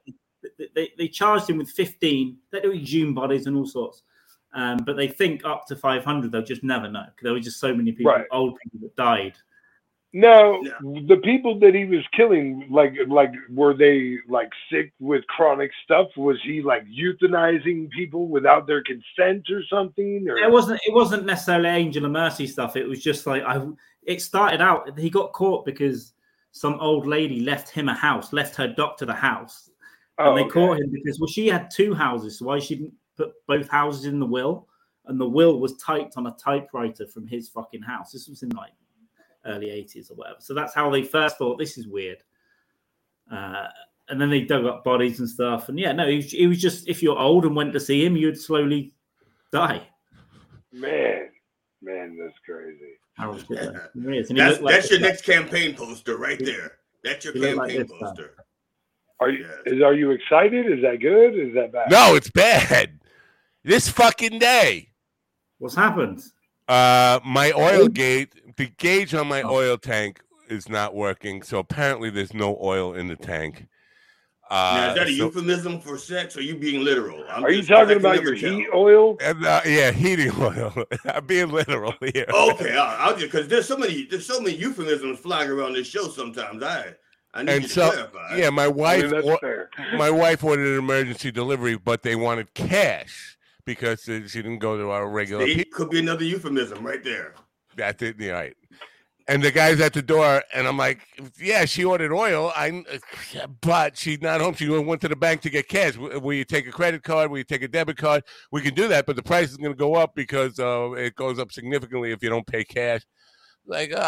they, 0.58 0.68
they, 0.76 0.92
they 0.98 1.08
charged 1.08 1.50
him 1.50 1.58
with 1.58 1.70
15. 1.70 2.38
They 2.52 2.60
do 2.60 2.74
exhume 2.74 3.14
bodies 3.14 3.46
and 3.48 3.56
all 3.56 3.66
sorts. 3.68 4.04
Um, 4.54 4.78
but 4.86 4.98
they 4.98 5.08
think 5.08 5.46
up 5.46 5.66
to 5.68 5.76
500, 5.76 6.32
they'll 6.32 6.42
just 6.44 6.64
never 6.64 6.90
know. 6.90 7.04
'cause 7.06 7.24
There 7.24 7.34
were 7.34 7.40
just 7.40 7.60
so 7.60 7.74
many 7.74 7.92
people, 7.92 8.12
Right. 8.12 8.28
old 8.32 8.58
people 8.62 8.80
that 8.82 8.96
died. 8.96 9.38
Now, 10.16 10.62
Yeah. 10.62 10.74
the 11.08 11.20
people 11.24 11.58
that 11.60 11.74
he 11.74 11.86
was 11.86 12.06
killing, 12.16 12.68
like, 12.70 12.94
like, 13.08 13.32
were 13.50 13.74
they 13.74 14.20
like 14.28 14.52
sick 14.70 14.94
with 15.00 15.26
chronic 15.26 15.72
stuff? 15.84 16.08
Was 16.16 16.40
he 16.44 16.62
like 16.62 16.86
euthanizing 16.86 17.90
people 17.90 18.28
without 18.28 18.68
their 18.68 18.84
consent 18.84 19.50
or 19.50 19.64
something? 19.64 20.28
Or 20.30 20.38
It 20.38 20.52
wasn't. 20.52 20.80
It 20.86 20.94
wasn't 20.94 21.26
necessarily 21.26 21.70
Angel 21.70 22.06
of 22.06 22.12
Mercy 22.12 22.46
stuff. 22.46 22.76
It 22.76 22.88
was 22.88 23.02
just 23.04 23.26
like 23.26 23.42
I. 23.44 23.68
It 24.04 24.22
started 24.22 24.62
out. 24.62 24.98
He 25.00 25.10
got 25.10 25.34
caught 25.34 25.66
because 25.66 26.14
some 26.52 26.76
old 26.80 27.08
lady 27.08 27.40
left 27.40 27.70
him 27.70 27.90
a 27.90 27.96
house, 27.96 28.32
left 28.34 28.56
her 28.58 28.68
doctor 28.68 29.06
the 29.06 29.14
house, 29.14 29.72
and 30.20 30.28
Oh, 30.28 30.36
they 30.36 30.42
okay. 30.44 30.52
caught 30.52 30.78
him 30.80 30.92
because 30.92 31.20
well, 31.20 31.28
she 31.28 31.48
had 31.48 31.72
two 31.72 31.96
houses. 31.96 32.38
So 32.38 32.46
why 32.46 32.60
she 32.60 32.76
didn't 32.76 32.94
put 33.18 33.32
both 33.48 33.68
houses 33.68 34.06
in 34.06 34.20
the 34.20 34.28
will? 34.28 34.68
And 35.08 35.20
the 35.20 35.28
will 35.28 35.60
was 35.60 35.76
typed 35.78 36.18
on 36.18 36.28
a 36.28 36.36
typewriter 36.40 37.08
from 37.08 37.26
his 37.28 37.50
fucking 37.50 37.82
house. 37.82 38.12
This 38.12 38.28
was 38.28 38.44
in 38.44 38.50
like 38.50 38.74
early 39.46 39.68
80s 39.68 40.12
or 40.12 40.16
whatever. 40.16 40.38
So 40.40 40.54
that's 40.54 40.74
how 40.74 40.90
they 40.90 41.04
first 41.04 41.38
thought 41.38 41.58
this 41.58 41.78
is 41.78 41.88
weird. 41.88 42.24
Uh, 43.32 43.68
and 44.10 44.20
then 44.20 44.30
they 44.30 44.42
dug 44.42 44.66
up 44.66 44.84
bodies 44.84 45.20
and 45.20 45.30
stuff. 45.30 45.70
And 45.70 45.80
yeah, 45.80 45.92
no, 45.92 46.08
he 46.08 46.18
was, 46.18 46.32
he 46.32 46.48
was 46.48 46.62
just 46.62 46.88
if 46.88 47.02
you're 47.02 47.18
old 47.18 47.46
and 47.46 47.56
went 47.56 47.74
to 47.74 47.80
see 47.80 48.06
him, 48.06 48.18
you'd 48.18 48.40
slowly 48.40 48.94
die. 49.52 49.82
Man, 50.72 51.30
man, 51.82 52.18
that's 52.22 52.38
crazy. 52.46 52.80
Harold 53.16 53.40
Shipman. 53.48 53.80
He 53.94 54.18
is, 54.18 54.30
and 54.30 54.38
he 54.40 54.44
that's, 54.44 54.60
like 54.62 54.74
your 54.90 55.00
this 55.00 55.00
next 55.00 55.22
campaign 55.24 55.76
poster 55.76 56.18
right 56.18 56.40
there. 56.44 56.80
That's 57.04 57.24
your 57.24 57.34
He 57.34 57.40
looked 57.40 57.58
like 57.58 57.72
campaign 57.72 57.98
guy. 58.00 58.06
poster. 58.08 58.36
Are 59.20 59.30
you 59.30 59.46
Yes. 59.66 59.74
is 59.76 59.82
are 59.82 59.94
you 59.94 60.12
excited? 60.12 60.66
Is 60.66 60.82
that 60.82 61.00
good? 61.00 61.38
Is 61.38 61.54
that 61.54 61.72
bad? 61.72 61.90
No, 61.92 62.16
it's 62.16 62.30
bad. 62.32 63.00
This 63.64 63.88
fucking 63.88 64.40
day. 64.40 64.90
What's 65.60 65.76
happened? 65.76 66.22
Uh, 66.68 67.20
my 67.26 67.52
oil 67.54 67.88
gate 67.88 68.34
the 68.58 68.68
gauge 68.78 69.14
on 69.14 69.28
my 69.28 69.44
oil 69.44 69.78
tank 69.78 70.22
is 70.50 70.70
not 70.70 70.94
working, 70.96 71.42
so 71.42 71.60
apparently 71.60 72.10
there's 72.10 72.34
no 72.34 72.58
oil 72.62 72.94
in 72.94 73.08
the 73.08 73.16
tank. 73.16 73.68
Uh, 74.50 74.74
now, 74.76 74.90
is 74.90 74.96
that 74.96 75.08
a 75.08 75.18
so- 75.18 75.26
euphemism 75.26 75.80
for 75.80 75.98
sex 75.98 76.38
or 76.38 76.42
you 76.42 76.56
being 76.56 76.84
literal? 76.84 77.24
I'm 77.30 77.44
Are 77.44 77.50
you 77.50 77.60
just- 77.62 77.72
I 77.72 77.82
talking 77.82 77.98
about 77.98 78.22
your 78.22 78.36
tell. 78.36 78.52
heat 78.52 78.68
oil? 78.74 79.18
and, 79.22 79.44
uh, 79.46 79.62
yeah, 79.66 79.92
heating 79.92 80.32
oil. 80.40 80.86
I'm 81.06 81.26
being 81.26 81.50
literal 81.50 81.94
here. 82.02 82.26
Okay, 82.30 82.76
I'll, 82.78 83.10
I'll 83.10 83.18
just 83.18 83.32
because 83.32 83.48
there's 83.48 83.68
so 83.68 83.78
many 83.78 84.06
there's 84.06 84.26
so 84.28 84.40
many 84.42 84.56
euphemisms 84.56 85.20
flying 85.20 85.50
around 85.50 85.74
this 85.74 85.88
show. 85.88 86.08
Sometimes 86.10 86.62
I 86.62 86.94
I 87.34 87.44
need 87.44 87.52
and 87.52 87.62
you 87.64 87.68
to 87.70 87.74
so 87.74 87.92
clarify. 87.92 88.36
yeah, 88.36 88.50
my 88.52 88.66
I 88.66 88.68
wife 88.68 89.12
mean, 89.12 89.22
or- 89.24 89.70
my 89.98 90.12
wife 90.12 90.44
ordered 90.44 90.68
an 90.74 90.78
emergency 90.78 91.32
delivery, 91.32 91.78
but 91.78 92.04
they 92.04 92.16
wanted 92.16 92.54
cash 92.54 93.38
because 93.66 94.08
uh, 94.10 94.28
she 94.28 94.42
didn't 94.44 94.60
go 94.60 94.78
to 94.78 94.92
our 94.92 95.10
regular. 95.10 95.48
See, 95.48 95.64
could 95.64 95.90
be 95.90 96.00
another 96.00 96.26
euphemism 96.26 96.86
right 96.86 97.04
there. 97.04 97.34
That's 97.76 98.02
it. 98.02 98.16
Yeah, 98.20 98.32
right. 98.32 98.56
And 99.30 99.42
the 99.42 99.52
guy's 99.52 99.80
at 99.80 99.94
the 99.94 100.02
door, 100.02 100.44
and 100.54 100.68
I'm 100.68 100.78
like, 100.78 101.00
"Yeah, 101.40 101.64
she 101.64 101.86
ordered 101.86 102.12
oil. 102.12 102.52
I, 102.56 102.84
but 103.62 103.98
she's 103.98 104.22
not 104.22 104.42
home. 104.42 104.54
She 104.54 104.68
went 104.68 105.00
to 105.02 105.08
the 105.08 105.16
bank 105.16 105.42
to 105.42 105.50
get 105.50 105.68
cash. 105.70 105.94
W- 105.94 106.20
Will 106.20 106.34
you 106.34 106.44
take 106.44 106.68
a 106.68 106.72
credit 106.72 107.04
card? 107.04 107.32
Will 107.32 107.38
you 107.38 107.46
take 107.46 107.62
a 107.64 107.68
debit 107.70 107.96
card? 107.98 108.24
We 108.52 108.60
can 108.62 108.74
do 108.74 108.88
that, 108.90 109.06
but 109.06 109.16
the 109.16 109.24
price 109.24 109.50
is 109.52 109.58
going 109.58 109.72
to 109.72 109.78
go 109.78 109.96
up 109.96 110.14
because 110.14 110.60
uh, 110.60 110.92
it 110.94 111.16
goes 111.16 111.40
up 111.40 111.54
significantly 111.54 112.12
if 112.12 112.22
you 112.22 112.30
don't 112.30 112.46
pay 112.46 112.66
cash. 112.66 113.02
Like, 113.66 113.92
And 113.92 114.00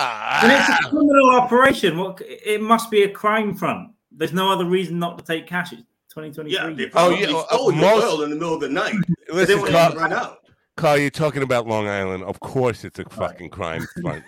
it's 0.52 0.70
ah, 0.70 0.80
a 0.86 0.90
criminal 0.90 1.30
operation. 1.32 1.98
What? 1.98 2.22
It 2.26 2.62
must 2.62 2.92
be 2.92 3.04
a 3.04 3.10
crime 3.10 3.56
front. 3.56 3.92
There's 4.12 4.34
no 4.34 4.52
other 4.52 4.66
reason 4.66 5.00
not 5.00 5.18
to 5.18 5.24
take 5.24 5.48
cash. 5.48 5.72
It's 5.72 5.82
2023. 6.14 6.54
Yeah, 6.54 6.74
they 6.76 6.88
Oh, 6.88 6.90
probably 6.90 7.22
yeah, 7.22 7.44
stole 7.48 7.72
your 7.72 7.82
most- 7.82 8.04
oil 8.04 8.24
in 8.24 8.32
the 8.32 8.36
middle 8.36 8.54
of 8.56 8.60
the 8.60 8.68
night. 8.68 8.96
they 9.30 9.34
listen, 9.34 9.60
want 9.60 9.72
Carl, 9.72 9.92
to 9.94 9.98
run 9.98 10.12
out. 10.12 10.40
Carl, 10.78 10.98
you're 10.98 11.10
talking 11.10 11.42
about 11.44 11.68
Long 11.68 11.88
Island. 11.88 12.24
Of 12.24 12.40
course, 12.40 12.84
it's 12.84 13.00
a 13.00 13.06
fucking 13.06 13.50
crime 13.50 13.86
front. 14.02 14.24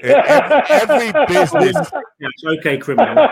every, 0.00 0.14
every 1.12 1.12
business, 1.26 1.74
Yeah, 2.20 2.28
it's 2.34 2.44
okay, 2.60 2.78
criminal. 2.78 3.28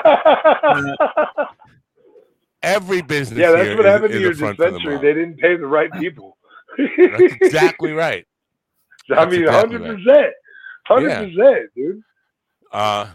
every 2.62 3.02
business. 3.02 3.38
yeah, 3.38 3.52
that's 3.52 3.68
here 3.68 3.76
what 3.76 3.86
is- 3.86 3.92
happened 3.92 4.14
is 4.14 4.20
to 4.20 4.24
a 4.24 4.28
your 4.28 4.34
front 4.34 4.56
for 4.56 4.64
the 4.64 4.70
dispensary. 4.72 4.94
mob. 4.94 5.02
They 5.02 5.14
didn't 5.14 5.38
pay 5.38 5.56
the 5.56 5.66
right 5.66 5.92
people. 5.92 6.36
That's 6.78 7.34
exactly 7.40 7.92
right. 7.92 8.26
I 9.10 9.26
mean, 9.26 9.46
hundred 9.46 9.82
percent, 9.82 10.32
hundred 10.86 11.10
percent, 11.34 11.70
dude. 11.76 12.02
Uh, 12.72 13.08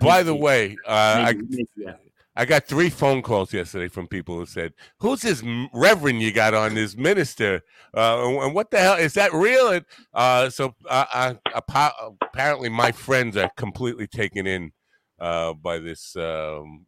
by 0.00 0.22
the 0.22 0.34
way, 0.34 0.76
uh, 0.86 0.90
I, 1.26 1.32
Maybe, 1.32 1.46
maybe, 1.50 1.68
yeah. 1.76 1.92
I 2.34 2.46
got 2.46 2.66
three 2.66 2.88
phone 2.88 3.20
calls 3.20 3.52
yesterday 3.52 3.88
from 3.88 4.06
people 4.06 4.36
who 4.36 4.46
said, 4.46 4.72
"Who's 4.98 5.20
this 5.20 5.42
reverend 5.74 6.22
you 6.22 6.32
got 6.32 6.54
on 6.54 6.74
this 6.74 6.96
minister? 6.96 7.62
Uh, 7.94 8.26
and- 8.26 8.38
and 8.38 8.54
what 8.54 8.70
the 8.70 8.78
hell 8.78 8.94
is 8.94 9.14
that 9.14 9.32
real?" 9.34 9.68
And, 9.68 9.84
uh, 10.14 10.48
so 10.48 10.74
uh, 10.88 11.34
uh, 11.54 11.90
apparently, 12.22 12.70
my 12.70 12.90
friends 12.92 13.36
are 13.36 13.50
completely 13.56 14.06
taken 14.06 14.46
in 14.46 14.72
uh, 15.18 15.52
by 15.52 15.78
this 15.78 16.16
um, 16.16 16.86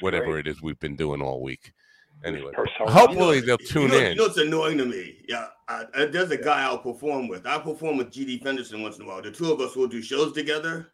whatever 0.00 0.32
great. 0.32 0.46
it 0.46 0.50
is 0.50 0.62
we've 0.62 0.78
been 0.78 0.96
doing 0.96 1.22
all 1.22 1.42
week. 1.42 1.72
Anyway, 2.24 2.52
hopefully 2.86 3.40
they'll 3.40 3.58
tune 3.58 3.82
you 3.84 3.88
know, 3.88 3.98
in. 3.98 4.10
You 4.12 4.14
know 4.16 4.22
what's 4.24 4.36
annoying 4.36 4.78
to 4.78 4.84
me? 4.84 5.24
Yeah, 5.26 5.48
I, 5.68 5.86
I, 5.94 6.04
there's 6.04 6.30
a 6.30 6.36
guy 6.36 6.62
I'll 6.62 6.78
perform 6.78 7.26
with. 7.26 7.46
I 7.46 7.58
perform 7.58 7.96
with 7.96 8.12
GD 8.12 8.42
Fenderson 8.44 8.82
once 8.82 8.98
in 8.98 9.04
a 9.06 9.08
while. 9.08 9.22
The 9.22 9.32
two 9.32 9.50
of 9.50 9.60
us 9.60 9.74
will 9.74 9.88
do 9.88 10.00
shows 10.02 10.32
together, 10.32 10.92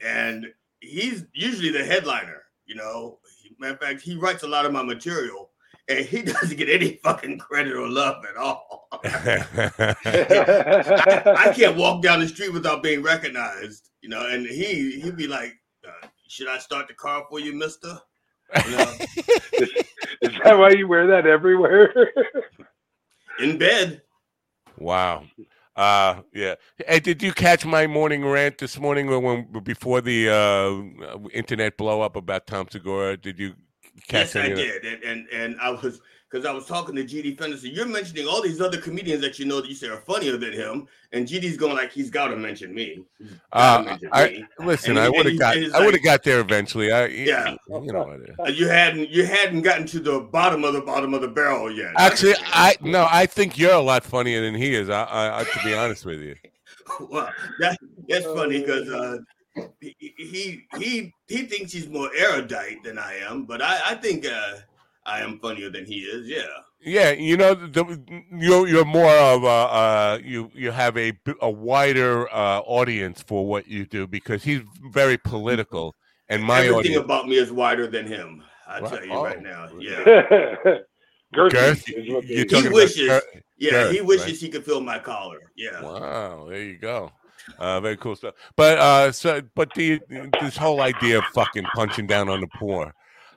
and 0.00 0.46
he's 0.80 1.24
usually 1.32 1.70
the 1.70 1.84
headliner. 1.84 2.42
You 2.66 2.76
know, 2.76 3.18
matter 3.62 3.74
of 3.74 3.80
fact, 3.80 4.02
he 4.02 4.16
writes 4.16 4.42
a 4.42 4.48
lot 4.48 4.66
of 4.66 4.72
my 4.72 4.82
material, 4.82 5.50
and 5.88 6.04
he 6.04 6.22
doesn't 6.32 6.56
get 6.56 6.68
any 6.68 7.00
fucking 7.02 7.38
credit 7.38 7.74
or 7.74 7.88
love 7.88 8.24
at 8.28 8.36
all. 8.36 8.88
I, 8.92 9.94
I 11.48 11.52
can't 11.54 11.76
walk 11.76 12.02
down 12.02 12.20
the 12.20 12.28
street 12.28 12.52
without 12.52 12.82
being 12.82 13.02
recognized. 13.02 13.90
You 14.00 14.10
know, 14.10 14.26
and 14.26 14.46
he 14.46 15.00
he'd 15.00 15.16
be 15.16 15.28
like, 15.28 15.54
uh, 15.86 16.06
"Should 16.28 16.48
I 16.48 16.58
start 16.58 16.88
the 16.88 16.94
car 16.94 17.24
for 17.30 17.40
you, 17.40 17.54
Mister?" 17.54 17.98
You 18.66 18.76
know, 18.76 18.94
Is 20.22 20.32
that 20.44 20.58
why 20.58 20.70
you 20.70 20.86
wear 20.86 21.06
that 21.06 21.26
everywhere? 21.26 22.12
in 23.38 23.58
bed. 23.58 24.02
Wow. 24.78 25.24
Uh 25.76 26.22
yeah. 26.34 26.56
Hey, 26.86 27.00
did 27.00 27.22
you 27.22 27.32
catch 27.32 27.64
my 27.66 27.86
morning 27.86 28.24
rant 28.26 28.58
this 28.58 28.78
morning 28.78 29.06
when, 29.08 29.22
when 29.52 29.64
before 29.64 30.02
the 30.02 30.28
uh 30.30 31.18
internet 31.32 31.76
blow 31.78 32.02
up 32.02 32.16
about 32.16 32.46
Tom 32.46 32.68
Segura? 32.70 33.16
Did 33.16 33.38
you 33.38 33.54
catch 34.08 34.28
Yes, 34.28 34.36
I 34.36 34.48
any 34.48 34.52
of 34.52 34.58
that? 34.58 34.68
did, 34.68 34.84
and 34.84 35.02
and, 35.04 35.28
and 35.32 35.60
I 35.60 35.70
was 35.70 36.00
because 36.32 36.46
I 36.46 36.52
was 36.52 36.64
talking 36.66 36.94
to 36.96 37.04
GD 37.04 37.38
Fenderson. 37.38 37.72
You're 37.72 37.86
mentioning 37.86 38.26
all 38.26 38.40
these 38.40 38.60
other 38.60 38.78
comedians 38.80 39.20
that 39.20 39.38
you 39.38 39.44
know 39.44 39.60
that 39.60 39.68
you 39.68 39.74
say 39.74 39.88
are 39.88 39.98
funnier 39.98 40.36
than 40.38 40.52
him, 40.52 40.88
and 41.12 41.28
GD's 41.28 41.58
going 41.58 41.74
like 41.74 41.92
he's 41.92 42.10
got 42.10 42.28
to 42.28 42.36
mention 42.36 42.74
me. 42.74 43.04
Uh, 43.52 43.82
mention 43.84 44.08
I 44.12 44.24
me. 44.28 44.44
listen. 44.60 44.90
And 44.92 45.00
I 45.00 45.10
would 45.10 45.26
have 45.26 45.38
got. 45.38 45.56
and 45.56 45.64
he's 45.64 45.74
I 45.74 45.78
would 45.80 45.86
have 45.86 45.92
like- 45.94 46.02
got 46.04 46.22
there 46.22 46.40
eventually. 46.40 46.90
I, 46.90 47.06
Yeah. 47.06 47.56
You 47.68 47.92
know. 47.92 48.10
it 48.12 48.30
is. 48.30 48.36
Uh, 48.38 48.44
You 48.48 48.68
hadn't 48.68 49.10
you 49.10 49.26
hadn't 49.26 49.62
gotten 49.62 49.86
to 49.88 50.00
the 50.00 50.20
bottom 50.20 50.64
of 50.64 50.72
the 50.72 50.80
bottom 50.80 51.12
of 51.12 51.20
the 51.20 51.28
barrel 51.28 51.70
yet. 51.70 51.92
Actually, 51.98 52.34
I 52.46 52.76
no. 52.80 53.06
I 53.10 53.26
think 53.26 53.58
you're 53.58 53.74
a 53.74 53.80
lot 53.80 54.02
funnier 54.02 54.40
than 54.40 54.54
he 54.54 54.74
is. 54.74 54.88
I, 54.88 55.02
I, 55.04 55.40
I 55.40 55.44
to 55.44 55.58
be 55.64 55.74
honest 55.74 56.06
with 56.06 56.20
you. 56.20 56.34
well, 57.10 57.30
that 57.60 57.78
that's 58.08 58.24
funny 58.26 58.60
because 58.60 58.88
uh, 58.88 59.18
he, 59.80 59.94
he 59.98 60.66
he 60.78 61.12
he 61.28 61.42
thinks 61.46 61.72
he's 61.72 61.88
more 61.88 62.10
erudite 62.16 62.82
than 62.82 62.98
I 62.98 63.16
am, 63.28 63.44
but 63.44 63.60
I 63.60 63.80
I 63.90 63.94
think 63.96 64.26
uh, 64.26 64.54
I 65.04 65.20
am 65.20 65.38
funnier 65.40 65.70
than 65.70 65.84
he 65.86 66.00
is. 66.00 66.28
Yeah. 66.28 66.42
Yeah, 66.84 67.10
you 67.12 67.36
know, 67.36 67.54
the, 67.54 68.02
you're 68.32 68.66
you're 68.66 68.84
more 68.84 69.14
of 69.14 69.44
a 69.44 69.46
uh, 69.46 70.18
you 70.24 70.50
you 70.52 70.72
have 70.72 70.96
a 70.98 71.12
a 71.40 71.48
wider 71.50 72.28
uh, 72.34 72.58
audience 72.60 73.22
for 73.22 73.46
what 73.46 73.68
you 73.68 73.86
do 73.86 74.08
because 74.08 74.42
he's 74.42 74.62
very 74.90 75.16
political, 75.16 75.94
and 76.28 76.42
my 76.42 76.58
Everything 76.64 76.76
audience. 76.78 77.04
about 77.04 77.28
me 77.28 77.36
is 77.36 77.52
wider 77.52 77.86
than 77.86 78.06
him. 78.08 78.42
I 78.66 78.80
Right. 78.80 78.90
tell 78.92 79.04
you 79.04 79.12
Oh. 79.12 79.22
right 79.24 79.40
now. 79.40 79.68
Yeah. 79.78 80.02
Girthy 81.34 81.50
Girth, 81.52 81.88
is 81.88 82.12
what 82.12 82.26
they- 82.26 82.46
you're 82.50 82.62
He 82.62 82.68
wishes. 82.68 83.08
Girth. 83.08 83.24
Yeah, 83.58 83.70
Girth, 83.70 83.92
he 83.92 84.00
wishes 84.00 84.26
right. 84.26 84.36
he 84.36 84.48
could 84.48 84.64
feel 84.64 84.80
my 84.80 84.98
collar. 84.98 85.38
Yeah. 85.56 85.82
Wow, 85.82 86.46
there 86.48 86.62
you 86.62 86.78
go. 86.78 87.12
Uh, 87.58 87.80
very 87.80 87.96
cool 87.96 88.16
stuff. 88.16 88.34
But 88.56 88.78
uh, 88.78 89.12
so, 89.12 89.40
but 89.54 89.72
the 89.74 90.00
this 90.40 90.56
whole 90.56 90.80
idea 90.80 91.18
of 91.18 91.24
fucking 91.32 91.64
punching 91.74 92.06
down 92.08 92.28
on 92.28 92.40
the 92.40 92.48
poor 92.58 92.92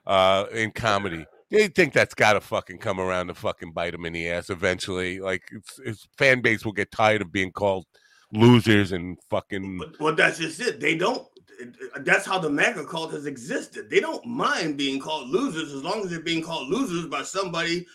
uh, 0.08 0.46
in 0.52 0.72
comedy, 0.72 1.26
they 1.56 1.68
think 1.68 1.94
that's 1.94 2.14
got 2.14 2.34
to 2.34 2.42
fucking 2.42 2.80
come 2.80 3.00
around 3.00 3.28
to 3.28 3.34
fucking 3.34 3.72
bite 3.72 3.94
him 3.94 4.06
in 4.06 4.14
the 4.14 4.30
ass 4.30 4.50
eventually. 4.50 5.20
Like, 5.20 5.44
it's, 5.52 5.78
his 5.84 6.08
fan 6.18 6.42
base 6.42 6.66
will 6.66 6.74
get 6.74 6.92
tired 6.92 7.22
of 7.22 7.32
being 7.32 7.52
called 7.52 7.86
losers 8.32 8.92
and 8.92 9.18
fucking. 9.30 9.78
But, 9.78 10.00
well, 10.00 10.16
that's 10.16 10.38
just 10.40 10.60
it. 10.60 10.80
They 10.80 10.98
don't. 10.98 11.26
That's 12.02 12.26
how 12.26 12.38
the 12.38 12.50
MAGA 12.50 12.86
cult 12.86 13.14
has 13.14 13.26
existed. 13.26 13.90
They 13.90 14.02
don't 14.02 14.26
mind 14.26 14.78
being 14.78 15.00
called 15.00 15.30
losers 15.30 15.72
as 15.72 15.82
long 15.84 16.02
as 16.04 16.10
they're 16.10 16.20
being 16.20 16.44
called 16.44 16.70
losers 16.70 17.06
by 17.06 17.24
somebody 17.24 17.86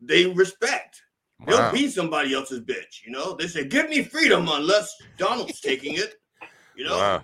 they 0.00 0.26
respect. 0.26 1.02
They'll 1.46 1.72
be 1.72 1.88
somebody 1.88 2.34
else's 2.34 2.60
bitch. 2.60 3.04
You 3.06 3.12
know, 3.12 3.34
they 3.34 3.46
say, 3.46 3.64
"Give 3.64 3.88
me 3.88 4.02
freedom," 4.02 4.48
unless 4.50 4.92
Donald's 5.16 5.60
taking 5.60 5.94
it. 5.94 6.16
You 6.76 6.84
know. 6.84 6.98
Wow. 6.98 7.22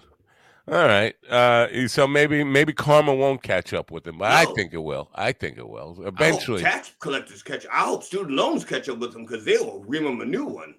All 0.67 0.87
right. 0.87 1.15
Uh, 1.29 1.87
so 1.89 2.07
maybe 2.07 2.43
maybe 2.43 2.73
karma 2.73 3.15
won't 3.15 3.43
catch 3.43 3.75
up 3.75 3.91
with 3.91 4.07
him, 4.07 4.19
but 4.19 4.31
I 4.33 4.47
think 4.47 4.73
it 4.73 4.83
will. 4.83 5.11
I 5.15 5.33
think 5.33 5.59
it 5.59 5.69
will 5.69 5.97
I 6.01 6.05
hope 6.05 6.15
eventually. 6.15 6.63
tax 6.63 6.93
collectors 7.01 7.43
catch. 7.43 7.67
I 7.71 7.81
hope 7.85 8.03
student 8.03 8.31
loans 8.33 8.65
catch 8.65 8.89
up 8.89 8.99
with 8.99 9.13
them 9.13 9.27
because 9.27 9.45
they 9.45 9.59
will 9.59 9.85
ream 9.85 10.05
them 10.05 10.21
a 10.23 10.25
new 10.25 10.47
one. 10.47 10.77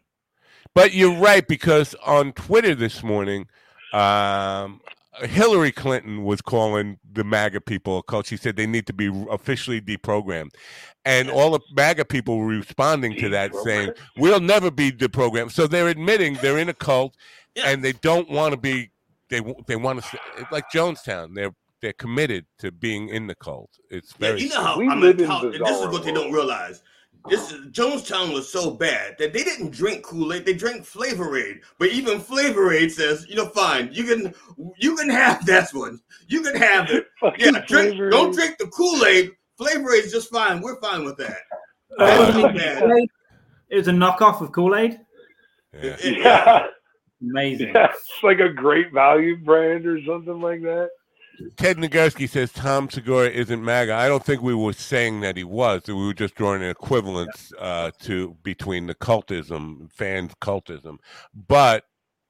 But 0.73 0.93
you're 0.93 1.15
right 1.19 1.47
because 1.47 1.95
on 2.05 2.33
Twitter 2.33 2.73
this 2.73 3.03
morning, 3.03 3.47
um, 3.93 4.81
Hillary 5.21 5.71
Clinton 5.71 6.23
was 6.25 6.41
calling 6.41 6.97
the 7.13 7.23
MAGA 7.23 7.61
people 7.61 7.99
a 7.99 8.03
cult. 8.03 8.25
She 8.25 8.37
said 8.37 8.55
they 8.55 8.67
need 8.67 8.87
to 8.87 8.93
be 8.93 9.09
officially 9.29 9.79
deprogrammed, 9.81 10.49
and 11.05 11.29
all 11.29 11.51
the 11.51 11.59
MAGA 11.75 12.05
people 12.05 12.39
were 12.39 12.47
responding 12.47 13.15
to 13.19 13.29
that, 13.29 13.55
saying 13.63 13.91
we'll 14.17 14.41
never 14.41 14.71
be 14.71 14.91
deprogrammed. 14.91 15.51
So 15.51 15.67
they're 15.67 15.87
admitting 15.89 16.33
they're 16.41 16.57
in 16.57 16.69
a 16.69 16.73
cult, 16.73 17.15
Yeah. 17.55 17.69
and 17.69 17.83
they 17.83 17.93
don't 17.93 18.29
want 18.31 18.53
to 18.53 18.57
be. 18.59 18.89
They 19.29 19.41
they 19.67 19.75
want 19.75 20.03
to 20.03 20.19
like 20.51 20.65
Jonestown. 20.73 21.33
They're 21.35 21.51
they're 21.81 21.93
committed 21.93 22.45
to 22.59 22.71
being 22.71 23.09
in 23.09 23.27
the 23.27 23.35
cult. 23.35 23.69
It's 23.89 24.13
Yeah, 24.19 24.29
very 24.29 24.41
you 24.43 24.49
know 24.49 24.63
how 24.63 24.79
We 24.79 24.87
I 24.87 24.95
live 24.95 25.17
mean, 25.17 25.25
in 25.25 25.29
how, 25.31 25.41
this 25.41 25.53
is 25.55 25.59
bizarre 25.59 25.91
what 25.91 26.03
they 26.03 26.11
don't 26.11 26.31
realize. 26.31 26.81
This 27.27 27.51
is, 27.51 27.65
Jonestown 27.67 28.33
was 28.33 28.51
so 28.51 28.69
bad 28.71 29.15
that 29.17 29.33
they 29.33 29.43
didn't 29.43 29.71
drink 29.71 30.03
Kool 30.03 30.31
Aid; 30.33 30.45
they 30.45 30.53
drank 30.53 30.85
Flavor 30.85 31.35
Aid. 31.37 31.61
But 31.79 31.89
even 31.89 32.19
Flavor 32.19 32.71
Aid 32.71 32.91
says, 32.91 33.25
you 33.27 33.35
know, 33.35 33.47
fine, 33.49 33.89
you 33.91 34.03
can 34.03 34.33
you 34.77 34.95
can 34.95 35.09
have 35.09 35.43
that 35.47 35.73
one. 35.73 35.99
You 36.27 36.41
can 36.41 36.55
have 36.55 36.89
it. 36.91 37.07
Yeah, 37.39 37.63
drink. 37.67 37.99
Don't 38.11 38.33
drink 38.33 38.57
the 38.59 38.67
Kool 38.67 39.03
Aid. 39.05 39.31
Flavor 39.57 39.91
Aid 39.93 40.05
is 40.05 40.11
just 40.11 40.29
fine. 40.31 40.61
We're 40.61 40.79
fine 40.79 41.03
with 41.05 41.17
that. 41.17 41.37
Uh, 41.97 42.31
it 42.35 42.53
was 42.93 43.09
It 43.69 43.77
was 43.77 43.87
a 43.87 43.91
knockoff 43.91 44.41
of 44.41 44.51
Kool 44.51 44.75
Aid. 44.75 44.99
yeah. 45.81 45.97
Yeah, 46.03 46.67
Amazing. 47.21 47.67
yeah, 47.75 47.87
it's 47.91 48.23
like 48.23 48.39
a 48.39 48.49
great 48.49 48.91
value 48.91 49.37
brand 49.37 49.85
or 49.85 49.99
something 50.05 50.41
like 50.41 50.61
that. 50.61 50.89
Ted 51.57 51.75
Nagurski 51.77 52.29
says 52.29 52.51
Tom 52.53 52.89
Segura 52.89 53.27
isn't 53.29 53.61
MAGA. 53.63 53.93
I 53.93 54.07
don't 54.07 54.23
think 54.23 54.41
we 54.41 54.55
were 54.55 54.71
saying 54.71 55.19
that 55.21 55.35
he 55.35 55.43
was. 55.43 55.81
We 55.85 55.93
were 55.93 56.13
just 56.13 56.35
drawing 56.35 56.63
an 56.63 56.69
equivalence 56.69 57.51
uh, 57.59 57.91
to 58.03 58.37
between 58.43 58.87
the 58.87 58.95
cultism, 58.95 59.91
fans 59.91 60.31
cultism. 60.41 60.97
But 61.33 61.83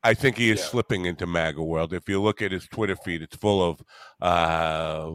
I 0.03 0.15
think 0.15 0.37
he 0.37 0.49
is 0.49 0.59
Yeah. 0.59 0.65
slipping 0.65 1.05
into 1.05 1.27
MAGA 1.27 1.61
world. 1.63 1.93
If 1.93 2.09
you 2.09 2.19
look 2.21 2.41
at 2.41 2.51
his 2.51 2.67
Twitter 2.67 2.95
feed, 2.95 3.21
it's 3.21 3.35
full 3.35 3.61
of 3.63 3.81
uh, 4.21 5.11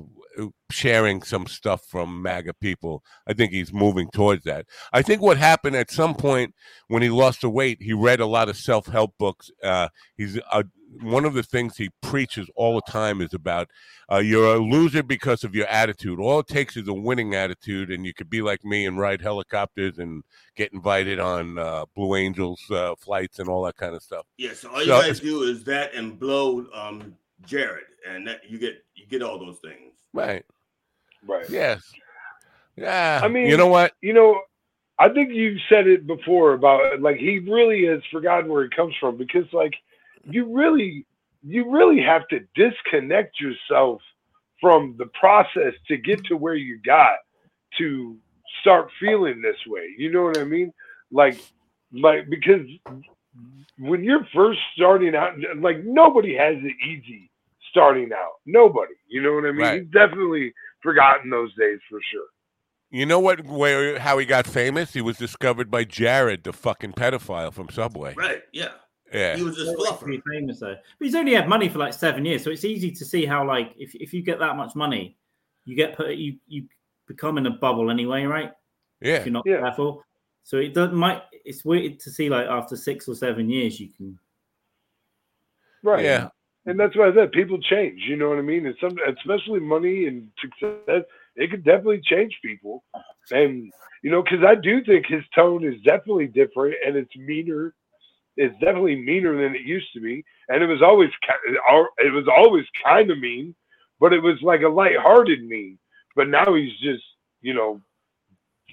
sharing 0.70 1.22
some 1.22 1.46
stuff 1.46 1.82
from 1.86 2.22
MAGA 2.22 2.54
people. 2.54 3.02
I 3.26 3.32
think 3.32 3.52
he's 3.52 3.72
moving 3.72 4.08
towards 4.10 4.44
that. 4.44 4.66
I 4.92 5.02
think 5.02 5.22
what 5.22 5.36
happened 5.36 5.76
at 5.76 5.90
some 5.90 6.14
point 6.14 6.54
when 6.88 7.02
he 7.02 7.10
lost 7.10 7.40
the 7.42 7.50
weight, 7.50 7.78
he 7.80 7.92
read 7.92 8.20
a 8.20 8.26
lot 8.26 8.48
of 8.48 8.56
self 8.56 8.86
help 8.86 9.14
books. 9.18 9.50
Uh, 9.62 9.88
he's 10.16 10.38
uh, 10.50 10.62
one 11.00 11.24
of 11.24 11.34
the 11.34 11.42
things 11.42 11.76
he 11.76 11.90
preaches 12.02 12.48
all 12.56 12.74
the 12.74 12.90
time 12.90 13.20
is 13.20 13.32
about 13.32 13.68
uh, 14.10 14.18
you're 14.18 14.56
a 14.56 14.58
loser 14.58 15.02
because 15.02 15.44
of 15.44 15.54
your 15.54 15.66
attitude. 15.66 16.18
All 16.18 16.40
it 16.40 16.48
takes 16.48 16.76
is 16.76 16.88
a 16.88 16.92
winning 16.92 17.34
attitude, 17.34 17.90
and 17.90 18.04
you 18.04 18.12
could 18.12 18.28
be 18.28 18.42
like 18.42 18.64
me 18.64 18.86
and 18.86 18.98
ride 18.98 19.20
helicopters 19.20 19.98
and 19.98 20.24
get 20.56 20.72
invited 20.72 21.20
on 21.20 21.58
uh, 21.58 21.84
Blue 21.94 22.16
Angels 22.16 22.60
uh, 22.70 22.94
flights 22.96 23.38
and 23.38 23.48
all 23.48 23.62
that 23.64 23.76
kind 23.76 23.94
of 23.94 24.02
stuff. 24.02 24.26
Yeah, 24.36 24.52
so 24.54 24.70
all 24.70 24.80
you 24.80 24.86
So 24.86 25.00
guys 25.00 25.20
do 25.20 25.42
is 25.42 25.62
that 25.64 25.94
and 25.94 26.18
blow 26.18 26.66
um 26.74 27.16
Jared, 27.46 27.84
and 28.06 28.26
that 28.26 28.48
you 28.48 28.58
get 28.58 28.84
you 28.94 29.06
get 29.06 29.22
all 29.22 29.38
those 29.38 29.58
things. 29.58 29.89
Right. 30.12 30.44
Right. 31.26 31.48
Yes. 31.48 31.82
Yeah. 32.76 33.20
I 33.22 33.28
mean, 33.28 33.46
you 33.46 33.56
know 33.56 33.66
what? 33.66 33.92
You 34.00 34.14
know, 34.14 34.40
I 34.98 35.08
think 35.08 35.32
you 35.32 35.56
said 35.68 35.86
it 35.86 36.06
before 36.06 36.52
about 36.52 37.00
like 37.00 37.16
he 37.16 37.38
really 37.38 37.86
has 37.86 38.00
forgotten 38.12 38.50
where 38.50 38.64
he 38.64 38.70
comes 38.70 38.94
from 39.00 39.16
because 39.16 39.46
like 39.52 39.74
you 40.24 40.54
really 40.54 41.06
you 41.42 41.70
really 41.70 42.00
have 42.00 42.28
to 42.28 42.40
disconnect 42.54 43.40
yourself 43.40 44.02
from 44.60 44.94
the 44.98 45.06
process 45.18 45.72
to 45.88 45.96
get 45.96 46.22
to 46.24 46.36
where 46.36 46.54
you 46.54 46.78
got 46.84 47.16
to 47.78 48.16
start 48.60 48.90
feeling 49.00 49.40
this 49.40 49.56
way. 49.66 49.94
You 49.96 50.12
know 50.12 50.24
what 50.24 50.38
I 50.38 50.44
mean? 50.44 50.72
Like 51.10 51.40
like 51.92 52.28
because 52.28 52.66
when 53.78 54.04
you're 54.04 54.26
first 54.34 54.60
starting 54.74 55.14
out 55.14 55.34
like 55.56 55.82
nobody 55.84 56.34
has 56.34 56.56
it 56.58 56.74
easy 56.86 57.29
starting 57.70 58.10
out. 58.12 58.32
Nobody. 58.46 58.94
You 59.08 59.22
know 59.22 59.34
what 59.34 59.44
I 59.44 59.52
mean? 59.52 59.60
Right. 59.60 59.80
He's 59.82 59.90
definitely 59.90 60.52
forgotten 60.82 61.30
those 61.30 61.54
days 61.56 61.78
for 61.88 62.00
sure. 62.12 62.26
You 62.90 63.06
know 63.06 63.20
what? 63.20 63.44
Where 63.46 63.98
how 63.98 64.18
he 64.18 64.26
got 64.26 64.46
famous? 64.46 64.92
He 64.92 65.00
was 65.00 65.16
discovered 65.16 65.70
by 65.70 65.84
Jared, 65.84 66.42
the 66.44 66.52
fucking 66.52 66.92
pedophile 66.94 67.52
from 67.52 67.68
Subway. 67.70 68.14
Right? 68.16 68.42
Yeah. 68.52 68.70
Yeah. 69.12 69.36
He 69.36 69.42
was 69.42 69.56
just 69.56 69.66
They're 69.66 69.76
way 69.78 69.84
fluffer. 69.86 70.06
too 70.06 70.22
famous 70.32 70.60
though. 70.60 70.74
But 70.98 71.04
he's 71.04 71.14
only 71.14 71.34
had 71.34 71.48
money 71.48 71.68
for 71.68 71.78
like 71.78 71.92
seven 71.92 72.24
years, 72.24 72.42
so 72.44 72.50
it's 72.50 72.64
easy 72.64 72.90
to 72.92 73.04
see 73.04 73.26
how 73.26 73.46
like 73.46 73.72
if, 73.78 73.94
if 73.94 74.12
you 74.12 74.22
get 74.22 74.38
that 74.40 74.56
much 74.56 74.74
money, 74.74 75.16
you 75.64 75.76
get 75.76 75.96
put 75.96 76.14
you 76.14 76.36
you 76.48 76.64
become 77.06 77.38
in 77.38 77.46
a 77.46 77.50
bubble 77.50 77.90
anyway, 77.90 78.24
right? 78.24 78.52
Yeah. 79.00 79.16
If 79.16 79.26
you're 79.26 79.32
not 79.32 79.46
Yeah. 79.46 79.60
careful. 79.60 80.04
So 80.42 80.56
it 80.58 80.74
doesn't 80.74 80.94
might 80.96 81.22
it's 81.44 81.64
weird 81.64 82.00
to 82.00 82.10
see 82.10 82.28
like 82.28 82.46
after 82.46 82.76
six 82.76 83.06
or 83.08 83.14
seven 83.14 83.48
years 83.50 83.78
you 83.78 83.88
can 83.88 84.18
Right. 85.82 86.04
Yeah. 86.04 86.28
And 86.66 86.78
that's 86.78 86.94
why 86.96 87.08
I 87.08 87.14
said 87.14 87.32
people 87.32 87.58
change. 87.60 88.02
You 88.06 88.16
know 88.16 88.28
what 88.28 88.38
I 88.38 88.42
mean? 88.42 88.66
And 88.66 88.76
some, 88.80 88.96
especially 89.16 89.60
money 89.60 90.06
and 90.06 90.28
success, 90.40 91.04
it 91.36 91.50
could 91.50 91.64
definitely 91.64 92.02
change 92.04 92.38
people. 92.44 92.84
And 93.30 93.72
you 94.02 94.10
know, 94.10 94.22
because 94.22 94.44
I 94.46 94.54
do 94.54 94.82
think 94.84 95.06
his 95.06 95.24
tone 95.34 95.64
is 95.64 95.80
definitely 95.82 96.26
different, 96.26 96.74
and 96.86 96.96
it's 96.96 97.14
meaner. 97.16 97.74
It's 98.36 98.54
definitely 98.60 98.96
meaner 98.96 99.36
than 99.42 99.54
it 99.54 99.62
used 99.62 99.92
to 99.94 100.00
be, 100.00 100.24
and 100.48 100.62
it 100.62 100.66
was 100.66 100.82
always 100.82 101.10
it 101.98 102.12
was 102.12 102.28
always 102.28 102.64
kind 102.84 103.10
of 103.10 103.18
mean, 103.18 103.54
but 103.98 104.12
it 104.12 104.22
was 104.22 104.40
like 104.42 104.62
a 104.62 104.68
lighthearted 104.68 105.42
mean. 105.44 105.78
But 106.16 106.28
now 106.28 106.54
he's 106.54 106.76
just, 106.78 107.02
you 107.40 107.54
know, 107.54 107.80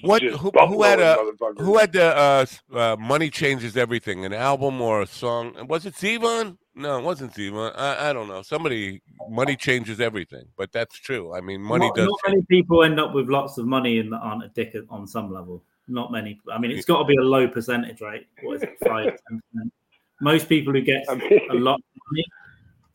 What? 0.01 0.21
Who, 0.21 0.51
who 0.51 0.83
had 0.83 0.99
a 0.99 1.17
who 1.57 1.77
had 1.77 1.91
the 1.93 2.15
uh, 2.15 2.45
uh, 2.73 2.95
money 2.99 3.29
changes 3.29 3.75
everything? 3.75 4.25
An 4.25 4.33
album 4.33 4.81
or 4.81 5.01
a 5.01 5.07
song? 5.07 5.67
Was 5.67 5.85
it 5.85 5.95
Zevon? 5.95 6.57
No, 6.77 6.99
it 6.99 7.03
wasn't 7.03 7.33
Zevon. 7.33 7.73
I, 7.75 8.09
I 8.09 8.13
don't 8.13 8.27
know. 8.27 8.43
Somebody 8.43 9.01
money 9.29 9.55
changes 9.55 9.99
everything, 9.99 10.45
but 10.57 10.71
that's 10.71 10.95
true. 10.95 11.33
I 11.33 11.41
mean, 11.41 11.59
money 11.59 11.87
not, 11.87 11.95
does. 11.95 12.05
not 12.05 12.19
many 12.27 12.43
people 12.43 12.83
end 12.83 12.99
up 12.99 13.13
with 13.15 13.29
lots 13.29 13.57
of 13.57 13.65
money 13.65 13.97
and 13.97 14.13
aren't 14.13 14.43
a 14.43 14.49
dick 14.49 14.75
on 14.89 15.07
some 15.07 15.33
level. 15.33 15.63
Not 15.87 16.11
many. 16.11 16.39
I 16.51 16.59
mean, 16.59 16.69
it's 16.69 16.85
got 16.85 16.99
to 16.99 17.05
be 17.05 17.15
a 17.15 17.21
low 17.21 17.47
percentage, 17.47 17.99
right? 17.99 18.27
What 18.43 18.57
is 18.57 18.63
it, 18.63 18.77
five, 18.85 19.05
ten 19.27 19.41
percent? 19.51 19.73
Most 20.21 20.47
people 20.47 20.71
who 20.73 20.81
get 20.81 21.03
I 21.09 21.15
mean- 21.15 21.39
a 21.49 21.55
lot 21.55 21.75
of 21.75 22.01
money 22.11 22.25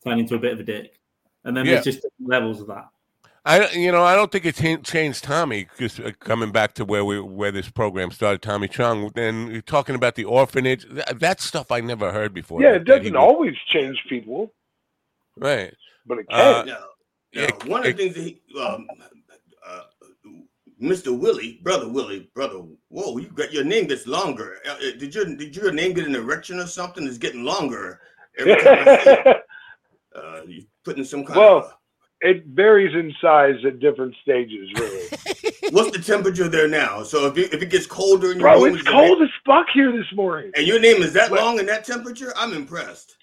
turn 0.03 0.19
into 0.19 0.35
a 0.35 0.39
bit 0.39 0.53
of 0.53 0.59
a 0.61 0.63
dick, 0.63 0.97
and 1.43 1.55
then 1.55 1.65
Yeah. 1.65 1.73
there's 1.73 1.83
just 1.85 2.07
levels 2.25 2.61
of 2.61 2.67
that. 2.67 2.87
I 3.45 3.69
you 3.71 3.91
know 3.91 4.03
I 4.03 4.15
don't 4.15 4.31
think 4.31 4.45
it 4.45 4.55
cha- 4.55 4.77
changed 4.77 5.23
Tommy. 5.23 5.67
Just 5.77 5.99
uh, 5.99 6.11
coming 6.19 6.51
back 6.51 6.73
to 6.75 6.85
where 6.85 7.03
we 7.03 7.19
where 7.19 7.51
this 7.51 7.69
program 7.69 8.11
started, 8.11 8.41
Tommy 8.41 8.67
Chong. 8.69 9.11
And 9.15 9.51
you're 9.51 9.61
talking 9.61 9.95
about 9.95 10.15
the 10.15 10.23
orphanage. 10.25 10.85
That, 10.89 11.19
that 11.19 11.41
stuff 11.41 11.71
I 11.71 11.81
never 11.81 12.11
heard 12.13 12.33
before. 12.33 12.61
Yeah, 12.61 12.71
that- 12.73 12.81
it 12.81 12.83
doesn't 12.85 13.13
was- 13.13 13.19
always 13.19 13.55
change 13.67 14.01
people, 14.07 14.53
Right. 15.37 15.73
but 16.05 16.19
it 16.19 16.25
Uh, 16.29 16.63
can. 16.63 16.67
Now, 16.67 16.85
Yeah, 17.33 17.47
now, 17.47 17.69
one 17.71 17.85
of 17.85 17.97
the 17.97 18.03
things 18.03 18.15
that 18.15 18.21
he, 18.23 18.41
um, 18.61 18.87
uh, 19.67 19.81
Mr. 20.81 21.17
Willie, 21.17 21.59
brother 21.63 21.87
Willie, 21.89 22.29
brother, 22.35 22.61
whoa, 22.89 23.17
you 23.17 23.27
got 23.29 23.51
your 23.53 23.63
name 23.63 23.87
gets 23.87 24.05
longer. 24.07 24.59
Uh, 24.65 24.71
uh, 24.71 24.79
did 24.99 25.13
your 25.15 25.25
did 25.25 25.55
your 25.55 25.71
name 25.71 25.93
get 25.93 26.05
an 26.07 26.15
erection 26.15 26.59
or 26.59 26.67
something? 26.67 27.05
It's 27.07 27.17
getting 27.17 27.43
longer 27.43 27.99
every 28.37 28.55
time 28.55 28.87
I 28.87 29.03
see 29.03 29.09
it. 29.11 29.37
Uh, 30.15 30.41
you 30.47 30.63
putting 30.85 31.03
some 31.03 31.25
kind 31.25 31.39
Well, 31.39 31.57
of 31.57 31.73
it 32.23 32.45
varies 32.47 32.93
in 32.95 33.13
size 33.21 33.55
at 33.65 33.79
different 33.79 34.15
stages, 34.21 34.69
really. 34.79 35.07
what's 35.71 35.91
the 35.95 36.01
temperature 36.03 36.47
there 36.47 36.67
now? 36.67 37.03
So 37.03 37.27
if 37.27 37.37
it, 37.37 37.53
if 37.53 37.61
it 37.61 37.69
gets 37.69 37.85
colder 37.85 38.31
in 38.31 38.39
your 38.39 38.49
Bro, 38.49 38.63
room, 38.63 38.73
it's 38.75 38.81
is 38.81 38.87
it- 38.87 38.91
cold 38.91 39.21
as 39.21 39.29
fuck 39.45 39.67
here 39.73 39.91
this 39.91 40.05
morning. 40.15 40.51
and 40.55 40.65
your 40.65 40.79
name 40.79 41.01
is 41.03 41.13
that 41.13 41.29
What? 41.31 41.41
long 41.41 41.59
in 41.59 41.65
that 41.67 41.83
temperature, 41.85 42.33
I'm 42.35 42.53
impressed. 42.53 43.17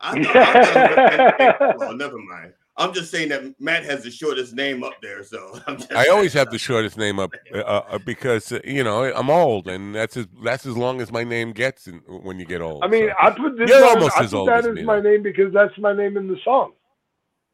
I 0.00 0.22
thought, 0.22 0.36
I 0.36 1.52
thought 1.58 1.78
well, 1.78 1.94
never 1.96 2.18
mind. 2.18 2.52
I'm 2.76 2.92
just 2.92 3.10
saying 3.12 3.28
that 3.28 3.58
Matt 3.60 3.84
has 3.84 4.02
the 4.02 4.10
shortest 4.10 4.52
name 4.52 4.82
up 4.82 4.94
there, 5.00 5.22
so 5.22 5.58
I'm 5.68 5.76
just 5.76 5.92
I 5.92 6.08
always 6.08 6.32
have 6.32 6.50
the 6.50 6.58
shortest 6.68 6.98
name 6.98 7.20
up 7.20 7.32
uh, 7.54 7.58
uh, 7.58 7.98
because 8.04 8.50
uh, 8.50 8.58
you 8.64 8.82
know 8.82 9.04
I'm 9.04 9.30
old, 9.30 9.68
and 9.68 9.94
that's 9.94 10.16
as 10.16 10.26
that's 10.42 10.66
as 10.66 10.76
long 10.76 11.00
as 11.00 11.12
my 11.12 11.22
name 11.22 11.52
gets 11.52 11.86
in, 11.86 11.98
when 12.24 12.38
you 12.40 12.44
get 12.46 12.60
old. 12.60 12.82
I 12.82 12.88
mean, 12.88 13.08
so. 13.08 13.14
I 13.20 13.30
put 13.30 13.56
this. 13.56 13.70
You're 13.70 13.84
on- 13.84 13.96
almost 13.98 14.16
I 14.18 14.24
as 14.24 14.30
put 14.32 14.38
old 14.38 14.48
that 14.48 14.58
as 14.58 14.66
as 14.66 14.74
me, 14.74 14.82
my 14.82 14.96
though. 14.96 15.10
name 15.10 15.22
because 15.22 15.52
that's 15.54 15.78
my 15.78 15.94
name 15.94 16.16
in 16.16 16.26
the 16.26 16.36
song. 16.44 16.72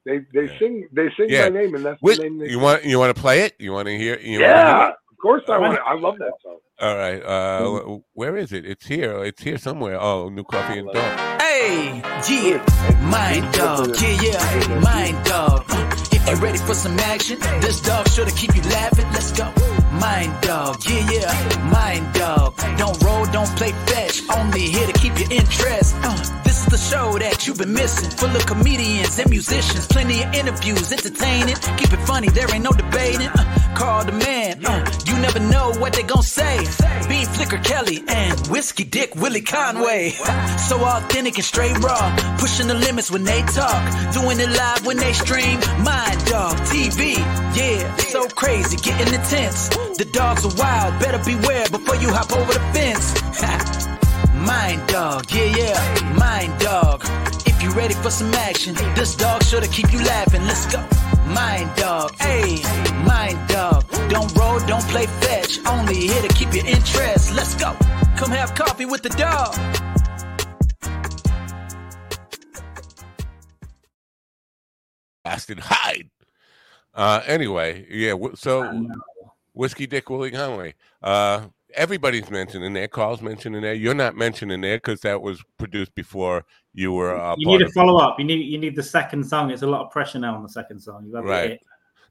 They 0.07 0.19
they 0.35 0.49
Yeah. 0.53 0.59
sing 0.59 0.89
they 0.93 1.09
sing 1.17 1.27
Yeah. 1.29 1.49
my 1.49 1.61
name 1.61 1.75
and 1.75 1.85
that's 1.85 2.01
Wait, 2.03 2.17
the 2.19 2.25
name. 2.25 2.39
They 2.39 2.47
you 2.47 2.53
sing. 2.53 2.63
want 2.63 2.85
you 2.85 2.99
want 2.99 3.15
to 3.15 3.21
play 3.21 3.41
it? 3.43 3.55
You 3.59 3.73
want 3.73 3.87
to 3.89 3.97
hear? 3.97 4.19
You 4.19 4.41
yeah, 4.41 4.79
hear 4.79 4.89
it? 4.89 4.95
of 5.11 5.17
course 5.23 5.43
I 5.49 5.59
want. 5.59 5.75
it. 5.75 5.81
I 5.87 5.95
love 5.95 6.19
that 6.19 6.33
song. 6.43 6.59
All 6.81 6.97
right, 6.97 7.23
uh, 7.23 7.61
mm-hmm. 7.61 7.97
where 8.15 8.37
is 8.39 8.53
it? 8.53 8.65
It's 8.65 8.87
here. 8.87 9.23
It's 9.25 9.43
here 9.43 9.59
somewhere. 9.59 10.01
Oh, 10.01 10.31
new 10.31 10.45
coffee 10.45 10.79
and 10.79 10.91
dog. 10.91 11.41
Hey, 11.43 12.01
yeah, 12.31 13.01
mind 13.03 13.53
dog, 13.53 13.95
yeah, 14.01 14.23
yeah, 14.23 14.81
mind 14.81 15.23
dog. 15.27 15.65
If 16.11 16.27
you're 16.27 16.37
ready 16.37 16.57
for 16.59 16.73
some 16.75 16.99
action, 17.01 17.39
this 17.61 17.83
dog 17.83 18.09
sure 18.09 18.25
to 18.25 18.33
keep 18.35 18.57
you 18.57 18.63
laughing. 18.63 19.05
Let's 19.13 19.33
go. 19.33 19.45
Mind 20.01 20.33
dog, 20.41 20.77
yeah, 20.89 21.11
yeah, 21.13 21.71
mind 21.71 22.15
dog. 22.15 22.57
Don't 22.79 22.97
roll, 23.03 23.27
don't 23.27 23.55
play 23.59 23.73
fetch, 23.87 24.23
only 24.35 24.63
here 24.63 24.87
to 24.87 24.93
keep 24.95 25.19
your 25.19 25.31
interest. 25.31 25.95
Uh, 26.03 26.17
this 26.17 26.31
is 26.31 26.40
the 26.71 26.79
show 26.79 27.19
that 27.19 27.47
you've 27.47 27.59
been 27.59 27.73
missing, 27.73 28.11
full 28.11 28.31
of 28.31 28.47
comedians 28.47 29.19
and 29.19 29.29
musicians, 29.29 29.87
plenty 29.89 30.23
of 30.23 30.33
interviews, 30.33 30.93
entertaining. 30.93 31.57
Keep 31.77 31.93
it 31.93 32.03
funny, 32.07 32.29
there 32.29 32.47
ain't 32.55 32.63
no 32.63 32.71
debating. 32.71 33.27
Uh, 33.27 33.75
call 33.77 34.05
the 34.05 34.13
man, 34.13 34.65
uh, 34.65 34.85
you 35.05 35.19
never 35.19 35.41
know 35.41 35.73
what 35.81 35.93
they 35.93 36.05
gon' 36.05 36.23
say. 36.23 36.59
Bean 37.09 37.27
Flicker 37.27 37.59
Kelly 37.59 38.05
and 38.07 38.47
Whiskey 38.47 38.85
Dick 38.85 39.17
Willie 39.17 39.43
Conway. 39.43 40.13
So 40.71 40.77
authentic 40.85 41.35
and 41.35 41.45
straight 41.45 41.77
raw, 41.79 42.37
pushing 42.39 42.69
the 42.69 42.75
limits 42.75 43.11
when 43.11 43.25
they 43.25 43.43
talk, 43.43 44.13
doing 44.13 44.39
it 44.39 44.49
live 44.51 44.87
when 44.87 44.99
they 44.99 45.13
stream. 45.13 45.59
Mind 45.83 46.25
Dog 46.27 46.57
TV, 46.71 47.17
yeah, 47.57 47.97
so 47.97 48.29
crazy, 48.29 48.77
getting 48.77 49.13
intense. 49.13 49.69
The 49.99 50.09
dogs 50.13 50.45
are 50.45 50.55
wild, 50.57 51.01
better 51.01 51.19
beware 51.25 51.67
before 51.71 51.97
you 51.97 52.11
hop 52.11 52.31
over 52.33 52.53
the 52.53 52.61
fence. 52.73 53.79
Mind 54.41 54.87
Dog, 54.89 55.31
yeah, 55.33 55.55
yeah, 55.55 56.15
Mind 56.19 56.59
Dog. 56.61 57.03
If 57.47 57.63
you 57.63 57.71
ready 57.73 57.93
for 57.95 58.11
some 58.11 58.33
action, 58.33 58.75
this 58.95 59.15
dog 59.15 59.45
sure 59.45 59.61
to 59.61 59.69
keep 59.69 59.93
you 59.93 59.99
laughing. 59.99 60.43
Let's 60.45 60.65
go. 60.73 60.79
Mind 61.27 61.71
Dog, 61.77 62.15
hey, 62.17 62.63
Mind 63.07 63.39
Dog. 63.49 63.85
Don't 64.09 64.35
roll, 64.35 64.59
don't 64.61 64.85
play 64.85 65.07
fetch, 65.07 65.59
only 65.67 65.95
here 65.95 66.23
to 66.23 66.29
keep 66.29 66.55
your 66.55 66.65
interest. 66.67 67.35
Let's 67.35 67.55
go. 67.55 67.77
Come 68.17 68.31
have 68.31 68.55
coffee 68.55 68.87
with 68.87 69.03
the 69.03 69.11
dog. 69.11 69.55
Bastard 75.23 75.59
hide. 75.61 76.09
Uh, 76.95 77.21
anyway, 77.27 77.87
yeah. 77.91 78.15
So, 78.35 78.87
whiskey 79.53 79.87
dick 79.87 80.09
Willie 80.09 80.31
Conway. 80.31 80.75
Uh, 81.03 81.49
everybody's 81.75 82.31
mentioning 82.31 82.73
there. 82.73 82.89
Carl's 82.89 83.23
mentioning 83.23 83.63
there. 83.63 83.75
You're 83.75 83.95
not 83.95 84.17
mentioning 84.17 84.61
there 84.61 84.77
because 84.77 85.01
that 85.01 85.21
was 85.21 85.43
produced 85.59 85.95
before 85.95 86.45
you 86.75 86.93
were 86.93 87.17
uh, 87.17 87.35
you 87.39 87.47
part 87.47 87.61
need 87.61 87.69
a 87.69 87.73
follow 87.73 87.99
up. 87.99 88.19
You 88.19 88.25
need 88.25 88.45
you 88.47 88.59
need 88.59 88.77
the 88.77 88.83
second 88.83 89.25
song. 89.25 89.51
It's 89.51 89.63
a 89.63 89.67
lot 89.67 89.83
of 89.85 89.91
pressure 89.91 90.19
now 90.19 90.35
on 90.35 90.43
the 90.43 90.49
second 90.49 90.81
song. 90.81 91.05
You 91.07 91.15
have 91.17 91.25
to 91.25 91.31
Right. 91.31 91.51
hit. 91.51 91.61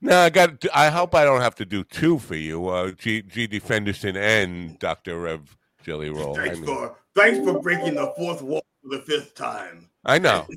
No, 0.01 0.17
I 0.19 0.29
got. 0.29 0.65
I 0.73 0.89
hope 0.89 1.13
I 1.13 1.25
don't 1.25 1.41
have 1.41 1.55
to 1.55 1.65
do 1.65 1.83
two 1.83 2.19
for 2.19 2.35
you. 2.35 2.67
Uh, 2.67 2.91
G. 2.91 3.21
G. 3.21 3.47
D. 3.47 3.59
Fenderson 3.59 4.15
and 4.15 4.79
Doctor 4.79 5.19
Rev 5.19 5.57
Jelly 5.83 6.09
Roll. 6.09 6.39
I 6.39 6.45
Thanks 6.45 6.59
mean, 6.59 6.67
for 6.67 6.95
thanks 7.15 7.39
for 7.39 7.59
breaking 7.59 7.95
the 7.95 8.13
fourth 8.17 8.41
wall 8.41 8.63
for 8.81 8.95
the 8.95 9.01
fifth 9.03 9.35
time. 9.35 9.89
I 10.05 10.17
know. 10.17 10.47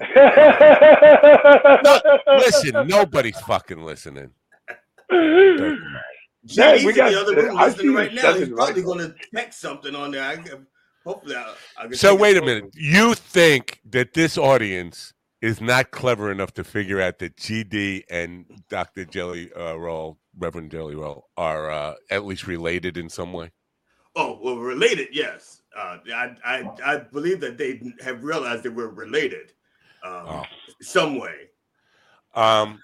Listen, 2.39 2.87
nobody's 2.87 3.39
fucking 3.41 3.83
listening. 3.83 4.31
Yeah, 6.45 6.75
He's 6.75 6.85
we 6.85 6.91
in 6.91 6.97
got- 6.97 7.11
the 7.13 7.21
other 7.21 7.37
room 7.37 7.57
I 7.57 7.67
listening 7.67 7.95
right 7.95 8.13
now. 8.13 8.33
He's 8.35 8.49
it 8.49 8.55
probably 8.57 8.83
going 8.83 8.99
to 8.99 9.15
text 9.35 9.61
something 9.61 9.95
on 9.95 10.11
there. 10.11 10.25
I 10.25 10.37
can, 10.37 10.67
hopefully, 11.05 11.37
I, 11.37 11.55
I 11.79 11.83
can 11.87 11.95
So 11.95 12.15
wait 12.15 12.37
a 12.37 12.43
minute. 12.43 12.71
You 12.75 13.15
think 13.15 13.81
that 13.91 14.15
this 14.15 14.37
audience 14.37 15.15
is 15.41 15.61
not 15.61 15.91
clever 15.91 16.31
enough 16.33 16.53
to 16.55 16.65
figure 16.65 17.01
out 17.01 17.19
that 17.21 17.37
GD 17.37 18.05
and 18.11 18.45
Dr. 18.69 19.05
Jelly 19.05 19.53
uh, 19.55 19.75
Roll, 19.75 20.19
Reverend 20.39 20.71
Jelly 20.71 20.95
Roll, 20.97 21.29
are 21.37 21.71
uh, 21.71 21.95
at 22.11 22.25
least 22.25 22.47
related 22.47 22.97
in 22.97 23.09
some 23.09 23.33
way? 23.33 23.51
Oh, 24.15 24.39
well, 24.43 24.57
related, 24.59 25.09
yes. 25.13 25.63
Uh, 25.77 25.99
I, 26.15 26.35
I, 26.45 26.71
I 26.85 26.97
believe 26.99 27.41
that 27.41 27.57
they 27.57 27.81
have 28.05 28.23
realized 28.23 28.63
that 28.65 28.73
we're 28.75 28.89
related, 28.89 29.53
um, 30.05 30.25
Oh. 30.29 30.45
some 30.81 31.19
way. 31.19 31.49
Um, 32.35 32.79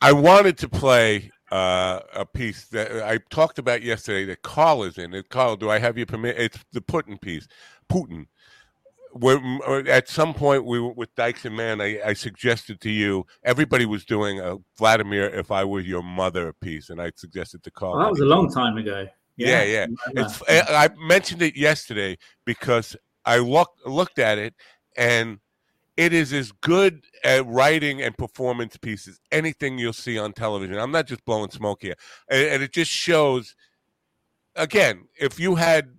I 0.00 0.12
wanted 0.12 0.58
to 0.58 0.68
play 0.68 1.30
uh, 1.50 2.00
a 2.14 2.26
piece 2.26 2.66
that 2.66 3.02
I 3.02 3.18
talked 3.30 3.58
about 3.58 3.82
yesterday 3.82 4.24
that 4.26 4.42
Carl 4.42 4.82
is 4.84 4.98
in. 4.98 5.14
It, 5.14 5.28
Carl, 5.30 5.56
do 5.56 5.70
I 5.70 5.78
have 5.78 5.96
your 5.96 6.06
permission? 6.06 6.40
It's 6.40 6.58
the 6.72 6.80
Putin 6.80 7.20
piece. 7.20 7.48
Putin. 7.90 8.26
At 9.88 10.08
some 10.08 10.34
point, 10.34 10.66
we 10.66 10.78
were 10.78 10.92
with 10.92 11.14
Dykes 11.14 11.46
and 11.46 11.56
Man. 11.56 11.80
I, 11.80 11.98
I 12.04 12.12
suggested 12.12 12.80
to 12.82 12.90
you. 12.90 13.24
Everybody 13.42 13.86
was 13.86 14.04
doing 14.04 14.38
a 14.38 14.58
Vladimir, 14.76 15.30
if 15.30 15.50
I 15.50 15.64
were 15.64 15.80
your 15.80 16.02
mother 16.02 16.52
piece, 16.52 16.90
and 16.90 17.00
I 17.00 17.10
suggested 17.16 17.62
to 17.64 17.70
Carl. 17.70 17.94
Well, 17.94 18.04
that 18.04 18.10
was 18.10 18.20
a 18.20 18.26
long 18.26 18.52
time 18.52 18.76
ago. 18.76 19.08
Yeah, 19.36 19.62
yeah. 19.62 19.86
I 20.48 20.62
I 20.68 20.88
mentioned 20.98 21.42
it 21.42 21.56
yesterday 21.56 22.18
because 22.44 22.96
I 23.24 23.38
looked 23.38 23.86
looked 23.86 24.18
at 24.18 24.36
it, 24.36 24.54
and 24.96 25.38
it 25.98 26.12
is 26.12 26.32
as 26.32 26.52
good 26.52 27.02
at 27.24 27.44
writing 27.44 28.00
and 28.00 28.16
performance 28.16 28.76
pieces 28.76 29.18
anything 29.32 29.78
you'll 29.78 29.92
see 29.92 30.16
on 30.16 30.32
television. 30.32 30.78
I'm 30.78 30.92
not 30.92 31.08
just 31.08 31.24
blowing 31.24 31.50
smoke 31.50 31.82
here, 31.82 31.96
and, 32.30 32.46
and 32.48 32.62
it 32.62 32.72
just 32.72 32.90
shows. 32.90 33.54
Again, 34.54 35.08
if 35.20 35.38
you 35.38 35.56
had 35.56 35.90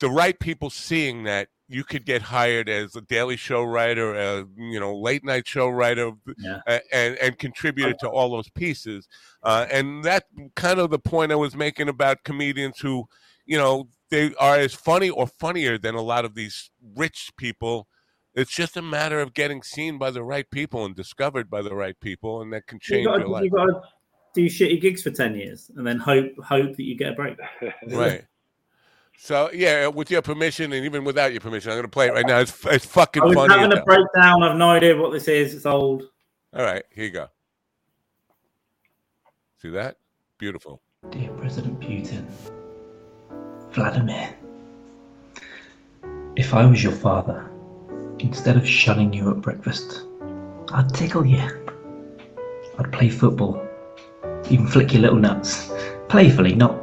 the 0.00 0.10
right 0.10 0.38
people 0.38 0.70
seeing 0.70 1.22
that, 1.24 1.48
you 1.68 1.84
could 1.84 2.04
get 2.04 2.22
hired 2.22 2.68
as 2.68 2.96
a 2.96 3.00
daily 3.02 3.36
show 3.36 3.62
writer, 3.62 4.14
a 4.14 4.44
you 4.56 4.80
know 4.80 4.96
late 4.98 5.24
night 5.24 5.46
show 5.46 5.68
writer, 5.68 6.10
Yeah. 6.36 6.80
and 6.92 7.16
and 7.16 7.38
contributed 7.38 7.98
to 8.00 8.08
all 8.08 8.30
those 8.30 8.50
pieces. 8.50 9.06
Uh, 9.42 9.66
and 9.70 10.02
that 10.02 10.24
kind 10.56 10.80
of 10.80 10.90
the 10.90 10.98
point 10.98 11.30
I 11.30 11.36
was 11.36 11.54
making 11.54 11.88
about 11.88 12.24
comedians 12.24 12.80
who, 12.80 13.04
you 13.46 13.56
know, 13.56 13.88
they 14.10 14.34
are 14.40 14.56
as 14.56 14.74
funny 14.74 15.10
or 15.10 15.28
funnier 15.28 15.78
than 15.78 15.94
a 15.94 16.02
lot 16.02 16.24
of 16.24 16.34
these 16.34 16.70
rich 16.96 17.30
people. 17.36 17.86
It's 18.34 18.54
just 18.54 18.76
a 18.76 18.82
matter 18.82 19.20
of 19.20 19.34
getting 19.34 19.62
seen 19.62 19.98
by 19.98 20.10
the 20.10 20.22
right 20.22 20.48
people 20.50 20.84
and 20.84 20.94
discovered 20.94 21.50
by 21.50 21.62
the 21.62 21.74
right 21.74 21.98
people, 22.00 22.42
and 22.42 22.52
that 22.52 22.66
can 22.66 22.76
You 22.76 22.80
change 22.96 23.06
got, 23.06 23.18
your 23.20 23.28
life. 23.28 23.44
you 23.44 23.50
got 23.50 23.64
to 23.66 23.80
do 24.34 24.46
shitty 24.46 24.80
gigs 24.80 25.02
for 25.02 25.10
ten 25.10 25.34
years 25.34 25.70
and 25.76 25.86
then 25.86 25.98
hope 25.98 26.26
hope 26.44 26.76
that 26.76 26.82
you 26.84 26.96
get 26.96 27.12
a 27.12 27.14
break. 27.14 27.36
Right. 27.88 28.24
So 29.20 29.50
yeah, 29.52 29.86
uh, 29.88 29.90
with 29.90 30.12
your 30.12 30.22
permission, 30.22 30.72
and 30.72 30.84
even 30.84 31.02
without 31.02 31.32
your 31.32 31.40
permission, 31.40 31.72
I'm 31.72 31.76
going 31.78 31.82
to 31.86 31.88
play 31.90 32.06
it 32.06 32.12
right 32.12 32.24
now. 32.24 32.38
It's 32.38 32.64
it's 32.66 32.86
fucking 32.86 33.20
I 33.20 33.26
was 33.26 33.34
funny. 33.34 33.52
having 33.52 33.72
as 33.72 33.72
a 33.72 33.76
hell. 33.78 33.84
breakdown. 33.84 34.42
I've 34.44 34.56
no 34.56 34.70
idea 34.70 34.96
what 34.96 35.10
this 35.12 35.26
is. 35.26 35.54
It's 35.54 35.66
old. 35.66 36.04
All 36.54 36.62
right, 36.62 36.84
here 36.94 37.04
you 37.06 37.10
go. 37.10 37.26
See 39.60 39.70
that? 39.70 39.96
Beautiful. 40.38 40.80
Dear 41.10 41.30
President 41.30 41.80
Putin, 41.80 42.24
Vladimir, 43.72 44.32
if 46.36 46.54
I 46.54 46.64
was 46.64 46.80
your 46.80 46.92
father, 46.92 47.50
instead 48.20 48.56
of 48.56 48.66
shunning 48.66 49.12
you 49.12 49.30
at 49.30 49.40
breakfast, 49.40 50.02
I'd 50.72 50.92
tickle 50.94 51.24
you. 51.24 51.42
I'd 52.78 52.92
play 52.92 53.08
football, 53.08 53.66
even 54.50 54.66
flick 54.66 54.92
your 54.92 55.02
little 55.02 55.18
nuts. 55.18 55.70
Playfully, 56.08 56.54
not. 56.54 56.78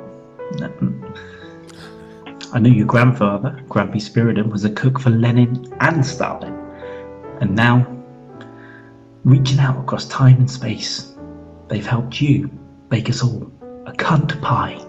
I 2.54 2.60
knew 2.60 2.72
your 2.72 2.86
grandfather, 2.86 3.62
Grumpy 3.68 4.00
Spiridon, 4.00 4.50
was 4.50 4.66
a 4.66 4.70
cook 4.70 5.00
for 5.00 5.10
Lenin 5.10 5.74
and 5.82 6.06
Stalin. 6.06 6.54
And 7.42 7.56
now, 7.56 7.86
reaching 9.24 9.60
out 9.60 9.78
across 9.78 10.08
time 10.08 10.38
and 10.38 10.50
space, 10.50 11.14
they've 11.68 11.86
helped 11.86 12.22
you 12.22 12.48
bake 12.90 13.10
us 13.10 13.24
all 13.24 13.52
a 13.86 13.92
cunt 13.92 14.42
pie. 14.42 14.80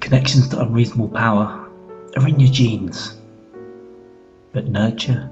Connections 0.00 0.48
to 0.48 0.60
unreasonable 0.60 1.08
power 1.08 1.68
are 2.16 2.28
in 2.28 2.40
your 2.40 2.52
genes. 2.52 3.17
But 4.52 4.68
nurture 4.68 5.30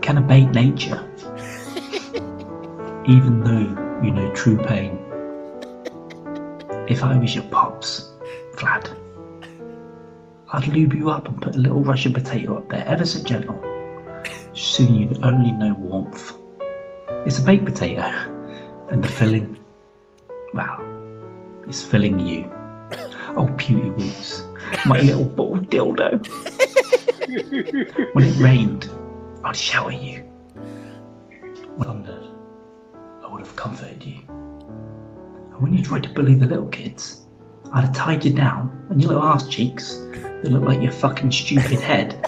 can 0.00 0.18
abate 0.18 0.50
nature. 0.50 1.06
Even 3.06 3.42
though 3.44 4.02
you 4.02 4.10
know 4.10 4.32
true 4.32 4.56
pain. 4.56 4.98
If 6.88 7.04
I 7.04 7.16
was 7.16 7.34
your 7.34 7.44
pops, 7.44 8.10
Vlad, 8.56 8.96
I'd 10.52 10.66
lube 10.68 10.94
you 10.94 11.10
up 11.10 11.28
and 11.28 11.40
put 11.40 11.54
a 11.54 11.58
little 11.58 11.82
Russian 11.84 12.12
potato 12.12 12.56
up 12.58 12.68
there, 12.68 12.84
ever 12.86 13.04
so 13.04 13.22
gentle. 13.22 13.62
Soon 14.52 14.94
you'd 14.94 15.22
only 15.22 15.52
know 15.52 15.74
warmth. 15.74 16.32
It's 17.26 17.38
a 17.38 17.42
baked 17.42 17.66
potato, 17.66 18.02
and 18.90 19.04
the 19.04 19.08
filling, 19.08 19.58
well, 20.54 20.80
it's 21.68 21.82
filling 21.82 22.18
you. 22.18 22.50
Oh, 23.36 23.46
beauty 23.56 23.90
woots, 23.90 24.42
my 24.86 25.00
little 25.00 25.24
ball 25.24 25.58
dildo. 25.58 26.58
When 28.12 28.24
it 28.24 28.36
rained, 28.38 28.90
I'd 29.44 29.56
shower 29.56 29.92
you. 29.92 30.22
When 31.76 31.80
I 31.80 31.84
thundered, 31.84 32.26
I 33.22 33.28
would 33.30 33.40
have 33.40 33.56
comforted 33.56 34.02
you. 34.02 34.20
And 34.28 35.60
when 35.60 35.72
you 35.72 35.82
tried 35.82 36.02
to 36.04 36.08
bully 36.10 36.34
the 36.34 36.46
little 36.46 36.68
kids, 36.68 37.26
I'd 37.72 37.84
have 37.84 37.94
tied 37.94 38.24
you 38.24 38.32
down, 38.32 38.86
and 38.90 39.00
your 39.00 39.12
little 39.12 39.24
ass 39.24 39.48
cheeks 39.48 39.96
that 40.42 40.46
look 40.50 40.64
like 40.64 40.82
your 40.82 40.92
fucking 40.92 41.30
stupid 41.30 41.80
head 41.80 42.24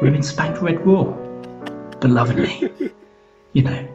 were 0.00 0.08
in 0.08 0.22
spanked 0.22 0.62
red 0.62 0.86
raw. 0.86 1.04
But 2.00 2.10
lovingly, 2.10 2.70
you 3.52 3.62
know. 3.62 3.88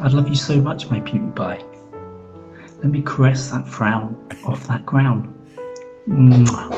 I'd 0.00 0.12
love 0.12 0.28
you 0.28 0.34
so 0.34 0.60
much, 0.60 0.90
my 0.90 1.00
beauty 1.00 1.30
pie. 1.34 1.62
Let 2.78 2.86
me 2.86 3.02
caress 3.02 3.50
that 3.50 3.68
frown 3.68 4.16
off 4.44 4.66
that 4.66 4.86
crown. 4.86 5.34
Mwah. 6.08 6.70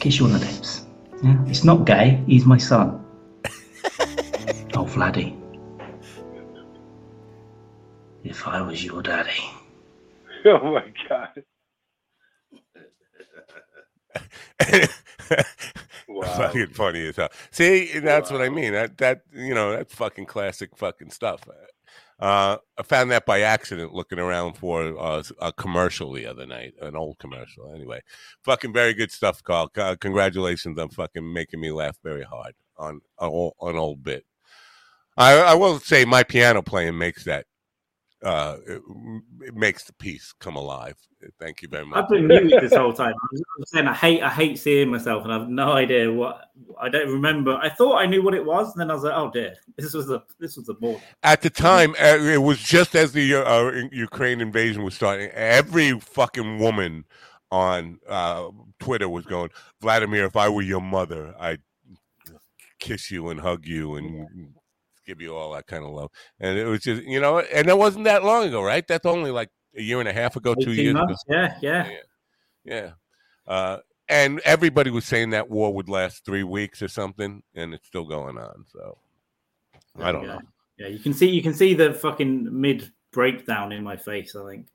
Kiss 0.00 0.18
you 0.18 0.26
on 0.26 0.32
the 0.32 0.38
lips. 0.38 0.86
Yeah, 1.22 1.36
it's 1.46 1.64
not 1.64 1.84
gay. 1.84 2.22
He's 2.26 2.46
my 2.46 2.58
son. 2.58 3.04
Oh, 4.72 4.84
Vladdy. 4.84 5.36
If 8.22 8.46
I 8.46 8.62
was 8.62 8.84
your 8.84 9.02
daddy. 9.02 9.42
oh 10.46 10.74
my 10.74 10.92
god. 11.08 11.44
Wow. 16.08 16.26
fucking 16.36 16.66
funny 16.68 17.06
as 17.06 17.16
hell. 17.16 17.28
See, 17.52 17.98
that's 18.00 18.32
what 18.32 18.42
I 18.42 18.48
mean. 18.48 18.72
That 18.72 18.98
that 18.98 19.22
you 19.32 19.54
know, 19.54 19.70
that's 19.70 19.94
fucking 19.94 20.26
classic 20.26 20.76
fucking 20.76 21.10
stuff. 21.10 21.42
Uh, 22.20 22.58
I 22.78 22.82
found 22.82 23.10
that 23.10 23.24
by 23.24 23.40
accident 23.40 23.94
looking 23.94 24.18
around 24.18 24.58
for 24.58 24.94
uh, 25.00 25.22
a 25.40 25.52
commercial 25.52 26.12
the 26.12 26.26
other 26.26 26.46
night, 26.46 26.74
an 26.82 26.94
old 26.94 27.18
commercial. 27.18 27.72
Anyway, 27.74 28.02
fucking 28.44 28.74
very 28.74 28.92
good 28.92 29.10
stuff, 29.10 29.42
Carl. 29.42 29.68
Congratulations 29.68 30.78
on 30.78 30.90
fucking 30.90 31.32
making 31.32 31.60
me 31.60 31.70
laugh 31.72 31.96
very 32.04 32.24
hard 32.24 32.54
on 32.76 33.00
an 33.18 33.76
old 33.76 34.04
bit. 34.04 34.24
I, 35.16 35.38
I 35.38 35.54
will 35.54 35.78
say 35.80 36.04
my 36.04 36.22
piano 36.22 36.62
playing 36.62 36.98
makes 36.98 37.24
that 37.24 37.46
uh, 38.22 38.56
it, 38.66 38.82
it 39.42 39.54
makes 39.54 39.84
the 39.84 39.92
piece 39.94 40.32
come 40.40 40.56
alive. 40.56 40.96
Thank 41.38 41.62
you 41.62 41.68
very 41.68 41.84
much. 41.86 42.02
I've 42.02 42.08
been 42.08 42.26
muted 42.26 42.62
this 42.62 42.74
whole 42.74 42.92
time. 42.92 43.14
I 43.14 43.26
was 43.30 43.40
I 43.40 43.54
was 43.58 43.70
saying 43.70 43.86
I 43.86 43.94
hate 43.94 44.22
I 44.22 44.28
hate 44.30 44.58
seeing 44.58 44.90
myself, 44.90 45.24
and 45.24 45.32
I 45.32 45.38
have 45.38 45.48
no 45.48 45.72
idea 45.72 46.12
what 46.12 46.50
I 46.80 46.88
don't 46.88 47.10
remember. 47.10 47.56
I 47.56 47.68
thought 47.68 47.96
I 47.96 48.06
knew 48.06 48.22
what 48.22 48.34
it 48.34 48.44
was, 48.44 48.72
and 48.72 48.80
then 48.80 48.90
I 48.90 48.94
was 48.94 49.04
like, 49.04 49.14
oh 49.14 49.30
dear, 49.30 49.54
this 49.78 49.92
was 49.92 50.06
the 50.06 50.20
this 50.38 50.56
was 50.56 50.66
the 50.66 50.76
morning. 50.80 51.02
At 51.22 51.42
the 51.42 51.50
time, 51.50 51.94
it 51.98 52.42
was 52.42 52.58
just 52.58 52.94
as 52.94 53.12
the 53.12 53.34
uh, 53.36 53.42
uh, 53.42 53.82
Ukraine 53.92 54.40
invasion 54.40 54.82
was 54.82 54.94
starting. 54.94 55.28
Every 55.30 55.98
fucking 56.00 56.58
woman 56.58 57.04
on 57.50 57.98
uh, 58.08 58.48
Twitter 58.78 59.08
was 59.08 59.26
going, 59.26 59.50
Vladimir, 59.80 60.24
if 60.24 60.36
I 60.36 60.48
were 60.48 60.62
your 60.62 60.80
mother, 60.80 61.34
I'd 61.38 61.60
kiss 62.78 63.10
you 63.10 63.28
and 63.28 63.40
hug 63.40 63.66
you 63.66 63.96
and 63.96 64.54
give 65.10 65.20
you 65.20 65.34
all 65.34 65.52
that 65.52 65.66
kind 65.66 65.84
of 65.84 65.90
love. 65.90 66.10
And 66.38 66.58
it 66.58 66.66
was 66.66 66.80
just, 66.80 67.02
you 67.02 67.20
know, 67.20 67.40
and 67.40 67.68
that 67.68 67.78
wasn't 67.78 68.04
that 68.04 68.24
long 68.24 68.46
ago, 68.46 68.62
right? 68.62 68.86
That's 68.86 69.06
only 69.06 69.30
like 69.30 69.50
a 69.76 69.82
year 69.82 70.00
and 70.00 70.08
a 70.08 70.12
half 70.12 70.36
ago, 70.36 70.54
two 70.54 70.72
years 70.72 70.94
months? 70.94 71.24
ago. 71.28 71.34
Yeah, 71.36 71.58
yeah. 71.60 71.90
Yeah. 72.64 72.90
Uh, 73.46 73.78
and 74.08 74.40
everybody 74.40 74.90
was 74.90 75.04
saying 75.04 75.30
that 75.30 75.50
war 75.50 75.72
would 75.74 75.88
last 75.88 76.24
three 76.24 76.44
weeks 76.44 76.82
or 76.82 76.88
something, 76.88 77.42
and 77.54 77.74
it's 77.74 77.86
still 77.86 78.04
going 78.04 78.38
on. 78.38 78.64
So 78.72 78.98
I 79.98 80.12
don't 80.12 80.24
yeah. 80.24 80.34
know. 80.34 80.40
Yeah, 80.78 80.88
you 80.88 80.98
can 80.98 81.12
see 81.12 81.28
you 81.28 81.42
can 81.42 81.54
see 81.54 81.74
the 81.74 81.92
fucking 81.92 82.48
mid 82.60 82.90
breakdown 83.12 83.72
in 83.72 83.82
my 83.82 83.96
face. 83.96 84.34
I 84.34 84.48
think 84.48 84.66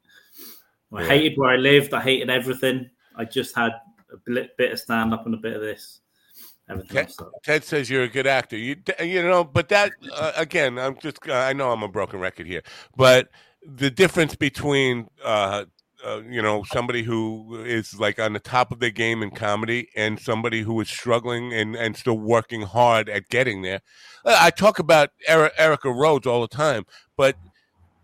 I 0.94 1.02
Yeah. 1.02 1.08
hated 1.08 1.38
where 1.38 1.52
I 1.52 1.58
lived. 1.58 1.94
I 1.94 2.02
hated 2.02 2.30
everything. 2.30 2.90
I 3.16 3.26
just 3.26 3.56
had 3.56 3.74
a 4.14 4.18
bit, 4.26 4.56
bit 4.58 4.72
of 4.72 4.80
stand 4.80 5.14
up 5.14 5.26
and 5.26 5.36
a 5.36 5.38
bit 5.38 5.56
of 5.56 5.62
this. 5.62 6.02
Everything 6.70 6.96
Ted, 6.96 7.14
else. 7.20 7.32
Ted 7.44 7.64
says 7.64 7.90
you're 7.90 8.04
a 8.04 8.10
good 8.10 8.28
actor. 8.28 8.58
You 8.58 8.78
you 9.00 9.22
know, 9.22 9.44
but 9.44 9.70
that 9.70 9.92
uh, 10.14 10.32
again, 10.36 10.80
I'm 10.80 10.98
just 11.00 11.20
I 11.30 11.54
know 11.54 11.72
I'm 11.72 11.84
a 11.84 11.88
broken 11.88 12.20
record 12.20 12.48
here, 12.48 12.64
but 12.96 13.30
the 13.64 13.92
difference 13.92 14.36
between 14.36 15.08
uh, 15.24 15.66
uh, 16.04 16.22
you 16.28 16.42
know 16.42 16.64
somebody 16.72 17.04
who 17.04 17.64
is 17.64 18.00
like 18.00 18.20
on 18.20 18.34
the 18.34 18.40
top 18.40 18.72
of 18.72 18.80
their 18.80 18.90
game 18.90 19.22
in 19.22 19.32
comedy 19.32 19.90
and 19.96 20.20
somebody 20.20 20.62
who 20.62 20.80
is 20.82 20.90
struggling 20.90 21.54
and 21.54 21.76
and 21.76 21.96
still 21.96 22.18
working 22.18 22.62
hard 22.64 23.10
at 23.10 23.30
getting 23.30 23.62
there. 23.62 23.82
Uh, 24.24 24.38
I 24.40 24.50
talk 24.50 24.80
about 24.80 25.12
Erica 25.28 25.92
Rhodes 25.92 26.26
all 26.26 26.42
the 26.42 26.48
time, 26.48 26.86
but 27.16 27.36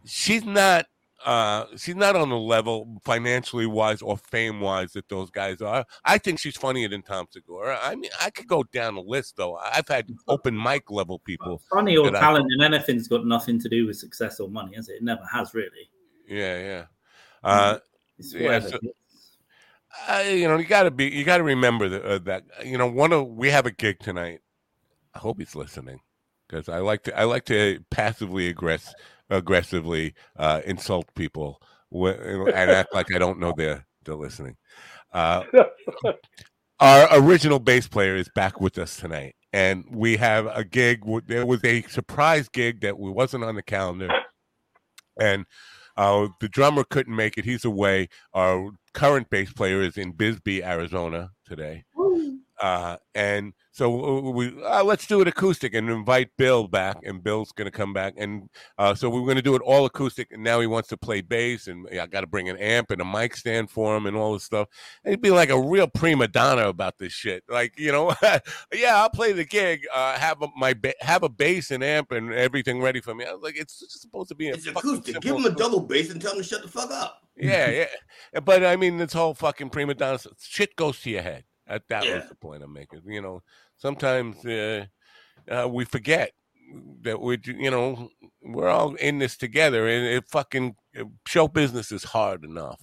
she's 0.06 0.44
not 0.44 0.86
uh 1.26 1.66
she's 1.78 1.96
not 1.96 2.16
on 2.16 2.30
the 2.30 2.38
level 2.38 3.00
financially 3.04 3.66
wise 3.66 4.02
or 4.02 4.18
fame 4.18 4.60
wise 4.60 4.94
that 4.94 5.08
those 5.10 5.30
guys 5.30 5.62
are. 5.62 5.86
I 6.06 6.18
think 6.18 6.40
she's 6.40 6.58
funnier 6.58 6.88
than 6.90 7.02
Tom 7.04 7.28
Segura. 7.30 7.80
I 7.82 7.96
mean, 7.96 8.12
I 8.22 8.30
could 8.30 8.48
go 8.48 8.64
down 8.64 8.96
the 8.96 9.02
list 9.02 9.38
though. 9.38 9.56
I've 9.58 9.88
had 9.88 10.10
open 10.28 10.62
mic 10.62 10.90
level 10.90 11.20
people. 11.20 11.62
Funny 11.70 11.98
or 11.98 12.10
that 12.12 12.16
I- 12.18 12.20
talent 12.20 12.48
in 12.54 12.62
anything's 12.64 13.08
got 13.08 13.26
nothing 13.26 13.60
to 13.60 13.70
do 13.70 13.86
with 13.88 13.98
success 13.98 14.40
or 14.40 14.50
money, 14.50 14.76
has 14.76 14.90
it? 14.90 14.94
It 14.94 15.04
never 15.04 15.24
has 15.32 15.54
really. 15.54 15.90
Yeah, 16.28 16.60
yeah. 16.60 16.86
Uh, 17.44 17.80
It's 18.18 18.34
yeah, 18.34 18.60
so- 18.60 18.80
uh, 20.08 20.24
you 20.26 20.48
know, 20.48 20.58
you 20.58 20.66
got 20.66 20.84
to 20.84 20.92
be, 20.92 21.06
you 21.10 21.24
got 21.24 21.38
to 21.38 21.44
remember 21.44 21.90
that, 21.90 22.04
uh, 22.06 22.18
that. 22.20 22.44
You 22.66 22.78
know, 22.78 22.88
one 22.88 23.12
of 23.12 23.28
we 23.28 23.50
have 23.50 23.66
a 23.66 23.72
gig 23.72 24.00
tonight. 24.00 24.40
I 25.14 25.20
hope 25.20 25.40
he's 25.40 25.56
listening 25.56 26.00
because 26.48 26.70
I 26.70 26.80
like 26.80 27.04
to, 27.04 27.20
I 27.20 27.26
like 27.26 27.46
to 27.46 27.84
passively 27.90 28.54
aggress, 28.54 28.94
aggressively 29.32 30.14
uh, 30.38 30.62
insult 30.66 31.08
people 31.16 31.60
and 31.92 32.72
act 32.72 32.94
like 32.94 33.14
I 33.14 33.18
don't 33.18 33.40
know 33.40 33.54
they're 33.56 33.86
they're 34.04 34.16
listening. 34.16 34.56
Uh, 35.14 35.44
our 36.80 37.08
original 37.20 37.60
bass 37.60 37.88
player 37.88 38.16
is 38.16 38.30
back 38.36 38.62
with 38.62 38.78
us 38.78 38.98
tonight, 38.98 39.36
and 39.54 39.84
we 39.90 40.18
have 40.18 40.46
a 40.48 40.64
gig. 40.64 41.02
There 41.28 41.46
was 41.46 41.64
a 41.64 41.82
surprise 41.84 42.48
gig 42.50 42.82
that 42.82 42.98
we 42.98 43.10
wasn't 43.10 43.44
on 43.44 43.56
the 43.56 43.64
calendar, 43.64 44.10
and 45.20 45.46
uh, 45.98 46.28
the 46.40 46.50
drummer 46.50 46.84
couldn't 46.84 47.16
make 47.16 47.38
it. 47.38 47.46
He's 47.46 47.66
away. 47.66 48.10
Our 48.34 48.72
current 48.94 49.30
bass 49.30 49.52
player 49.52 49.82
is 49.82 49.98
in 49.98 50.12
Bisbee, 50.12 50.64
Arizona 50.64 51.32
today. 51.46 51.84
Uh, 52.62 52.96
and 53.16 53.54
so 53.72 54.20
we 54.30 54.54
uh, 54.64 54.84
let's 54.84 55.08
do 55.08 55.22
it 55.22 55.28
acoustic 55.28 55.74
and 55.74 55.90
invite 55.90 56.30
Bill 56.38 56.68
back, 56.68 56.98
and 57.04 57.24
Bill's 57.24 57.52
going 57.52 57.66
to 57.66 57.72
come 57.72 57.92
back, 57.92 58.14
and 58.18 58.50
uh, 58.78 58.94
so 58.94 59.10
we're 59.10 59.24
going 59.24 59.38
to 59.38 59.42
do 59.42 59.56
it 59.56 59.62
all 59.64 59.86
acoustic. 59.86 60.32
And 60.32 60.44
now 60.44 60.60
he 60.60 60.68
wants 60.68 60.90
to 60.90 60.98
play 60.98 61.22
bass, 61.22 61.68
and 61.68 61.88
I 61.90 62.06
got 62.06 62.22
to 62.22 62.28
bring 62.28 62.50
an 62.50 62.58
amp 62.58 62.92
and 62.92 63.02
a 63.02 63.06
mic 63.06 63.36
stand 63.36 63.72
for 63.72 63.98
him, 63.98 64.06
and 64.06 64.16
all 64.16 64.34
this 64.34 64.44
stuff. 64.44 64.68
And 65.04 65.12
he'd 65.12 65.22
be 65.22 65.32
like 65.32 65.50
a 65.50 65.60
real 65.60 65.88
prima 65.88 66.28
donna 66.28 66.68
about 66.68 67.00
this 67.00 67.14
shit, 67.14 67.44
like 67.50 67.80
you 67.80 67.92
know, 67.92 68.14
yeah, 68.74 68.98
I'll 68.98 69.10
play 69.10 69.32
the 69.32 69.46
gig, 69.46 69.88
uh, 69.92 70.20
have 70.20 70.42
a, 70.44 70.48
my 70.56 70.74
ba- 70.76 70.94
have 71.00 71.24
a 71.24 71.30
bass 71.30 71.72
and 71.72 71.84
amp 71.84 72.12
and 72.12 72.32
everything 72.32 72.80
ready 72.82 73.02
for 73.02 73.16
me. 73.16 73.26
I 73.26 73.34
was 73.34 73.42
like, 73.42 73.58
it's 73.58 73.80
just 73.80 74.02
supposed 74.02 74.30
to 74.30 74.36
be 74.36 74.50
a 74.50 74.54
It's 74.54 74.68
acoustic. 74.68 75.20
Give 75.22 75.36
him 75.36 75.46
a 75.46 75.52
double 75.52 75.80
bass 75.80 76.12
and 76.12 76.22
tell 76.22 76.34
him 76.34 76.38
to 76.38 76.44
shut 76.44 76.62
the 76.62 76.68
fuck 76.68 76.92
up. 76.92 77.24
Yeah, 77.36 77.70
yeah. 78.34 78.40
But 78.42 78.64
I 78.64 78.76
mean, 78.76 78.98
this 78.98 79.14
whole 79.14 79.34
fucking 79.34 79.72
prima 79.72 79.96
donna 79.96 80.20
shit 80.40 80.76
goes 80.76 81.00
to 81.02 81.10
your 81.10 81.24
head. 81.24 81.46
That, 81.72 81.84
that 81.88 82.08
Yeah. 82.08 82.16
was 82.16 82.26
the 82.28 82.36
point 82.36 82.64
I'm 82.64 82.74
making. 82.74 83.02
You 83.06 83.22
know, 83.22 83.44
sometimes 83.78 84.46
uh, 84.46 84.86
uh, 85.50 85.70
we 85.72 85.86
forget 85.86 86.32
that 87.04 87.20
we, 87.22 87.40
you 87.46 87.72
know, 87.72 88.10
we're 88.42 88.68
all 88.68 88.96
in 88.96 89.20
this 89.20 89.38
together, 89.38 89.88
and 89.88 90.06
it 90.06 90.26
fucking 90.30 90.76
uh, 91.00 91.06
show 91.26 91.48
business 91.48 91.92
is 91.92 92.04
hard 92.04 92.44
enough. 92.44 92.82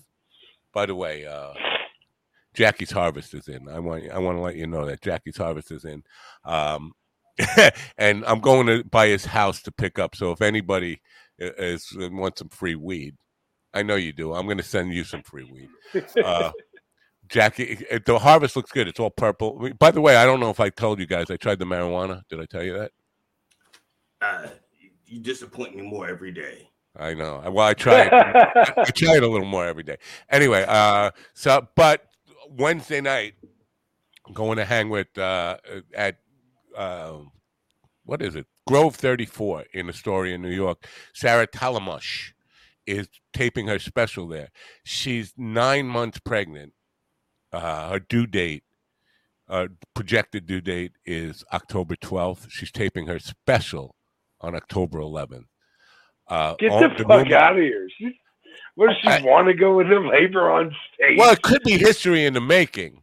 By 0.72 0.86
the 0.86 0.94
way, 0.94 1.26
uh, 1.26 1.52
Jackie's 2.54 2.90
Harvest 2.90 3.34
is 3.34 3.46
in. 3.48 3.68
I 3.68 3.78
want 3.78 4.10
I 4.10 4.18
want 4.18 4.38
to 4.38 4.42
let 4.42 4.56
you 4.56 4.66
know 4.66 4.86
that 4.86 5.02
Jackie's 5.02 5.36
Harvest 5.36 5.70
is 5.70 5.84
in. 5.84 6.02
Um, 6.44 6.92
and 7.98 8.24
I'm 8.24 8.40
going 8.40 8.66
to 8.68 8.84
by 8.84 9.08
his 9.08 9.26
house 9.26 9.60
to 9.62 9.70
pick 9.72 9.98
up. 9.98 10.16
So 10.16 10.32
if 10.32 10.40
anybody 10.40 11.00
i- 11.40 11.52
is 11.58 11.94
wants 11.94 12.38
some 12.40 12.48
free 12.48 12.74
weed, 12.74 13.16
I 13.74 13.82
know 13.82 13.96
you 13.96 14.12
do. 14.12 14.32
I'm 14.32 14.46
going 14.46 14.56
to 14.58 14.62
send 14.64 14.92
you 14.94 15.04
some 15.04 15.22
free 15.22 15.44
weed. 15.44 15.68
Uh, 16.24 16.52
Jackie, 17.28 17.86
it- 17.90 18.04
the 18.06 18.18
harvest 18.18 18.56
looks 18.56 18.70
good. 18.72 18.88
It's 18.88 19.00
all 19.00 19.10
purple. 19.10 19.70
By 19.78 19.90
the 19.90 20.00
way, 20.00 20.16
I 20.16 20.24
don't 20.24 20.40
know 20.40 20.50
if 20.50 20.60
I 20.60 20.70
told 20.70 20.98
you 20.98 21.06
guys 21.06 21.30
I 21.30 21.36
tried 21.36 21.58
the 21.58 21.64
marijuana. 21.64 22.22
Did 22.28 22.40
I 22.40 22.46
tell 22.46 22.62
you 22.62 22.78
that? 22.78 22.92
Uh, 24.20 24.48
you 25.06 25.20
disappoint 25.20 25.76
me 25.76 25.82
more 25.82 26.08
every 26.08 26.32
day. 26.32 26.68
I 26.96 27.14
know. 27.14 27.42
Well, 27.50 27.66
I 27.66 27.74
try. 27.74 28.02
it- 28.02 28.12
I, 28.12 28.72
I 28.78 28.90
try 28.90 29.16
it 29.16 29.22
a 29.22 29.28
little 29.28 29.46
more 29.46 29.66
every 29.66 29.82
day. 29.84 29.96
Anyway, 30.30 30.64
uh, 30.66 31.10
so 31.34 31.66
but 31.76 32.04
Wednesday 32.50 33.00
night, 33.00 33.34
I'm 34.26 34.32
going 34.34 34.56
to 34.56 34.64
hang 34.64 34.88
with 34.88 35.16
uh, 35.16 35.58
at 35.94 36.18
uh, 36.76 37.18
what 38.04 38.22
is 38.22 38.34
it? 38.36 38.46
Grove 38.66 38.96
34 38.96 39.64
in 39.72 39.88
Astoria, 39.88 40.36
New 40.38 40.50
York. 40.50 40.86
Sarah 41.14 41.46
Tollemache 41.46 42.32
is 42.86 43.08
taping 43.32 43.66
her 43.68 43.78
special 43.78 44.26
there. 44.28 44.48
She's 44.84 45.32
nine 45.36 45.86
months 45.86 46.18
pregnant. 46.18 46.72
Uh, 47.52 47.90
her 47.90 47.98
due 48.00 48.26
date, 48.26 48.62
uh, 49.48 49.68
projected 49.94 50.46
due 50.46 50.60
date 50.60 50.92
is 51.06 51.44
October 51.52 51.96
12th. 51.96 52.46
She's 52.50 52.70
taping 52.70 53.06
her 53.06 53.18
special 53.18 53.94
on 54.40 54.54
October 54.54 54.98
11th. 54.98 55.44
Uh, 56.28 56.54
Get 56.58 56.70
all- 56.72 56.80
the 56.80 56.88
fuck 56.90 57.08
rumor- 57.24 57.34
out 57.36 57.52
of 57.52 57.58
here. 57.62 57.88
She, 57.96 58.20
what 58.74 58.88
does 58.88 58.96
she 59.20 59.26
want 59.26 59.48
to 59.48 59.54
go 59.54 59.80
into 59.80 59.98
labor 60.00 60.50
on 60.50 60.74
stage? 60.94 61.18
Well, 61.18 61.32
it 61.32 61.42
could 61.42 61.62
be 61.62 61.78
history 61.78 62.26
in 62.26 62.34
the 62.34 62.40
making. 62.40 63.02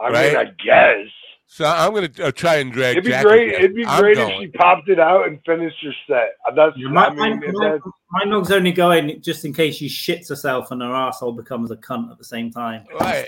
I 0.00 0.08
right? 0.10 0.32
mean, 0.32 0.36
I 0.36 0.44
guess. 0.64 1.06
So 1.48 1.64
I'm 1.64 1.92
going 1.94 2.10
to 2.12 2.26
uh, 2.26 2.30
try 2.32 2.56
and 2.56 2.72
drag. 2.72 2.96
It'd 2.96 3.04
be 3.04 3.10
Jackie 3.10 3.28
great. 3.28 3.52
down. 3.52 3.60
It'd 3.60 3.76
be 3.76 3.86
I'm 3.86 4.00
great 4.00 4.16
going. 4.16 4.32
if 4.32 4.40
she 4.40 4.46
popped 4.48 4.88
it 4.88 4.98
out 4.98 5.28
and 5.28 5.38
finished 5.46 5.76
her 5.84 5.92
set. 6.08 6.30
Uh, 6.46 6.52
That's 6.54 6.76
My, 6.76 7.06
I 7.06 7.10
mean, 7.10 7.18
my, 7.40 7.46
if 7.46 7.52
my, 7.54 7.68
that- 7.70 7.80
my 8.10 8.24
dog's 8.24 8.50
only 8.50 8.72
going 8.72 9.22
just 9.22 9.44
in 9.44 9.54
case 9.54 9.76
she 9.76 9.88
shits 9.88 10.28
herself 10.28 10.72
and 10.72 10.82
her 10.82 10.92
asshole 10.92 11.32
becomes 11.32 11.70
a 11.70 11.76
cunt 11.76 12.10
at 12.10 12.18
the 12.18 12.24
same 12.24 12.50
time. 12.50 12.84
on 12.92 12.98
Right. 12.98 13.24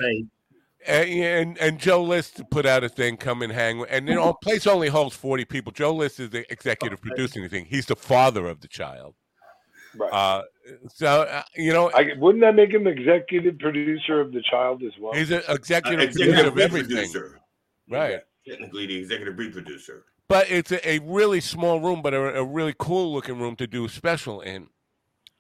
Stage. 0.83 1.09
And, 1.09 1.23
and 1.49 1.59
and 1.59 1.79
Joe 1.79 2.03
List 2.03 2.43
put 2.51 2.67
out 2.67 2.85
a 2.85 2.89
thing, 2.89 3.17
come 3.17 3.43
and 3.43 3.53
hang, 3.53 3.79
with- 3.79 3.91
and 3.91 4.09
you 4.09 4.15
know, 4.15 4.33
place 4.35 4.67
only 4.67 4.89
holds 4.89 5.15
forty 5.17 5.45
people. 5.45 5.73
Joe 5.73 5.95
List 5.95 6.21
is 6.21 6.31
the 6.31 6.51
executive 6.53 7.01
producing 7.01 7.43
the 7.43 7.49
thing. 7.49 7.65
He's 7.67 7.87
the 7.87 7.97
father 7.97 8.47
of 8.47 8.61
the 8.61 8.69
child. 8.69 9.15
Right. 9.97 10.13
Uh, 10.13 10.43
so 10.95 11.23
uh, 11.23 11.43
you 11.57 11.73
know, 11.73 11.91
I, 11.95 12.13
wouldn't 12.19 12.43
that 12.43 12.55
make 12.55 12.73
him 12.73 12.87
executive 12.87 13.59
producer 13.59 14.21
of 14.21 14.33
the 14.33 14.43
child 14.43 14.83
as 14.83 14.93
well? 15.01 15.15
he's 15.15 15.31
an 15.31 15.43
executive, 15.49 16.11
Uh, 16.11 16.13
producer 16.13 16.47
of 16.49 16.59
everything, 16.59 16.97
producer. 16.97 17.41
right? 17.91 18.21
Technically, 18.47 18.87
the 18.87 18.99
executive 18.99 19.37
producer. 19.37 20.05
But 20.29 20.51
it's 20.51 20.71
a, 20.73 20.89
a 20.89 20.99
really 21.01 21.41
small 21.41 21.81
room, 21.81 22.03
but 22.03 22.13
a, 22.13 22.41
a 22.41 22.45
really 22.45 22.75
cool 22.79 23.13
looking 23.15 23.39
room 23.41 23.57
to 23.57 23.67
do 23.67 23.87
a 23.87 23.89
special 23.89 24.43
in. 24.43 24.69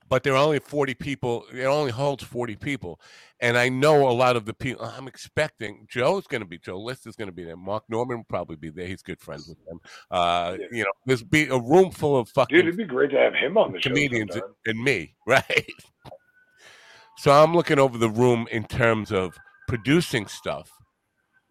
But 0.09 0.23
there 0.23 0.33
are 0.35 0.43
only 0.43 0.59
40 0.59 0.95
people. 0.95 1.45
It 1.53 1.65
only 1.65 1.91
holds 1.91 2.25
40 2.25 2.57
people. 2.57 3.01
And 3.41 3.57
I 3.59 3.69
know 3.69 4.09
a 4.09 4.11
lot 4.13 4.37
of 4.37 4.47
the 4.47 4.55
people. 4.55 4.85
I'm 4.85 5.07
expecting 5.07 5.87
Joe's 5.89 6.27
going 6.27 6.41
to 6.41 6.47
be, 6.47 6.59
Joe 6.59 6.79
List 6.79 7.07
is 7.07 7.15
going 7.15 7.29
to 7.29 7.33
be 7.33 7.45
there. 7.45 7.57
Mark 7.57 7.85
Normand 7.89 8.21
will 8.21 8.25
probably 8.25 8.57
be 8.57 8.71
there. 8.71 8.87
He's 8.87 9.03
good 9.03 9.21
friends 9.21 9.49
with 9.49 9.63
them. 9.67 9.81
Uh, 10.11 10.57
You 10.73 10.85
know, 10.85 10.93
there's 11.07 11.23
be 11.23 11.47
a 11.49 11.59
room 11.59 11.91
full 11.91 12.17
of 12.19 12.29
fucking 12.31 12.57
Dude, 12.57 12.67
it'd 12.67 12.79
be 12.79 12.85
great 12.85 13.11
to 13.11 13.19
have 13.19 13.35
him 13.35 13.59
on 13.59 13.73
the 13.73 13.81
show. 13.81 13.91
comedians 13.91 14.37
and 14.67 14.83
me, 14.83 15.15
right? 15.27 15.67
So 17.19 17.31
I'm 17.33 17.55
looking 17.55 17.79
over 17.79 17.99
the 17.99 18.09
room 18.09 18.47
in 18.51 18.65
terms 18.65 19.13
of 19.13 19.37
producing 19.67 20.27
stuff 20.27 20.71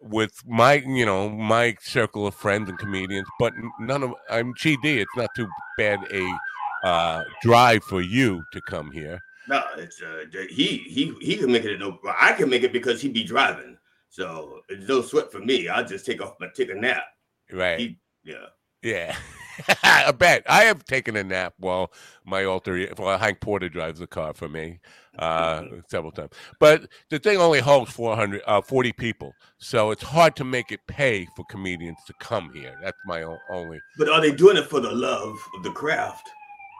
with 0.00 0.32
my, 0.46 0.74
you 0.74 1.04
know, 1.04 1.28
my 1.28 1.76
circle 1.80 2.26
of 2.26 2.34
friends 2.34 2.68
and 2.68 2.78
comedians, 2.78 3.28
but 3.38 3.52
none 3.80 4.02
of 4.02 4.14
I'm 4.30 4.54
GD. 4.54 4.84
It's 4.84 5.16
not 5.16 5.28
too 5.36 5.48
bad 5.76 6.00
a 6.12 6.38
uh, 6.84 7.22
drive 7.42 7.82
for 7.84 8.00
you 8.00 8.42
to 8.52 8.60
come 8.62 8.90
here. 8.90 9.20
No, 9.48 9.62
it's 9.76 10.02
uh, 10.02 10.24
he 10.50 10.78
he 10.78 11.14
he 11.20 11.36
can 11.36 11.50
make 11.50 11.64
it. 11.64 11.78
No, 11.78 11.98
I 12.18 12.32
can 12.32 12.50
make 12.50 12.62
it 12.62 12.72
because 12.72 13.00
he 13.00 13.08
be 13.08 13.24
driving. 13.24 13.78
So 14.10 14.60
it's 14.68 14.88
no 14.88 15.02
sweat 15.02 15.32
for 15.32 15.40
me. 15.40 15.68
I'll 15.68 15.84
just 15.84 16.04
take 16.06 16.22
off 16.22 16.34
my 16.40 16.48
take 16.54 16.70
a 16.70 16.74
nap. 16.74 17.04
Right. 17.52 17.78
He, 17.78 17.98
yeah. 18.24 18.46
Yeah. 18.82 19.16
I 19.82 20.12
bet. 20.12 20.44
I 20.46 20.64
have 20.64 20.84
taken 20.84 21.16
a 21.16 21.24
nap 21.24 21.54
while 21.58 21.92
my 22.24 22.44
alter 22.44 22.86
while 22.96 23.18
Hank 23.18 23.40
Porter 23.40 23.68
drives 23.68 23.98
the 23.98 24.06
car 24.06 24.34
for 24.34 24.48
me 24.48 24.80
uh, 25.18 25.64
several 25.88 26.12
times. 26.12 26.30
But 26.60 26.88
the 27.10 27.18
thing 27.18 27.38
only 27.38 27.60
holds 27.60 27.90
400, 27.92 28.42
uh, 28.46 28.60
40 28.60 28.92
people. 28.92 29.32
So 29.58 29.90
it's 29.90 30.02
hard 30.02 30.36
to 30.36 30.44
make 30.44 30.70
it 30.70 30.80
pay 30.86 31.26
for 31.36 31.44
comedians 31.50 31.98
to 32.06 32.14
come 32.20 32.52
here. 32.54 32.78
That's 32.82 32.98
my 33.06 33.24
only. 33.50 33.80
But 33.96 34.08
are 34.08 34.20
they 34.20 34.32
doing 34.32 34.56
it 34.56 34.68
for 34.68 34.80
the 34.80 34.92
love 34.92 35.36
of 35.56 35.62
the 35.64 35.72
craft, 35.72 36.28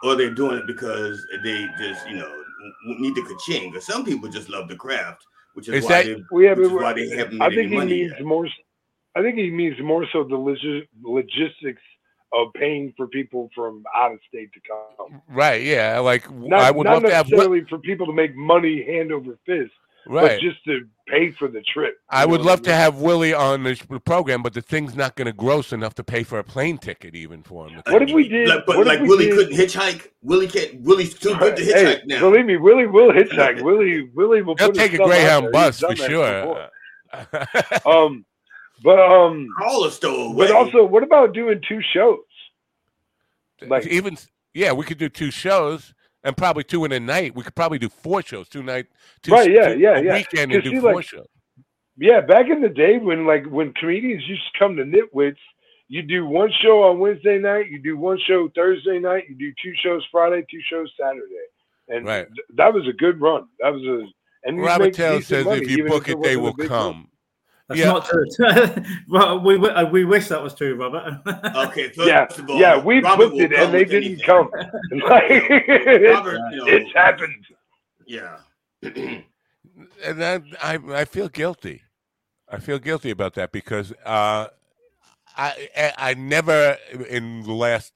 or 0.03 0.15
they're 0.16 0.31
doing 0.35 0.59
it 0.59 0.66
because 0.66 1.25
they 1.45 1.66
just 1.79 2.09
you 2.09 2.16
know 2.16 2.33
need 2.85 3.15
the 3.15 3.23
ka-ching? 3.23 3.70
Because 3.70 3.87
some 3.87 4.05
people 4.05 4.29
just 4.29 4.49
love 4.49 4.69
the 4.69 4.77
craft, 4.77 5.25
which 5.55 5.69
is, 5.69 5.75
Is 5.77 5.85
why 5.85 6.03
that- 6.03 6.07
they, 6.16 6.25
We 6.33 6.45
have, 6.47 6.59
which 6.59 6.66
is 6.66 6.73
why 6.73 6.93
they 6.93 7.09
haven't 7.11 7.39
made 7.39 7.45
I 7.45 7.49
think 7.49 7.59
any 7.61 7.69
he 7.70 7.77
money 7.77 7.93
means 8.03 8.12
yet. 8.12 8.25
more. 8.25 8.47
I 9.16 9.23
think 9.23 9.37
he 9.37 9.51
means 9.51 9.77
more 9.83 10.07
so 10.12 10.23
the 10.25 10.37
logis- 10.37 10.87
logistics 11.03 11.83
of 12.33 12.53
paying 12.55 12.93
for 12.97 13.07
people 13.09 13.49
from 13.55 13.83
out 13.97 14.12
of 14.12 14.19
state 14.29 14.51
to 14.53 14.61
come. 14.69 15.23
Right. 15.29 15.62
Yeah. 15.62 15.99
Like 16.01 16.31
Not, 16.31 16.61
I 16.61 16.70
would 16.70 16.85
not 16.85 16.95
love 16.95 17.03
to 17.05 17.15
have. 17.15 17.27
necessarily 17.29 17.65
for 17.69 17.79
people 17.79 18.07
to 18.07 18.12
make 18.12 18.37
money 18.37 18.85
hand 18.85 19.11
over 19.12 19.37
fist, 19.47 19.73
Right. 20.09 20.28
but 20.32 20.40
just 20.40 20.64
to 20.64 20.80
pay 21.06 21.30
for 21.32 21.48
the 21.48 21.60
trip. 21.62 21.97
I 22.10 22.24
would 22.26 22.40
know 22.40 22.44
what 22.47 22.51
love 22.51 22.62
to 22.62 22.74
have 22.74 22.97
Willie 22.97 23.32
on 23.35 23.62
the 23.62 23.76
program, 24.05 24.43
but 24.43 24.55
the 24.55 24.62
thing's 24.62 24.94
not 24.94 25.16
going 25.16 25.26
to 25.26 25.32
gross 25.32 25.72
enough 25.72 25.94
to 25.97 26.05
pay 26.05 26.22
for 26.22 26.39
a 26.39 26.44
plane 26.44 26.78
ticket 26.78 27.14
even 27.14 27.43
for 27.43 27.68
him. 27.68 27.82
What 27.89 28.02
if 28.02 28.10
we 28.12 28.28
did? 28.28 28.48
Like, 28.48 28.66
but 28.66 28.86
like 28.86 29.01
we 29.01 29.09
Willie 29.09 29.26
did- 29.26 29.35
couldn't 29.36 29.56
hitchhike. 29.56 30.09
Willie 30.22 30.48
can't. 30.48 30.80
Willie's 30.82 31.14
too 31.14 31.36
good 31.36 31.56
to 31.56 31.64
Hey, 31.64 31.72
hitchhike 31.97 32.06
now. 32.06 32.20
believe 32.20 32.47
me, 32.47 32.56
Willie 32.56 32.86
will 32.86 33.12
hitchhike. 33.12 33.62
Willie, 33.62 34.09
Willie 34.14 34.43
will 34.43 34.56
He'll 34.56 34.68
put 34.68 34.76
take 34.76 34.94
a 34.94 34.98
Greyhound 34.98 35.52
bus 35.52 35.80
for 35.80 35.94
sure. 35.97 36.68
um, 37.86 38.24
but 38.82 38.98
um, 39.01 39.48
Call 39.59 39.85
a 39.85 39.90
stowaway. 39.90 40.36
but 40.47 40.51
also, 40.55 40.85
what 40.85 41.02
about 41.02 41.32
doing 41.35 41.60
two 41.68 41.80
shows? 41.93 42.18
Like- 43.66 43.86
even 43.86 44.16
yeah, 44.55 44.72
we 44.72 44.85
could 44.85 44.98
do 44.98 45.09
two 45.09 45.30
shows 45.30 45.94
and 46.29 46.37
probably 46.37 46.63
two 46.63 46.85
in 46.85 46.93
a 46.93 47.01
night. 47.01 47.35
We 47.35 47.43
could 47.43 47.55
probably 47.55 47.79
do 47.79 47.89
four 47.89 48.23
shows, 48.23 48.49
two 48.49 48.63
night, 48.63 48.87
two, 49.23 49.33
Right, 49.33 49.51
yeah, 49.51 49.73
two- 49.75 49.81
yeah, 49.81 49.99
yeah. 49.99 50.13
weekend 50.15 50.53
and 50.53 50.63
do 50.63 50.71
see, 50.71 50.81
four 50.81 50.95
like, 50.97 51.05
shows. 51.07 51.27
Yeah, 51.97 52.21
back 52.21 52.49
in 52.49 52.61
the 52.61 52.69
day 52.69 52.99
when 52.99 53.27
like 53.27 53.47
when 53.47 53.73
comedians 53.73 54.23
used 54.29 54.43
to 54.53 54.59
come 54.59 54.77
to 54.77 54.85
Nitwits, 54.85 55.39
you 55.89 56.03
do 56.03 56.27
one 56.27 56.51
show 56.63 56.83
on 56.85 56.99
Wednesday 57.01 57.39
night, 57.39 57.71
you 57.71 57.81
do 57.83 57.97
one 57.97 58.19
show 58.27 58.49
Thursday 58.55 58.99
night, 59.01 59.25
you 59.29 59.35
do 59.35 59.53
two 59.63 59.73
shows 59.83 60.07
Friday, 60.13 60.45
two 60.51 60.61
shows 60.71 60.93
Saturday, 61.01 61.25
and 61.89 62.07
Right. 62.07 62.27
th- 62.29 62.47
that 62.57 62.73
was 62.73 62.87
a 62.87 62.93
good 62.93 63.21
run. 63.21 63.49
That 63.61 63.71
was 63.73 63.83
a 63.83 64.07
and 64.45 64.61
Robert 64.61 64.95
Taylor 64.95 65.21
says 65.23 65.45
money, 65.47 65.63
if 65.63 65.71
you 65.71 65.85
book 65.87 66.09
it 66.09 66.13
it, 66.13 66.23
they 66.23 66.37
will 66.37 66.55
come. 66.55 66.95
group. 66.97 67.07
Come. 67.69 67.77
That's 67.77 67.81
Yeah. 67.81 67.93
not 67.93 68.07
true. 68.07 68.85
well, 69.09 69.40
we 69.40 69.57
uh, 69.57 69.86
we 69.90 70.05
wish 70.05 70.28
that 70.28 70.43
was 70.43 70.55
true, 70.55 70.74
Robert. 70.77 71.20
Okay, 71.69 71.89
first 71.95 72.09
Yeah, 72.09 72.24
of 72.24 72.51
all, 72.51 72.61
yeah, 72.61 72.78
we 72.78 73.01
Robert 73.01 73.28
booked 73.31 73.40
it 73.40 73.53
and 73.53 73.73
they 73.74 73.85
didn't 73.85 74.05
anything. 74.05 74.24
come. 74.24 74.51
Like, 75.09 75.24
it's, 75.28 76.15
Robert, 76.15 76.40
you 76.53 76.59
know, 76.59 76.66
it's 76.66 76.93
happened. 76.95 77.45
Yeah. 78.07 78.39
and 78.82 79.24
that, 80.20 80.43
I 80.62 80.78
I 80.93 81.05
feel 81.05 81.28
guilty. 81.28 81.82
I 82.51 82.59
feel 82.59 82.78
guilty 82.78 83.11
about 83.11 83.35
that 83.35 83.53
because 83.53 83.93
uh, 84.05 84.47
I 85.36 85.69
I 85.77 85.93
I 85.99 86.15
never 86.15 86.77
in 87.11 87.43
the 87.43 87.53
last 87.53 87.93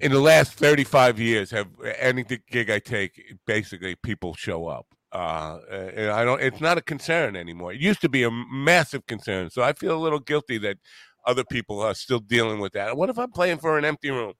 in 0.00 0.12
the 0.12 0.20
last 0.20 0.54
thirty 0.54 0.84
five 0.84 1.18
years 1.18 1.50
have 1.52 1.68
any 1.98 2.24
gig 2.50 2.70
I 2.70 2.78
take 2.80 3.36
basically 3.46 3.94
people 3.96 4.34
show 4.34 4.66
up. 4.66 4.86
Uh, 5.12 5.58
I 5.70 6.24
don't. 6.24 6.40
It's 6.40 6.60
not 6.60 6.78
a 6.78 6.82
concern 6.82 7.36
anymore. 7.36 7.72
It 7.72 7.80
used 7.80 8.00
to 8.02 8.08
be 8.08 8.22
a 8.22 8.30
massive 8.30 9.06
concern. 9.06 9.50
So 9.50 9.62
I 9.62 9.72
feel 9.72 9.96
a 9.96 9.98
little 9.98 10.20
guilty 10.20 10.58
that 10.58 10.78
other 11.26 11.44
people 11.44 11.80
are 11.80 11.94
still 11.94 12.20
dealing 12.20 12.60
with 12.60 12.72
that. 12.72 12.96
What 12.96 13.10
if 13.10 13.18
I'm 13.18 13.32
playing 13.32 13.58
for 13.58 13.76
an 13.76 13.84
empty 13.84 14.10
room? 14.10 14.34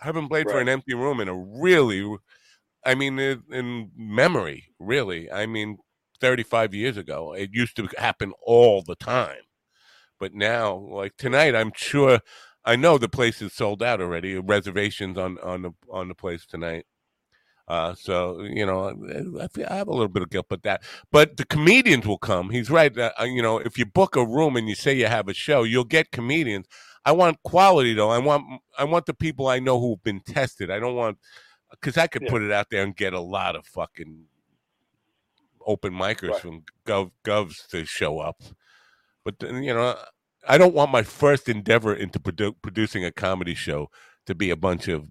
I 0.00 0.06
haven't 0.06 0.28
played 0.28 0.50
for 0.50 0.60
an 0.60 0.68
empty 0.68 0.94
room 0.94 1.20
in 1.20 1.28
a 1.28 1.34
really 1.34 2.16
I 2.84 2.94
mean, 2.94 3.18
in, 3.18 3.42
in 3.50 3.90
memory, 3.96 4.68
really. 4.78 5.30
I 5.30 5.46
mean, 5.46 5.78
35 6.20 6.74
years 6.74 6.96
ago, 6.96 7.32
it 7.32 7.50
used 7.52 7.76
to 7.76 7.88
happen 7.98 8.32
all 8.42 8.82
the 8.82 8.96
time. 8.96 9.40
But 10.20 10.34
now, 10.34 10.74
like 10.74 11.16
tonight, 11.16 11.54
I'm 11.54 11.72
sure, 11.74 12.20
I 12.64 12.76
know 12.76 12.98
the 12.98 13.08
place 13.08 13.42
is 13.42 13.52
sold 13.52 13.82
out 13.82 14.00
already. 14.00 14.38
Reservations 14.38 15.18
on 15.18 15.38
on 15.40 15.62
the 15.62 15.72
on 15.90 16.08
the 16.08 16.14
place 16.14 16.46
tonight. 16.46 16.86
Uh, 17.66 17.94
so 17.94 18.42
you 18.42 18.66
know, 18.66 18.90
I, 19.40 19.48
feel, 19.48 19.66
I 19.70 19.76
have 19.76 19.88
a 19.88 19.92
little 19.92 20.08
bit 20.08 20.22
of 20.22 20.30
guilt, 20.30 20.46
but 20.50 20.62
that, 20.64 20.82
but 21.10 21.38
the 21.38 21.46
comedians 21.46 22.06
will 22.06 22.18
come. 22.18 22.50
He's 22.50 22.70
right. 22.70 22.96
Uh, 22.96 23.10
you 23.22 23.40
know, 23.40 23.56
if 23.58 23.78
you 23.78 23.86
book 23.86 24.16
a 24.16 24.24
room 24.24 24.56
and 24.56 24.68
you 24.68 24.74
say 24.74 24.92
you 24.94 25.06
have 25.06 25.28
a 25.28 25.34
show, 25.34 25.62
you'll 25.62 25.84
get 25.84 26.10
comedians. 26.12 26.66
I 27.06 27.12
want 27.12 27.42
quality 27.42 27.94
though. 27.94 28.10
I 28.10 28.18
want 28.18 28.44
I 28.78 28.84
want 28.84 29.06
the 29.06 29.14
people 29.14 29.46
I 29.46 29.60
know 29.60 29.80
who've 29.80 30.02
been 30.02 30.20
tested. 30.20 30.70
I 30.70 30.78
don't 30.78 30.94
want 30.94 31.18
because 31.70 31.96
I 31.96 32.06
could 32.06 32.22
Yeah. 32.22 32.30
put 32.30 32.42
it 32.42 32.52
out 32.52 32.68
there 32.70 32.82
and 32.82 32.94
get 32.94 33.12
a 33.14 33.20
lot 33.20 33.56
of 33.56 33.66
fucking 33.66 34.24
open 35.66 35.92
micers 35.94 36.30
Right. 36.30 36.40
from 36.40 36.62
gov 36.86 37.10
govs 37.24 37.66
to 37.68 37.84
show 37.86 38.18
up. 38.20 38.42
But 39.24 39.36
you 39.42 39.72
know, 39.72 39.96
I 40.46 40.58
don't 40.58 40.74
want 40.74 40.90
my 40.92 41.02
first 41.02 41.48
endeavor 41.48 41.94
into 41.94 42.18
produ- 42.20 42.56
producing 42.60 43.04
a 43.06 43.10
comedy 43.12 43.54
show 43.54 43.90
to 44.26 44.34
be 44.34 44.50
a 44.50 44.56
bunch 44.56 44.88
of 44.88 45.06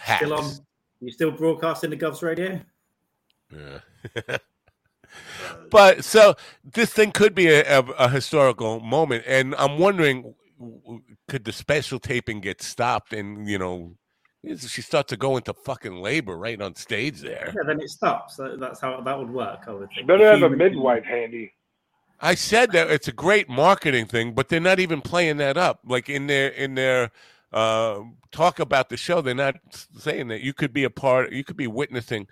hacks. 0.00 0.60
You 1.00 1.10
still 1.12 1.30
broadcasting 1.30 1.90
the 1.90 1.96
Govs 1.96 2.22
Radio? 2.22 2.60
Yeah. 3.52 3.78
but 5.70 6.04
so 6.04 6.34
this 6.64 6.92
thing 6.92 7.12
could 7.12 7.34
be 7.34 7.48
a, 7.48 7.80
a, 7.80 7.82
a 7.98 8.08
historical 8.08 8.80
moment, 8.80 9.24
and 9.26 9.54
I'm 9.56 9.78
wondering, 9.78 10.34
w- 10.58 10.80
w- 10.82 11.02
could 11.28 11.44
the 11.44 11.52
special 11.52 11.98
taping 11.98 12.40
get 12.40 12.62
stopped? 12.62 13.12
And 13.12 13.48
you 13.48 13.58
know, 13.58 13.96
she 14.58 14.82
starts 14.82 15.10
to 15.10 15.16
go 15.16 15.36
into 15.36 15.52
fucking 15.52 15.96
labor 15.96 16.36
right 16.36 16.60
on 16.60 16.74
stage 16.74 17.20
there. 17.20 17.52
Yeah, 17.54 17.62
then 17.66 17.80
it 17.80 17.90
stops. 17.90 18.38
That's 18.58 18.80
how 18.80 19.00
that 19.00 19.18
would 19.18 19.30
work. 19.30 19.64
I 19.66 19.72
would 19.72 19.88
think. 19.94 20.06
Better 20.06 20.24
If 20.26 20.40
have 20.40 20.42
a 20.42 20.48
would- 20.48 20.58
midwife 20.58 21.04
handy. 21.04 21.52
I 22.18 22.34
said 22.34 22.72
that 22.72 22.88
it's 22.90 23.08
a 23.08 23.12
great 23.12 23.46
marketing 23.46 24.06
thing, 24.06 24.32
but 24.32 24.48
they're 24.48 24.58
not 24.58 24.80
even 24.80 25.02
playing 25.02 25.36
that 25.36 25.58
up. 25.58 25.80
Like 25.84 26.08
in 26.08 26.26
their 26.26 26.48
in 26.48 26.74
their 26.74 27.10
uh, 27.52 28.00
talk 28.32 28.58
about 28.58 28.88
the 28.88 28.96
show, 28.96 29.20
they're 29.20 29.34
not 29.34 29.56
saying 29.98 30.28
that 30.28 30.42
you 30.42 30.52
could 30.52 30.72
be 30.72 30.84
a 30.84 30.90
part. 30.90 31.32
You 31.32 31.44
could 31.44 31.56
be 31.56 31.66
witnessing 31.66 32.26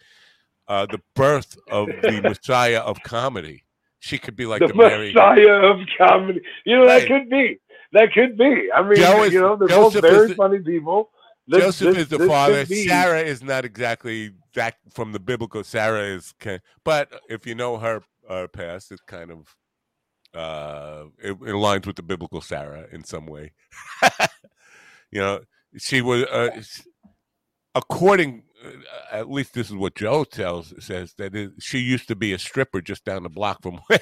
uh, 0.68 0.86
the 0.86 1.00
birth 1.14 1.56
of 1.70 1.86
the 2.02 2.20
Messiah 2.24 2.80
of 2.80 2.98
comedy. 3.04 3.64
She 4.00 4.18
could 4.18 4.36
be 4.36 4.44
like 4.44 4.60
the 4.60 4.68
the, 4.68 4.74
Mary. 4.74 5.14
messiah 5.14 5.48
of 5.70 5.78
comedy. 5.96 6.42
You 6.66 6.76
know, 6.78 6.86
that 6.86 7.06
could 7.06 7.30
be. 7.30 7.58
That 7.92 8.12
could 8.12 8.36
be. 8.36 8.68
I 8.74 8.82
mean, 8.82 8.96
Joe 8.96 9.24
you 9.24 9.40
know, 9.40 9.56
they're 9.56 9.68
Joseph 9.68 10.02
both 10.02 10.10
very 10.10 10.28
the- 10.28 10.34
funny 10.34 10.58
people. 10.58 11.10
This- 11.46 11.62
Joseph 11.62 11.94
this- 11.94 12.02
is 12.04 12.08
the 12.08 12.26
father. 12.26 12.66
Sarah 12.66 13.20
is 13.20 13.42
not 13.42 13.64
exactly 13.64 14.32
that 14.54 14.74
from 14.92 15.12
the 15.12 15.20
biblical. 15.20 15.64
Sarah 15.64 16.02
is, 16.02 16.34
kind 16.38 16.60
but 16.84 17.12
if 17.30 17.46
you 17.46 17.54
know 17.54 17.78
her 17.78 18.02
uh, 18.28 18.46
past, 18.52 18.92
it 18.92 19.00
kind 19.06 19.30
of 19.30 19.54
uh, 20.34 21.04
it, 21.22 21.30
it 21.32 21.38
aligns 21.38 21.86
with 21.86 21.96
the 21.96 22.02
biblical 22.02 22.40
Sarah 22.40 22.86
in 22.92 23.04
some 23.04 23.26
way. 23.26 23.52
you 25.14 25.20
know, 25.20 25.40
she 25.78 26.02
was 26.02 26.24
uh, 26.24 26.50
according. 27.74 28.42
Uh, 28.64 28.70
at 29.12 29.30
least 29.30 29.54
this 29.54 29.68
is 29.68 29.76
what 29.76 29.94
Joe 29.94 30.24
tells 30.24 30.74
says 30.84 31.14
that 31.18 31.34
it, 31.34 31.52
she 31.60 31.78
used 31.78 32.08
to 32.08 32.16
be 32.16 32.32
a 32.32 32.38
stripper 32.38 32.80
just 32.80 33.04
down 33.04 33.22
the 33.22 33.28
block 33.28 33.62
from 33.62 33.80
where, 33.86 34.00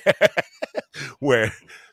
where 1.18 1.52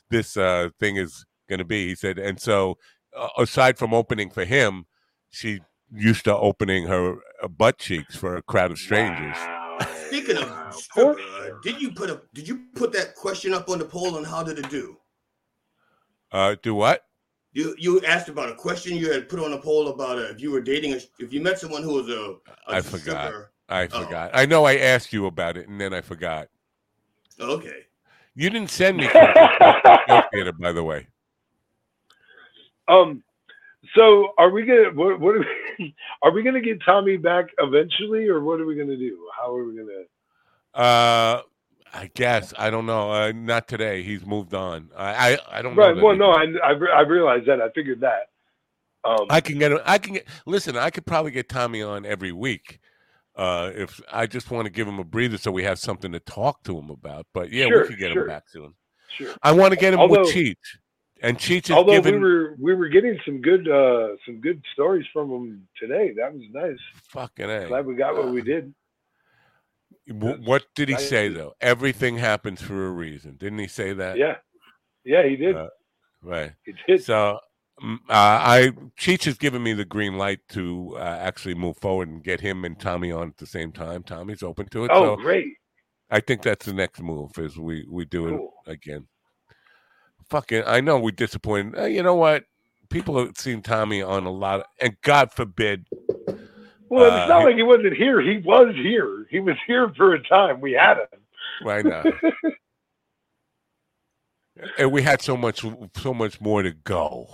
this 0.10 0.38
uh, 0.38 0.70
thing 0.80 0.96
is 0.96 1.26
going 1.50 1.60
to 1.60 1.66
be. 1.66 1.90
He 1.90 1.96
said, 1.96 2.18
and 2.18 2.40
so 2.40 2.78
uh, 3.16 3.28
aside 3.38 3.78
from 3.78 3.94
opening 3.94 4.30
for 4.30 4.46
him, 4.46 4.86
she 5.30 5.60
used 5.92 6.26
to 6.26 6.38
opening 6.38 6.88
her 6.88 7.16
uh, 7.44 7.48
butt 7.48 7.78
cheeks 7.80 8.16
for 8.16 8.38
a 8.38 8.42
crowd 8.42 8.72
of 8.72 8.78
strangers. 8.78 9.36
Speaking 10.08 10.38
of 10.38 10.74
stripper, 10.74 11.20
uh, 11.20 11.50
did 11.64 11.82
you 11.82 11.92
put 11.92 12.10
a 12.10 12.22
did 12.34 12.48
you 12.48 12.66
put 12.76 12.94
that 12.94 13.16
question 13.16 13.54
up 13.54 13.70
on 13.70 13.80
the 13.80 13.86
poll 13.86 14.16
on 14.16 14.24
how 14.24 14.44
did 14.44 14.60
it 14.60 14.70
do? 14.70 14.98
Uh, 16.32 16.56
do 16.62 16.76
what? 16.76 17.04
You 17.52 17.76
you 17.80 18.00
asked 18.02 18.30
about 18.30 18.50
a 18.50 18.56
question 18.56 18.96
you 18.96 19.12
had 19.12 19.28
put 19.28 19.40
on 19.40 19.54
a 19.54 19.58
poll 19.58 19.88
about 19.88 20.20
uh, 20.20 20.24
if 20.24 20.40
you 20.40 20.52
were 20.52 20.62
dating 20.62 20.94
a 20.94 21.00
if 21.20 21.34
you 21.34 21.42
met 21.42 21.58
someone 21.60 21.82
who 21.84 21.94
was 21.96 22.08
a, 22.10 22.36
a 22.72 22.76
I 22.78 22.82
forgot. 22.82 23.28
stripper. 23.28 23.52
I 23.70 23.84
Oh. 23.92 24.04
forgot. 24.04 24.32
I 24.34 24.46
know 24.46 24.66
I 24.66 24.78
asked 24.78 25.14
you 25.14 25.26
about 25.28 25.58
it, 25.58 25.68
and 25.68 25.80
then 25.80 25.94
I 25.94 26.02
forgot. 26.02 26.48
Okay. 27.40 27.86
You 28.36 28.50
didn't 28.50 28.70
send 28.70 28.98
me 28.98 29.08
to 29.08 29.14
the 29.14 30.00
Joke 30.08 30.26
theater, 30.32 30.52
by 30.54 30.72
the 30.72 30.84
way. 30.84 31.08
Um, 32.88 33.24
so 33.96 34.34
are 34.38 34.50
we 34.50 34.66
gonna 34.66 34.92
what, 34.94 35.20
what 35.20 35.36
are, 35.36 35.46
we, 35.80 35.96
are 36.24 36.32
we 36.32 36.44
gonna 36.44 36.62
get 36.62 36.82
Tommy 36.84 37.18
back 37.18 37.48
eventually, 37.60 38.28
or 38.28 38.42
what 38.44 38.60
are 38.60 38.66
we 38.66 38.76
gonna 38.76 38.98
do? 38.98 39.18
How 39.38 39.56
are 39.56 39.64
we 39.66 39.76
gonna? 39.76 40.04
Uh, 40.74 41.42
I 41.94 42.10
guess 42.14 42.54
I 42.58 42.70
don't 42.70 42.86
know. 42.86 43.12
Uh, 43.12 43.32
not 43.34 43.68
today. 43.68 44.04
He's 44.04 44.26
moved 44.26 44.54
on. 44.54 44.90
I 44.96 45.34
I, 45.34 45.60
I 45.60 45.62
don't 45.62 45.76
know. 45.76 45.82
Right. 45.84 45.96
that 45.96 46.04
Well, 46.04 46.16
no, 46.16 46.32
I 46.32 46.46
I, 46.64 46.72
re- 46.72 46.92
I 46.92 47.02
realized 47.02 47.48
that. 47.48 47.62
I 47.62 47.70
figured 47.72 48.02
that. 48.02 48.30
Um, 49.04 49.26
I 49.30 49.42
can 49.42 49.58
get. 49.60 49.72
I 49.86 49.98
can 49.98 50.14
get. 50.16 50.28
Listen, 50.46 50.78
I 50.78 50.90
could 50.90 51.06
probably 51.06 51.32
get 51.32 51.50
Tommy 51.50 51.82
on 51.82 52.06
every 52.06 52.32
week. 52.32 52.80
Uh, 53.36 53.72
if 53.74 54.02
I 54.12 54.28
just 54.28 54.52
want 54.52 54.66
to 54.66 54.70
give 54.72 54.88
him 54.88 55.00
a 55.00 55.04
breather, 55.04 55.38
so 55.38 55.52
we 55.52 55.64
have 55.64 55.80
something 55.80 56.12
to 56.12 56.20
talk 56.20 56.64
to 56.64 56.78
him 56.78 56.90
about. 56.90 57.26
But 57.34 57.52
yeah, 57.52 57.68
Sure, 57.68 57.84
we 57.84 57.88
could 57.88 57.98
get 58.00 58.12
sure. 58.12 58.24
him 58.24 58.28
back 58.28 58.44
soon. 58.50 58.74
Sure. 59.18 59.34
I 59.42 59.54
want 59.54 59.72
to 59.72 59.80
get 59.80 59.94
him 59.94 60.00
Although- 60.02 60.22
with 60.24 60.34
Cheech, 60.36 60.56
and 61.22 61.38
Cheech 61.38 61.66
is 61.66 61.72
Although 61.72 61.94
giving. 61.94 62.16
we 62.16 62.20
were 62.20 62.56
we 62.60 62.76
were 62.76 62.90
getting 62.90 63.18
some 63.26 63.42
good 63.42 63.68
uh 63.70 64.10
some 64.26 64.42
good 64.42 64.62
stories 64.74 65.06
from 65.14 65.30
him 65.32 65.68
today. 65.80 66.14
That 66.18 66.34
was 66.34 66.44
nice. 66.52 66.78
Fucking 67.12 67.50
a. 67.50 67.68
Glad 67.68 67.86
we 67.86 67.96
got 67.96 68.16
what 68.16 68.30
we 68.30 68.42
did. 68.42 68.74
Wh- 70.10 70.40
What 70.46 70.66
did 70.76 70.90
he 70.90 70.98
say 70.98 71.30
though? 71.30 71.54
Everything 71.62 72.18
happens 72.18 72.62
for 72.62 72.88
a 72.88 72.92
reason. 72.92 73.36
Didn't 73.38 73.60
he 73.60 73.68
say 73.68 73.94
that? 73.94 74.18
Yeah. 74.18 74.38
Yeah, 75.04 75.26
he 75.28 75.36
did. 75.36 75.56
Uh, 75.56 75.70
Right. 76.22 76.54
he 76.66 76.74
did. 76.88 77.04
So, 77.04 77.40
mm, 77.82 77.96
uh, 77.96 78.00
I 78.10 78.72
Cheech 79.00 79.24
has 79.26 79.38
given 79.38 79.64
me 79.64 79.74
the 79.74 79.86
green 79.86 80.18
light 80.18 80.40
to 80.50 80.96
uh, 80.98 81.00
actually 81.00 81.56
move 81.56 81.78
forward 81.78 82.10
and 82.10 82.24
get 82.24 82.42
him 82.42 82.66
and 82.66 82.78
Tommy 82.80 83.12
on 83.12 83.30
at 83.30 83.38
the 83.38 83.46
same 83.46 83.72
time. 83.72 84.04
Tommy's 84.04 84.44
open 84.44 84.68
to 84.70 84.86
it. 84.86 84.92
Oh, 84.94 85.16
so 85.16 85.16
great. 85.18 85.48
I 86.12 86.20
think 86.20 86.42
that's 86.42 86.66
the 86.66 86.74
next 86.74 87.02
move. 87.02 87.38
Is 87.38 87.58
we 87.58 87.86
we 87.90 88.04
do 88.06 88.28
Cool. 88.30 88.54
it 88.68 88.72
again. 88.72 89.08
Fucking, 90.30 90.64
I 90.68 90.82
know 90.82 91.00
we 91.00 91.12
disappointed. 91.12 91.80
Uh, 91.80 91.86
you 91.86 92.04
know 92.04 92.16
what? 92.16 92.44
People 92.90 93.18
have 93.18 93.38
seen 93.38 93.62
Tommy 93.62 94.02
on 94.02 94.26
a 94.26 94.32
lot, 94.32 94.60
of, 94.62 94.66
and 94.82 94.96
God 95.02 95.32
forbid, 95.32 95.86
Well, 96.90 97.06
it's 97.06 97.14
Uh, 97.14 97.28
not 97.28 97.40
he- 97.42 97.46
like 97.46 97.56
he 97.56 97.64
wasn't 97.64 97.96
here. 97.96 98.20
He 98.22 98.38
was 98.38 98.74
here. 98.76 99.26
He 99.30 99.40
was 99.40 99.56
here 99.68 99.90
for 99.96 100.14
a 100.16 100.24
time. 100.24 100.60
We 100.62 100.72
had 100.74 100.98
him. 100.98 101.08
Right 101.64 101.86
now. 101.86 102.04
and 104.78 104.92
we 104.92 105.02
had 105.02 105.22
so 105.22 105.38
much, 105.38 105.64
so 105.96 106.14
much 106.14 106.42
more 106.42 106.64
to 106.64 106.72
go. 106.72 107.28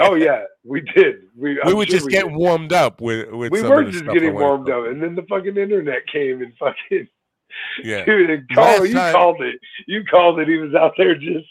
oh 0.00 0.14
yeah, 0.14 0.44
we 0.64 0.80
did. 0.80 1.22
We, 1.36 1.54
we 1.54 1.60
I'm 1.62 1.70
sure 1.70 1.84
just 1.86 2.06
we 2.06 2.12
getting 2.12 2.30
did. 2.30 2.38
warmed 2.38 2.72
up 2.72 3.00
with. 3.00 3.30
with 3.30 3.52
We 3.52 3.60
some 3.60 3.70
were 3.70 3.82
of 3.82 3.90
just 3.90 4.04
stuff 4.04 4.14
getting 4.14 4.34
warmed 4.34 4.68
up, 4.68 4.86
and 4.86 5.02
then 5.02 5.14
the 5.14 5.22
fucking 5.22 5.56
internet 5.56 6.06
came 6.06 6.42
and 6.42 6.52
fucking 6.58 7.08
Yeah. 7.82 8.04
dude, 8.04 8.30
and 8.30 8.48
call, 8.54 8.84
you 8.84 8.94
time- 8.94 9.14
called 9.14 9.40
it. 9.40 9.58
You 9.86 10.04
called 10.04 10.40
it. 10.40 10.48
He 10.48 10.56
was 10.56 10.74
out 10.74 10.94
there 10.98 11.14
just 11.14 11.46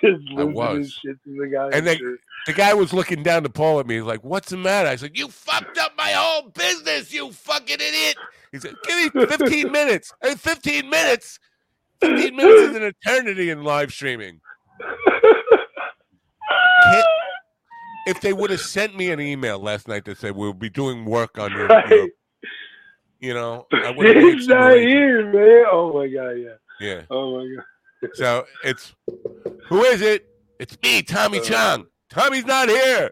just 0.00 0.22
I 0.30 0.42
losing 0.42 0.54
was. 0.54 0.78
his 0.78 0.92
shit 0.92 1.16
to 1.24 1.36
the 1.40 1.46
guy. 1.48 1.68
And 1.76 1.86
then 1.86 2.18
the 2.46 2.52
guy 2.52 2.74
was 2.74 2.92
looking 2.92 3.22
down 3.22 3.42
the 3.42 3.50
pole 3.50 3.80
at 3.80 3.86
me. 3.86 3.96
He's 3.96 4.04
like, 4.04 4.24
"What's 4.24 4.50
the 4.50 4.56
matter?" 4.56 4.88
I 4.88 4.96
said, 4.96 5.16
"You 5.16 5.28
fucked 5.28 5.78
up 5.78 5.92
my 5.96 6.10
whole 6.10 6.50
business, 6.50 7.12
you 7.12 7.32
fucking 7.32 7.76
idiot." 7.80 8.16
He 8.52 8.58
said, 8.58 8.74
"Give 8.86 9.14
me 9.14 9.26
15 9.26 9.70
minutes." 9.72 10.12
I 10.22 10.28
said, 10.30 10.38
15 10.40 10.88
minutes. 10.90 11.38
15 12.00 12.34
minutes 12.34 12.60
is 12.70 12.76
an 12.76 12.82
eternity 12.82 13.50
in 13.50 13.62
live 13.62 13.92
streaming. 13.92 14.40
Can't- 16.84 17.06
if 18.06 18.20
they 18.22 18.32
would 18.32 18.48
have 18.50 18.60
sent 18.60 18.96
me 18.96 19.10
an 19.10 19.20
email 19.20 19.58
last 19.58 19.86
night 19.86 20.06
that 20.06 20.16
said 20.18 20.34
we'll 20.34 20.54
be 20.54 20.70
doing 20.70 21.04
work 21.04 21.38
on 21.38 21.52
your, 21.52 21.68
your 21.88 22.08
you 23.20 23.34
know, 23.34 23.66
I 23.70 23.90
would 23.90 24.06
have 24.16 24.24
He's 24.24 24.48
not 24.48 24.72
here, 24.76 25.30
man. 25.30 25.66
Oh 25.70 25.92
my 25.92 26.08
god, 26.08 26.30
yeah. 26.30 26.54
Yeah. 26.80 27.02
Oh 27.10 27.36
my 27.38 27.54
god. 27.54 28.10
So 28.14 28.46
it's 28.64 28.94
who 29.70 29.82
is 29.84 30.02
it? 30.02 30.26
It's 30.58 30.76
me, 30.82 31.00
Tommy 31.02 31.38
Uh, 31.40 31.44
Chong. 31.44 31.86
Tommy's 32.10 32.44
not 32.44 32.68
here. 32.68 33.10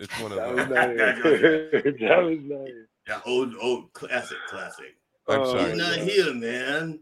It's 0.00 0.20
one 0.20 0.32
of 0.32 0.38
those. 0.38 0.56
was 0.56 0.68
not 0.68 0.88
here. 0.90 1.70
that 1.72 1.96
not 2.00 2.28
here. 2.28 2.88
Yeah, 3.08 3.20
old, 3.24 3.54
old 3.60 3.92
classic, 3.94 4.36
classic. 4.48 4.96
I'm 5.28 5.40
Oh, 5.40 5.44
sorry. 5.46 5.70
He's 5.70 5.78
not 5.78 5.96
here, 5.98 6.34
man. 6.34 7.00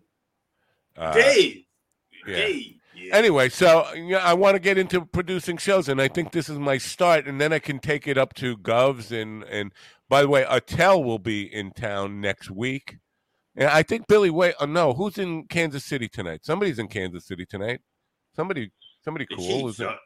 Uh, 0.97 1.13
Dave. 1.13 1.65
yeah. 2.27 2.37
Dave. 2.37 2.75
Anyway, 3.13 3.49
so 3.49 3.91
yeah, 3.95 4.19
I 4.19 4.35
want 4.35 4.55
to 4.57 4.61
get 4.61 4.77
into 4.77 5.05
producing 5.07 5.57
shows, 5.57 5.89
and 5.89 6.01
I 6.03 6.09
think 6.09 6.33
this 6.33 6.49
is 6.51 6.59
my 6.59 6.77
start, 6.77 7.27
and 7.27 7.41
then 7.41 7.51
I 7.53 7.59
can 7.59 7.79
take 7.79 8.07
it 8.07 8.19
up 8.19 8.35
to 8.35 8.57
Govs 8.59 9.11
and 9.11 9.43
and. 9.45 9.73
By 10.11 10.23
the 10.23 10.29
way, 10.29 10.45
Attell 10.49 11.05
will 11.05 11.21
be 11.21 11.43
in 11.43 11.71
town 11.71 12.21
next 12.21 12.51
week, 12.51 12.99
and 13.57 13.69
I 13.69 13.83
think 13.85 14.09
Billy. 14.09 14.29
Wait, 14.29 14.55
oh, 14.61 14.67
no, 14.67 14.93
who's 14.93 15.17
in 15.19 15.45
Kansas 15.47 15.85
City 15.85 16.09
tonight? 16.09 16.41
Somebody's 16.45 16.81
in 16.81 16.89
Kansas 16.89 17.25
City 17.27 17.47
tonight. 17.47 17.81
Somebody, 18.35 18.73
somebody 19.05 19.27
cool. 19.35 19.69
Is 19.69 19.81
it? 19.81 19.85
Sun- 19.85 19.97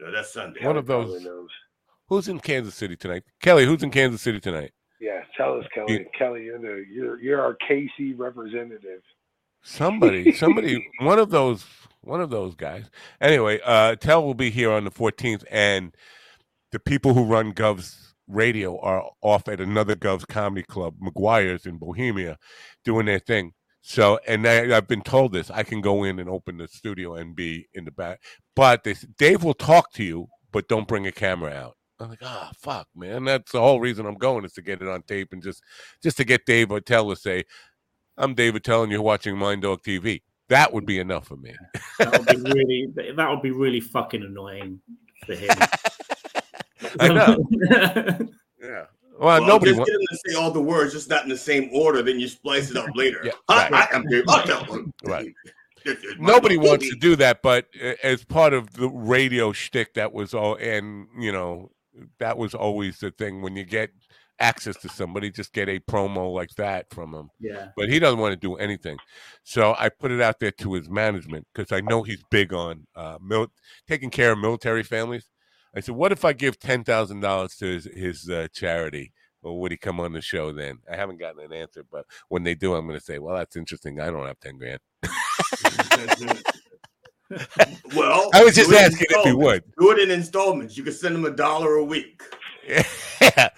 no, 0.00 0.12
that's 0.12 0.32
Sunday. 0.32 0.64
One 0.64 0.76
of 0.76 0.86
those. 0.86 1.22
Who's 2.08 2.28
in 2.28 2.38
Kansas 2.38 2.74
City 2.74 2.96
tonight? 2.96 3.24
Kelly, 3.40 3.64
who's 3.64 3.82
in 3.82 3.90
Kansas 3.90 4.22
City 4.22 4.38
tonight? 4.38 4.72
Yeah, 5.00 5.22
tell 5.36 5.58
us, 5.58 5.66
Kelly. 5.74 6.06
Kelly, 6.16 6.44
you're 6.44 6.58
the 6.58 6.84
you're 6.90 7.20
you're 7.20 7.40
our 7.40 7.56
KC 7.68 8.16
representative. 8.16 9.02
Somebody, 9.62 10.32
somebody, 10.34 10.86
one 11.00 11.18
of 11.18 11.30
those, 11.30 11.64
one 12.02 12.20
of 12.20 12.30
those 12.30 12.54
guys. 12.54 12.88
Anyway, 13.20 13.58
uh, 13.64 13.96
Tell 13.96 14.24
will 14.24 14.34
be 14.34 14.50
here 14.50 14.70
on 14.70 14.84
the 14.84 14.92
14th, 14.92 15.44
and 15.50 15.94
the 16.70 16.78
people 16.78 17.14
who 17.14 17.24
run 17.24 17.50
Gov's 17.50 18.14
Radio 18.28 18.78
are 18.78 19.10
off 19.22 19.48
at 19.48 19.60
another 19.60 19.96
Gov's 19.96 20.24
comedy 20.24 20.62
club, 20.62 20.94
McGuire's 21.02 21.66
in 21.66 21.78
Bohemia, 21.78 22.38
doing 22.84 23.06
their 23.06 23.18
thing. 23.18 23.52
So, 23.88 24.18
and 24.26 24.44
I, 24.48 24.76
I've 24.76 24.88
been 24.88 25.00
told 25.00 25.32
this, 25.32 25.48
I 25.48 25.62
can 25.62 25.80
go 25.80 26.02
in 26.02 26.18
and 26.18 26.28
open 26.28 26.56
the 26.56 26.66
studio 26.66 27.14
and 27.14 27.36
be 27.36 27.68
in 27.72 27.84
the 27.84 27.92
back. 27.92 28.20
But 28.56 28.82
they, 28.82 28.96
Dave 29.16 29.44
will 29.44 29.54
talk 29.54 29.92
to 29.92 30.02
you, 30.02 30.26
but 30.50 30.66
don't 30.66 30.88
bring 30.88 31.06
a 31.06 31.12
camera 31.12 31.52
out. 31.52 31.76
I'm 32.00 32.10
like, 32.10 32.18
ah, 32.24 32.50
fuck, 32.58 32.88
man. 32.96 33.26
That's 33.26 33.52
the 33.52 33.60
whole 33.60 33.78
reason 33.78 34.04
I'm 34.04 34.16
going 34.16 34.44
is 34.44 34.54
to 34.54 34.62
get 34.62 34.82
it 34.82 34.88
on 34.88 35.02
tape 35.02 35.28
and 35.30 35.40
just, 35.40 35.62
just 36.02 36.16
to 36.16 36.24
get 36.24 36.46
Dave 36.46 36.72
Attell 36.72 37.10
to 37.10 37.14
say, 37.14 37.44
I'm 38.16 38.34
David 38.34 38.64
telling 38.64 38.90
you 38.90 38.96
you're 38.96 39.04
watching 39.04 39.38
Mind 39.38 39.62
Dog 39.62 39.84
TV. 39.84 40.22
That 40.48 40.72
would 40.72 40.84
be 40.84 40.98
enough 40.98 41.28
for 41.28 41.36
me. 41.36 41.54
That 42.00 42.10
would 42.10 42.26
be 42.26 42.50
really. 42.50 43.12
That 43.14 43.30
would 43.30 43.42
be 43.42 43.52
really 43.52 43.80
fucking 43.80 44.22
annoying 44.22 44.80
for 45.24 45.36
him. 45.36 45.50
I 46.98 47.08
know. 47.08 47.38
yeah. 48.60 48.86
Well, 49.18 49.44
nobody 49.46 49.72
just 49.72 49.78
wa- 49.80 49.84
to 49.86 50.18
say 50.26 50.34
all 50.34 50.50
the 50.50 50.60
words, 50.60 50.92
just 50.92 51.08
not 51.08 51.22
in 51.24 51.28
the 51.28 51.36
same 51.36 51.70
order. 51.72 52.02
Then 52.02 52.20
you 52.20 52.28
splice 52.28 52.70
it 52.70 52.76
up 52.76 52.88
later. 52.94 53.20
Yeah, 53.24 53.32
Hi, 53.48 53.68
right. 53.68 53.88
I 53.92 53.96
am 53.96 54.06
Dave 54.06 54.24
Attell. 54.28 54.84
Right. 55.04 55.32
This 55.84 55.98
is 56.04 56.14
Nobody 56.18 56.56
wants 56.56 56.88
to 56.88 56.96
do 56.96 57.16
that, 57.16 57.42
but 57.42 57.66
uh, 57.82 57.94
as 58.02 58.24
part 58.24 58.52
of 58.52 58.72
the 58.74 58.88
radio 58.88 59.52
shtick, 59.52 59.94
that 59.94 60.12
was 60.12 60.34
all, 60.34 60.56
and 60.56 61.06
you 61.18 61.32
know, 61.32 61.70
that 62.18 62.36
was 62.36 62.54
always 62.54 62.98
the 62.98 63.10
thing. 63.10 63.40
When 63.42 63.56
you 63.56 63.64
get 63.64 63.90
access 64.38 64.76
to 64.76 64.88
somebody, 64.90 65.30
just 65.30 65.54
get 65.54 65.66
a 65.68 65.80
promo 65.80 66.34
like 66.34 66.50
that 66.56 66.90
from 66.90 67.14
him. 67.14 67.30
Yeah. 67.40 67.68
But 67.74 67.88
he 67.88 67.98
doesn't 67.98 68.18
want 68.18 68.32
to 68.32 68.36
do 68.36 68.56
anything, 68.56 68.98
so 69.44 69.74
I 69.78 69.88
put 69.88 70.10
it 70.10 70.20
out 70.20 70.40
there 70.40 70.50
to 70.50 70.74
his 70.74 70.90
management 70.90 71.46
because 71.54 71.72
I 71.72 71.80
know 71.80 72.02
he's 72.02 72.22
big 72.30 72.52
on 72.52 72.86
uh, 72.94 73.18
mil- 73.22 73.52
taking 73.88 74.10
care 74.10 74.32
of 74.32 74.38
military 74.38 74.82
families. 74.82 75.26
I 75.76 75.80
said, 75.80 75.94
"What 75.94 76.12
if 76.12 76.24
I 76.24 76.32
give 76.32 76.58
ten 76.58 76.82
thousand 76.82 77.20
dollars 77.20 77.56
to 77.56 77.66
his, 77.66 77.84
his 77.84 78.30
uh, 78.30 78.48
charity?" 78.52 79.12
Or 79.42 79.60
would 79.60 79.70
he 79.70 79.76
come 79.76 80.00
on 80.00 80.12
the 80.12 80.22
show 80.22 80.50
then? 80.50 80.78
I 80.90 80.96
haven't 80.96 81.20
gotten 81.20 81.44
an 81.44 81.52
answer, 81.52 81.84
but 81.88 82.04
when 82.28 82.42
they 82.42 82.56
do, 82.56 82.74
I'm 82.74 82.86
going 82.86 82.98
to 82.98 83.04
say, 83.04 83.18
"Well, 83.18 83.36
that's 83.36 83.54
interesting. 83.54 84.00
I 84.00 84.06
don't 84.06 84.26
have 84.26 84.40
ten 84.40 84.58
grand." 84.58 84.80
Well, 87.94 88.30
I 88.34 88.44
was 88.44 88.54
just 88.54 88.70
do 88.70 88.76
it 88.76 88.78
in 88.78 88.84
asking 88.84 89.06
if 89.10 89.24
he 89.24 89.32
would. 89.32 89.64
Do 89.78 89.90
it 89.90 89.98
in 89.98 90.12
installments. 90.12 90.76
You 90.76 90.84
could 90.84 90.94
send 90.94 91.16
him 91.16 91.24
a 91.24 91.30
dollar 91.30 91.74
a 91.74 91.84
week. 91.84 92.22
yeah, 92.68 93.48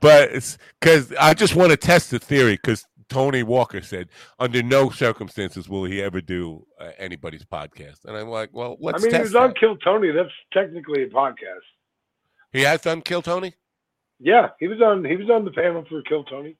but 0.00 0.56
because 0.80 1.12
I 1.20 1.34
just 1.34 1.54
want 1.54 1.70
to 1.70 1.76
test 1.76 2.10
the 2.10 2.18
theory 2.18 2.54
because 2.54 2.86
Tony 3.08 3.42
Walker 3.42 3.80
said 3.80 4.08
under 4.38 4.62
no 4.62 4.90
circumstances 4.90 5.68
will 5.68 5.84
he 5.84 6.02
ever 6.02 6.20
do 6.20 6.66
uh, 6.80 6.90
anybody's 6.98 7.44
podcast, 7.44 8.04
and 8.04 8.16
I'm 8.16 8.28
like, 8.28 8.50
well, 8.52 8.76
let's 8.80 9.02
I 9.02 9.06
mean, 9.06 9.14
he 9.16 9.20
was 9.22 9.34
on 9.34 9.48
that. 9.50 9.58
Kill 9.58 9.76
Tony. 9.76 10.10
That's 10.12 10.30
technically 10.52 11.02
a 11.04 11.08
podcast. 11.08 11.66
He 12.52 12.62
has 12.62 12.80
done 12.82 13.02
Kill 13.02 13.22
Tony. 13.22 13.54
Yeah, 14.20 14.48
he 14.58 14.68
was 14.68 14.80
on. 14.80 15.04
He 15.04 15.16
was 15.16 15.30
on 15.30 15.44
the 15.44 15.50
panel 15.50 15.84
for 15.88 16.02
Kill 16.02 16.24
Tony, 16.24 16.56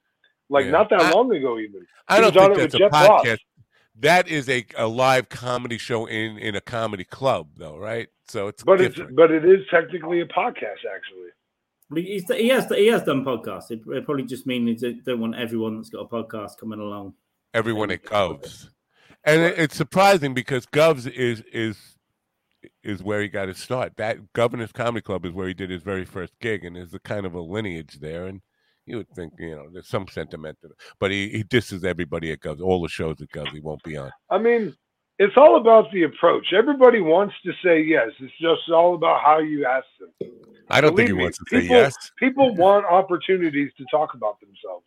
like 0.49 0.65
Yeah. 0.65 0.71
not 0.71 0.89
that 0.91 1.01
I- 1.01 1.11
long 1.11 1.33
ago, 1.33 1.59
even. 1.59 1.85
I 2.07 2.21
don't 2.21 2.33
think 2.33 2.55
that's 2.57 2.73
a 2.73 2.77
Jeff 2.77 2.91
Ross. 2.91 3.23
podcast. 3.25 3.39
That 4.01 4.27
is 4.29 4.47
a, 4.47 4.65
a 4.77 4.87
live 4.87 5.27
comedy 5.29 5.77
show 5.77 6.05
in 6.05 6.37
in 6.37 6.55
a 6.55 6.61
comedy 6.61 7.03
club, 7.03 7.49
though, 7.57 7.77
right? 7.77 8.07
So 8.27 8.47
it's 8.47 8.63
But 8.63 8.77
different. 8.77 9.09
it's 9.11 9.15
but 9.17 9.29
it 9.31 9.43
is 9.43 9.65
technically 9.69 10.21
a 10.21 10.25
podcast, 10.25 10.85
actually. 10.95 11.29
But 11.89 12.03
he's, 12.03 12.27
he 12.31 12.49
has 12.49 12.67
he 12.69 12.87
has 12.87 13.03
done 13.03 13.25
podcasts. 13.25 13.71
It, 13.71 13.81
it 13.87 14.05
probably 14.05 14.25
just 14.25 14.45
means 14.45 14.81
they 14.81 14.93
don't 14.93 15.19
want 15.19 15.35
everyone 15.35 15.77
that's 15.77 15.89
got 15.89 16.01
a 16.01 16.07
podcast 16.07 16.57
coming 16.57 16.79
along. 16.79 17.13
everyone 17.53 17.91
at 17.91 18.03
Govs. 18.03 18.69
And 19.23 19.41
it, 19.41 19.57
it's 19.57 19.75
surprising 19.75 20.33
because 20.33 20.65
Govs 20.65 21.09
is 21.11 21.41
is 21.51 21.77
is 22.83 23.01
where 23.03 23.21
he 23.21 23.27
got 23.27 23.47
his 23.47 23.57
start. 23.57 23.93
That 23.97 24.33
Governor's 24.33 24.71
Comedy 24.71 25.01
Club 25.01 25.25
is 25.25 25.33
where 25.33 25.47
he 25.47 25.53
did 25.53 25.69
his 25.69 25.83
very 25.83 26.05
first 26.05 26.33
gig, 26.39 26.63
and 26.65 26.75
there's 26.75 26.93
a 26.93 26.99
kind 26.99 27.25
of 27.25 27.33
a 27.33 27.41
lineage 27.41 27.99
there. 27.99 28.27
And 28.27 28.41
you 28.85 28.97
would 28.97 29.09
think, 29.15 29.33
you 29.39 29.55
know, 29.55 29.67
there's 29.71 29.87
some 29.87 30.07
sentiment 30.07 30.57
to 30.61 30.67
it. 30.67 30.73
But 30.99 31.11
he, 31.11 31.29
he 31.29 31.43
disses 31.43 31.83
everybody 31.83 32.31
at 32.31 32.39
Govs. 32.39 32.61
All 32.61 32.81
the 32.81 32.89
shows 32.89 33.21
at 33.21 33.29
Govs 33.29 33.51
he 33.51 33.59
won't 33.59 33.83
be 33.83 33.97
on. 33.97 34.11
I 34.29 34.37
mean, 34.37 34.75
it's 35.19 35.35
all 35.37 35.57
about 35.57 35.91
the 35.91 36.03
approach. 36.03 36.53
Everybody 36.53 37.01
wants 37.01 37.35
to 37.45 37.51
say 37.63 37.81
yes. 37.81 38.09
It's 38.19 38.33
just 38.39 38.69
all 38.73 38.95
about 38.95 39.21
how 39.21 39.39
you 39.39 39.65
ask 39.65 39.85
them. 39.99 40.31
I 40.69 40.81
don't 40.81 40.95
think 40.95 41.09
he 41.09 41.13
me, 41.13 41.23
wants 41.23 41.37
to 41.39 41.45
say 41.49 41.61
people- 41.61 41.75
yes. 41.75 42.11
People 42.17 42.55
want 42.55 42.85
opportunities 42.85 43.71
to 43.77 43.85
talk 43.91 44.13
about 44.13 44.39
themselves. 44.39 44.85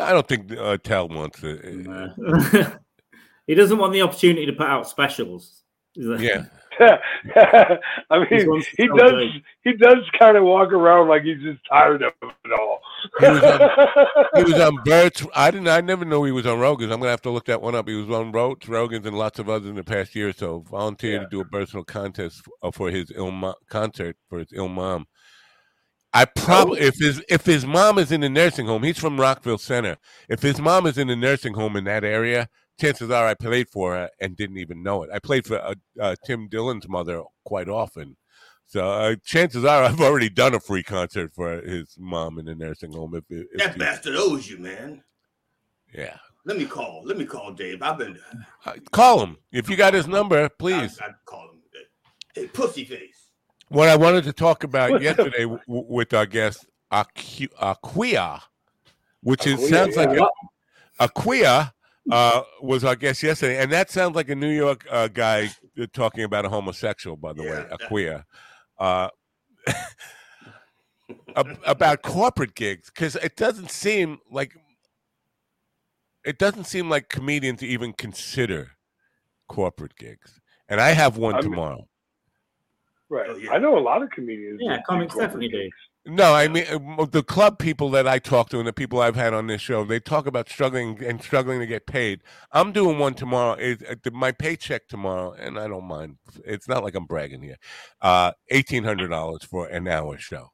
I 0.00 0.12
don't 0.12 0.28
think 0.28 0.52
uh, 0.56 0.76
Tell 0.78 1.08
wants 1.08 1.40
to. 1.40 2.78
he 3.46 3.54
doesn't 3.54 3.78
want 3.78 3.92
the 3.94 4.02
opportunity 4.02 4.46
to 4.46 4.52
put 4.52 4.66
out 4.68 4.88
specials. 4.88 5.62
Is 5.96 6.06
that- 6.08 6.20
Yeah. 6.20 6.44
I 8.10 8.18
mean, 8.30 8.62
he 8.76 8.88
does. 8.88 9.22
He 9.64 9.72
does 9.74 9.98
kind 10.18 10.36
of 10.36 10.44
walk 10.44 10.72
around 10.72 11.08
like 11.08 11.22
he's 11.22 11.42
just 11.42 11.60
tired 11.68 12.02
of 12.02 12.12
it 12.22 12.52
all. 12.52 12.80
He 13.18 13.26
was 13.26 13.42
on, 13.42 14.26
he 14.36 14.42
was 14.44 14.60
on 14.60 14.76
Bert's. 14.84 15.26
I 15.34 15.50
didn't. 15.50 15.68
I 15.68 15.80
never 15.80 16.04
knew 16.04 16.24
he 16.24 16.32
was 16.32 16.46
on 16.46 16.58
Rogan's. 16.58 16.92
I'm 16.92 17.00
gonna 17.00 17.10
have 17.10 17.22
to 17.22 17.30
look 17.30 17.46
that 17.46 17.62
one 17.62 17.74
up. 17.74 17.88
He 17.88 17.94
was 17.94 18.10
on 18.10 18.32
Rogan's, 18.32 18.68
Rogan's, 18.68 19.06
and 19.06 19.18
lots 19.18 19.38
of 19.38 19.48
others 19.48 19.68
in 19.68 19.76
the 19.76 19.84
past 19.84 20.14
year 20.14 20.28
or 20.28 20.32
so. 20.32 20.60
Volunteered 20.70 21.22
to 21.22 21.28
do 21.28 21.40
a 21.40 21.44
personal 21.44 21.84
contest 21.84 22.42
f- 22.46 22.52
uh, 22.62 22.70
for 22.70 22.90
his 22.90 23.10
ill 23.14 23.30
mo- 23.30 23.56
concert 23.68 24.16
for 24.28 24.38
his 24.38 24.48
ill 24.52 24.68
mom. 24.68 25.06
I 26.12 26.24
probably 26.24 26.80
oh. 26.80 26.86
if 26.86 26.94
his 26.98 27.22
if 27.28 27.44
his 27.44 27.66
mom 27.66 27.98
is 27.98 28.12
in 28.12 28.20
the 28.20 28.28
nursing 28.28 28.66
home, 28.66 28.82
he's 28.82 28.98
from 28.98 29.20
Rockville 29.20 29.58
Centre. 29.58 29.98
If 30.28 30.42
his 30.42 30.60
mom 30.60 30.86
is 30.86 30.96
in 30.96 31.08
the 31.08 31.16
nursing 31.16 31.54
home 31.54 31.76
in 31.76 31.84
that 31.84 32.04
area, 32.04 32.48
chances 32.80 33.10
are 33.10 33.26
I 33.26 33.34
played 33.34 33.68
for 33.70 33.94
her 33.94 34.10
and 34.20 34.36
didn't 34.36 34.58
even 34.58 34.82
know 34.82 35.02
it. 35.02 35.10
I 35.12 35.18
played 35.18 35.46
for 35.46 35.58
uh, 35.58 35.74
uh, 36.00 36.16
Tim 36.24 36.48
Dillon's 36.48 36.88
mother 36.88 37.22
quite 37.44 37.68
often. 37.68 38.16
So 38.66 38.86
uh, 38.88 39.16
chances 39.24 39.64
are 39.64 39.84
I've 39.84 40.00
already 40.00 40.28
done 40.28 40.54
a 40.54 40.60
free 40.60 40.82
concert 40.82 41.32
for 41.34 41.60
his 41.62 41.94
mom 41.98 42.38
in 42.38 42.44
the 42.46 42.54
nursing 42.54 42.92
home. 42.92 43.14
If, 43.14 43.24
if 43.30 43.46
That 43.58 43.72
he- 43.74 43.78
bastard 43.78 44.14
owes 44.16 44.48
you, 44.48 44.58
man. 44.58 45.02
yeah, 45.94 46.18
Let 46.44 46.58
me 46.58 46.66
call. 46.66 47.02
Let 47.04 47.16
me 47.18 47.24
call 47.24 47.52
Dave. 47.52 47.82
I've 47.82 47.98
been. 47.98 48.18
Uh, 48.64 48.72
call 48.92 49.20
him 49.24 49.36
if 49.52 49.68
you 49.70 49.76
got 49.76 49.94
his 49.94 50.06
number, 50.06 50.48
please. 50.50 50.98
I, 51.00 51.06
I 51.06 51.10
call 51.24 51.50
him. 51.50 51.54
Hey, 52.34 52.46
pussy 52.46 52.84
face. 52.84 53.30
What 53.68 53.88
I 53.88 53.96
wanted 53.96 54.24
to 54.24 54.32
talk 54.32 54.64
about 54.64 55.00
yesterday 55.02 55.42
w- 55.42 55.60
w- 55.66 55.86
with 55.88 56.12
our 56.14 56.24
guest 56.26 56.66
Aqu- 56.92 57.48
Aquia, 57.60 58.40
which 59.22 59.46
is 59.46 59.58
Aquia, 59.60 59.68
sounds 59.70 59.96
like 59.96 60.10
a, 60.10 60.28
Aquia 61.00 61.72
uh, 62.10 62.42
was 62.62 62.84
our 62.84 62.96
guest 62.96 63.22
yesterday, 63.22 63.62
and 63.62 63.70
that 63.72 63.90
sounds 63.90 64.16
like 64.16 64.28
a 64.28 64.34
New 64.34 64.50
York 64.50 64.86
uh, 64.90 65.08
guy 65.08 65.50
talking 65.92 66.24
about 66.24 66.44
a 66.44 66.48
homosexual. 66.48 67.16
By 67.16 67.32
the 67.32 67.42
way, 67.42 67.64
Aquia. 67.70 68.24
Uh, 68.78 69.08
about 71.66 72.02
corporate 72.02 72.54
gigs 72.54 72.90
because 72.90 73.16
it 73.16 73.36
doesn't 73.36 73.70
seem 73.70 74.18
like 74.30 74.54
it 76.24 76.38
doesn't 76.38 76.64
seem 76.64 76.88
like 76.88 77.08
comedians 77.08 77.62
even 77.62 77.92
consider 77.92 78.72
corporate 79.48 79.96
gigs, 79.96 80.40
and 80.68 80.80
I 80.80 80.90
have 80.90 81.16
one 81.16 81.34
I 81.34 81.40
mean- 81.40 81.50
tomorrow. 81.50 81.88
Right. 83.10 83.48
I 83.50 83.56
know 83.56 83.78
a 83.78 83.80
lot 83.80 84.02
of 84.02 84.10
comedians. 84.10 84.60
Yeah, 84.62 84.72
that 84.72 84.80
do 84.80 84.84
comics 84.86 85.14
definitely 85.16 85.48
do. 85.48 85.70
No, 86.08 86.32
I 86.34 86.48
mean 86.48 86.64
uh, 86.70 87.04
the 87.04 87.22
club 87.22 87.58
people 87.58 87.90
that 87.90 88.08
I 88.08 88.18
talk 88.18 88.48
to 88.50 88.58
and 88.58 88.66
the 88.66 88.72
people 88.72 88.98
I've 89.00 89.14
had 89.14 89.34
on 89.34 89.46
this 89.46 89.60
show, 89.60 89.84
they 89.84 90.00
talk 90.00 90.26
about 90.26 90.48
struggling 90.48 91.04
and 91.04 91.22
struggling 91.22 91.60
to 91.60 91.66
get 91.66 91.86
paid. 91.86 92.22
I'm 92.50 92.72
doing 92.72 92.98
one 92.98 93.12
tomorrow. 93.14 93.54
Is 93.60 93.82
uh, 93.82 93.94
the- 94.02 94.10
my 94.12 94.32
paycheck 94.32 94.88
tomorrow, 94.88 95.32
and 95.34 95.58
I 95.58 95.68
don't 95.68 95.84
mind. 95.84 96.16
It's 96.46 96.66
not 96.66 96.82
like 96.82 96.94
I'm 96.94 97.04
bragging 97.04 97.42
here. 97.42 97.58
Uh, 98.00 98.32
eighteen 98.48 98.84
hundred 98.84 99.08
dollars 99.08 99.44
for 99.44 99.66
an 99.68 99.86
hour 99.86 100.16
show, 100.18 100.48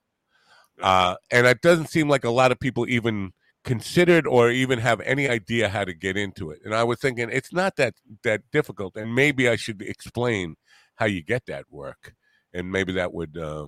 uh, 0.82 1.16
and 1.30 1.46
it 1.46 1.60
doesn't 1.62 1.88
seem 1.90 2.08
like 2.08 2.24
a 2.24 2.30
lot 2.30 2.52
of 2.52 2.60
people 2.60 2.88
even 2.88 3.32
considered 3.64 4.26
or 4.26 4.50
even 4.50 4.80
have 4.80 5.00
any 5.02 5.28
idea 5.28 5.68
how 5.70 5.84
to 5.84 5.94
get 5.94 6.16
into 6.16 6.50
it. 6.50 6.60
And 6.64 6.74
I 6.74 6.84
was 6.84 7.00
thinking 7.00 7.30
it's 7.30 7.52
not 7.52 7.76
that 7.76 7.94
that 8.24 8.42
difficult, 8.52 8.96
and 8.96 9.14
maybe 9.14 9.48
I 9.48 9.56
should 9.56 9.82
explain 9.82 10.56
how 10.96 11.06
you 11.06 11.22
get 11.22 11.46
that 11.46 11.66
work, 11.70 12.14
and 12.52 12.72
maybe 12.72 12.92
that 12.94 13.14
would. 13.14 13.38
Uh, 13.38 13.66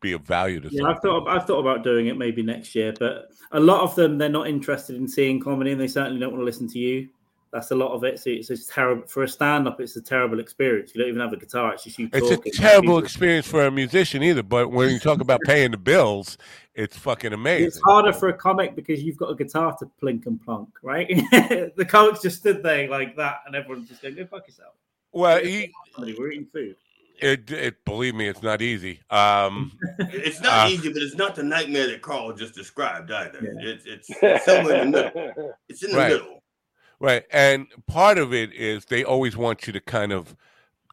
be 0.00 0.12
of 0.12 0.22
value 0.22 0.60
to 0.60 0.68
Yeah, 0.70 0.84
I've 0.84 1.00
thought 1.00 1.26
I've 1.28 1.46
thought 1.46 1.60
about 1.60 1.82
doing 1.82 2.06
it 2.06 2.16
maybe 2.16 2.42
next 2.42 2.74
year, 2.74 2.92
but 2.98 3.30
a 3.52 3.60
lot 3.60 3.80
of 3.82 3.94
them 3.94 4.18
they're 4.18 4.28
not 4.28 4.48
interested 4.48 4.96
in 4.96 5.08
seeing 5.08 5.40
comedy, 5.40 5.72
and 5.72 5.80
they 5.80 5.88
certainly 5.88 6.20
don't 6.20 6.32
want 6.32 6.40
to 6.40 6.44
listen 6.44 6.68
to 6.68 6.78
you. 6.78 7.08
That's 7.52 7.70
a 7.70 7.74
lot 7.74 7.92
of 7.92 8.04
it. 8.04 8.18
So 8.18 8.28
it's 8.30 8.48
just 8.48 8.68
terrible 8.70 9.06
for 9.06 9.22
a 9.22 9.28
stand-up. 9.28 9.80
It's 9.80 9.96
a 9.96 10.02
terrible 10.02 10.40
experience. 10.40 10.94
You 10.94 11.00
don't 11.00 11.08
even 11.08 11.20
have 11.20 11.32
a 11.32 11.38
guitar. 11.38 11.72
It's 11.72 11.84
just 11.84 11.98
you. 11.98 12.10
It's 12.12 12.28
talking. 12.28 12.52
a 12.52 12.56
terrible 12.56 12.98
experience 12.98 13.46
for 13.46 13.64
a 13.64 13.70
musician 13.70 14.22
either, 14.22 14.42
but 14.42 14.70
when 14.70 14.90
you 14.90 14.98
talk 14.98 15.20
about 15.20 15.40
paying 15.46 15.70
the 15.70 15.78
bills, 15.78 16.36
it's 16.74 16.98
fucking 16.98 17.32
amazing. 17.32 17.68
It's 17.68 17.80
harder 17.80 18.12
for 18.12 18.28
a 18.28 18.34
comic 18.34 18.74
because 18.76 19.02
you've 19.02 19.16
got 19.16 19.30
a 19.30 19.34
guitar 19.34 19.74
to 19.78 19.88
plink 20.02 20.26
and 20.26 20.42
plonk, 20.44 20.68
right? 20.82 21.08
the 21.76 21.86
comics 21.88 22.20
just 22.20 22.38
stood 22.38 22.62
there 22.62 22.88
like 22.90 23.16
that, 23.16 23.38
and 23.46 23.54
everyone's 23.54 23.88
just 23.88 24.02
going, 24.02 24.16
"Go 24.16 24.26
fuck 24.26 24.46
yourself." 24.46 24.74
Well, 25.12 25.38
It's 25.38 25.46
he- 25.46 25.60
not 25.60 25.94
comedy, 25.94 26.16
we're 26.18 26.32
eating 26.32 26.46
food. 26.52 26.76
It, 27.20 27.50
it 27.50 27.84
believe 27.84 28.14
me, 28.14 28.28
it's 28.28 28.42
not 28.42 28.62
easy. 28.62 29.00
Um, 29.10 29.72
It's 29.98 30.40
not 30.40 30.66
uh, 30.66 30.70
easy, 30.70 30.92
but 30.92 31.02
it's 31.02 31.14
not 31.16 31.34
the 31.34 31.42
nightmare 31.42 31.86
that 31.88 32.02
Carl 32.02 32.32
just 32.32 32.54
described 32.54 33.10
either. 33.10 33.38
It's, 33.60 33.84
it's 33.86 34.10
it's 34.22 34.44
somewhere 34.44 34.82
in 34.82 34.90
the 34.92 35.12
middle. 35.14 35.54
It's 35.68 35.82
in 35.82 35.90
the 35.92 35.96
Right. 35.96 36.12
middle. 36.12 36.42
Right. 36.98 37.24
And 37.30 37.66
part 37.86 38.18
of 38.18 38.32
it 38.32 38.52
is 38.54 38.86
they 38.86 39.04
always 39.04 39.36
want 39.36 39.66
you 39.66 39.72
to 39.72 39.80
kind 39.80 40.12
of 40.12 40.34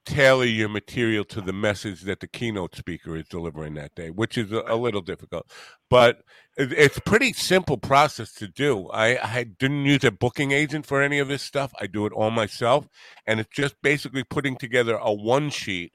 tailor 0.06 0.44
your 0.46 0.68
material 0.68 1.24
to 1.24 1.40
the 1.40 1.54
message 1.54 2.02
that 2.02 2.20
the 2.20 2.28
keynote 2.28 2.76
speaker 2.76 3.16
is 3.16 3.26
delivering 3.30 3.74
that 3.76 3.96
day, 3.96 4.10
which 4.10 4.38
is 4.38 4.52
a, 4.52 4.64
a 4.68 4.76
little 4.76 5.02
difficult. 5.02 5.50
But 5.90 6.24
it, 6.58 6.74
it's 6.74 6.98
a 6.98 7.02
pretty 7.02 7.32
simple 7.34 7.78
process 7.78 8.34
to 8.36 8.48
do. 8.48 8.90
I, 8.90 9.18
I 9.38 9.44
didn't 9.46 9.86
use 9.86 10.04
a 10.04 10.12
booking 10.12 10.52
agent 10.52 10.86
for 10.86 11.02
any 11.02 11.20
of 11.20 11.30
this 11.30 11.42
stuff. 11.42 11.72
I 11.80 11.88
do 11.88 12.06
it 12.06 12.14
all 12.14 12.32
myself. 12.32 12.88
And 13.26 13.40
it's 13.40 13.50
just 13.56 13.76
basically 13.82 14.24
putting 14.26 14.58
together 14.58 14.96
a 15.02 15.14
one 15.14 15.50
sheet 15.50 15.94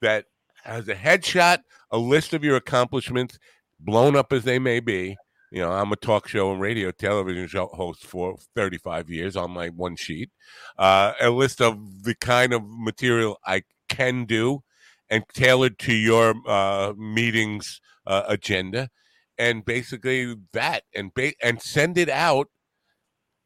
that 0.00 0.26
has 0.64 0.88
a 0.88 0.94
headshot, 0.94 1.58
a 1.90 1.98
list 1.98 2.34
of 2.34 2.44
your 2.44 2.56
accomplishments, 2.56 3.38
blown 3.80 4.16
up 4.16 4.32
as 4.32 4.44
they 4.44 4.58
may 4.58 4.80
be. 4.80 5.16
You 5.50 5.60
know, 5.60 5.72
I'm 5.72 5.92
a 5.92 5.96
talk 5.96 6.28
show 6.28 6.52
and 6.52 6.60
radio 6.60 6.90
television 6.90 7.46
show 7.46 7.66
host 7.66 8.04
for 8.04 8.36
35 8.54 9.08
years 9.08 9.34
on 9.34 9.50
my 9.50 9.68
one 9.68 9.96
sheet. 9.96 10.30
Uh, 10.76 11.14
a 11.20 11.30
list 11.30 11.62
of 11.62 12.04
the 12.04 12.14
kind 12.14 12.52
of 12.52 12.62
material 12.64 13.38
I 13.46 13.62
can 13.88 14.26
do 14.26 14.62
and 15.08 15.24
tailored 15.32 15.78
to 15.80 15.94
your 15.94 16.34
uh, 16.46 16.92
meeting's 16.98 17.80
uh, 18.06 18.24
agenda. 18.28 18.90
And 19.38 19.64
basically 19.64 20.34
that, 20.52 20.82
and 20.94 21.14
ba- 21.14 21.32
and 21.42 21.62
send 21.62 21.96
it 21.96 22.10
out. 22.10 22.48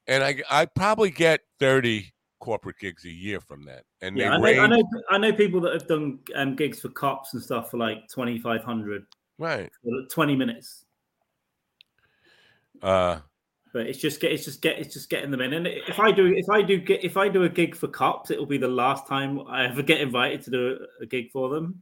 And 0.08 0.24
I, 0.24 0.42
I 0.50 0.66
probably 0.66 1.10
get 1.10 1.42
30 1.60 2.12
corporate 2.42 2.78
gigs 2.80 3.04
a 3.04 3.10
year 3.10 3.40
from 3.40 3.64
that. 3.64 3.84
And 4.00 4.18
Yeah, 4.18 4.32
I 4.32 4.40
they 4.40 4.56
know, 4.56 4.62
I 4.62 4.66
know. 4.66 4.82
I 5.10 5.18
know 5.18 5.32
people 5.32 5.60
that 5.60 5.72
have 5.72 5.86
done 5.86 6.18
um, 6.34 6.56
gigs 6.56 6.80
for 6.80 6.88
cops 6.88 7.34
and 7.34 7.42
stuff 7.42 7.70
for 7.70 7.76
like 7.76 8.08
twenty 8.08 8.36
five 8.38 8.64
hundred, 8.64 9.06
right? 9.38 9.70
Twenty 10.10 10.34
minutes, 10.34 10.84
Uh, 12.82 13.20
but 13.72 13.86
it's 13.86 14.00
just 14.00 14.20
get, 14.20 14.32
it's 14.32 14.44
just 14.44 14.60
get, 14.60 14.78
it's 14.78 14.92
just 14.92 15.08
getting 15.08 15.30
them 15.30 15.40
in. 15.40 15.52
And 15.52 15.68
if 15.68 16.00
I 16.00 16.10
do, 16.10 16.26
if 16.36 16.50
I 16.50 16.62
do 16.62 16.78
get, 16.78 17.04
if 17.04 17.16
I 17.16 17.28
do 17.28 17.44
a 17.44 17.48
gig 17.48 17.76
for 17.76 17.86
cops, 17.86 18.32
it 18.32 18.38
will 18.38 18.46
be 18.46 18.58
the 18.58 18.66
last 18.66 19.06
time 19.06 19.40
I 19.46 19.66
ever 19.66 19.82
get 19.82 20.00
invited 20.00 20.42
to 20.42 20.50
do 20.50 20.86
a 21.00 21.06
gig 21.06 21.30
for 21.30 21.48
them 21.48 21.80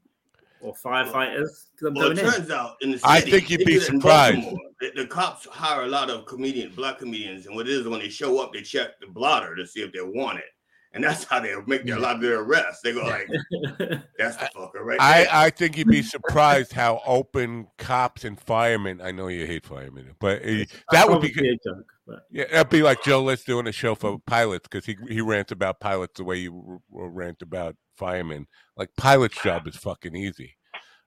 or 0.60 0.74
firefighters 0.74 1.66
because 1.72 1.88
I'm 1.88 1.94
Well, 1.94 2.10
it 2.10 2.16
going 2.16 2.26
in. 2.26 2.32
turns 2.32 2.50
out 2.50 2.76
in 2.80 2.90
the 2.92 2.98
city, 2.98 3.10
I 3.10 3.20
think 3.20 3.50
you'd 3.50 3.58
be 3.58 3.74
do 3.74 3.80
that 3.80 3.88
in 3.90 4.00
surprised. 4.00 4.48
The, 4.80 4.92
the 4.96 5.06
cops 5.06 5.46
hire 5.46 5.82
a 5.82 5.88
lot 5.88 6.10
of 6.10 6.26
comedian, 6.26 6.72
black 6.74 6.98
comedians, 6.98 7.46
and 7.46 7.54
what 7.54 7.68
it 7.68 7.72
is 7.72 7.86
when 7.86 8.00
they 8.00 8.08
show 8.08 8.40
up, 8.40 8.52
they 8.52 8.62
check 8.62 8.98
the 9.00 9.06
blotter 9.06 9.54
to 9.56 9.66
see 9.66 9.80
if 9.80 9.92
they're 9.92 10.06
wanted, 10.06 10.44
and 10.92 11.04
that's 11.04 11.24
how 11.24 11.40
they 11.40 11.54
make 11.66 11.84
their, 11.84 11.96
a 11.96 12.00
lot 12.00 12.16
of 12.16 12.22
their 12.22 12.40
arrests. 12.40 12.80
They 12.82 12.92
go 12.92 13.02
like, 13.02 13.28
"That's 14.18 14.36
the 14.36 14.48
fucker 14.56 14.80
right 14.80 15.00
I, 15.00 15.22
there." 15.24 15.28
I 15.30 15.50
think 15.50 15.76
you'd 15.76 15.88
be 15.88 16.02
surprised 16.02 16.72
how 16.72 17.02
open 17.06 17.66
cops 17.78 18.24
and 18.24 18.40
firemen. 18.40 19.00
I 19.02 19.10
know 19.12 19.28
you 19.28 19.46
hate 19.46 19.66
firemen, 19.66 20.14
but 20.18 20.42
uh, 20.42 20.64
that 20.92 21.08
would 21.08 21.20
be 21.20 21.28
obviously 21.28 21.48
a 21.50 21.58
joke. 21.64 21.86
But 22.10 22.24
yeah, 22.28 22.46
that'd 22.50 22.70
be 22.70 22.82
like 22.82 23.04
Joe 23.04 23.22
List 23.22 23.46
doing 23.46 23.68
a 23.68 23.72
show 23.72 23.94
for 23.94 24.18
pilots 24.26 24.66
because 24.68 24.84
he 24.84 24.96
he 25.08 25.20
rants 25.20 25.52
about 25.52 25.78
pilots 25.78 26.14
the 26.16 26.24
way 26.24 26.38
you 26.38 26.80
r- 26.92 27.02
r- 27.02 27.08
rant 27.08 27.40
about 27.40 27.76
firemen. 27.96 28.48
Like 28.76 28.90
pilot's 28.96 29.40
job 29.40 29.68
is 29.68 29.76
fucking 29.76 30.16
easy. 30.16 30.56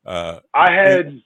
Uh, 0.06 0.40
I 0.54 0.72
had 0.72 1.22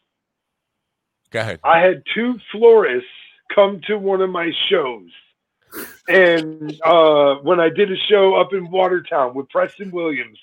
go 1.29 1.41
ahead. 1.41 1.59
I 1.63 1.79
had 1.79 2.01
two 2.15 2.39
florists 2.51 3.07
come 3.53 3.79
to 3.85 3.99
one 3.99 4.21
of 4.21 4.31
my 4.31 4.51
shows. 4.67 5.09
And 6.07 6.75
uh, 6.83 7.35
when 7.43 7.59
I 7.59 7.69
did 7.69 7.91
a 7.91 7.97
show 8.09 8.33
up 8.33 8.53
in 8.53 8.71
Watertown 8.71 9.35
with 9.35 9.47
Preston 9.49 9.91
Williams, 9.91 10.39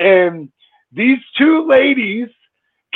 and 0.00 0.50
these 0.90 1.18
two 1.38 1.68
ladies 1.68 2.28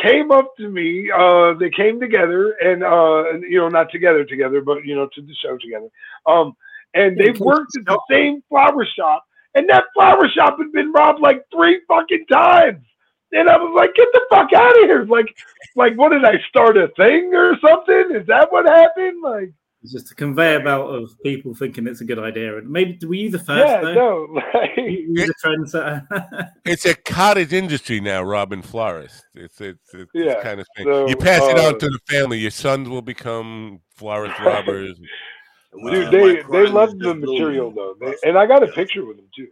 came 0.03 0.31
up 0.31 0.57
to 0.57 0.69
me. 0.69 1.11
Uh, 1.11 1.55
they 1.55 1.71
came 1.71 2.01
together, 2.01 2.53
and 2.61 2.83
uh, 2.83 3.39
you 3.49 3.59
know, 3.59 3.69
not 3.69 3.91
together 3.91 4.25
together, 4.25 4.61
but 4.61 4.85
you 4.85 4.95
know, 4.95 5.09
to 5.15 5.23
the 5.23 5.35
show 5.43 5.57
together. 5.59 5.89
Um, 6.27 6.55
and 6.95 7.17
they 7.17 7.31
worked 7.39 7.77
at 7.77 7.85
the 7.85 8.01
same 8.11 8.43
flower 8.49 8.87
shop, 8.97 9.25
and 9.55 9.69
that 9.69 9.85
flower 9.95 10.29
shop 10.29 10.59
had 10.59 10.73
been 10.73 10.93
robbed 10.93 11.21
like 11.21 11.45
three 11.53 11.81
fucking 11.89 12.27
times. 12.31 12.85
And 13.33 13.49
I 13.49 13.57
was 13.57 13.73
like, 13.77 13.95
get 13.95 14.09
the 14.13 14.23
fuck 14.29 14.53
out 14.53 14.77
of 14.77 14.89
here. 14.89 15.05
Like, 15.05 15.33
like, 15.77 15.95
what 15.97 16.11
did 16.11 16.25
I 16.25 16.35
start 16.49 16.77
a 16.77 16.89
thing 16.97 17.33
or 17.33 17.57
something? 17.61 18.17
Is 18.17 18.27
that 18.27 18.51
what 18.51 18.67
happened? 18.67 19.23
Like, 19.23 19.53
It's 19.83 19.93
just 19.93 20.13
a 20.13 20.15
conveyor 20.15 20.63
belt 20.63 20.95
of 20.95 21.11
people 21.23 21.55
thinking 21.55 21.87
it's 21.87 22.03
a 22.03 22.05
good 22.05 22.19
idea. 22.19 22.59
And 22.59 22.71
maybe 22.71 22.99
were 23.07 23.15
you 23.15 23.31
the 23.31 23.39
first? 23.39 23.67
yeah, 23.67 23.81
though? 23.81 23.95
no, 23.95 24.41
like, 24.55 24.77
Were 24.77 24.89
you 24.89 25.27
the 25.27 25.35
trendsetter? 25.43 26.51
It's 26.67 26.85
a 26.85 26.95
cottage 26.95 27.55
industry 27.55 28.01
now, 28.01 28.23
Robin 28.23 28.61
Florist. 28.61 29.25
It's 29.35 29.61
it's, 29.63 29.95
it's 29.95 30.13
this 30.13 30.27
Yeah, 30.27 30.43
kind 30.43 30.61
of 30.61 30.67
thing. 30.77 30.85
so, 30.85 31.09
you 31.09 31.17
pass 31.17 31.41
it 31.43 31.59
on 31.59 31.75
uh, 31.75 31.79
to 31.79 31.89
the 31.89 31.99
family. 32.07 32.39
Your 32.39 32.51
sons 32.51 32.89
will 32.89 33.01
become 33.03 33.81
florist 33.95 34.39
robbers. 34.41 34.99
dude, 34.99 36.11
they, 36.11 36.43
they 36.53 36.67
love 36.67 36.99
the 36.99 37.15
material 37.15 37.71
though. 37.71 37.95
They, 37.99 38.15
and 38.29 38.37
I 38.37 38.45
got 38.45 38.63
a 38.63 38.67
picture 38.69 39.07
with 39.07 39.17
them 39.17 39.29
too. 39.35 39.49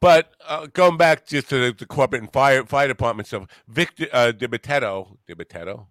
But 0.00 0.32
uh, 0.46 0.66
going 0.72 0.96
back 0.96 1.26
just 1.26 1.48
to 1.50 1.66
the, 1.66 1.72
the 1.72 1.86
corporate 1.86 2.22
and 2.22 2.32
fire 2.32 2.66
fire 2.66 2.88
department 2.88 3.28
stuff, 3.28 3.46
Victor 3.68 4.08
uh, 4.12 4.32
DiBattista, 4.32 5.16
DiBattista, 5.28 5.86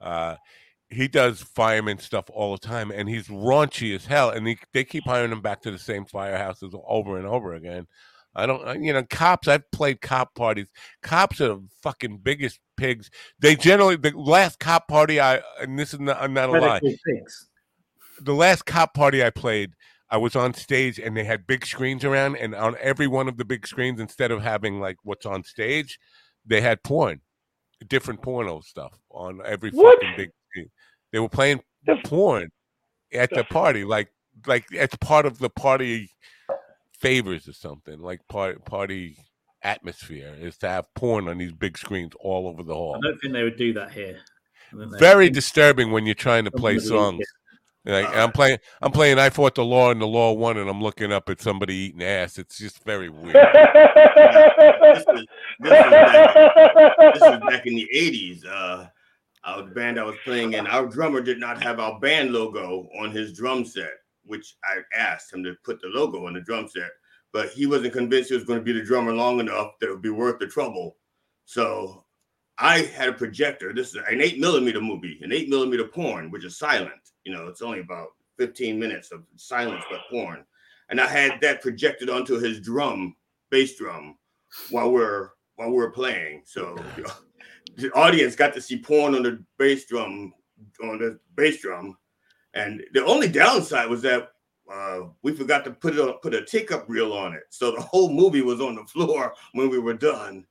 uh, 0.00 0.36
he 0.88 1.08
does 1.08 1.42
fireman 1.42 1.98
stuff 1.98 2.26
all 2.32 2.52
the 2.52 2.66
time, 2.66 2.90
and 2.90 3.08
he's 3.08 3.28
raunchy 3.28 3.94
as 3.94 4.06
hell. 4.06 4.30
And 4.30 4.46
he, 4.46 4.58
they 4.72 4.84
keep 4.84 5.04
hiring 5.04 5.32
him 5.32 5.40
back 5.40 5.62
to 5.62 5.70
the 5.70 5.78
same 5.78 6.04
firehouses 6.04 6.78
over 6.86 7.18
and 7.18 7.26
over 7.26 7.54
again. 7.54 7.86
I 8.34 8.44
don't, 8.44 8.84
you 8.84 8.92
know, 8.92 9.02
cops. 9.08 9.48
I've 9.48 9.68
played 9.70 10.00
cop 10.02 10.34
parties. 10.34 10.68
Cops 11.02 11.40
are 11.40 11.48
the 11.48 11.68
fucking 11.82 12.18
biggest 12.18 12.60
pigs. 12.76 13.10
They 13.38 13.56
generally 13.56 13.96
the 13.96 14.10
last 14.10 14.60
cop 14.60 14.88
party 14.88 15.18
I, 15.18 15.40
and 15.60 15.78
this 15.78 15.94
is 15.94 16.00
not, 16.00 16.30
not 16.30 16.50
a 16.50 16.52
lie. 16.52 16.80
Pigs. 16.80 17.48
The 18.20 18.34
last 18.34 18.66
cop 18.66 18.92
party 18.94 19.24
I 19.24 19.30
played, 19.30 19.72
I 20.10 20.18
was 20.18 20.36
on 20.36 20.52
stage 20.54 20.98
and 20.98 21.16
they 21.16 21.24
had 21.24 21.46
big 21.46 21.66
screens 21.66 22.04
around, 22.04 22.36
and 22.36 22.54
on 22.54 22.76
every 22.80 23.06
one 23.06 23.26
of 23.26 23.38
the 23.38 23.44
big 23.44 23.66
screens, 23.66 24.00
instead 24.00 24.30
of 24.30 24.42
having 24.42 24.80
like 24.80 24.98
what's 25.02 25.26
on 25.26 25.42
stage, 25.42 25.98
they 26.44 26.60
had 26.60 26.82
porn, 26.82 27.22
different 27.88 28.22
porno 28.22 28.60
stuff 28.60 28.92
on 29.10 29.40
every 29.44 29.70
What? 29.70 29.96
fucking 30.00 30.14
big. 30.16 30.30
They 31.16 31.20
were 31.20 31.30
playing 31.30 31.62
porn 32.04 32.50
at 33.10 33.30
the 33.30 33.42
party, 33.44 33.84
like 33.84 34.10
like 34.46 34.66
it's 34.70 34.94
part 34.96 35.24
of 35.24 35.38
the 35.38 35.48
party 35.48 36.10
favors 37.00 37.48
or 37.48 37.54
something, 37.54 38.00
like 38.02 38.20
part 38.28 38.62
party 38.66 39.16
atmosphere 39.62 40.34
is 40.38 40.58
to 40.58 40.68
have 40.68 40.92
porn 40.94 41.26
on 41.26 41.38
these 41.38 41.54
big 41.54 41.78
screens 41.78 42.12
all 42.20 42.46
over 42.46 42.62
the 42.62 42.74
hall. 42.74 42.96
I 42.96 43.00
don't 43.00 43.18
think 43.18 43.32
they 43.32 43.44
would 43.44 43.56
do 43.56 43.72
that 43.72 43.92
here. 43.92 44.18
And 44.72 44.80
then 44.82 44.90
they- 44.90 44.98
Very 44.98 45.30
disturbing 45.30 45.90
when 45.90 46.04
you're 46.04 46.14
trying 46.14 46.44
to 46.44 46.50
play 46.50 46.78
songs. 46.78 47.24
Like 47.86 48.14
I'm 48.14 48.30
playing, 48.32 48.58
I'm 48.82 48.92
playing. 48.92 49.18
I 49.18 49.30
fought 49.30 49.54
the 49.54 49.64
law 49.64 49.90
and 49.90 49.98
the 50.02 50.06
law 50.06 50.32
won, 50.34 50.58
and 50.58 50.68
I'm 50.68 50.82
looking 50.82 51.12
up 51.12 51.30
at 51.30 51.40
somebody 51.40 51.74
eating 51.76 52.02
ass. 52.02 52.36
It's 52.36 52.58
just 52.58 52.84
very 52.84 53.08
weird. 53.08 53.32
this 53.36 55.04
was, 55.06 55.24
this 55.60 55.70
was 55.70 55.90
back, 55.90 56.96
this 57.14 57.20
was 57.22 57.40
back 57.48 57.64
in 57.64 57.74
the 57.76 57.88
80s. 57.94 58.44
Uh, 58.46 58.86
our 59.46 59.62
band 59.62 59.98
I 59.98 60.02
was 60.02 60.16
playing 60.24 60.54
in, 60.54 60.66
our 60.66 60.86
drummer 60.86 61.20
did 61.20 61.38
not 61.38 61.62
have 61.62 61.78
our 61.78 61.98
band 62.00 62.32
logo 62.32 62.88
on 62.98 63.12
his 63.12 63.32
drum 63.32 63.64
set, 63.64 63.94
which 64.24 64.56
I 64.64 64.78
asked 64.94 65.32
him 65.32 65.44
to 65.44 65.54
put 65.64 65.80
the 65.80 65.88
logo 65.88 66.26
on 66.26 66.34
the 66.34 66.40
drum 66.40 66.68
set, 66.68 66.90
but 67.32 67.50
he 67.50 67.66
wasn't 67.66 67.92
convinced 67.92 68.30
he 68.30 68.34
was 68.34 68.44
going 68.44 68.58
to 68.58 68.64
be 68.64 68.72
the 68.72 68.84
drummer 68.84 69.14
long 69.14 69.40
enough 69.40 69.78
that 69.80 69.88
it 69.88 69.92
would 69.92 70.02
be 70.02 70.10
worth 70.10 70.40
the 70.40 70.46
trouble. 70.46 70.96
So 71.44 72.04
I 72.58 72.80
had 72.80 73.08
a 73.08 73.12
projector. 73.12 73.72
This 73.72 73.90
is 73.90 74.02
an 74.08 74.20
eight 74.20 74.40
millimeter 74.40 74.80
movie, 74.80 75.20
an 75.22 75.32
eight 75.32 75.48
millimeter 75.48 75.84
porn, 75.84 76.30
which 76.30 76.44
is 76.44 76.58
silent. 76.58 77.12
You 77.24 77.32
know, 77.32 77.46
it's 77.46 77.62
only 77.62 77.80
about 77.80 78.08
15 78.38 78.78
minutes 78.78 79.12
of 79.12 79.22
silence 79.36 79.84
but 79.90 80.00
porn. 80.10 80.44
And 80.88 81.00
I 81.00 81.06
had 81.06 81.40
that 81.40 81.62
projected 81.62 82.10
onto 82.10 82.38
his 82.38 82.60
drum, 82.60 83.14
bass 83.50 83.76
drum, 83.76 84.16
while 84.70 84.90
we're 84.90 85.30
while 85.56 85.70
we're 85.70 85.90
playing. 85.90 86.42
So 86.44 86.76
the 87.76 87.90
audience 87.92 88.36
got 88.36 88.54
to 88.54 88.60
see 88.60 88.78
porn 88.78 89.14
on 89.14 89.22
the 89.22 89.42
bass 89.58 89.86
drum, 89.86 90.32
on 90.82 90.98
the 90.98 91.18
bass 91.34 91.60
drum. 91.60 91.96
And 92.54 92.82
the 92.92 93.04
only 93.04 93.28
downside 93.28 93.88
was 93.88 94.02
that 94.02 94.30
uh, 94.72 95.00
we 95.22 95.32
forgot 95.32 95.64
to 95.64 95.70
put 95.70 95.94
it 95.94 96.00
on, 96.00 96.14
put 96.22 96.34
a 96.34 96.44
take 96.44 96.72
up 96.72 96.84
reel 96.88 97.12
on 97.12 97.34
it. 97.34 97.44
So 97.50 97.72
the 97.72 97.80
whole 97.80 98.10
movie 98.10 98.42
was 98.42 98.60
on 98.60 98.74
the 98.74 98.84
floor 98.84 99.34
when 99.52 99.68
we 99.68 99.78
were 99.78 99.94
done. 99.94 100.46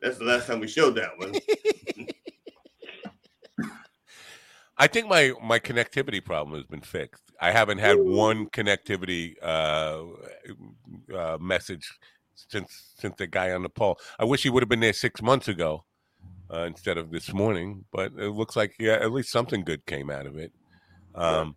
That's 0.00 0.18
the 0.18 0.24
last 0.24 0.46
time 0.46 0.60
we 0.60 0.68
showed 0.68 0.94
that 0.96 1.16
one. 1.16 1.34
I 4.78 4.86
think 4.86 5.08
my 5.08 5.32
my 5.42 5.58
connectivity 5.58 6.22
problem 6.22 6.54
has 6.54 6.66
been 6.66 6.82
fixed. 6.82 7.22
I 7.40 7.50
haven't 7.50 7.78
had 7.78 7.98
one 7.98 8.46
connectivity 8.50 9.34
uh, 9.42 10.02
uh, 11.14 11.38
message 11.40 11.90
since 12.34 12.92
since 12.98 13.14
the 13.16 13.26
guy 13.26 13.52
on 13.52 13.62
the 13.62 13.70
pole. 13.70 13.98
I 14.18 14.24
wish 14.24 14.42
he 14.42 14.50
would 14.50 14.62
have 14.62 14.68
been 14.68 14.80
there 14.80 14.92
six 14.92 15.22
months 15.22 15.48
ago 15.48 15.86
uh, 16.52 16.62
instead 16.62 16.98
of 16.98 17.10
this 17.10 17.32
morning. 17.32 17.84
But 17.92 18.12
it 18.18 18.30
looks 18.30 18.56
like 18.56 18.74
yeah, 18.78 18.94
at 18.94 19.12
least 19.12 19.30
something 19.30 19.64
good 19.64 19.86
came 19.86 20.10
out 20.10 20.26
of 20.26 20.38
it. 20.38 20.52
Um, 21.14 21.56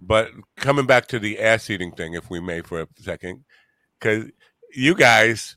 But 0.00 0.30
coming 0.56 0.86
back 0.86 1.08
to 1.08 1.18
the 1.18 1.40
ass 1.40 1.68
eating 1.70 1.92
thing, 1.92 2.14
if 2.14 2.30
we 2.30 2.40
may, 2.40 2.62
for 2.62 2.82
a 2.82 2.88
second, 2.98 3.44
because 4.00 4.30
you 4.74 4.94
guys, 4.94 5.56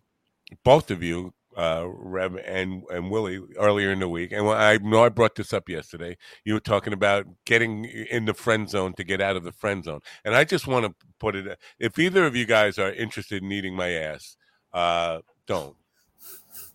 both 0.65 0.91
of 0.91 1.03
you, 1.03 1.33
uh, 1.57 1.85
Rev 1.87 2.37
and 2.45 2.83
and 2.91 3.11
Willie, 3.11 3.41
earlier 3.57 3.91
in 3.91 3.99
the 3.99 4.09
week, 4.09 4.33
and 4.33 4.47
I 4.49 4.77
know 4.79 5.05
I 5.05 5.09
brought 5.09 5.35
this 5.35 5.53
up 5.53 5.69
yesterday. 5.69 6.17
You 6.45 6.55
were 6.55 6.59
talking 6.59 6.93
about 6.93 7.27
getting 7.45 7.85
in 7.85 8.25
the 8.25 8.33
friend 8.33 8.69
zone 8.69 8.93
to 8.95 9.03
get 9.05 9.21
out 9.21 9.37
of 9.37 9.43
the 9.43 9.53
friend 9.53 9.83
zone, 9.83 10.01
and 10.25 10.35
I 10.35 10.43
just 10.45 10.67
want 10.67 10.85
to 10.87 10.95
put 11.19 11.35
it: 11.35 11.57
if 11.79 11.99
either 11.99 12.25
of 12.25 12.35
you 12.35 12.45
guys 12.45 12.79
are 12.79 12.91
interested 12.91 13.43
in 13.43 13.51
eating 13.51 13.75
my 13.75 13.91
ass, 13.91 14.35
uh, 14.73 15.19
don't. 15.47 15.77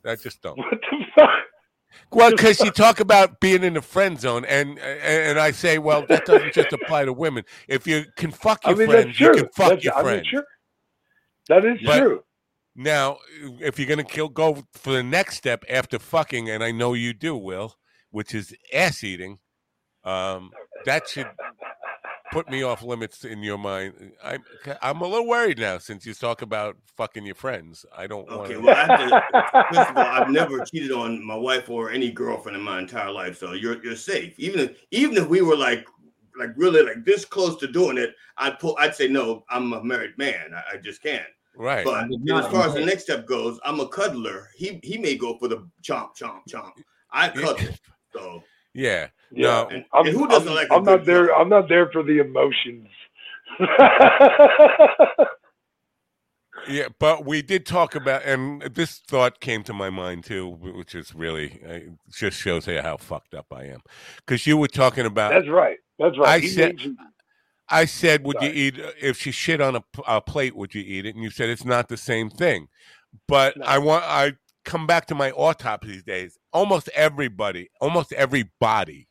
I 0.06 0.16
just 0.16 0.40
don't. 0.42 0.56
What 0.58 0.70
the 0.70 1.04
fuck? 1.14 1.30
Well, 2.10 2.30
because 2.36 2.60
you 2.60 2.70
talk 2.70 3.00
about 3.00 3.40
being 3.40 3.62
in 3.62 3.74
the 3.74 3.82
friend 3.82 4.18
zone, 4.20 4.44
and 4.46 4.78
and 4.78 5.38
I 5.38 5.50
say, 5.50 5.78
well, 5.78 6.04
that 6.08 6.24
doesn't 6.24 6.52
just 6.54 6.72
apply 6.72 7.04
to 7.04 7.12
women. 7.12 7.44
If 7.68 7.86
you 7.86 8.04
can 8.16 8.30
fuck 8.30 8.60
I 8.64 8.70
your 8.70 8.78
mean, 8.78 8.88
that's 8.88 9.02
friends, 9.16 9.20
you 9.20 9.32
can 9.32 9.48
fuck 9.54 9.68
That's- 9.68 9.84
your 9.84 9.94
I 9.94 10.14
mean, 10.16 10.24
sure. 10.24 10.44
That 11.48 11.64
is 11.64 11.78
But 11.84 11.98
true. 12.00 12.24
Now, 12.74 13.18
if 13.60 13.78
you're 13.78 13.88
gonna 13.88 14.04
kill, 14.04 14.28
go 14.28 14.62
for 14.72 14.92
the 14.92 15.02
next 15.02 15.36
step 15.36 15.64
after 15.68 15.98
fucking, 15.98 16.48
and 16.48 16.62
I 16.62 16.70
know 16.70 16.92
you 16.94 17.12
do, 17.12 17.36
Will, 17.36 17.74
which 18.10 18.34
is 18.34 18.54
ass 18.72 19.02
eating. 19.02 19.38
Um, 20.04 20.50
that 20.84 21.08
should 21.08 21.26
put 22.30 22.48
me 22.50 22.62
off 22.62 22.82
limits 22.82 23.24
in 23.24 23.42
your 23.42 23.58
mind. 23.58 24.12
Uh, 24.22 24.38
I'm 24.64 24.76
I'm 24.82 25.00
a 25.00 25.06
little 25.06 25.26
worried 25.26 25.58
now 25.58 25.78
since 25.78 26.06
you 26.06 26.14
talk 26.14 26.42
about 26.42 26.76
fucking 26.96 27.24
your 27.26 27.34
friends. 27.34 27.84
I 27.96 28.06
don't 28.06 28.28
want 28.28 28.42
Okay, 28.42 28.54
to. 28.54 28.60
well, 28.60 28.76
I 28.76 28.84
have 28.84 28.98
to, 28.98 29.74
first 29.74 29.90
of 29.90 29.96
all, 29.96 30.06
I've 30.06 30.30
never 30.30 30.64
cheated 30.64 30.92
on 30.92 31.24
my 31.24 31.36
wife 31.36 31.68
or 31.68 31.90
any 31.90 32.10
girlfriend 32.10 32.56
in 32.56 32.62
my 32.62 32.78
entire 32.78 33.10
life, 33.10 33.38
so 33.38 33.52
you're 33.52 33.82
you're 33.82 33.96
safe. 33.96 34.38
Even 34.38 34.60
if 34.60 34.82
even 34.90 35.16
if 35.16 35.28
we 35.28 35.42
were 35.42 35.56
like 35.56 35.86
like 36.38 36.50
really 36.56 36.82
like 36.82 37.04
this 37.04 37.24
close 37.24 37.56
to 37.60 37.66
doing 37.66 37.98
it, 37.98 38.14
I'd 38.36 38.58
pull. 38.58 38.76
I'd 38.78 38.94
say 38.94 39.08
no. 39.08 39.44
I'm 39.50 39.72
a 39.72 39.82
married 39.82 40.16
man. 40.18 40.54
I, 40.54 40.74
I 40.74 40.76
just 40.78 41.02
can't. 41.02 41.26
Right. 41.56 41.84
But 41.84 41.94
I 42.04 42.08
did 42.08 42.30
as 42.30 42.46
far 42.52 42.68
as 42.68 42.74
the 42.74 42.84
next 42.84 43.02
step 43.02 43.26
goes, 43.26 43.58
I'm 43.64 43.80
a 43.80 43.88
cuddler. 43.88 44.48
He 44.54 44.78
he 44.84 44.96
may 44.98 45.16
go 45.16 45.36
for 45.38 45.48
the 45.48 45.68
chomp 45.82 46.16
chomp 46.16 46.42
chomp. 46.48 46.72
I 47.10 47.30
cuddle. 47.30 47.74
So 48.12 48.44
Yeah. 48.74 49.08
Yeah. 49.30 49.66
No. 49.70 49.82
I'm, 49.92 50.06
and 50.06 50.16
who 50.16 50.28
doesn't 50.28 50.48
I'm, 50.48 50.54
like? 50.54 50.68
a 50.70 50.74
I'm 50.74 50.84
not 50.84 51.04
there. 51.04 51.34
I'm 51.34 51.48
not 51.48 51.68
there 51.68 51.90
for 51.90 52.02
the 52.02 52.18
emotions. 52.20 52.88
Yeah, 56.68 56.88
but 56.98 57.24
we 57.24 57.42
did 57.42 57.66
talk 57.66 57.94
about, 57.94 58.24
and 58.24 58.62
this 58.62 58.98
thought 59.08 59.40
came 59.40 59.62
to 59.64 59.72
my 59.72 59.90
mind 59.90 60.24
too, 60.24 60.48
which 60.48 60.94
is 60.94 61.14
really 61.14 61.60
uh, 61.66 61.80
just 62.12 62.38
shows 62.38 62.66
you 62.66 62.82
how 62.82 62.96
fucked 62.98 63.34
up 63.34 63.46
I 63.52 63.64
am. 63.64 63.80
Because 64.16 64.46
you 64.46 64.56
were 64.56 64.68
talking 64.68 65.06
about, 65.06 65.32
That's 65.32 65.48
right. 65.48 65.78
That's 65.98 66.18
right. 66.18 66.28
I 66.28 66.38
He 66.40 66.48
said- 66.48 66.78
I 67.70 67.84
said, 67.84 68.24
would 68.24 68.40
you 68.40 68.48
eat 68.48 68.80
if 69.00 69.18
she 69.18 69.30
shit 69.30 69.60
on 69.60 69.82
a 70.06 70.20
plate? 70.22 70.56
Would 70.56 70.74
you 70.74 70.82
eat 70.82 71.04
it? 71.06 71.14
And 71.14 71.22
you 71.22 71.30
said 71.30 71.50
it's 71.50 71.66
not 71.66 71.88
the 71.88 71.98
same 71.98 72.30
thing. 72.30 72.68
But 73.26 73.56
I 73.62 73.78
want 73.78 74.04
I 74.04 74.34
come 74.64 74.86
back 74.86 75.06
to 75.06 75.14
my 75.14 75.32
autopsy 75.32 76.00
days. 76.02 76.38
Almost 76.52 76.88
everybody, 76.94 77.68
almost 77.80 78.12
everybody, 78.14 79.07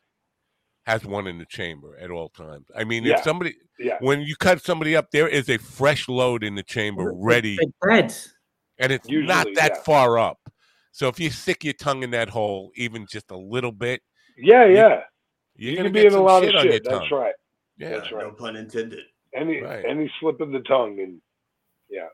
has 0.87 1.03
one 1.05 1.27
in 1.27 1.37
the 1.37 1.45
chamber 1.45 1.97
at 1.99 2.09
all 2.09 2.29
times. 2.29 2.65
I 2.73 2.85
mean, 2.85 3.03
Yeah. 3.03 3.15
if 3.17 3.23
somebody 3.23 3.55
yeah. 3.77 3.97
when 3.99 4.21
you 4.21 4.37
cut 4.37 4.63
somebody 4.63 4.95
up, 4.95 5.11
there 5.11 5.27
is 5.27 5.49
a 5.49 5.57
fresh 5.57 6.07
load 6.07 6.45
in 6.45 6.55
the 6.55 6.63
chamber 6.63 7.11
ready. 7.13 7.57
They're 7.81 8.09
and 8.79 8.91
it's 8.93 9.07
not 9.09 9.47
that 9.55 9.71
yeah. 9.75 9.81
far 9.81 10.17
up. 10.17 10.39
So 10.93 11.09
if 11.09 11.19
you 11.19 11.29
stick 11.29 11.65
your 11.65 11.73
tongue 11.73 12.03
in 12.03 12.11
that 12.11 12.29
hole, 12.29 12.71
even 12.75 13.05
just 13.05 13.31
a 13.31 13.37
little 13.37 13.73
bit, 13.73 14.01
Yeah, 14.37 14.65
You- 14.65 14.75
yeah. 14.75 15.01
you're 15.57 15.71
You 15.71 15.77
gonna 15.77 15.89
can 15.89 15.93
be 15.93 15.99
get 16.03 16.05
in 16.07 16.13
a 16.13 16.15
some 16.15 16.23
lot 16.23 16.43
shit 16.43 16.55
of 16.55 16.59
on 16.59 16.63
your 16.65 16.73
shit. 16.73 16.83
That's 16.85 17.09
tongue. 17.09 17.19
right. 17.19 17.33
Yeah, 17.77 17.89
That's 17.89 18.11
right. 18.13 18.25
No 18.25 18.31
pun 18.31 18.55
intended. 18.55 18.99
Any 19.35 19.61
Right. 19.61 19.83
any 19.85 20.09
slip 20.21 20.39
of 20.39 20.51
the 20.51 20.61
tongue, 20.61 20.99
and 21.01 21.21
yeah. 21.89 22.07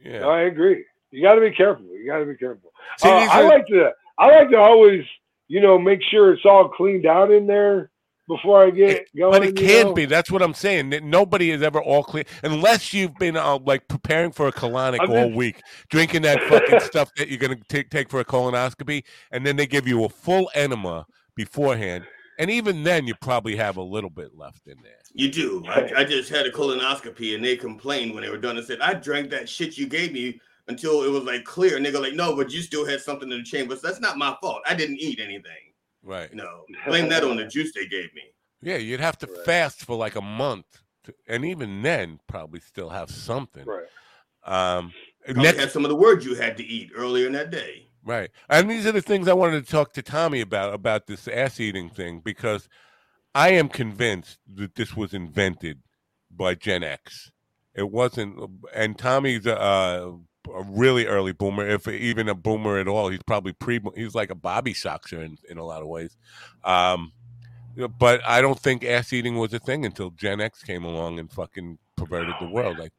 yeah. 0.00 0.20
No, 0.20 0.30
I 0.30 0.42
agree. 0.42 0.84
You 1.10 1.22
got 1.22 1.34
to 1.34 1.40
be 1.40 1.50
careful. 1.50 1.86
You 1.86 2.06
got 2.06 2.18
to 2.18 2.24
be 2.26 2.36
careful. 2.36 2.72
See, 2.98 3.08
Uh, 3.08 3.12
I 3.30 3.42
are- 3.42 3.48
like 3.48 3.66
to. 3.66 3.90
I 4.18 4.26
like 4.30 4.50
to 4.50 4.58
always, 4.58 5.04
you 5.48 5.60
know, 5.60 5.76
make 5.78 6.02
sure 6.04 6.32
it's 6.32 6.44
all 6.46 6.68
cleaned 6.68 7.04
out 7.04 7.30
in 7.32 7.46
there 7.46 7.90
before 8.28 8.64
I 8.66 8.70
get 8.70 8.90
It- 8.90 9.08
going. 9.16 9.32
but 9.32 9.44
it 9.44 9.56
can't 9.56 9.88
know? 9.88 9.94
be. 9.94 10.04
That's 10.04 10.30
what 10.30 10.42
I'm 10.42 10.54
saying. 10.54 10.90
That 10.90 11.02
nobody 11.04 11.50
is 11.50 11.62
ever 11.62 11.80
all 11.80 12.02
clear 12.04 12.24
unless 12.42 12.92
you've 12.92 13.14
been 13.16 13.36
uh, 13.36 13.58
like 13.64 13.86
preparing 13.88 14.32
for 14.32 14.48
a 14.48 14.52
colonic 14.52 15.00
I've 15.00 15.10
all 15.10 15.26
been- 15.28 15.34
week, 15.34 15.62
drinking 15.88 16.22
that 16.22 16.42
fucking 16.44 16.80
stuff 16.80 17.10
that 17.16 17.28
you're 17.28 17.38
gonna 17.38 17.56
take 17.68 17.90
take 17.90 18.08
for 18.10 18.20
a 18.20 18.24
colonoscopy, 18.24 19.04
and 19.30 19.46
then 19.46 19.56
they 19.56 19.66
give 19.66 19.86
you 19.86 20.04
a 20.04 20.08
full 20.08 20.50
enema 20.54 21.06
beforehand, 21.36 22.04
and 22.38 22.50
even 22.50 22.82
then 22.82 23.06
you 23.06 23.14
probably 23.14 23.56
have 23.56 23.76
a 23.76 23.82
little 23.82 24.10
bit 24.10 24.36
left 24.36 24.66
in 24.68 24.76
there. 24.82 24.92
You 25.14 25.30
do. 25.30 25.64
I, 25.66 25.90
I 25.98 26.04
just 26.04 26.28
had 26.28 26.46
a 26.46 26.50
colonoscopy 26.50 27.34
and 27.34 27.42
they 27.44 27.56
complained 27.56 28.12
when 28.14 28.22
they 28.22 28.28
were 28.30 28.36
done 28.36 28.58
and 28.58 28.66
said, 28.66 28.80
I 28.80 28.92
drank 28.94 29.30
that 29.30 29.48
shit 29.48 29.78
you 29.78 29.86
gave 29.86 30.12
me 30.12 30.38
until 30.68 31.04
it 31.04 31.08
was 31.10 31.22
like 31.24 31.44
clear. 31.44 31.76
And 31.76 31.86
they 31.86 31.90
go 31.90 32.00
like, 32.00 32.12
no, 32.12 32.36
but 32.36 32.52
you 32.52 32.60
still 32.60 32.84
had 32.84 33.00
something 33.00 33.30
in 33.32 33.38
the 33.38 33.44
chamber. 33.44 33.76
So 33.76 33.86
that's 33.86 34.00
not 34.00 34.18
my 34.18 34.36
fault. 34.42 34.60
I 34.68 34.74
didn't 34.74 34.98
eat 34.98 35.18
anything. 35.18 35.65
Right. 36.06 36.32
No, 36.32 36.62
blame 36.86 37.08
that 37.08 37.24
on 37.24 37.36
the 37.36 37.44
juice 37.46 37.72
they 37.74 37.86
gave 37.86 38.14
me. 38.14 38.22
Yeah, 38.62 38.76
you'd 38.76 39.00
have 39.00 39.18
to 39.18 39.26
fast 39.26 39.84
for 39.84 39.96
like 39.96 40.14
a 40.14 40.20
month, 40.20 40.66
to, 41.04 41.14
and 41.28 41.44
even 41.44 41.82
then, 41.82 42.20
probably 42.28 42.60
still 42.60 42.90
have 42.90 43.10
something. 43.10 43.64
Right. 43.66 43.86
Um, 44.44 44.92
Probably 45.24 45.42
next, 45.42 45.58
had 45.58 45.70
some 45.72 45.84
of 45.84 45.88
the 45.88 45.96
words 45.96 46.24
you 46.24 46.36
had 46.36 46.56
to 46.58 46.64
eat 46.64 46.90
earlier 46.94 47.26
in 47.26 47.32
that 47.32 47.50
day. 47.50 47.88
right, 48.04 48.30
and 48.48 48.70
these 48.70 48.86
are 48.86 48.92
the 48.92 49.02
things 49.02 49.26
I 49.26 49.32
wanted 49.32 49.64
to 49.66 49.70
talk 49.70 49.92
to 49.94 50.02
Tommy 50.02 50.40
about 50.40 50.72
about 50.72 51.08
this 51.08 51.26
ass 51.26 51.58
eating 51.58 51.90
thing 51.90 52.20
because 52.24 52.68
I 53.34 53.50
am 53.50 53.68
convinced 53.68 54.38
that 54.54 54.76
this 54.76 54.94
was 54.96 55.12
invented 55.12 55.80
by 56.30 56.54
Gen 56.54 56.84
X. 56.84 57.32
It 57.74 57.90
wasn't, 57.90 58.38
and 58.72 58.96
Tommy's 58.96 59.44
a, 59.46 59.56
a 59.56 60.18
really 60.68 61.06
early 61.06 61.32
boomer, 61.32 61.66
if 61.66 61.86
even 61.88 62.28
a 62.28 62.34
boomer 62.34 62.78
at 62.78 62.88
all. 62.88 63.08
He's 63.08 63.22
probably 63.22 63.52
pre. 63.52 63.80
He's 63.94 64.14
like 64.14 64.30
a 64.30 64.34
Bobby 64.34 64.74
Soxer 64.74 65.24
in, 65.24 65.38
in 65.48 65.58
a 65.58 65.64
lot 65.64 65.82
of 65.82 65.88
ways. 65.88 66.16
Um, 66.64 67.12
but 67.98 68.20
I 68.26 68.40
don't 68.40 68.58
think 68.58 68.84
ass 68.84 69.12
eating 69.12 69.36
was 69.36 69.52
a 69.54 69.58
thing 69.58 69.84
until 69.84 70.10
Gen 70.10 70.40
X 70.40 70.62
came 70.62 70.84
along 70.84 71.18
and 71.18 71.30
fucking 71.30 71.78
perverted 71.96 72.34
the 72.40 72.48
world. 72.48 72.78
Like, 72.78 72.92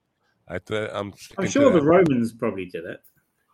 I 0.48 0.60
th- 0.60 0.90
I'm. 0.94 1.14
I'm 1.38 1.48
sure 1.48 1.72
the. 1.72 1.82
Romans 1.82 2.34
probably 2.34 2.66
did 2.66 2.86
it. 2.86 3.00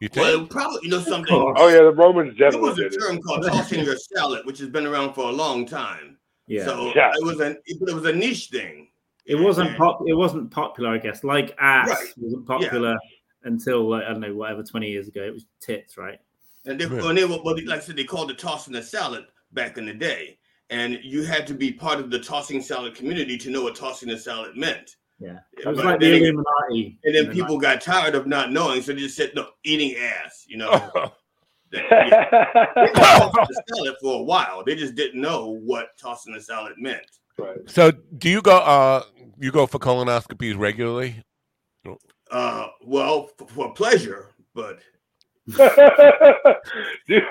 You 0.01 0.09
think? 0.09 0.25
Well, 0.25 0.45
probably, 0.47 0.79
you 0.83 0.89
know 0.89 0.99
something. 0.99 1.33
Oh 1.33 1.67
yeah, 1.69 1.77
the 1.83 1.93
Romans 1.93 2.37
There 2.37 2.49
definitely 2.51 2.69
was 2.71 2.79
a 2.79 2.83
did 2.89 2.93
it. 2.95 2.99
term 2.99 3.21
called 3.21 3.45
tossing 3.45 3.85
your 3.85 3.95
salad, 3.95 4.45
which 4.45 4.59
has 4.59 4.67
been 4.69 4.85
around 4.85 5.13
for 5.13 5.29
a 5.29 5.31
long 5.31 5.65
time. 5.65 6.17
Yeah. 6.47 6.65
So 6.65 6.91
Yeah. 6.93 7.11
it 7.15 7.23
was 7.23 7.39
an 7.39 7.57
it 7.65 7.93
was 7.93 8.03
a 8.05 8.11
niche 8.11 8.49
thing. 8.49 8.89
It 9.25 9.35
wasn't 9.35 9.77
pop. 9.77 10.01
It 10.05 10.13
wasn't 10.13 10.51
popular, 10.51 10.89
I 10.89 10.97
guess. 10.97 11.23
Like 11.23 11.55
ass 11.57 11.87
Right. 11.87 12.13
wasn't 12.17 12.45
popular 12.45 12.97
until 13.43 13.89
like, 13.89 14.03
I 14.05 14.09
don't 14.11 14.21
know, 14.21 14.35
whatever, 14.35 14.63
twenty 14.63 14.89
years 14.89 15.07
ago. 15.07 15.21
It 15.23 15.33
was 15.33 15.45
tits, 15.59 15.97
right? 15.97 16.19
And 16.65 16.79
they, 16.79 16.85
Yeah. 16.85 17.07
and 17.09 17.17
they 17.17 17.25
were, 17.25 17.39
well, 17.43 17.55
like 17.65 17.79
I 17.79 17.83
said, 17.83 17.95
they 17.97 18.03
called 18.05 18.31
it 18.31 18.37
tossing 18.39 18.73
the 18.73 18.81
salad. 18.83 19.25
back 19.53 19.77
in 19.77 19.85
the 19.85 19.93
day, 19.93 20.35
and 20.71 20.97
you 21.03 21.21
had 21.21 21.45
to 21.45 21.53
be 21.53 21.71
part 21.71 21.99
of 21.99 22.09
the 22.09 22.17
tossing 22.17 22.59
salad 22.59 22.95
community 22.95 23.37
to 23.37 23.51
know 23.51 23.61
what 23.61 23.75
tossing 23.75 24.09
a 24.09 24.17
salad 24.17 24.57
meant. 24.57 24.95
Yeah, 25.19 25.39
it 25.53 25.63
But 25.65 25.75
like 25.77 25.99
the 25.99 26.07
it- 26.07 26.21
Illuminati. 26.23 26.97
And 27.03 27.13
then 27.13 27.31
people 27.31 27.59
got 27.59 27.79
tired 27.79 28.15
of 28.15 28.25
not 28.25 28.51
knowing, 28.51 28.81
so 28.81 28.93
they 28.93 28.99
just 29.01 29.15
said, 29.15 29.31
"No, 29.35 29.49
eating 29.63 29.95
ass." 29.97 30.45
You 30.47 30.57
know, 30.57 30.71
Oh. 30.95 31.13
Yeah. 31.71 32.29
They 32.75 32.91
tossed 32.93 33.33
the 33.35 33.63
salad 33.75 33.95
for 34.01 34.19
a 34.21 34.23
while. 34.23 34.63
They 34.65 34.75
just 34.75 34.95
didn't 34.95 35.21
know 35.21 35.49
what 35.63 35.95
tossing 35.97 36.33
the 36.33 36.41
salad 36.41 36.73
meant. 36.77 37.05
Right. 37.37 37.57
So, 37.67 37.91
do 38.17 38.27
you 38.29 38.41
go? 38.41 38.57
Uh, 38.57 39.03
you 39.39 39.51
go 39.51 39.67
for 39.67 39.77
colonoscopies 39.79 40.57
regularly? 40.57 41.21
Uh, 42.33 42.67
well, 42.83 43.29
f- 43.39 43.49
for 43.49 43.73
pleasure, 43.73 44.31
but 44.55 44.79
Dude, 45.47 45.57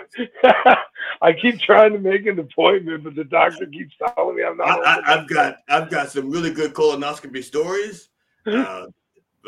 I 1.23 1.33
keep 1.41 1.61
trying 1.61 1.93
to 1.95 1.99
make 1.99 2.27
an 2.27 2.39
appointment, 2.39 3.05
but 3.05 3.15
the 3.15 3.25
doctor 3.25 3.67
keeps 3.67 3.95
telling 3.97 4.37
me 4.37 4.45
I'm 4.45 4.59
not. 4.59 4.87
I, 4.87 5.15
I've 5.15 5.29
got 5.29 5.57
I've 5.69 5.91
got 5.91 6.11
some 6.11 6.31
really 6.31 6.53
good 6.53 6.75
colonoscopy 6.75 7.43
stories, 7.43 8.11
uh, 8.47 8.87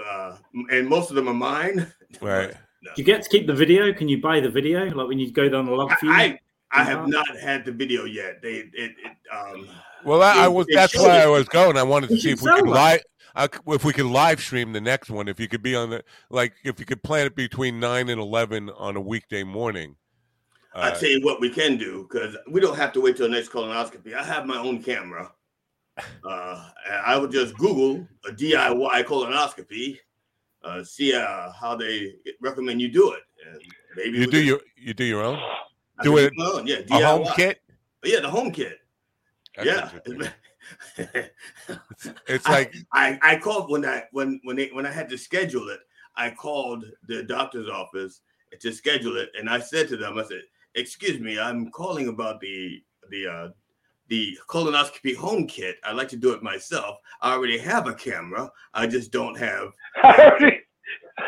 uh, 0.05 0.36
and 0.70 0.89
most 0.89 1.10
of 1.10 1.16
them 1.16 1.28
are 1.28 1.35
mine. 1.35 1.93
Right. 2.20 2.52
Do 2.52 2.90
you 2.94 3.02
get 3.02 3.22
to 3.22 3.28
keep 3.28 3.48
the 3.48 3.55
video? 3.55 3.93
Can 3.93 4.09
you 4.09 4.20
buy 4.20 4.39
the 4.39 4.48
video? 4.48 4.85
Like 4.85 5.09
when 5.09 5.18
you 5.18 5.32
go 5.32 5.48
down 5.48 5.66
the 5.66 5.72
log 5.72 5.90
feed? 5.98 6.10
I 6.10 6.39
I 6.70 6.85
have 6.85 7.09
not 7.09 7.26
had 7.36 7.64
the 7.64 7.72
video 7.72 8.05
yet. 8.05 8.40
They 8.40 8.52
it, 8.52 8.70
it 8.72 8.93
um. 9.32 9.68
Well, 10.05 10.22
I, 10.22 10.44
I 10.44 10.48
was. 10.48 10.66
That's 10.72 10.93
showed 10.93 11.09
why 11.09 11.22
I 11.22 11.26
was 11.26 11.48
going. 11.48 11.76
I 11.76 11.82
wanted 11.82 12.10
to 12.10 12.20
see 12.20 12.31
if 12.31 12.40
we 12.40 12.51
could 12.51 12.66
sell 12.66 12.72
live. 12.72 13.01
Uh, 13.36 13.48
if 13.69 13.85
we 13.85 13.93
could 13.93 14.06
live 14.06 14.40
stream 14.40 14.73
the 14.73 14.81
next 14.81 15.11
one, 15.11 15.27
if 15.28 15.40
you 15.40 15.48
could 15.48 15.62
be 15.62 15.74
on 15.74 15.90
the 15.90 16.05
like, 16.31 16.52
if 16.65 16.78
you 16.78 16.86
could 16.86 17.02
plan 17.02 17.27
it 17.27 17.35
between 17.35 17.81
nine 17.81 18.09
and 18.09 18.20
eleven 18.20 18.70
on 18.70 18.97
a 18.97 19.01
weekday 19.01 19.43
morning. 19.43 19.97
I 20.74 20.90
Uh, 20.90 20.94
tell 20.98 21.09
you 21.09 21.20
what 21.23 21.40
we 21.40 21.51
can 21.51 21.77
do 21.77 22.06
because 22.11 22.36
we 22.51 22.61
don't 22.61 22.77
have 22.77 22.93
to 22.94 23.01
wait 23.01 23.16
till 23.16 23.27
the 23.28 23.32
next 23.35 23.51
colonoscopy. 23.51 24.15
I 24.15 24.23
have 24.24 24.47
my 24.47 24.56
own 24.59 24.82
camera. 24.82 25.32
Uh, 26.28 26.70
I 27.05 27.16
would 27.16 27.31
just 27.31 27.56
Google 27.56 28.05
a 28.28 28.32
DIY 28.32 29.05
colonoscopy, 29.05 29.97
uh, 30.65 30.82
see 30.82 31.15
uh, 31.15 31.52
how 31.52 31.77
they 31.77 32.15
recommend 32.40 32.81
you 32.81 32.89
do 32.90 33.12
it, 33.12 33.20
and 33.47 33.62
maybe 33.94 34.19
you 34.19 34.24
do 34.27 34.31
can- 34.32 34.44
your 34.47 34.61
you 34.77 34.93
do 34.94 35.05
your 35.05 35.23
own. 35.23 35.39
I 36.01 36.02
Do 36.02 36.16
it. 36.19 36.32
own, 36.40 36.66
yeah, 36.66 36.78
A 36.90 37.06
home 37.06 37.24
DIY. 37.27 37.36
kit. 37.36 37.61
Yeah, 38.02 38.19
the 38.20 38.28
home 38.28 38.51
kit. 38.51 38.81
That's 39.56 39.93
yeah. 40.09 40.31
It's 42.27 42.47
I- 42.47 42.51
like 42.53 42.74
I, 42.93 43.19
I 43.23 43.36
called 43.39 43.70
when 43.70 43.85
I 43.85 44.05
when 44.12 44.41
when 44.45 44.57
they 44.57 44.69
when 44.69 44.86
I 44.86 44.91
had 44.93 45.09
to 45.11 45.19
schedule 45.19 45.69
it. 45.69 45.81
I 46.16 46.31
called 46.31 46.85
the 47.09 47.23
doctor's 47.24 47.69
office 47.69 48.20
to 48.61 48.73
schedule 48.73 49.16
it, 49.16 49.31
and 49.39 49.51
I 49.51 49.59
said 49.59 49.89
to 49.89 49.97
them, 49.97 50.19
I 50.19 50.24
said, 50.24 50.43
"Excuse 50.74 51.19
me, 51.20 51.39
I'm 51.41 51.70
calling 51.70 52.09
about 52.09 52.41
the 52.41 52.82
the 53.11 53.27
uh, 53.27 53.49
the 54.09 54.39
colonoscopy 54.49 55.16
home 55.16 55.47
kit. 55.47 55.77
I'd 55.85 55.97
like 55.97 56.09
to 56.11 56.16
do 56.16 56.31
it 56.32 56.43
myself. 56.43 56.99
I 57.20 57.32
already 57.32 57.59
have 57.59 57.89
a 57.89 57.95
camera. 57.95 58.51
I 58.74 58.86
just 58.86 59.11
don't 59.11 59.36
have 59.39 59.73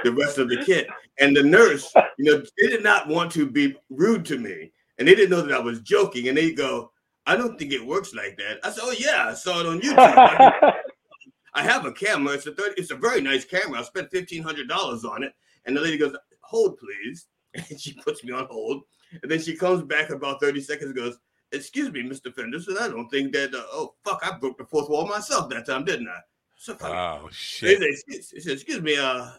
the 0.05 0.13
rest 0.13 0.39
of 0.39 0.49
the 0.49 0.63
kit." 0.65 0.89
And 1.19 1.35
the 1.35 1.43
nurse, 1.43 1.93
you 2.19 2.31
know, 2.31 2.43
they 2.61 2.69
did 2.69 2.83
not 2.83 3.09
want 3.09 3.33
to 3.33 3.49
be 3.51 3.75
rude 3.89 4.25
to 4.27 4.39
me, 4.39 4.71
and 4.99 5.09
they 5.09 5.15
didn't 5.15 5.31
know 5.31 5.43
that 5.43 5.57
I 5.57 5.61
was 5.61 5.81
joking. 5.81 6.29
And 6.29 6.37
they 6.37 6.53
go, 6.53 6.93
"I 7.27 7.37
don't 7.37 7.59
think 7.59 7.73
it 7.73 7.85
works 7.85 8.15
like 8.15 8.37
that." 8.39 8.61
I 8.65 8.71
said, 8.71 8.83
"Oh 8.85 8.95
yeah, 8.99 9.27
I 9.29 9.35
saw 9.35 9.61
it 9.61 9.67
on 9.67 9.81
YouTube." 9.81 9.97
I 9.99 10.75
I 11.55 11.63
have 11.63 11.87
a 11.87 11.93
camera. 11.93 12.35
It's 12.35 12.47
a 12.47 12.53
30, 12.53 12.75
it's 12.77 12.91
a 12.91 12.97
very 12.97 13.21
nice 13.23 13.45
camera. 13.45 13.81
I 13.81 13.83
spent 13.83 14.11
fifteen 14.11 14.43
hundred 14.43 14.69
dollars 14.69 15.05
on 15.05 15.23
it. 15.23 15.33
And 15.65 15.77
the 15.77 15.81
lady 15.81 15.99
goes, 15.99 16.15
"Hold, 16.43 16.79
please." 16.79 17.27
And 17.71 17.81
she 17.81 17.95
puts 17.95 18.23
me 18.23 18.33
on 18.33 18.47
hold. 18.51 18.83
And 19.23 19.31
then 19.31 19.41
she 19.41 19.57
comes 19.57 19.83
back 19.83 20.11
about 20.11 20.41
thirty 20.41 20.61
seconds. 20.61 20.91
and 20.91 20.97
Goes, 20.97 21.19
"Excuse 21.53 21.91
me, 21.91 22.03
Mr. 22.03 22.33
Fenderson. 22.35 22.77
I 22.79 22.89
don't 22.89 23.09
think 23.09 23.33
that. 23.33 23.55
Uh, 23.55 23.63
oh 23.73 23.95
fuck, 24.05 24.21
I 24.23 24.37
broke 24.39 24.59
the 24.59 24.67
fourth 24.67 24.91
wall 24.91 25.07
myself 25.07 25.49
that 25.51 25.65
time, 25.67 25.85
didn't 25.87 26.09
I?" 26.09 26.21
So. 26.57 26.77
Oh 26.83 27.29
shit! 27.33 27.79
say, 27.81 27.87
"Excuse- 27.89 28.31
they 28.31 28.41
say, 28.41 28.53
"Excuse 28.53 28.83
me. 28.83 28.97
Uh, 28.99 29.31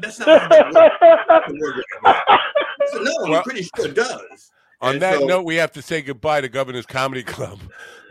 that's 0.00 0.18
not 0.18 0.28
how 0.40 0.48
that 0.48 0.72
works." 0.72 0.96
It 1.02 1.28
doesn't 1.28 1.60
work 1.60 1.76
like 1.76 2.02
that." 2.04 2.24
I 2.26 2.86
said, 2.90 3.02
"No, 3.02 3.12
I'm 3.24 3.30
Well- 3.32 3.42
pretty 3.42 3.62
sure 3.76 3.86
it 3.88 3.94
does." 3.94 4.50
On 4.82 4.94
And 4.94 5.02
that 5.02 5.20
so- 5.20 5.26
note, 5.26 5.44
we 5.44 5.56
have 5.56 5.72
to 5.72 5.82
say 5.82 6.02
goodbye 6.02 6.40
to 6.42 6.48
Governor's 6.48 6.86
Comedy 6.86 7.22
Club. 7.22 7.60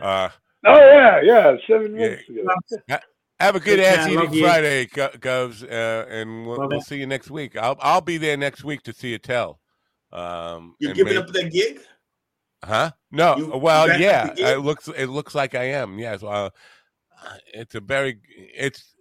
Uh, 0.00 0.30
Oh 0.64 0.76
yeah, 0.76 1.20
yeah, 1.22 1.56
seven 1.66 1.92
minutes 1.92 2.28
ago. 2.28 2.44
have 3.40 3.56
a 3.56 3.60
good 3.60 3.78
Take 3.78 3.84
care, 3.84 3.98
ass 3.98 4.10
love 4.14 4.32
eating. 4.32 4.44
Friday, 4.46 4.86
Go- 4.86 5.08
Govs, 5.18 5.64
uh, 5.64 6.06
and 6.08 6.46
we'll, 6.46 6.68
we'll 6.68 6.80
see 6.80 6.98
you 6.98 7.06
next 7.06 7.30
week. 7.32 7.56
I'll 7.56 7.76
I'll 7.80 8.00
be 8.00 8.16
there 8.16 8.36
next 8.36 8.62
week 8.62 8.82
to 8.84 8.92
see 8.92 9.10
you 9.10 9.18
tell. 9.18 9.58
Um, 10.12 10.76
You're 10.78 10.94
giving 10.94 11.14
may- 11.14 11.18
up 11.20 11.26
that 11.32 11.50
gig? 11.50 11.80
Huh? 12.64 12.92
No. 13.10 13.36
You- 13.36 13.56
well, 13.58 13.88
you 13.88 14.04
yeah. 14.04 14.22
up 14.22 14.36
the 14.36 14.42
gig? 14.42 14.50
It 14.50 14.58
looks 14.60 14.86
it 14.88 15.06
looks 15.06 15.34
like 15.34 15.56
I 15.56 15.64
am. 15.64 15.98
Yes. 15.98 16.22
Uh, 16.22 16.50
it's 17.52 17.74
a 17.74 17.80
very 17.80 18.20
it's 18.54 18.94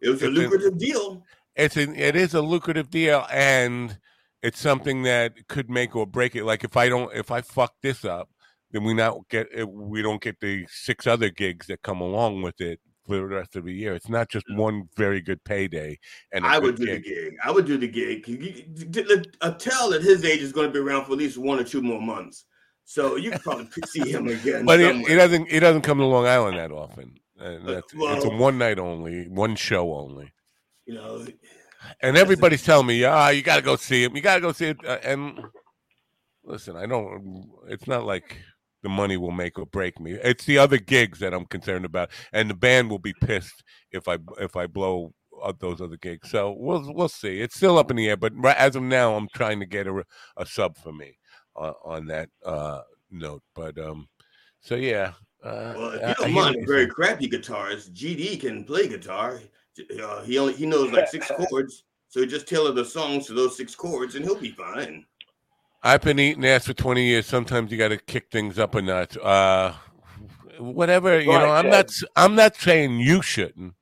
It 0.00 0.08
was 0.10 0.22
a 0.22 0.26
it's 0.28 0.36
an- 0.38 0.42
lucrative 0.42 0.78
deal. 0.78 1.24
it's 1.56 1.76
an 1.76 1.96
it 1.96 2.14
is 2.14 2.34
a 2.34 2.40
lucrative 2.42 2.90
deal, 2.90 3.26
and 3.32 3.98
it's 4.42 4.60
something 4.60 5.02
that 5.04 5.48
could 5.48 5.70
make 5.70 5.94
or 5.96 6.06
break 6.06 6.34
it. 6.36 6.44
Like 6.44 6.64
if 6.64 6.76
I 6.76 6.88
don't 6.88 7.14
if 7.14 7.30
I 7.30 7.40
fuck 7.40 7.74
this 7.82 8.04
up, 8.04 8.28
then 8.70 8.84
we 8.84 8.94
not 8.94 9.28
get 9.28 9.48
eh, 9.54 9.64
we 9.64 10.02
don't 10.02 10.20
get 10.22 10.40
the 10.40 10.66
six 10.70 11.06
other 11.06 11.30
gigs 11.30 11.66
that 11.68 11.82
come 11.82 12.00
along 12.00 12.42
with 12.42 12.60
it 12.60 12.80
for 13.06 13.16
the 13.16 13.24
rest 13.24 13.56
of 13.56 13.64
the 13.64 13.72
year. 13.72 13.94
It's 13.94 14.08
not 14.08 14.28
just 14.28 14.46
one 14.54 14.88
very 14.96 15.20
good 15.20 15.42
payday. 15.44 15.98
And 16.32 16.46
I 16.46 16.58
would 16.58 16.76
do 16.76 16.86
gig. 16.86 17.04
the 17.04 17.10
gig. 17.10 17.34
I 17.44 17.50
would 17.50 17.66
do 17.66 17.76
the 17.76 17.88
gig. 17.88 18.24
Tell 19.58 19.92
at 19.94 20.02
his 20.02 20.24
age 20.24 20.40
is 20.40 20.52
going 20.52 20.68
to 20.68 20.72
be 20.72 20.78
around 20.78 21.04
for 21.06 21.12
at 21.12 21.18
least 21.18 21.38
one 21.38 21.58
or 21.58 21.64
two 21.64 21.82
more 21.82 22.00
months, 22.00 22.44
so 22.84 23.16
you 23.16 23.30
could 23.32 23.42
probably 23.42 23.66
see 23.86 24.10
him 24.10 24.28
again. 24.28 24.64
But 24.64 24.80
it, 24.80 24.96
it 25.08 25.16
doesn't 25.16 25.48
it 25.50 25.60
doesn't 25.60 25.82
come 25.82 25.98
to 25.98 26.04
Long 26.04 26.26
Island 26.26 26.58
that 26.58 26.70
often. 26.70 27.14
And 27.38 27.68
Uh, 27.68 27.72
that's, 27.72 27.92
it's 27.92 28.24
a 28.24 28.28
one 28.30 28.56
night 28.58 28.78
only, 28.78 29.24
one 29.28 29.56
show 29.56 29.94
only. 29.94 30.32
you 30.86 30.94
know, 30.94 31.26
And 32.00 32.16
everybody's 32.16 32.62
telling 32.62 32.86
me, 32.86 33.04
"Ah, 33.04 33.30
you 33.30 33.42
got 33.42 33.56
to 33.56 33.62
go 33.62 33.76
see 33.76 34.04
him. 34.04 34.16
You 34.16 34.22
got 34.22 34.36
to 34.36 34.40
go 34.40 34.52
see 34.52 34.66
it." 34.66 34.78
Uh, 34.84 34.98
and 35.02 35.40
listen, 36.44 36.76
I 36.76 36.86
don't. 36.86 37.50
It's 37.68 37.86
not 37.86 38.04
like 38.04 38.38
the 38.82 38.88
money 38.88 39.16
will 39.16 39.30
make 39.30 39.58
or 39.58 39.66
break 39.66 40.00
me. 40.00 40.12
It's 40.12 40.44
the 40.44 40.58
other 40.58 40.78
gigs 40.78 41.18
that 41.20 41.32
I'm 41.32 41.46
concerned 41.46 41.84
about, 41.84 42.10
and 42.32 42.50
the 42.50 42.54
band 42.54 42.90
will 42.90 42.98
be 42.98 43.14
pissed 43.20 43.62
if 43.90 44.08
I 44.08 44.18
if 44.38 44.56
I 44.56 44.66
blow 44.66 45.14
out 45.44 45.60
those 45.60 45.80
other 45.80 45.96
gigs. 45.96 46.30
So 46.30 46.54
we'll 46.58 46.92
we'll 46.92 47.08
see. 47.08 47.40
It's 47.40 47.56
still 47.56 47.78
up 47.78 47.90
in 47.90 47.96
the 47.96 48.08
air, 48.08 48.16
but 48.16 48.32
right, 48.36 48.56
as 48.56 48.76
of 48.76 48.82
now, 48.82 49.14
I'm 49.14 49.28
trying 49.34 49.60
to 49.60 49.66
get 49.66 49.86
a, 49.86 50.04
a 50.36 50.46
sub 50.46 50.76
for 50.76 50.92
me 50.92 51.18
on, 51.56 51.74
on 51.84 52.06
that 52.06 52.28
uh, 52.44 52.82
note. 53.10 53.42
But 53.54 53.78
um, 53.78 54.08
so 54.60 54.74
yeah. 54.74 55.12
Uh, 55.42 55.74
well, 55.76 55.90
if 55.90 56.00
you 56.00 56.06
I 56.06 56.14
don't 56.14 56.30
hear 56.30 56.42
mind 56.42 56.56
a 56.56 56.66
very 56.66 56.80
saying. 56.82 56.90
crappy 56.90 57.28
guitarist, 57.28 57.92
GD 57.92 58.40
can 58.40 58.64
play 58.64 58.88
guitar. 58.88 59.40
Uh, 60.02 60.22
he 60.22 60.38
only 60.38 60.52
he 60.54 60.66
knows 60.66 60.90
like 60.92 61.08
six 61.08 61.30
chords, 61.48 61.84
so 62.08 62.20
he 62.20 62.26
just 62.26 62.46
tailor 62.46 62.72
the 62.72 62.84
songs 62.84 63.26
to 63.26 63.32
those 63.34 63.56
six 63.56 63.74
chords, 63.74 64.14
and 64.14 64.24
he'll 64.24 64.36
be 64.38 64.50
fine. 64.52 65.04
I've 65.82 66.02
been 66.02 66.18
eating 66.20 66.44
ass 66.44 66.66
for 66.66 66.74
20 66.74 67.02
years. 67.04 67.26
Sometimes 67.26 67.72
you 67.72 67.78
got 67.78 67.88
to 67.88 67.96
kick 67.98 68.26
things 68.30 68.56
up 68.58 68.76
a 68.76 68.82
notch. 68.82 69.16
Uh, 69.18 69.72
whatever, 70.58 71.18
you 71.18 71.26
Go 71.26 71.38
know, 71.40 71.50
I'm 71.50 71.68
not 71.68 71.86
s- 71.86 72.04
I'm 72.14 72.34
not 72.34 72.54
saying 72.56 73.00
you 73.00 73.20
shouldn't. 73.22 73.74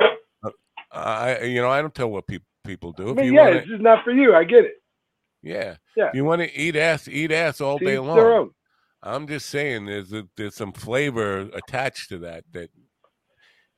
Uh, 0.00 0.50
I 0.92 1.42
you 1.42 1.60
know, 1.60 1.68
I 1.70 1.80
don't 1.80 1.94
tell 1.94 2.10
what 2.10 2.26
people 2.26 2.46
people 2.64 2.92
do. 2.92 3.10
I 3.10 3.14
mean, 3.14 3.24
you 3.26 3.34
yeah, 3.34 3.44
wanna, 3.44 3.56
it's 3.56 3.68
just 3.68 3.82
not 3.82 4.04
for 4.04 4.12
you. 4.12 4.34
I 4.34 4.44
get 4.44 4.64
it. 4.66 4.74
yeah. 5.42 5.76
Yeah. 5.96 6.08
If 6.08 6.14
you 6.14 6.24
want 6.24 6.42
to 6.42 6.54
eat 6.58 6.76
ass, 6.76 7.08
eat 7.08 7.32
ass 7.32 7.60
all 7.60 7.78
To 7.78 7.84
day 7.84 7.98
long. 7.98 8.16
their 8.16 8.32
own. 8.34 8.50
I'm 9.02 9.26
just 9.26 9.46
saying 9.46 9.86
there's 9.86 10.12
a, 10.12 10.26
there's 10.36 10.54
some 10.54 10.72
flavor 10.72 11.48
attached 11.54 12.08
to 12.10 12.18
that 12.18 12.44
that 12.52 12.70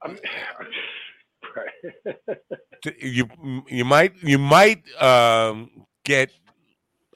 I'm, 0.03 0.19
t- 2.83 2.95
you 3.01 3.29
you 3.69 3.85
might 3.85 4.15
you 4.23 4.39
might 4.39 4.83
um, 5.01 5.71
get 6.05 6.31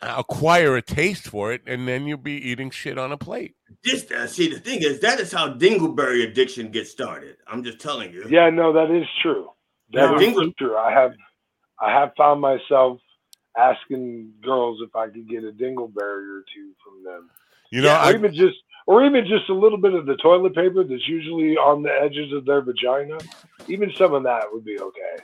acquire 0.02 0.76
a 0.76 0.82
taste 0.82 1.28
for 1.28 1.52
it 1.52 1.62
and 1.66 1.88
then 1.88 2.06
you'll 2.06 2.18
be 2.18 2.32
eating 2.32 2.70
shit 2.70 2.98
on 2.98 3.12
a 3.12 3.16
plate. 3.16 3.54
This 3.82 4.10
uh, 4.10 4.26
see 4.26 4.48
the 4.48 4.60
thing 4.60 4.82
is 4.82 5.00
that 5.00 5.18
is 5.20 5.32
how 5.32 5.54
dingleberry 5.54 6.24
addiction 6.28 6.70
gets 6.70 6.90
started. 6.90 7.36
I'm 7.46 7.64
just 7.64 7.78
telling 7.80 8.12
you. 8.12 8.26
yeah, 8.28 8.50
no, 8.50 8.72
that 8.72 8.90
is 8.90 9.06
true. 9.22 9.50
That 9.92 10.10
Yeah, 10.10 10.14
is 10.16 10.20
Dingle- 10.20 10.52
true. 10.58 10.76
I 10.76 10.90
have, 10.92 11.12
I 11.80 11.90
have 11.92 12.10
found 12.16 12.40
myself 12.40 13.00
asking 13.56 14.32
girls 14.42 14.80
if 14.82 14.94
I 14.96 15.06
could 15.08 15.28
get 15.28 15.44
a 15.44 15.52
dingleberry 15.52 16.28
or 16.28 16.44
two 16.54 16.72
from 16.84 17.04
them, 17.04 17.30
You 17.70 17.82
know, 17.82 17.90
or 17.90 17.98
I, 17.98 18.12
even 18.14 18.34
just, 18.34 18.56
or 18.86 19.04
even 19.04 19.24
just 19.26 19.48
a 19.48 19.54
little 19.54 19.78
bit 19.78 19.94
of 19.94 20.06
the 20.06 20.16
toilet 20.16 20.54
paper 20.54 20.82
that's 20.84 21.06
usually 21.08 21.56
on 21.56 21.82
the 21.82 21.90
edges 21.90 22.32
of 22.32 22.44
their 22.44 22.60
vagina. 22.62 23.18
Even 23.68 23.92
some 23.96 24.14
of 24.14 24.22
that 24.24 24.44
would 24.52 24.64
be 24.64 24.78
okay. 24.78 25.16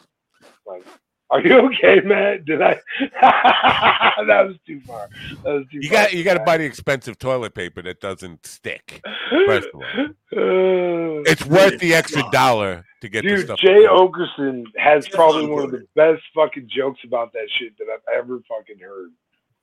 Like, 0.66 0.84
are 1.30 1.40
you 1.40 1.58
okay, 1.66 2.00
Matt? 2.04 2.44
Did 2.44 2.60
I? 2.60 2.80
that 3.20 4.46
was 4.46 4.56
too 4.66 4.80
far. 4.80 5.08
That 5.44 5.52
was 5.52 5.64
too 5.70 5.78
you 5.80 5.88
far. 5.88 6.02
got 6.04 6.12
you 6.12 6.24
got 6.24 6.34
to 6.34 6.40
buy 6.44 6.56
the 6.58 6.64
expensive 6.64 7.18
toilet 7.18 7.54
paper 7.54 7.82
that 7.82 8.00
doesn't 8.00 8.44
stick. 8.46 9.00
First 9.46 9.68
of 9.72 9.74
all, 9.80 9.84
Uh, 10.32 11.22
it's 11.26 11.44
worth 11.46 11.78
the 11.80 11.94
extra 11.94 12.22
dollar 12.32 12.84
to 13.00 13.08
get 13.08 13.22
the 13.22 13.28
Dude, 13.30 13.44
stuff. 13.46 13.58
Jay 13.58 13.86
Oakerson 13.86 14.64
has 14.76 15.08
probably 15.08 15.46
one 15.46 15.64
of 15.64 15.70
the 15.70 15.86
best 15.94 16.22
fucking 16.34 16.68
jokes 16.74 17.00
about 17.04 17.32
that 17.32 17.48
shit 17.58 17.76
that 17.78 17.86
I've 17.92 18.18
ever 18.18 18.40
fucking 18.48 18.78
heard. 18.80 19.10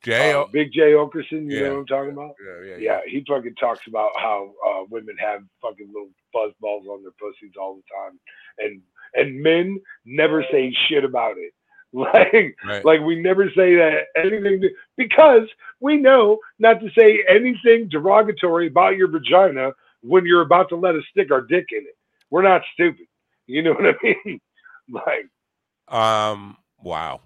Jay, 0.04 0.32
uh, 0.34 0.46
Big 0.52 0.72
Jay 0.72 0.92
Oakerson, 0.94 1.50
you 1.50 1.58
Yeah. 1.58 1.64
know 1.64 1.70
what 1.74 1.80
I'm 1.80 1.86
talking 1.88 2.12
about? 2.14 2.36
yeah, 2.46 2.66
yeah, 2.66 2.78
Yeah, 2.78 3.00
he 3.06 3.24
fucking 3.28 3.56
talks 3.56 3.88
about 3.88 4.12
how 4.18 4.54
uh, 4.68 4.84
women 4.90 5.16
have 5.18 5.44
fucking 5.62 5.88
little 5.88 6.10
fuzz 6.32 6.54
balls 6.62 6.86
on 6.88 7.02
their 7.04 7.12
pussies 7.20 7.54
all 7.60 7.76
the 7.76 7.84
time, 7.94 8.20
and 8.60 8.82
and 9.16 9.42
men 9.42 9.80
never 10.06 10.44
say 10.52 10.72
shit 10.88 11.04
about 11.04 11.38
it. 11.38 11.54
Like, 11.94 12.56
Right. 12.66 12.84
like 12.84 13.00
we 13.02 13.16
never 13.20 13.50
say 13.52 13.74
that 13.76 14.08
anything 14.18 14.60
to, 14.62 14.70
because 14.98 15.48
we 15.80 15.96
know 15.96 16.38
not 16.60 16.82
to 16.82 16.90
say 16.92 17.24
anything 17.30 17.88
derogatory 17.88 18.68
about 18.68 18.98
your 18.98 19.08
vagina 19.08 19.72
when 20.02 20.26
you're 20.26 20.42
about 20.42 20.68
to 20.70 20.76
let 20.76 20.96
us 20.96 21.04
stick 21.10 21.32
our 21.32 21.42
dick 21.42 21.68
in 21.72 21.84
it. 21.84 21.98
We're 22.30 22.42
not 22.44 22.62
stupid. 22.74 23.08
You 23.48 23.64
know 23.64 23.72
what 23.74 23.86
I 23.96 23.96
mean? 24.04 24.42
Like, 24.90 25.30
Um. 25.88 26.58
Wow. 26.84 27.22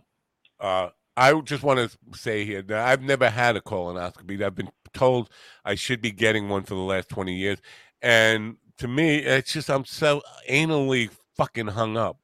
Uh. 0.59 0.89
I 1.21 1.39
just 1.41 1.63
want 1.63 1.79
to 1.79 2.17
say 2.17 2.45
here 2.45 2.61
that 2.63 2.87
I've 2.87 3.01
never 3.01 3.29
had 3.29 3.55
a 3.55 3.61
colonoscopy. 3.61 4.41
I've 4.43 4.55
been 4.55 4.69
told 4.93 5.29
I 5.63 5.75
should 5.75 6.01
be 6.01 6.11
getting 6.11 6.49
one 6.49 6.63
for 6.63 6.73
the 6.75 6.81
last 6.81 7.09
twenty 7.09 7.35
years, 7.35 7.59
and 8.01 8.57
to 8.77 8.87
me, 8.87 9.17
it's 9.19 9.53
just 9.53 9.69
I'm 9.69 9.85
so 9.85 10.21
anally 10.49 11.09
fucking 11.37 11.67
hung 11.67 11.97
up 11.97 12.17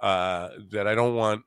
uh, 0.00 0.48
that 0.72 0.86
I 0.86 0.94
don't 0.94 1.14
want. 1.14 1.42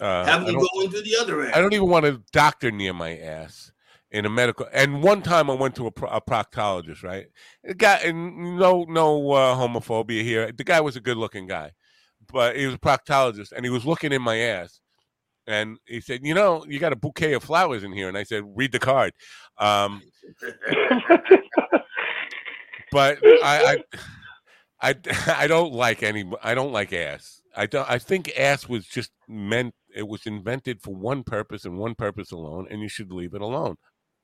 Uh, 0.00 0.24
Have 0.26 0.42
I 0.42 0.46
them 0.46 0.54
don't- 0.56 0.68
go 0.74 0.80
into 0.82 1.00
the 1.02 1.16
other 1.20 1.42
end. 1.42 1.54
I 1.54 1.60
don't 1.60 1.72
even 1.72 1.88
want 1.88 2.04
a 2.04 2.20
doctor 2.32 2.70
near 2.70 2.92
my 2.92 3.16
ass 3.16 3.72
in 4.10 4.26
a 4.26 4.30
medical. 4.30 4.66
And 4.72 5.02
one 5.02 5.22
time 5.22 5.48
I 5.48 5.54
went 5.54 5.74
to 5.76 5.86
a, 5.86 5.90
pro- 5.90 6.10
a 6.10 6.20
proctologist, 6.20 7.02
right? 7.02 7.26
The 7.64 7.74
guy, 7.74 7.96
and 8.04 8.58
no, 8.58 8.84
no 8.88 9.30
uh, 9.32 9.54
homophobia 9.56 10.22
here. 10.22 10.52
The 10.52 10.64
guy 10.64 10.80
was 10.80 10.96
a 10.96 11.00
good-looking 11.00 11.46
guy, 11.46 11.72
but 12.32 12.56
he 12.56 12.66
was 12.66 12.74
a 12.74 12.78
proctologist, 12.78 13.52
and 13.52 13.64
he 13.64 13.70
was 13.70 13.86
looking 13.86 14.12
in 14.12 14.20
my 14.22 14.36
ass, 14.38 14.80
and 15.46 15.78
he 15.86 16.00
said, 16.00 16.20
"You 16.24 16.34
know, 16.34 16.64
you 16.66 16.78
got 16.78 16.92
a 16.92 16.96
bouquet 16.96 17.34
of 17.34 17.44
flowers 17.44 17.84
in 17.84 17.92
here." 17.92 18.08
And 18.08 18.18
I 18.18 18.24
said, 18.24 18.44
"Read 18.54 18.72
the 18.72 18.78
card." 18.78 19.12
Um, 19.58 20.02
but 22.92 23.18
I, 23.24 23.78
I, 24.82 24.90
I, 24.90 24.94
I 25.38 25.46
don't 25.46 25.72
like 25.72 26.02
any. 26.02 26.24
I 26.42 26.54
don't 26.54 26.72
like 26.72 26.92
ass. 26.92 27.40
I 27.56 27.66
don't. 27.66 27.88
I 27.90 27.98
think 27.98 28.32
ass 28.38 28.68
was 28.68 28.86
just 28.86 29.10
meant. 29.28 29.74
It 29.94 30.06
was 30.06 30.26
invented 30.26 30.82
for 30.82 30.94
one 30.94 31.22
purpose 31.22 31.64
and 31.64 31.78
one 31.78 31.94
purpose 31.94 32.30
alone, 32.32 32.66
and 32.70 32.80
you 32.82 32.88
should 32.88 33.12
leave 33.12 33.34
it 33.34 33.40
alone. 33.40 33.76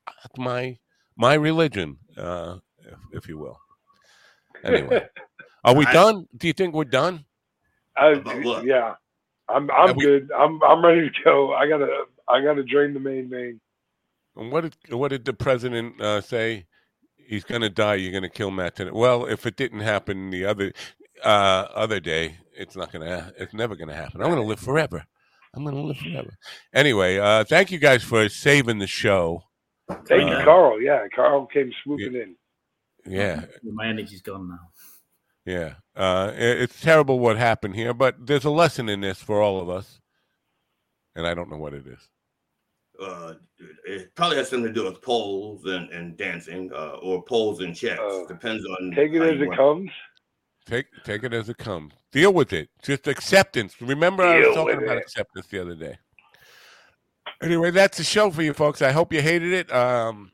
That's 0.07 0.37
my 0.37 0.77
my 1.15 1.33
religion, 1.35 1.97
uh, 2.17 2.57
if, 2.79 3.23
if 3.23 3.27
you 3.27 3.37
will. 3.37 3.57
Anyway, 4.63 5.05
are 5.63 5.75
we 5.75 5.85
I- 5.85 5.93
done? 5.93 6.27
Do 6.37 6.47
you 6.47 6.53
think 6.53 6.73
we're 6.73 6.83
done? 6.85 7.25
I, 7.95 8.21
yeah, 8.63 8.95
I'm 9.49 9.69
I'm 9.71 9.95
we- 9.95 10.05
good. 10.05 10.29
I'm 10.37 10.61
I'm 10.63 10.83
ready 10.83 11.09
to 11.09 11.15
go. 11.23 11.53
I 11.53 11.67
gotta 11.67 11.87
I 12.27 12.41
gotta 12.41 12.63
drain 12.63 12.93
the 12.93 12.99
main 12.99 13.29
vein. 13.29 13.59
And 14.35 14.51
what 14.51 14.61
did 14.61 14.75
what 14.89 15.09
did 15.09 15.25
the 15.25 15.33
president 15.33 16.01
uh, 16.01 16.21
say? 16.21 16.65
He's 17.25 17.43
going 17.45 17.61
to 17.61 17.69
die. 17.69 17.95
You're 17.95 18.11
going 18.11 18.23
to 18.23 18.29
kill 18.29 18.51
Matt 18.51 18.75
Tennant. 18.75 18.97
Well, 18.97 19.25
if 19.25 19.45
it 19.45 19.55
didn't 19.55 19.79
happen 19.79 20.29
the 20.29 20.43
other 20.45 20.73
uh, 21.23 21.67
other 21.73 21.99
day, 22.01 22.37
it's 22.57 22.75
not 22.75 22.91
going 22.91 23.07
to. 23.07 23.33
It's 23.37 23.53
never 23.53 23.75
going 23.75 23.87
to 23.87 23.95
happen. 23.95 24.21
I'm 24.21 24.27
going 24.27 24.41
to 24.41 24.47
live 24.47 24.59
forever. 24.59 25.05
I'm 25.55 25.63
going 25.63 25.75
to 25.75 25.81
live 25.81 25.97
forever. 25.97 26.35
Anyway, 26.73 27.19
uh, 27.19 27.43
thank 27.45 27.71
you 27.71 27.77
guys 27.79 28.03
for 28.03 28.27
saving 28.27 28.79
the 28.79 28.87
show. 28.87 29.43
Thank 30.07 30.29
you, 30.29 30.35
Uh, 30.35 30.43
Carl. 30.43 30.81
Yeah, 30.81 31.05
Carl 31.15 31.45
came 31.45 31.71
swooping 31.83 32.15
in. 32.15 32.35
Yeah, 33.05 33.45
My 33.63 33.87
energy's 33.87 34.21
gone 34.21 34.49
now. 34.49 34.69
Yeah. 35.45 35.75
Uh, 35.95 36.31
it's 36.35 36.81
terrible 36.81 37.19
what 37.19 37.37
happened 37.37 37.75
here, 37.75 37.93
but 37.93 38.15
there's 38.25 38.45
a 38.45 38.49
lesson 38.49 38.89
in 38.89 39.01
this 39.01 39.19
for 39.19 39.41
all 39.41 39.59
of 39.59 39.69
us, 39.69 39.99
and 41.15 41.27
I 41.27 41.33
don't 41.33 41.49
know 41.51 41.57
what 41.57 41.73
it 41.73 41.85
is. 41.87 41.99
uh, 43.01 43.33
it 43.85 44.13
probably 44.15 44.37
has 44.37 44.49
something 44.49 44.73
to 44.73 44.73
do 44.73 44.85
with 44.85 45.01
poles 45.01 45.65
and, 45.65 45.89
and 45.91 46.17
dancing, 46.17 46.71
uh, 46.73 46.97
or 47.01 47.23
poles 47.23 47.59
and 47.61 47.75
checks. 47.75 48.01
Depends 48.27 48.65
on 48.65 48.91
Take 48.95 49.13
it 49.13 49.21
as 49.21 49.39
it 49.41 49.47
want- 49.47 49.57
comes. 49.57 49.91
Take 50.65 50.85
take 51.03 51.23
it 51.25 51.33
as 51.33 51.49
it 51.49 51.57
comes. 51.57 51.91
Deal 52.13 52.31
with 52.33 52.53
it. 52.53 52.69
Just 52.81 53.07
acceptance. 53.09 53.75
Remember, 53.81 54.23
I 54.23 54.39
was 54.39 54.55
talking 54.55 54.81
about 54.81 54.95
it. 54.97 55.01
acceptance 55.03 55.45
the 55.47 55.59
other 55.61 55.75
day. 55.75 55.97
Anyway, 57.41 57.69
that's 57.71 57.97
the 57.97 58.03
show 58.05 58.31
for 58.31 58.41
you 58.43 58.53
folks. 58.53 58.81
I 58.81 58.91
hope 58.93 59.11
you 59.11 59.21
hated 59.21 59.51
it. 59.51 59.73
Um, 59.73 60.31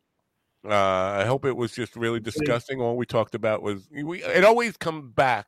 uh, 0.72 1.22
I 1.22 1.26
hope 1.26 1.46
it 1.46 1.56
was 1.56 1.72
just 1.72 1.96
really 1.96 2.20
disgusting. 2.20 2.82
All 2.82 2.98
we 2.98 3.06
talked 3.06 3.36
about 3.36 3.62
was 3.62 3.88
we. 3.92 4.24
It 4.24 4.44
always 4.44 4.78
comes 4.78 5.12
back 5.14 5.48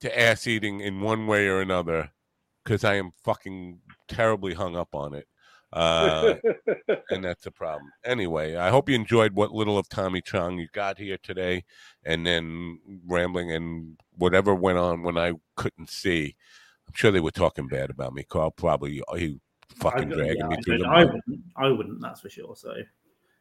to 0.00 0.18
ass 0.20 0.46
eating 0.46 0.80
in 0.80 1.00
one 1.00 1.26
way 1.26 1.46
or 1.48 1.60
another 1.60 2.10
because 2.64 2.84
I 2.84 2.94
am 2.94 3.12
fucking 3.24 3.80
terribly 4.08 4.54
hung 4.54 4.76
up 4.76 4.94
on 4.94 5.14
it. 5.14 5.26
Uh, 5.72 6.34
and 7.10 7.24
that's 7.24 7.46
a 7.46 7.50
problem. 7.50 7.90
Anyway, 8.04 8.54
I 8.56 8.70
hope 8.70 8.88
you 8.88 8.94
enjoyed 8.94 9.32
what 9.34 9.52
little 9.52 9.78
of 9.78 9.88
Tommy 9.88 10.20
Chong 10.22 10.58
you 10.58 10.68
got 10.72 10.98
here 10.98 11.18
today, 11.22 11.64
and 12.04 12.26
then 12.26 12.78
rambling 13.06 13.52
and 13.52 13.96
whatever 14.16 14.54
went 14.54 14.78
on 14.78 15.02
when 15.02 15.18
I 15.18 15.32
couldn't 15.56 15.90
see. 15.90 16.36
I'm 16.86 16.94
sure 16.94 17.10
they 17.10 17.20
were 17.20 17.30
talking 17.32 17.66
bad 17.68 17.90
about 17.90 18.14
me. 18.14 18.22
Carl 18.22 18.52
probably 18.52 19.02
he 19.16 19.40
fucking 19.76 20.12
I, 20.12 20.16
dragging 20.16 20.36
yeah, 20.38 20.46
me 20.46 20.56
I 20.56 20.62
through 20.62 20.78
the 20.78 20.84
don't- 20.84 20.92
I 20.94 21.04
mud. 21.04 21.14
wouldn't, 21.14 21.44
I 21.56 21.68
wouldn't, 21.68 22.00
that's 22.00 22.20
for 22.20 22.30
sure. 22.30 22.54
So 22.56 22.72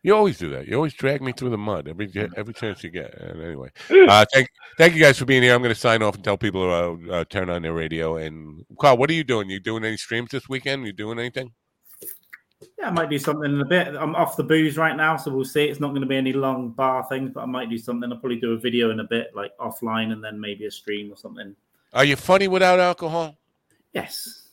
You 0.05 0.15
always 0.15 0.37
do 0.37 0.49
that. 0.49 0.67
You 0.67 0.75
always 0.75 0.93
drag 0.93 1.23
me 1.23 1.31
through 1.31 1.49
the 1.49 1.57
mud 1.57 1.87
every 1.87 2.11
every 2.37 2.53
chance 2.53 2.83
you 2.83 2.91
get. 2.91 3.11
And 3.19 3.41
anyway, 3.41 3.69
uh, 4.07 4.23
thank 4.31 4.47
thank 4.77 4.93
you 4.93 5.01
guys 5.01 5.17
for 5.17 5.25
being 5.25 5.41
here. 5.41 5.55
I'm 5.55 5.63
going 5.63 5.73
to 5.73 5.79
sign 5.79 6.03
off 6.03 6.13
and 6.13 6.23
tell 6.23 6.37
people 6.37 6.61
to 6.61 7.11
uh, 7.11 7.15
uh, 7.15 7.23
turn 7.25 7.49
on 7.49 7.63
their 7.63 7.73
radio. 7.73 8.17
And 8.17 8.63
Carl, 8.79 8.97
what 8.97 9.09
are 9.09 9.13
you 9.13 9.23
doing? 9.23 9.49
You 9.49 9.59
doing 9.59 9.83
any 9.83 9.97
streams 9.97 10.29
this 10.29 10.47
weekend? 10.47 10.85
You 10.85 10.93
doing 10.93 11.17
anything? 11.17 11.53
yeah, 12.77 12.89
I 12.89 12.91
might 12.91 13.09
do 13.09 13.17
something 13.17 13.51
in 13.51 13.59
a 13.59 13.65
bit. 13.65 13.95
I'm 13.95 14.13
off 14.13 14.37
the 14.37 14.43
booze 14.43 14.77
right 14.77 14.95
now, 14.95 15.17
so 15.17 15.31
we'll 15.31 15.43
see. 15.43 15.63
It's 15.63 15.79
not 15.79 15.89
going 15.89 16.01
to 16.01 16.07
be 16.07 16.17
any 16.17 16.33
long 16.33 16.69
bar 16.69 17.03
things, 17.09 17.31
but 17.33 17.41
I 17.41 17.47
might 17.47 17.71
do 17.71 17.77
something. 17.79 18.11
I'll 18.11 18.19
probably 18.19 18.39
do 18.39 18.53
a 18.53 18.59
video 18.59 18.91
in 18.91 18.99
a 18.99 19.05
bit, 19.05 19.35
like 19.35 19.57
offline, 19.57 20.11
and 20.11 20.23
then 20.23 20.39
maybe 20.39 20.67
a 20.67 20.71
stream 20.71 21.11
or 21.11 21.15
something. 21.15 21.55
Are 21.93 22.05
you 22.05 22.15
funny 22.15 22.47
without 22.47 22.79
alcohol? 22.79 23.35
Yes. 23.91 24.44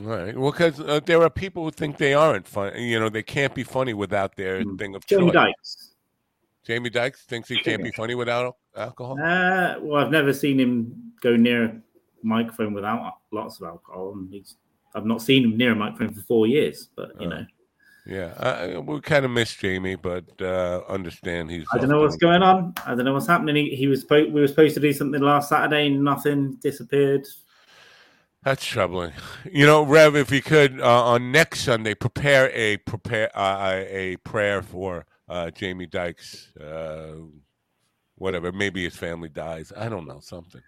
All 0.00 0.06
right. 0.06 0.36
Well, 0.36 0.52
because 0.52 0.80
uh, 0.80 1.00
there 1.04 1.22
are 1.22 1.30
people 1.30 1.64
who 1.64 1.70
think 1.70 1.96
they 1.98 2.14
aren't 2.14 2.46
funny. 2.46 2.88
You 2.88 3.00
know, 3.00 3.08
they 3.08 3.22
can't 3.22 3.54
be 3.54 3.64
funny 3.64 3.94
without 3.94 4.36
their 4.36 4.62
thing 4.76 4.94
of 4.94 5.04
Jamie 5.06 5.26
choice. 5.26 5.32
Dykes. 5.32 5.94
Jamie 6.64 6.90
Dykes 6.90 7.22
thinks 7.24 7.48
he 7.48 7.56
can't 7.56 7.82
be 7.82 7.90
funny 7.92 8.14
without 8.14 8.56
alcohol. 8.76 9.18
Uh, 9.20 9.76
well, 9.80 10.04
I've 10.04 10.10
never 10.12 10.32
seen 10.32 10.60
him 10.60 11.12
go 11.20 11.34
near 11.34 11.64
a 11.64 11.80
microphone 12.22 12.74
without 12.74 13.14
lots 13.32 13.60
of 13.60 13.66
alcohol, 13.66 14.12
and 14.14 14.32
he's. 14.32 14.56
I've 14.94 15.06
not 15.06 15.20
seen 15.22 15.44
him 15.44 15.56
near 15.56 15.72
a 15.72 15.74
microphone 15.74 16.14
for 16.14 16.22
four 16.22 16.46
years, 16.46 16.88
but 16.96 17.10
you 17.20 17.26
Oh. 17.26 17.30
know, 17.30 17.46
Yeah, 18.06 18.32
I, 18.38 18.78
we 18.78 19.00
kind 19.00 19.24
of 19.24 19.30
miss 19.30 19.54
Jamie, 19.54 19.96
but 19.96 20.24
uh, 20.40 20.82
understand 20.88 21.50
he's. 21.50 21.66
I 21.72 21.78
don't 21.78 21.90
know 21.90 22.00
what's 22.00 22.16
going 22.16 22.42
on. 22.42 22.72
I 22.86 22.94
don't 22.94 23.04
know 23.04 23.12
what's 23.14 23.26
happening. 23.26 23.56
He, 23.56 23.76
he 23.76 23.86
was 23.86 24.06
we 24.10 24.30
were 24.30 24.46
supposed 24.48 24.74
to 24.74 24.80
do 24.80 24.92
something 24.92 25.20
last 25.20 25.48
Saturday, 25.50 25.88
and 25.88 26.02
nothing 26.04 26.54
disappeared. 26.62 27.26
That's 28.44 28.64
troubling. 28.64 29.12
You 29.50 29.66
know, 29.66 29.82
Rev, 29.84 30.16
if 30.16 30.30
you 30.30 30.40
could 30.42 30.80
uh, 30.80 31.04
on 31.04 31.32
next 31.32 31.60
Sunday 31.60 31.94
prepare 31.94 32.50
a 32.54 32.76
prepare 32.78 33.30
uh, 33.36 33.84
a 33.88 34.16
prayer 34.18 34.62
for 34.62 35.06
uh, 35.28 35.50
Jamie 35.50 35.86
Dykes. 35.86 36.52
Uh, 36.58 37.16
whatever, 38.14 38.52
maybe 38.52 38.84
his 38.84 38.96
family 38.96 39.28
dies. 39.28 39.72
I 39.76 39.88
don't 39.88 40.06
know 40.06 40.20
something, 40.20 40.62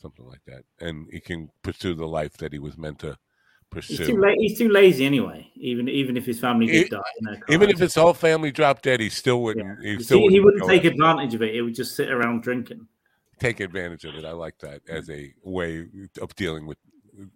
something 0.00 0.26
like 0.26 0.42
that, 0.46 0.64
and 0.80 1.06
he 1.10 1.20
can 1.20 1.50
pursue 1.62 1.94
the 1.94 2.06
life 2.06 2.36
that 2.38 2.52
he 2.52 2.58
was 2.58 2.76
meant 2.76 2.98
to 3.00 3.16
He's 3.86 3.98
pursue. 3.98 4.06
too, 4.06 4.20
la- 4.20 4.34
he's 4.36 4.58
too 4.58 4.68
lazy 4.68 5.06
anyway. 5.06 5.48
Even 5.56 5.88
even 5.88 6.16
if 6.16 6.26
his 6.26 6.38
family 6.40 6.66
did 6.66 6.86
It- 6.86 6.90
die, 6.90 7.40
Even 7.48 7.70
if 7.70 7.78
his 7.78 7.94
whole 7.94 8.14
family 8.14 8.50
dropped 8.50 8.82
dead, 8.82 9.00
he 9.00 9.08
still 9.08 9.42
wouldn't. 9.42 9.82
He 9.82 10.02
still 10.02 10.18
see, 10.18 10.28
he 10.28 10.40
wouldn't 10.40 10.62
wouldn't 10.62 10.70
take 10.70 10.84
out. 10.84 10.92
advantage 10.92 11.34
of 11.34 11.42
it. 11.42 11.54
He 11.54 11.62
would 11.62 11.74
just 11.74 11.94
sit 11.96 12.10
around 12.10 12.42
drinking. 12.42 12.86
take 13.38 13.60
advantage 13.60 14.04
of 14.04 14.14
it. 14.16 14.24
I 14.24 14.32
like 14.32 14.58
that 14.58 14.82
as 14.88 15.08
a 15.08 15.32
way 15.42 15.86
of 16.20 16.34
dealing 16.36 16.66
with 16.66 16.76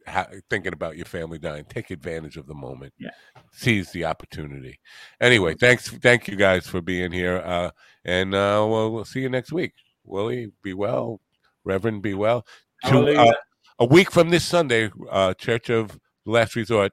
ha- 0.06 0.28
thinking 0.51 0.73
about 0.73 0.97
your 0.97 1.06
family 1.06 1.39
dying. 1.39 1.65
Take 1.69 1.90
advantage 1.90 2.36
of 2.36 2.47
the 2.47 2.55
moment. 2.55 2.93
Yeah. 2.98 3.11
Seize 3.52 3.90
the 3.93 4.05
opportunity. 4.05 4.78
Anyway, 5.20 5.55
thanks. 5.55 5.89
Thank 5.89 6.28
you 6.28 6.36
guys 6.36 6.66
for 6.66 6.81
being 6.81 7.12
here. 7.12 7.39
Uh, 7.44 7.70
and 8.05 8.35
uh, 8.35 8.66
well, 8.69 8.90
we'll 8.90 9.05
see 9.05 9.20
you 9.20 9.28
next 9.28 9.52
week. 9.52 9.73
Willie, 10.05 10.52
be 10.62 10.74
well. 10.74 11.20
Reverend, 11.65 12.02
be 12.02 12.15
well. 12.15 12.47
To, 12.86 13.19
uh, 13.19 13.32
a 13.78 13.86
week 13.86 14.11
from 14.11 14.28
this 14.31 14.44
Sunday, 14.44 14.90
uh, 15.11 15.32
Church 15.35 15.70
of 15.70 15.98
the 16.24 16.31
Last 16.32 16.55
Resort 16.55 16.93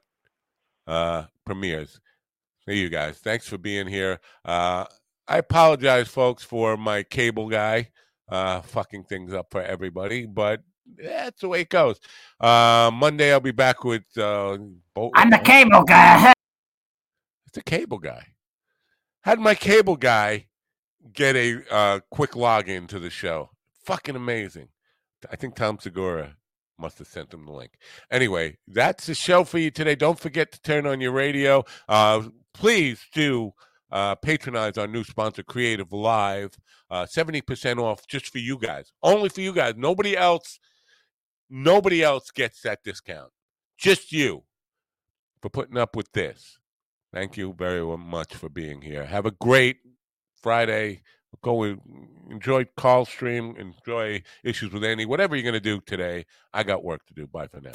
uh, 0.86 1.24
premieres. 1.44 2.00
See 2.66 2.78
you 2.78 2.88
guys. 2.88 3.18
Thanks 3.18 3.46
for 3.46 3.58
being 3.58 3.86
here. 3.86 4.20
Uh, 4.44 4.86
I 5.28 5.38
apologize, 5.38 6.08
folks, 6.08 6.42
for 6.42 6.76
my 6.76 7.02
cable 7.02 7.48
guy 7.48 7.90
uh, 8.28 8.62
fucking 8.62 9.04
things 9.04 9.34
up 9.34 9.48
for 9.50 9.62
everybody, 9.62 10.26
but 10.26 10.62
that's 10.96 11.40
the 11.40 11.48
way 11.48 11.62
it 11.62 11.68
goes. 11.68 12.00
Uh, 12.40 12.90
Monday, 12.92 13.32
I'll 13.32 13.40
be 13.40 13.52
back 13.52 13.84
with. 13.84 14.04
Uh, 14.16 14.58
Bo- 14.94 15.10
I'm 15.14 15.30
the 15.30 15.40
uh, 15.40 15.42
cable 15.42 15.84
guy. 15.84 16.32
It's 17.46 17.58
a 17.58 17.62
cable 17.62 17.98
guy. 17.98 18.26
Had 19.22 19.38
my 19.38 19.54
cable 19.54 19.96
guy 19.96 20.46
get 21.12 21.36
a 21.36 21.62
uh, 21.72 22.00
quick 22.10 22.32
login 22.32 22.88
to 22.88 22.98
the 22.98 23.10
show. 23.10 23.50
Fucking 23.84 24.16
amazing. 24.16 24.68
I 25.30 25.36
think 25.36 25.54
Tom 25.54 25.78
Segura 25.80 26.36
must 26.78 26.98
have 26.98 27.08
sent 27.08 27.32
him 27.32 27.46
the 27.46 27.52
link. 27.52 27.72
Anyway, 28.10 28.58
that's 28.66 29.06
the 29.06 29.14
show 29.14 29.44
for 29.44 29.58
you 29.58 29.70
today. 29.70 29.94
Don't 29.94 30.18
forget 30.18 30.50
to 30.52 30.60
turn 30.62 30.86
on 30.86 31.00
your 31.00 31.12
radio. 31.12 31.64
Uh, 31.88 32.22
please 32.54 33.00
do 33.12 33.52
uh, 33.90 34.14
patronize 34.16 34.78
our 34.78 34.86
new 34.86 35.04
sponsor, 35.04 35.42
Creative 35.42 35.92
Live. 35.92 36.56
Uh, 36.90 37.06
70% 37.06 37.78
off 37.78 38.06
just 38.06 38.28
for 38.28 38.38
you 38.38 38.58
guys. 38.58 38.90
Only 39.02 39.28
for 39.28 39.40
you 39.40 39.52
guys. 39.52 39.74
Nobody 39.76 40.16
else 40.16 40.58
Nobody 41.54 42.02
else 42.02 42.30
gets 42.30 42.62
that 42.62 42.82
discount. 42.82 43.30
Just 43.76 44.10
you 44.10 44.44
for 45.42 45.50
putting 45.50 45.76
up 45.76 45.94
with 45.94 46.10
this. 46.12 46.58
Thank 47.12 47.36
you 47.36 47.52
very 47.52 47.84
much 47.98 48.34
for 48.34 48.48
being 48.48 48.80
here. 48.80 49.04
Have 49.04 49.26
a 49.26 49.32
great 49.32 49.76
Friday. 50.34 51.02
Go 51.42 51.76
enjoy 52.30 52.64
call 52.78 53.04
stream, 53.04 53.54
enjoy 53.58 54.22
issues 54.42 54.72
with 54.72 54.82
Andy, 54.82 55.04
whatever 55.04 55.36
you're 55.36 55.42
going 55.42 55.52
to 55.52 55.60
do 55.60 55.80
today. 55.80 56.24
I 56.54 56.62
got 56.62 56.84
work 56.84 57.04
to 57.08 57.14
do. 57.14 57.26
Bye 57.26 57.48
for 57.48 57.60
now. 57.60 57.72